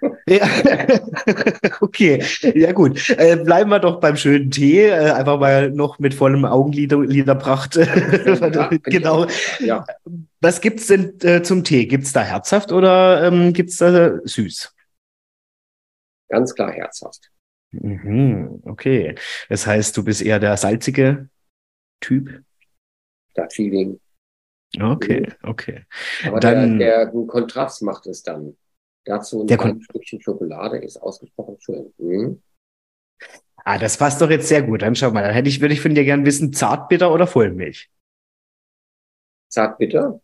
okay, 1.82 2.24
ja 2.56 2.72
gut. 2.72 3.10
Äh, 3.10 3.38
bleiben 3.38 3.70
wir 3.70 3.80
doch 3.80 4.00
beim 4.00 4.16
schönen 4.16 4.52
Tee. 4.52 4.88
Äh, 4.88 5.12
einfach 5.12 5.40
mal 5.40 5.72
noch 5.72 6.00
mit 6.00 6.14
vollem 6.14 6.46
Augenliderpracht. 6.46 7.80
Ja, 8.40 8.70
genau. 8.84 9.28
Ja. 9.60 9.86
Was 10.42 10.62
gibt's 10.62 10.88
denn 10.88 11.20
äh, 11.22 11.42
zum 11.42 11.64
Tee? 11.64 11.86
Gibt's 11.86 12.14
da 12.14 12.22
herzhaft 12.22 12.72
oder 12.72 13.24
ähm, 13.24 13.54
gibt's 13.54 13.78
da 13.78 14.20
süß? 14.24 14.74
Ganz 16.30 16.54
klar 16.56 16.72
herzhaft. 16.72 17.32
Mhm, 17.72 18.62
okay. 18.66 19.16
Das 19.50 19.68
heißt, 19.68 19.96
du 19.98 20.04
bist 20.04 20.22
eher 20.22 20.40
der 20.40 20.58
salzige 20.58 21.30
Typ? 22.02 22.44
Das 23.36 23.54
Feeling. 23.54 24.00
Okay, 24.80 25.22
mhm. 25.22 25.50
okay. 25.50 25.86
Aber 26.26 26.40
dann, 26.40 26.80
der, 26.80 27.06
der 27.06 27.26
Kontrast 27.26 27.82
macht 27.82 28.06
es 28.08 28.24
dann. 28.24 28.56
Dazu 29.06 29.46
ein 29.48 29.58
Kon 29.58 29.82
Stückchen 29.82 30.22
Schokolade 30.22 30.78
ist 30.78 30.98
ausgesprochen 30.98 31.58
schön. 31.60 31.94
Mhm. 31.98 32.42
Ah, 33.58 33.78
das 33.78 33.98
passt 33.98 34.22
doch 34.22 34.30
jetzt 34.30 34.48
sehr 34.48 34.62
gut. 34.62 34.82
Dann 34.82 34.96
schau 34.96 35.12
mal, 35.12 35.24
dann 35.24 35.34
hätte 35.34 35.50
ich, 35.50 35.62
würde 35.62 35.74
ich 35.74 35.82
von 35.82 35.94
dir 35.94 36.04
gerne 36.04 36.26
wissen, 36.26 36.54
Zartbitter 36.54 37.14
oder 37.14 37.28
Vollmilch? 37.28 37.90
Zartbitter. 39.50 40.22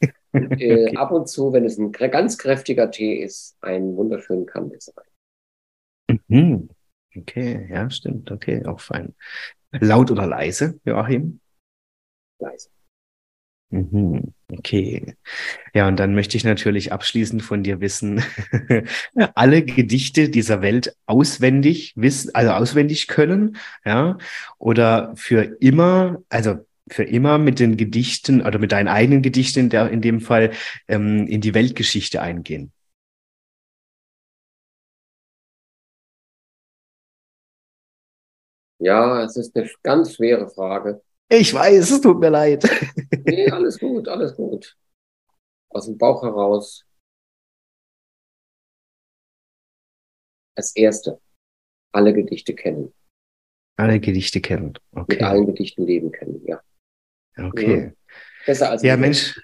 äh, 0.32 0.44
okay. 0.44 0.96
Ab 0.96 1.12
und 1.12 1.28
zu, 1.28 1.52
wenn 1.52 1.64
es 1.64 1.78
ein 1.78 1.92
ganz 1.92 2.38
kräftiger 2.38 2.90
Tee 2.90 3.22
ist, 3.22 3.56
einen 3.60 3.96
wunderschönen 3.96 4.46
Kandis 4.46 4.92
rein. 4.96 6.18
Mhm. 6.28 6.68
Okay, 7.16 7.66
ja, 7.70 7.90
stimmt. 7.90 8.30
Okay, 8.30 8.64
auch 8.64 8.80
fein. 8.80 9.14
Laut 9.72 10.10
oder 10.10 10.26
leise, 10.26 10.80
Joachim? 10.84 11.40
Leise. 12.38 12.68
Mhm, 13.70 14.32
okay. 14.50 15.14
Ja, 15.74 15.88
und 15.88 15.98
dann 16.00 16.14
möchte 16.14 16.36
ich 16.38 16.44
natürlich 16.44 16.92
abschließend 16.92 17.42
von 17.42 17.62
dir 17.64 17.80
wissen, 17.80 18.22
alle 19.34 19.64
Gedichte 19.64 20.30
dieser 20.30 20.62
Welt 20.62 20.96
auswendig 21.06 21.92
wissen, 21.96 22.34
also 22.34 22.52
auswendig 22.52 23.08
können, 23.08 23.58
ja, 23.84 24.18
oder 24.58 25.12
für 25.16 25.42
immer, 25.60 26.22
also 26.30 26.56
für 26.90 27.04
immer 27.04 27.38
mit 27.38 27.60
den 27.60 27.76
Gedichten 27.76 28.42
oder 28.42 28.58
mit 28.58 28.72
deinen 28.72 28.88
eigenen 28.88 29.22
Gedichten 29.22 29.60
in, 29.60 29.70
der, 29.70 29.90
in 29.90 30.02
dem 30.02 30.20
Fall 30.20 30.52
ähm, 30.88 31.26
in 31.26 31.40
die 31.42 31.54
Weltgeschichte 31.54 32.22
eingehen. 32.22 32.72
Ja, 38.80 39.22
es 39.24 39.36
ist 39.36 39.56
eine 39.56 39.68
ganz 39.84 40.14
schwere 40.16 40.48
Frage. 40.50 41.00
Ich 41.30 41.52
weiß, 41.52 41.90
es 41.90 42.00
tut 42.00 42.18
mir 42.18 42.30
leid. 42.30 42.64
Nee, 43.24 43.50
alles 43.50 43.78
gut, 43.78 44.08
alles 44.08 44.34
gut. 44.34 44.76
Aus 45.68 45.84
dem 45.84 45.98
Bauch 45.98 46.22
heraus. 46.22 46.86
Als 50.56 50.74
erste, 50.74 51.20
alle 51.92 52.14
Gedichte 52.14 52.54
kennen. 52.54 52.94
Alle 53.76 54.00
Gedichte 54.00 54.40
kennen. 54.40 54.72
Okay. 54.92 55.14
Mit 55.14 55.22
allen 55.22 55.46
Gedichten 55.46 55.86
leben 55.86 56.10
können, 56.10 56.44
ja. 56.46 56.60
Okay. 57.36 57.84
Ja. 57.84 57.92
Besser 58.46 58.70
als 58.70 58.82
ja, 58.82 58.96
Mensch. 58.96 59.38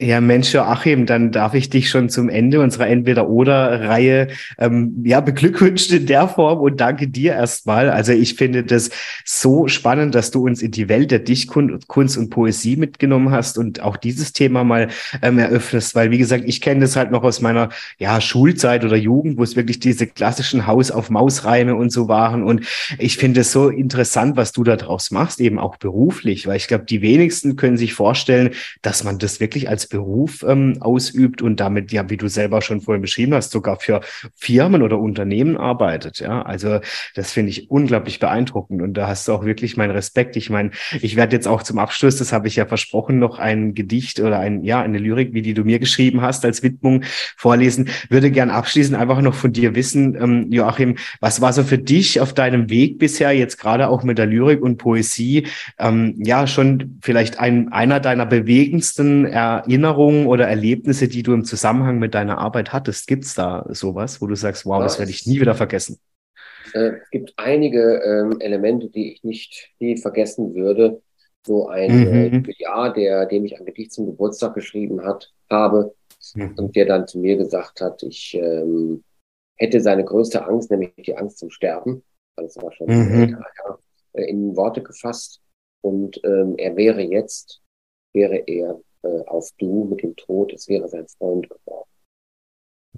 Ja, 0.00 0.20
Mensch, 0.20 0.54
Joachim, 0.54 1.06
dann 1.06 1.32
darf 1.32 1.54
ich 1.54 1.70
dich 1.70 1.90
schon 1.90 2.08
zum 2.08 2.28
Ende 2.28 2.60
unserer 2.60 2.86
Entweder-Oder-Reihe 2.86 4.28
ähm, 4.56 5.02
ja, 5.04 5.20
beglückwünschen 5.20 5.96
in 5.96 6.06
der 6.06 6.28
Form 6.28 6.60
und 6.60 6.80
danke 6.80 7.08
dir 7.08 7.32
erstmal. 7.32 7.90
Also 7.90 8.12
ich 8.12 8.34
finde 8.34 8.62
das 8.62 8.90
so 9.24 9.66
spannend, 9.66 10.14
dass 10.14 10.30
du 10.30 10.46
uns 10.46 10.62
in 10.62 10.70
die 10.70 10.88
Welt 10.88 11.10
der 11.10 11.18
Dichtkunst 11.18 12.16
und 12.16 12.30
Poesie 12.30 12.76
mitgenommen 12.76 13.32
hast 13.32 13.58
und 13.58 13.82
auch 13.82 13.96
dieses 13.96 14.32
Thema 14.32 14.62
mal 14.62 14.86
ähm, 15.20 15.36
eröffnest, 15.36 15.96
weil 15.96 16.12
wie 16.12 16.18
gesagt, 16.18 16.44
ich 16.46 16.60
kenne 16.60 16.82
das 16.82 16.94
halt 16.94 17.10
noch 17.10 17.24
aus 17.24 17.40
meiner 17.40 17.70
ja, 17.98 18.20
Schulzeit 18.20 18.84
oder 18.84 18.96
Jugend, 18.96 19.36
wo 19.36 19.42
es 19.42 19.56
wirklich 19.56 19.80
diese 19.80 20.06
klassischen 20.06 20.68
Haus-auf-Maus-Reime 20.68 21.74
und 21.74 21.90
so 21.90 22.06
waren. 22.06 22.44
Und 22.44 22.64
ich 22.98 23.16
finde 23.16 23.40
es 23.40 23.50
so 23.50 23.68
interessant, 23.68 24.36
was 24.36 24.52
du 24.52 24.62
da 24.62 24.76
draus 24.76 25.10
machst, 25.10 25.40
eben 25.40 25.58
auch 25.58 25.76
beruflich, 25.76 26.46
weil 26.46 26.56
ich 26.56 26.68
glaube, 26.68 26.84
die 26.84 27.02
wenigsten 27.02 27.56
können 27.56 27.76
sich 27.76 27.94
vorstellen, 27.94 28.50
dass 28.80 29.02
man 29.02 29.18
das 29.18 29.40
wirklich 29.40 29.68
als 29.68 29.87
Beruf 29.88 30.44
ähm, 30.46 30.76
ausübt 30.80 31.42
und 31.42 31.60
damit, 31.60 31.92
ja, 31.92 32.08
wie 32.10 32.16
du 32.16 32.28
selber 32.28 32.62
schon 32.62 32.80
vorhin 32.80 33.02
beschrieben 33.02 33.34
hast, 33.34 33.50
sogar 33.50 33.80
für 33.80 34.00
Firmen 34.34 34.82
oder 34.82 34.98
Unternehmen 34.98 35.56
arbeitet. 35.56 36.20
Ja, 36.20 36.42
also 36.42 36.80
das 37.14 37.32
finde 37.32 37.50
ich 37.50 37.70
unglaublich 37.70 38.18
beeindruckend 38.18 38.82
und 38.82 38.94
da 38.94 39.08
hast 39.08 39.28
du 39.28 39.32
auch 39.32 39.44
wirklich 39.44 39.76
meinen 39.76 39.90
Respekt. 39.90 40.36
Ich 40.36 40.50
meine, 40.50 40.70
ich 41.00 41.16
werde 41.16 41.34
jetzt 41.34 41.48
auch 41.48 41.62
zum 41.62 41.78
Abschluss, 41.78 42.16
das 42.16 42.32
habe 42.32 42.48
ich 42.48 42.56
ja 42.56 42.66
versprochen, 42.66 43.18
noch 43.18 43.38
ein 43.38 43.74
Gedicht 43.74 44.20
oder 44.20 44.38
ein, 44.38 44.62
ja, 44.64 44.80
eine 44.80 44.98
Lyrik, 44.98 45.32
wie 45.32 45.42
die 45.42 45.54
du 45.54 45.64
mir 45.64 45.78
geschrieben 45.78 46.20
hast, 46.20 46.44
als 46.44 46.62
Widmung 46.62 47.02
vorlesen. 47.36 47.88
Würde 48.08 48.30
gern 48.30 48.50
abschließend 48.50 48.96
einfach 48.96 49.20
noch 49.20 49.34
von 49.34 49.52
dir 49.52 49.74
wissen, 49.74 50.16
ähm, 50.20 50.50
Joachim, 50.50 50.96
was 51.20 51.40
war 51.40 51.52
so 51.52 51.62
für 51.62 51.78
dich 51.78 52.20
auf 52.20 52.32
deinem 52.32 52.70
Weg 52.70 52.98
bisher, 52.98 53.32
jetzt 53.32 53.58
gerade 53.58 53.88
auch 53.88 54.02
mit 54.02 54.18
der 54.18 54.26
Lyrik 54.26 54.62
und 54.62 54.76
Poesie, 54.76 55.46
ähm, 55.78 56.14
ja, 56.18 56.46
schon 56.46 56.98
vielleicht 57.02 57.38
ein, 57.38 57.72
einer 57.72 58.00
deiner 58.00 58.26
bewegendsten 58.26 59.24
Erinnerungen 59.24 59.77
Erinnerungen 59.78 60.26
oder 60.26 60.48
Erlebnisse, 60.48 61.08
die 61.08 61.22
du 61.22 61.32
im 61.32 61.44
Zusammenhang 61.44 61.98
mit 61.98 62.14
deiner 62.14 62.38
Arbeit 62.38 62.72
hattest? 62.72 63.06
Gibt 63.06 63.24
es 63.24 63.34
da 63.34 63.64
sowas, 63.70 64.20
wo 64.20 64.26
du 64.26 64.34
sagst, 64.34 64.66
wow, 64.66 64.78
ja, 64.78 64.84
das 64.84 64.98
werde 64.98 65.12
ich 65.12 65.26
nie 65.26 65.40
wieder 65.40 65.54
vergessen? 65.54 65.98
Äh, 66.74 66.94
es 67.02 67.10
gibt 67.10 67.34
einige 67.36 68.02
ähm, 68.04 68.40
Elemente, 68.40 68.88
die 68.88 69.12
ich 69.12 69.22
nicht 69.22 69.70
nie 69.78 69.96
vergessen 69.96 70.54
würde. 70.54 71.00
So 71.46 71.68
ein 71.68 71.90
äh, 71.90 72.30
mhm. 72.30 72.44
Jahr, 72.58 72.92
der, 72.92 73.26
dem 73.26 73.44
ich 73.44 73.58
ein 73.58 73.64
Gedicht 73.64 73.92
zum 73.92 74.06
Geburtstag 74.06 74.54
geschrieben 74.54 75.04
hat, 75.04 75.32
habe 75.48 75.94
mhm. 76.34 76.54
und 76.56 76.74
der 76.74 76.86
dann 76.86 77.06
zu 77.06 77.20
mir 77.20 77.36
gesagt 77.36 77.80
hat, 77.80 78.02
ich 78.02 78.34
ähm, 78.34 79.04
hätte 79.56 79.80
seine 79.80 80.04
größte 80.04 80.44
Angst, 80.44 80.70
nämlich 80.70 80.92
die 80.96 81.16
Angst 81.16 81.38
zum 81.38 81.50
Sterben, 81.50 82.02
das 82.36 82.56
war 82.56 82.72
schon 82.72 82.88
mhm. 82.88 83.30
ja, 83.30 83.78
äh, 84.14 84.24
in 84.24 84.56
Worte 84.56 84.82
gefasst. 84.82 85.40
Und 85.80 86.20
ähm, 86.24 86.56
er 86.58 86.76
wäre 86.76 87.02
jetzt, 87.02 87.62
wäre 88.12 88.42
er 88.46 88.80
äh, 89.02 89.24
auf 89.26 89.50
Du 89.58 89.84
mit 89.84 90.02
dem 90.02 90.16
Tod, 90.16 90.52
es 90.52 90.68
wäre 90.68 90.88
sein 90.88 91.06
Freund 91.08 91.48
geworden. 91.48 91.88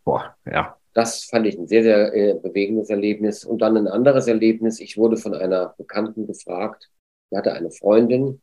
Boah, 0.05 0.37
ja. 0.47 0.77
Das 0.93 1.25
fand 1.25 1.47
ich 1.47 1.57
ein 1.57 1.69
sehr, 1.69 1.83
sehr 1.83 2.15
äh, 2.15 2.35
bewegendes 2.35 2.91
Erlebnis. 2.91 3.45
Und 3.45 3.63
dann 3.63 3.77
ein 3.77 3.87
anderes 3.87 4.27
Erlebnis. 4.27 4.81
Ich 4.81 4.97
wurde 4.97 5.17
von 5.17 5.35
einer 5.35 5.75
Bekannten 5.79 6.27
gefragt. 6.27 6.91
Sie 7.31 7.37
hatte 7.37 7.53
eine 7.53 7.71
Freundin. 7.71 8.41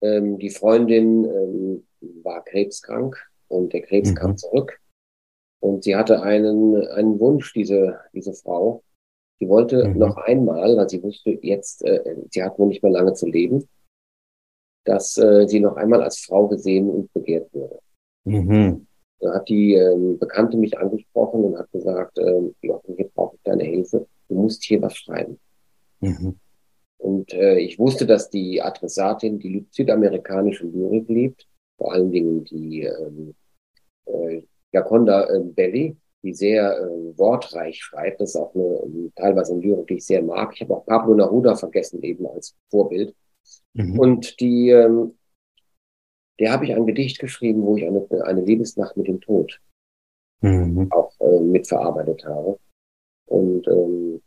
Ähm, 0.00 0.38
die 0.38 0.50
Freundin 0.50 1.24
ähm, 1.24 1.86
war 2.22 2.42
krebskrank 2.44 3.16
und 3.48 3.72
der 3.72 3.82
Krebs 3.82 4.10
mhm. 4.10 4.14
kam 4.14 4.36
zurück. 4.36 4.80
Und 5.60 5.84
sie 5.84 5.96
hatte 5.96 6.22
einen, 6.22 6.86
einen 6.88 7.18
Wunsch, 7.18 7.52
diese, 7.52 7.98
diese 8.14 8.32
Frau. 8.32 8.82
Sie 9.40 9.48
wollte 9.48 9.88
mhm. 9.88 9.98
noch 9.98 10.16
einmal, 10.16 10.76
weil 10.76 10.88
sie 10.88 11.02
wusste, 11.02 11.38
jetzt, 11.42 11.84
äh, 11.84 12.16
sie 12.30 12.42
hat 12.42 12.58
wohl 12.58 12.68
nicht 12.68 12.82
mehr 12.82 12.92
lange 12.92 13.12
zu 13.14 13.26
leben, 13.26 13.68
dass 14.88 15.18
äh, 15.18 15.46
sie 15.46 15.60
noch 15.60 15.76
einmal 15.76 16.02
als 16.02 16.20
Frau 16.20 16.48
gesehen 16.48 16.88
und 16.88 17.12
begehrt 17.12 17.52
würde. 17.52 17.78
Mhm. 18.24 18.86
Da 19.20 19.34
hat 19.34 19.48
die 19.48 19.74
ähm, 19.74 20.18
Bekannte 20.18 20.56
mich 20.56 20.78
angesprochen 20.78 21.44
und 21.44 21.58
hat 21.58 21.70
gesagt, 21.72 22.18
ähm, 22.18 22.54
Jochen, 22.62 22.96
hier 22.96 23.10
brauche 23.14 23.36
ich 23.36 23.42
deine 23.42 23.64
Hilfe. 23.64 24.06
Du 24.28 24.34
musst 24.34 24.64
hier 24.64 24.80
was 24.80 24.96
schreiben. 24.96 25.38
Mhm. 26.00 26.38
Und 26.96 27.34
äh, 27.34 27.58
ich 27.58 27.78
wusste, 27.78 28.06
dass 28.06 28.30
die 28.30 28.62
Adressatin 28.62 29.38
die 29.38 29.66
südamerikanische 29.70 30.66
Lyrik 30.66 31.08
liebt, 31.08 31.46
vor 31.76 31.92
allen 31.92 32.10
Dingen 32.10 32.44
die 32.44 32.84
ähm, 32.84 33.34
äh, 34.06 34.42
Jaconda 34.72 35.28
äh, 35.28 35.40
Belli, 35.40 35.98
die 36.22 36.32
sehr 36.32 36.78
äh, 36.78 37.18
wortreich 37.18 37.82
schreibt. 37.82 38.22
Das 38.22 38.30
ist 38.30 38.36
auch 38.36 38.54
eine, 38.54 39.12
teilweise 39.16 39.52
eine 39.52 39.60
Lyrik, 39.60 39.86
die 39.88 39.94
ich 39.96 40.06
sehr 40.06 40.22
mag. 40.22 40.52
Ich 40.54 40.62
habe 40.62 40.76
auch 40.76 40.86
Pablo 40.86 41.14
Neruda 41.14 41.56
vergessen, 41.56 42.02
eben 42.02 42.26
als 42.26 42.56
Vorbild. 42.70 43.14
Mhm. 43.74 43.98
Und 43.98 44.40
die, 44.40 44.70
ähm, 44.70 45.18
der 46.38 46.52
habe 46.52 46.64
ich 46.64 46.74
ein 46.74 46.86
Gedicht 46.86 47.18
geschrieben, 47.18 47.62
wo 47.62 47.76
ich 47.76 47.86
eine, 47.86 48.06
eine 48.24 48.40
Lebensnacht 48.40 48.96
mit 48.96 49.08
dem 49.08 49.20
Tod 49.20 49.60
mhm. 50.40 50.90
auch 50.92 51.12
äh, 51.20 51.40
mitverarbeitet 51.40 52.24
habe. 52.24 52.58
Und 53.26 53.66
ähm, 53.68 54.22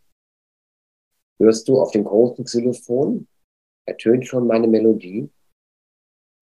hörst 1.39 1.67
du 1.67 1.81
auf 1.81 1.91
dem 1.91 2.03
großen 2.03 2.45
Xylophon, 2.45 3.27
ertönt 3.85 4.27
schon 4.27 4.47
meine 4.47 4.67
Melodie. 4.67 5.29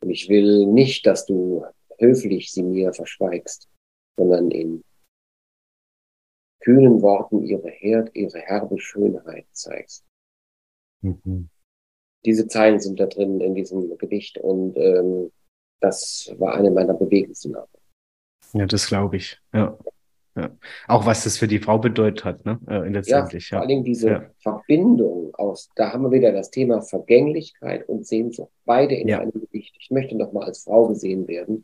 Und 0.01 0.09
ich 0.09 0.29
will 0.29 0.65
nicht, 0.67 1.05
dass 1.05 1.25
du 1.25 1.65
höflich 1.97 2.51
sie 2.51 2.63
mir 2.63 2.93
verschweigst, 2.93 3.69
sondern 4.17 4.51
in 4.51 4.83
kühnen 6.61 7.01
Worten 7.01 7.43
ihre, 7.43 7.69
Herd, 7.69 8.15
ihre 8.15 8.39
herbe 8.39 8.79
Schönheit 8.79 9.47
zeigst. 9.53 10.05
Mhm. 11.01 11.49
Diese 12.25 12.47
Zeilen 12.47 12.79
sind 12.79 12.99
da 12.99 13.05
drin 13.05 13.39
in 13.39 13.55
diesem 13.55 13.97
Gedicht 13.97 14.37
und 14.37 14.77
ähm, 14.77 15.31
das 15.79 16.33
war 16.37 16.55
eine 16.55 16.71
meiner 16.71 16.93
bewegendsten 16.93 17.55
Arbeiten. 17.55 17.79
Ja, 18.53 18.65
das 18.65 18.87
glaube 18.87 19.17
ich. 19.17 19.39
Ja. 19.53 19.77
ja. 20.35 20.49
Auch 20.87 21.05
was 21.05 21.23
das 21.23 21.37
für 21.37 21.47
die 21.47 21.59
Frau 21.59 21.77
bedeutet 21.77 22.25
hat, 22.25 22.45
ne? 22.45 22.59
Äh, 22.67 22.89
letztendlich. 22.89 23.49
Ja, 23.49 23.57
vor 23.57 23.61
allen 23.61 23.69
Dingen 23.69 23.83
diese 23.83 24.09
ja. 24.09 24.29
Verbindung 24.39 25.33
aus, 25.35 25.69
da 25.75 25.93
haben 25.93 26.03
wir 26.03 26.11
wieder 26.11 26.31
das 26.31 26.51
Thema 26.51 26.81
Vergänglichkeit 26.81 27.87
und 27.87 28.05
Sehnsucht. 28.05 28.51
Beide 28.65 28.95
in 28.95 29.07
ja. 29.07 29.19
einem 29.19 29.31
Gedicht. 29.31 29.75
Ich 29.79 29.91
möchte 29.91 30.17
noch 30.17 30.33
mal 30.33 30.43
als 30.43 30.63
Frau 30.63 30.87
gesehen 30.87 31.27
werden. 31.27 31.63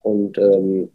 Und 0.00 0.38
ähm, 0.38 0.92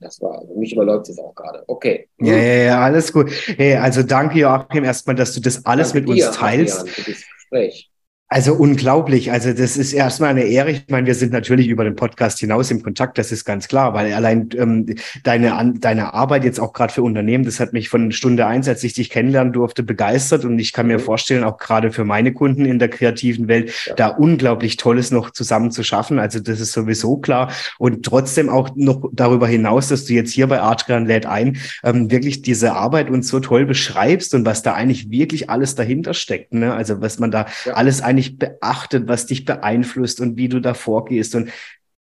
das 0.00 0.20
war, 0.20 0.38
also 0.38 0.54
mich 0.54 0.72
überläuft 0.72 1.08
es 1.08 1.18
auch 1.18 1.34
gerade. 1.34 1.64
Okay. 1.66 2.08
Ja, 2.18 2.36
ja, 2.36 2.64
ja, 2.64 2.80
alles 2.80 3.12
gut. 3.12 3.30
Hey, 3.56 3.76
also 3.76 4.02
danke 4.02 4.38
Joachim 4.38 4.84
erstmal, 4.84 5.16
dass 5.16 5.32
du 5.32 5.40
das 5.40 5.64
alles 5.64 5.92
danke 5.92 6.08
mit 6.08 6.18
dir, 6.18 6.26
uns 6.26 6.36
teilst. 6.36 6.80
Adrian, 6.80 7.16
für 7.48 7.56
das 7.58 7.66
Gespräch. 7.66 7.95
Also 8.28 8.54
unglaublich. 8.54 9.30
Also 9.30 9.52
das 9.52 9.76
ist 9.76 9.92
erstmal 9.92 10.30
eine 10.30 10.42
Ehre. 10.42 10.72
Ich 10.72 10.86
meine, 10.88 11.06
wir 11.06 11.14
sind 11.14 11.32
natürlich 11.32 11.68
über 11.68 11.84
den 11.84 11.94
Podcast 11.94 12.40
hinaus 12.40 12.72
im 12.72 12.82
Kontakt, 12.82 13.18
das 13.18 13.30
ist 13.30 13.44
ganz 13.44 13.68
klar, 13.68 13.94
weil 13.94 14.12
allein 14.12 14.48
ähm, 14.56 14.96
deine, 15.22 15.54
an, 15.54 15.78
deine 15.78 16.12
Arbeit 16.12 16.42
jetzt 16.42 16.58
auch 16.58 16.72
gerade 16.72 16.92
für 16.92 17.04
Unternehmen, 17.04 17.44
das 17.44 17.60
hat 17.60 17.72
mich 17.72 17.88
von 17.88 18.10
Stunde 18.10 18.44
eins, 18.44 18.66
als 18.66 18.82
ich 18.82 18.94
dich 18.94 19.10
kennenlernen 19.10 19.52
durfte, 19.52 19.84
begeistert. 19.84 20.44
Und 20.44 20.58
ich 20.58 20.72
kann 20.72 20.88
mir 20.88 20.98
vorstellen, 20.98 21.44
auch 21.44 21.56
gerade 21.56 21.92
für 21.92 22.04
meine 22.04 22.32
Kunden 22.32 22.64
in 22.64 22.80
der 22.80 22.88
kreativen 22.88 23.46
Welt, 23.46 23.72
ja. 23.86 23.94
da 23.94 24.08
unglaublich 24.08 24.76
Tolles 24.76 25.12
noch 25.12 25.30
zusammen 25.30 25.70
zu 25.70 25.84
schaffen. 25.84 26.18
Also 26.18 26.40
das 26.40 26.58
ist 26.58 26.72
sowieso 26.72 27.18
klar. 27.18 27.52
Und 27.78 28.04
trotzdem 28.04 28.48
auch 28.48 28.70
noch 28.74 29.08
darüber 29.12 29.46
hinaus, 29.46 29.86
dass 29.86 30.04
du 30.04 30.14
jetzt 30.14 30.32
hier 30.32 30.48
bei 30.48 30.60
Adrian 30.60 31.06
lädt 31.06 31.26
ein, 31.26 31.58
ähm, 31.84 32.10
wirklich 32.10 32.42
diese 32.42 32.72
Arbeit 32.72 33.08
uns 33.08 33.28
so 33.28 33.38
toll 33.38 33.66
beschreibst 33.66 34.34
und 34.34 34.44
was 34.44 34.64
da 34.64 34.72
eigentlich 34.72 35.12
wirklich 35.12 35.48
alles 35.48 35.76
dahinter 35.76 36.12
steckt. 36.12 36.52
Ne? 36.54 36.74
Also 36.74 37.00
was 37.00 37.20
man 37.20 37.30
da 37.30 37.46
ja. 37.64 37.74
alles 37.74 38.02
ein 38.02 38.15
eigentlich 38.16 38.38
beachtet, 38.38 39.08
was 39.08 39.26
dich 39.26 39.44
beeinflusst 39.44 40.20
und 40.20 40.36
wie 40.36 40.48
du 40.48 40.60
da 40.60 40.74
vorgehst. 40.74 41.34
Und 41.34 41.50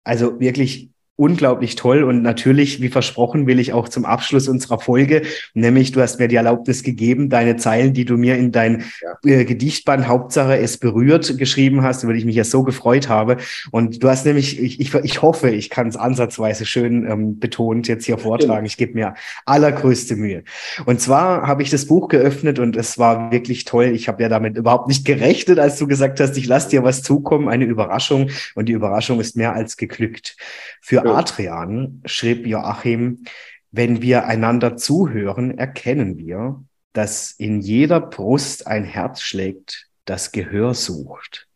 also 0.04 0.40
wirklich 0.40 0.90
unglaublich 1.20 1.76
toll. 1.76 2.04
Und 2.04 2.24
natürlich, 2.24 2.82
wie 2.82 2.88
versprochen, 2.88 3.46
will 3.46 3.60
ich 3.60 3.74
auch 3.74 3.90
zum 3.90 4.06
Abschluss 4.06 4.48
unserer 4.48 4.80
Folge, 4.80 5.24
nämlich 5.54 5.92
du 5.92 6.02
hast 6.02 6.18
mir 6.18 6.30
die 6.30 6.38
Erlaubnis 6.38 6.82
gegeben, 6.82 7.30
deine 7.30 7.58
Zeilen, 7.58 7.94
die 7.94 8.06
du 8.06 8.16
mir 8.18 8.38
in 8.38 8.54
dein 8.54 8.86
ja. 9.02 9.40
äh, 9.40 9.44
Gedichtband 9.44 10.08
Hauptsache 10.08 10.58
es 10.58 10.78
berührt 10.78 11.38
geschrieben 11.38 11.84
hast, 11.84 12.04
über 12.04 12.14
die 12.14 12.20
ich 12.20 12.26
mich 12.26 12.38
ja 12.38 12.46
so 12.46 12.64
gefreut 12.64 13.10
habe. 13.10 13.36
Und 13.72 14.02
du 14.02 14.08
hast 14.08 14.26
nämlich, 14.26 14.62
ich, 14.62 14.80
ich, 14.80 14.94
ich 14.94 15.22
hoffe, 15.22 15.50
ich 15.50 15.70
kann 15.70 15.90
es 15.90 15.98
ansatzweise 15.98 16.66
schön 16.66 17.06
ähm, 17.06 17.38
betont 17.38 17.90
jetzt 17.90 18.06
hier 18.06 18.18
vortragen. 18.18 18.66
Ich 18.66 18.78
gebe 18.78 18.94
mir 18.94 19.14
allergrößte 19.46 20.16
Mühe. 20.16 20.44
Und 20.86 21.02
zwar 21.02 21.46
habe 21.46 21.64
ich 21.64 21.70
das 21.70 21.86
Buch 21.86 22.08
geöffnet 22.08 22.60
und 22.60 22.78
es 22.78 22.98
war 22.98 23.30
wirklich 23.32 23.66
toll. 23.66 23.88
Ich 23.88 24.08
habe 24.08 24.24
ja 24.24 24.30
damit 24.30 24.56
überhaupt 24.56 24.88
nicht 24.88 25.06
gerechnet, 25.06 25.60
als 25.60 25.78
du 25.78 25.86
gesagt 25.86 26.22
hast, 26.22 26.38
ich 26.38 26.48
lasse 26.48 26.70
dir 26.70 26.84
was 26.84 27.04
zukommen, 27.04 27.50
eine 27.50 27.66
Überraschung. 27.66 28.30
Und 28.56 28.68
die 28.70 28.74
Überraschung 28.74 29.20
ist 29.20 29.36
mehr 29.36 29.54
als 29.54 29.76
geglückt. 29.76 30.38
Für 30.80 31.09
Adrian 31.16 32.02
schrieb 32.06 32.46
Joachim, 32.46 33.24
wenn 33.72 34.02
wir 34.02 34.26
einander 34.26 34.78
zuhören, 34.78 35.58
erkennen 35.58 36.18
wir, 36.18 36.64
dass 36.94 37.32
in 37.32 37.62
jeder 37.62 38.00
Brust 38.00 38.68
ein 38.68 38.84
Herz 38.84 39.22
schlägt, 39.22 39.88
das 40.06 40.32
Gehör 40.32 40.74
sucht. 40.74 41.48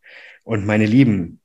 Und 0.43 0.65
meine 0.65 0.85
Lieben, 0.85 1.39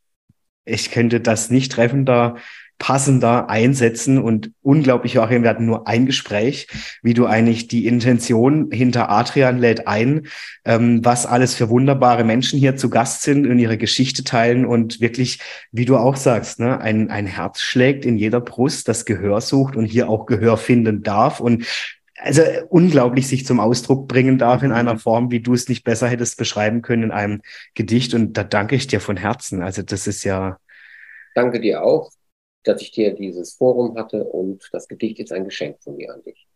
ich 0.65 0.91
könnte 0.91 1.21
das 1.21 1.51
nicht 1.51 1.73
treffender 1.73 2.37
passender 2.79 3.51
einsetzen 3.51 4.19
und 4.19 4.53
unglaublich, 4.63 5.15
Joachim, 5.15 5.43
wir 5.43 5.51
hatten 5.51 5.67
nur 5.67 5.89
ein 5.89 6.07
Gespräch, 6.07 6.69
wie 7.03 7.13
du 7.13 7.27
eigentlich 7.27 7.67
die 7.67 7.87
Intention 7.87 8.71
hinter 8.71 9.11
Adrian 9.11 9.59
lädt 9.59 9.89
ein, 9.89 10.29
ähm, 10.65 11.05
was 11.05 11.27
alles 11.27 11.55
für 11.55 11.69
wunderbare 11.69 12.23
Menschen 12.23 12.59
hier 12.59 12.77
zu 12.77 12.89
Gast 12.89 13.23
sind 13.23 13.47
und 13.47 13.59
ihre 13.59 13.79
Geschichte 13.79 14.23
teilen 14.23 14.65
und 14.65 15.01
wirklich, 15.01 15.41
wie 15.73 15.87
du 15.87 15.97
auch 15.97 16.17
sagst, 16.17 16.61
ne, 16.61 16.81
ein, 16.81 17.11
ein 17.11 17.27
Herz 17.27 17.61
schlägt 17.61 18.05
in 18.05 18.17
jeder 18.17 18.41
Brust, 18.41 18.87
das 18.87 19.05
Gehör 19.05 19.41
sucht 19.41 19.75
und 19.75 19.87
hier 19.87 20.09
auch 20.09 20.27
Gehör 20.27 20.57
finden 20.57 21.03
darf 21.03 21.41
und 21.41 21.67
also 22.21 22.43
unglaublich 22.69 23.29
sich 23.29 23.47
zum 23.47 23.61
Ausdruck 23.61 24.09
bringen 24.09 24.39
darf 24.39 24.63
in 24.63 24.73
einer 24.73 24.99
Form, 24.99 25.31
wie 25.31 25.41
du 25.41 25.55
es 25.55 25.69
nicht 25.69 25.85
besser 25.85 26.09
hättest 26.09 26.37
beschreiben 26.37 26.83
können 26.83 27.05
in 27.05 27.11
einem 27.13 27.43
Gedicht. 27.75 28.13
Und 28.13 28.33
da 28.37 28.43
danke 28.43 28.75
ich 28.75 28.89
dir 28.89 29.01
von 29.01 29.17
Herzen. 29.17 29.63
Also 29.63 29.83
das 29.83 30.09
ist 30.09 30.25
ja. 30.25 30.59
Danke 31.37 31.61
dir 31.61 31.85
auch 31.85 32.11
dass 32.65 32.83
ich 32.83 32.91
dir 32.91 33.15
dieses 33.15 33.55
Forum 33.55 33.97
hatte 33.97 34.25
und 34.25 34.69
das 34.73 34.89
Gedicht 34.89 35.21
ist 35.21 35.33
ein 35.33 35.45
Geschenk 35.45 35.83
von 35.83 35.97
mir 35.97 36.13
an 36.13 36.23
dich. 36.23 36.49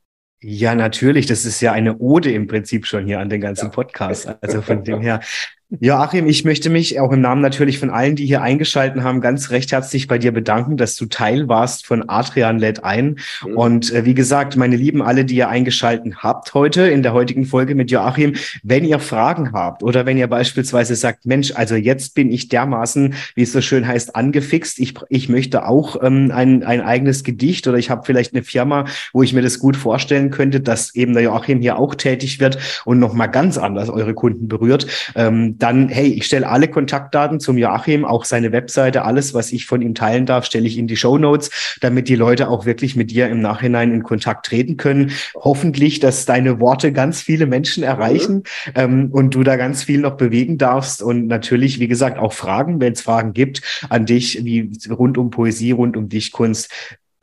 Ja, 0.45 0.75
natürlich. 0.75 1.27
Das 1.27 1.45
ist 1.45 1.61
ja 1.61 1.73
eine 1.73 1.99
Ode 1.99 2.33
im 2.33 2.49
Prinzip 2.49 2.87
schon 2.87 3.07
hier 3.07 3.21
an 3.21 3.31
den 3.31 3.41
ganzen 3.41 3.67
ja. 3.67 3.71
Podcast. 3.71 4.29
Also 4.41 4.61
von 4.61 4.83
dem 4.83 5.01
her 5.01 5.21
Joachim, 5.81 6.27
ich 6.27 6.45
möchte 6.45 6.69
mich 6.69 7.01
auch 7.01 7.13
im 7.13 7.23
Namen 7.23 7.41
natürlich 7.41 7.79
von 7.79 7.89
allen, 7.89 8.15
die 8.15 8.27
hier 8.27 8.43
eingeschalten 8.43 9.05
haben, 9.05 9.23
ganz 9.23 9.49
recht 9.49 9.73
herzlich 9.73 10.07
bei 10.07 10.19
dir 10.19 10.31
bedanken, 10.31 10.77
dass 10.77 10.97
du 10.97 11.07
Teil 11.07 11.49
warst 11.49 11.87
von 11.87 12.11
Adrian 12.11 12.59
lädt 12.59 12.85
ein. 12.85 13.17
Mhm. 13.43 13.57
Und 13.57 13.93
äh, 13.93 14.05
wie 14.05 14.13
gesagt, 14.13 14.55
meine 14.57 14.77
Lieben, 14.77 15.01
alle, 15.01 15.25
die 15.25 15.37
ihr 15.37 15.49
eingeschalten 15.49 16.17
habt 16.19 16.53
heute 16.53 16.83
in 16.83 17.03
der 17.03 17.15
heutigen 17.15 17.47
Folge 17.47 17.75
mit 17.75 17.91
Joachim, 17.91 18.35
wenn 18.63 18.85
ihr 18.85 18.99
Fragen 18.99 19.53
habt 19.53 19.83
oder 19.83 20.05
wenn 20.05 20.19
ihr 20.19 20.27
beispielsweise 20.27 20.95
sagt, 20.95 21.25
Mensch, 21.25 21.53
also 21.55 21.75
jetzt 21.75 22.15
bin 22.15 22.31
ich 22.31 22.49
dermaßen, 22.49 23.15
wie 23.35 23.43
es 23.43 23.53
so 23.53 23.63
schön 23.63 23.87
heißt, 23.87 24.15
angefixt. 24.15 24.79
Ich, 24.79 24.93
ich 25.09 25.31
möchte 25.31 25.67
auch 25.67 26.03
ähm, 26.03 26.33
ein, 26.35 26.65
ein 26.65 26.83
eigenes 26.83 27.25
Gedicht 27.25 27.67
oder 27.67 27.79
ich 27.79 27.89
habe 27.89 28.03
vielleicht 28.05 28.35
eine 28.35 28.43
Firma, 28.43 28.85
wo 29.15 29.23
ich 29.23 29.33
mir 29.33 29.43
das 29.43 29.59
gut 29.59 29.77
vorstellen 29.77 30.31
könnte, 30.31 30.61
dass 30.61 30.95
eben 30.95 31.15
der 31.15 31.23
Joachim 31.23 31.63
hier 31.63 31.79
auch 31.79 31.95
tätig 31.95 32.41
wird 32.41 32.59
und 32.85 32.99
nochmal 32.99 33.31
ganz 33.31 33.57
anders 33.57 33.89
eure 33.89 34.13
Kunden 34.13 34.49
berührt. 34.49 34.87
Ähm, 35.15 35.57
dann, 35.63 35.89
hey, 35.89 36.09
ich 36.09 36.27
stelle 36.27 36.49
alle 36.49 36.69
Kontaktdaten 36.69 37.39
zum 37.39 37.57
Joachim, 37.57 38.05
auch 38.05 38.25
seine 38.25 38.51
Webseite, 38.51 39.05
alles, 39.05 39.33
was 39.33 39.53
ich 39.53 39.67
von 39.67 39.81
ihm 39.81 39.95
teilen 39.95 40.27
darf, 40.27 40.45
stelle 40.45 40.67
ich 40.67 40.77
in 40.77 40.89
die 40.89 40.97
Show 40.97 41.19
Notes, 41.19 41.51
damit 41.81 42.09
die 42.09 42.17
Leute 42.17 42.49
auch 42.49 42.67
wirklich 42.67 42.97
mit 42.97 43.11
dir 43.13 43.29
im 43.29 43.41
Nachhinein 43.41 43.93
in 43.93 44.03
Kontakt 44.03 44.47
treten 44.47 44.77
können. 44.77 45.13
Hoffentlich, 45.35 46.01
dass 46.01 46.25
deine 46.25 46.59
Worte 46.59 46.93
ganz 46.93 47.23
viele 47.23 47.47
Menschen 47.47 47.85
erreichen 47.85 48.43
mhm. 48.67 48.73
ähm, 48.75 49.09
und 49.13 49.35
du 49.35 49.45
da 49.45 49.57
ganz 49.57 49.85
viel 49.85 50.01
noch 50.01 50.17
bewegen 50.17 50.59
darfst. 50.59 51.01
Und 51.01 51.29
natürlich, 51.29 51.79
wie 51.79 51.89
gesagt, 51.89 52.19
auch 52.19 52.33
Fragen, 52.33 52.81
wenn 52.81 52.95
es 52.95 53.03
Fragen 53.03 53.33
gibt 53.33 53.63
an 53.89 54.05
dich, 54.05 54.45
wie 54.45 54.71
rund 54.91 55.17
um 55.17 55.31
Poesie, 55.31 55.71
rund 55.71 55.97
um 55.97 56.09
Dichtkunst. 56.09 56.71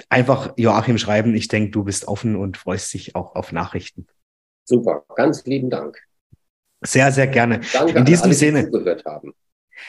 Einfach 0.07 0.53
Joachim 0.55 0.97
schreiben. 0.97 1.35
Ich 1.35 1.49
denke, 1.49 1.71
du 1.71 1.83
bist 1.83 2.07
offen 2.07 2.37
und 2.37 2.55
freust 2.55 2.93
dich 2.93 3.15
auch 3.15 3.35
auf 3.35 3.51
Nachrichten. 3.51 4.07
Super, 4.63 5.03
ganz 5.15 5.45
lieben 5.45 5.69
Dank. 5.69 6.08
Sehr, 6.81 7.11
sehr 7.11 7.27
gerne. 7.27 7.61
Danke 7.73 7.97
In 7.97 8.05
diesem 8.05 8.25
alle, 8.25 8.33
Sinne. 8.33 8.65
Die 8.65 8.71
zugehört 8.71 9.03
haben. 9.05 9.33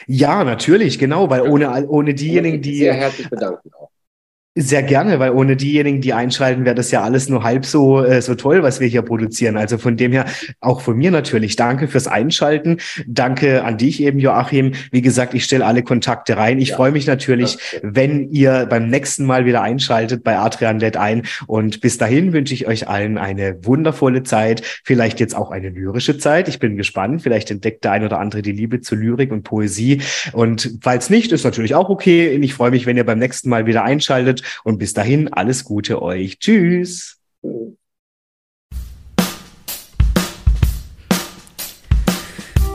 Ja, 0.07 0.43
natürlich, 0.43 0.99
genau, 0.99 1.29
weil 1.29 1.41
ohne, 1.41 1.87
ohne 1.87 2.13
diejenigen, 2.13 2.61
die. 2.61 2.79
Sehr 2.79 2.93
herzlich 2.93 3.29
bedanken 3.29 3.71
auch. 3.73 3.90
Sehr 4.53 4.83
gerne, 4.83 5.17
weil 5.17 5.31
ohne 5.31 5.55
diejenigen, 5.55 6.01
die 6.01 6.11
einschalten, 6.11 6.65
wäre 6.65 6.75
das 6.75 6.91
ja 6.91 7.01
alles 7.01 7.29
nur 7.29 7.41
halb 7.41 7.65
so, 7.65 8.03
äh, 8.03 8.21
so 8.21 8.35
toll, 8.35 8.63
was 8.63 8.81
wir 8.81 8.87
hier 8.89 9.01
produzieren. 9.01 9.55
Also 9.55 9.77
von 9.77 9.95
dem 9.95 10.11
her, 10.11 10.25
auch 10.59 10.81
von 10.81 10.97
mir 10.97 11.09
natürlich, 11.09 11.55
danke 11.55 11.87
fürs 11.87 12.05
Einschalten. 12.05 12.79
Danke 13.07 13.63
an 13.63 13.77
dich 13.77 14.03
eben, 14.03 14.19
Joachim. 14.19 14.73
Wie 14.91 15.01
gesagt, 15.01 15.35
ich 15.35 15.45
stelle 15.45 15.65
alle 15.65 15.83
Kontakte 15.83 16.35
rein. 16.35 16.59
Ich 16.59 16.69
ja. 16.71 16.75
freue 16.75 16.91
mich 16.91 17.07
natürlich, 17.07 17.55
okay. 17.55 17.79
wenn 17.81 18.29
ihr 18.33 18.67
beim 18.69 18.89
nächsten 18.89 19.25
Mal 19.25 19.45
wieder 19.45 19.61
einschaltet 19.61 20.21
bei 20.21 20.37
Adrian 20.37 20.81
Led 20.81 20.97
ein. 20.97 21.21
Und 21.47 21.79
bis 21.79 21.97
dahin 21.97 22.33
wünsche 22.33 22.53
ich 22.53 22.67
euch 22.67 22.89
allen 22.89 23.17
eine 23.17 23.57
wundervolle 23.63 24.23
Zeit. 24.23 24.81
Vielleicht 24.83 25.21
jetzt 25.21 25.33
auch 25.33 25.51
eine 25.51 25.69
lyrische 25.69 26.17
Zeit. 26.17 26.49
Ich 26.49 26.59
bin 26.59 26.75
gespannt. 26.75 27.21
Vielleicht 27.21 27.51
entdeckt 27.51 27.85
der 27.85 27.93
ein 27.93 28.03
oder 28.03 28.19
andere 28.19 28.41
die 28.41 28.51
Liebe 28.51 28.81
zu 28.81 28.95
Lyrik 28.95 29.31
und 29.31 29.43
Poesie. 29.43 30.01
Und 30.33 30.77
falls 30.81 31.09
nicht, 31.09 31.31
ist 31.31 31.45
natürlich 31.45 31.73
auch 31.73 31.87
okay. 31.87 32.37
Ich 32.41 32.53
freue 32.53 32.71
mich, 32.71 32.85
wenn 32.85 32.97
ihr 32.97 33.05
beim 33.05 33.19
nächsten 33.19 33.47
Mal 33.47 33.65
wieder 33.65 33.85
einschaltet. 33.85 34.40
Und 34.63 34.77
bis 34.77 34.93
dahin 34.93 35.31
alles 35.33 35.63
Gute 35.63 36.01
euch. 36.01 36.39
Tschüss. 36.39 37.19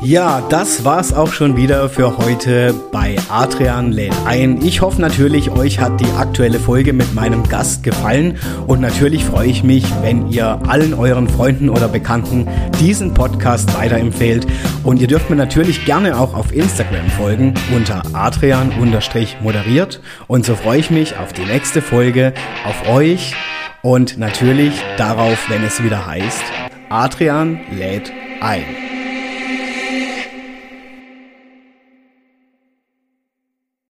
Ja, 0.07 0.41
das 0.51 0.85
war's 0.85 1.13
auch 1.13 1.33
schon 1.33 1.57
wieder 1.57 1.89
für 1.89 2.17
heute 2.17 2.73
bei 2.93 3.17
Adrian 3.29 3.91
lädt 3.91 4.15
ein. 4.25 4.65
Ich 4.65 4.81
hoffe 4.81 5.01
natürlich, 5.01 5.51
euch 5.51 5.81
hat 5.81 5.99
die 6.01 6.13
aktuelle 6.17 6.61
Folge 6.61 6.93
mit 6.93 7.13
meinem 7.13 7.43
Gast 7.49 7.83
gefallen 7.83 8.39
und 8.69 8.81
natürlich 8.81 9.25
freue 9.25 9.49
ich 9.49 9.65
mich, 9.65 9.85
wenn 10.03 10.31
ihr 10.31 10.61
allen 10.69 10.95
euren 10.95 11.29
Freunden 11.29 11.69
oder 11.69 11.89
Bekannten 11.89 12.47
diesen 12.79 13.15
Podcast 13.15 13.77
weiterempfehlt 13.77 14.47
und 14.85 15.01
ihr 15.01 15.09
dürft 15.09 15.29
mir 15.29 15.35
natürlich 15.35 15.85
gerne 15.87 16.17
auch 16.21 16.35
auf 16.35 16.55
Instagram 16.55 17.11
folgen 17.11 17.55
unter 17.75 18.03
adrian-moderiert 18.13 20.01
und 20.29 20.47
so 20.47 20.55
freue 20.55 20.79
ich 20.79 20.93
mich 20.93 21.19
auf 21.19 21.33
die 21.33 21.47
nächste 21.47 21.83
Folge, 21.83 22.33
auf 22.65 22.89
euch 22.89 23.35
und 23.83 24.19
natürlich 24.19 24.73
darauf, 24.99 25.51
wenn 25.51 25.65
es 25.65 25.83
wieder 25.83 26.07
heißt, 26.07 26.45
Adrian 26.91 27.59
lädt 27.77 28.13
ein. 28.41 28.86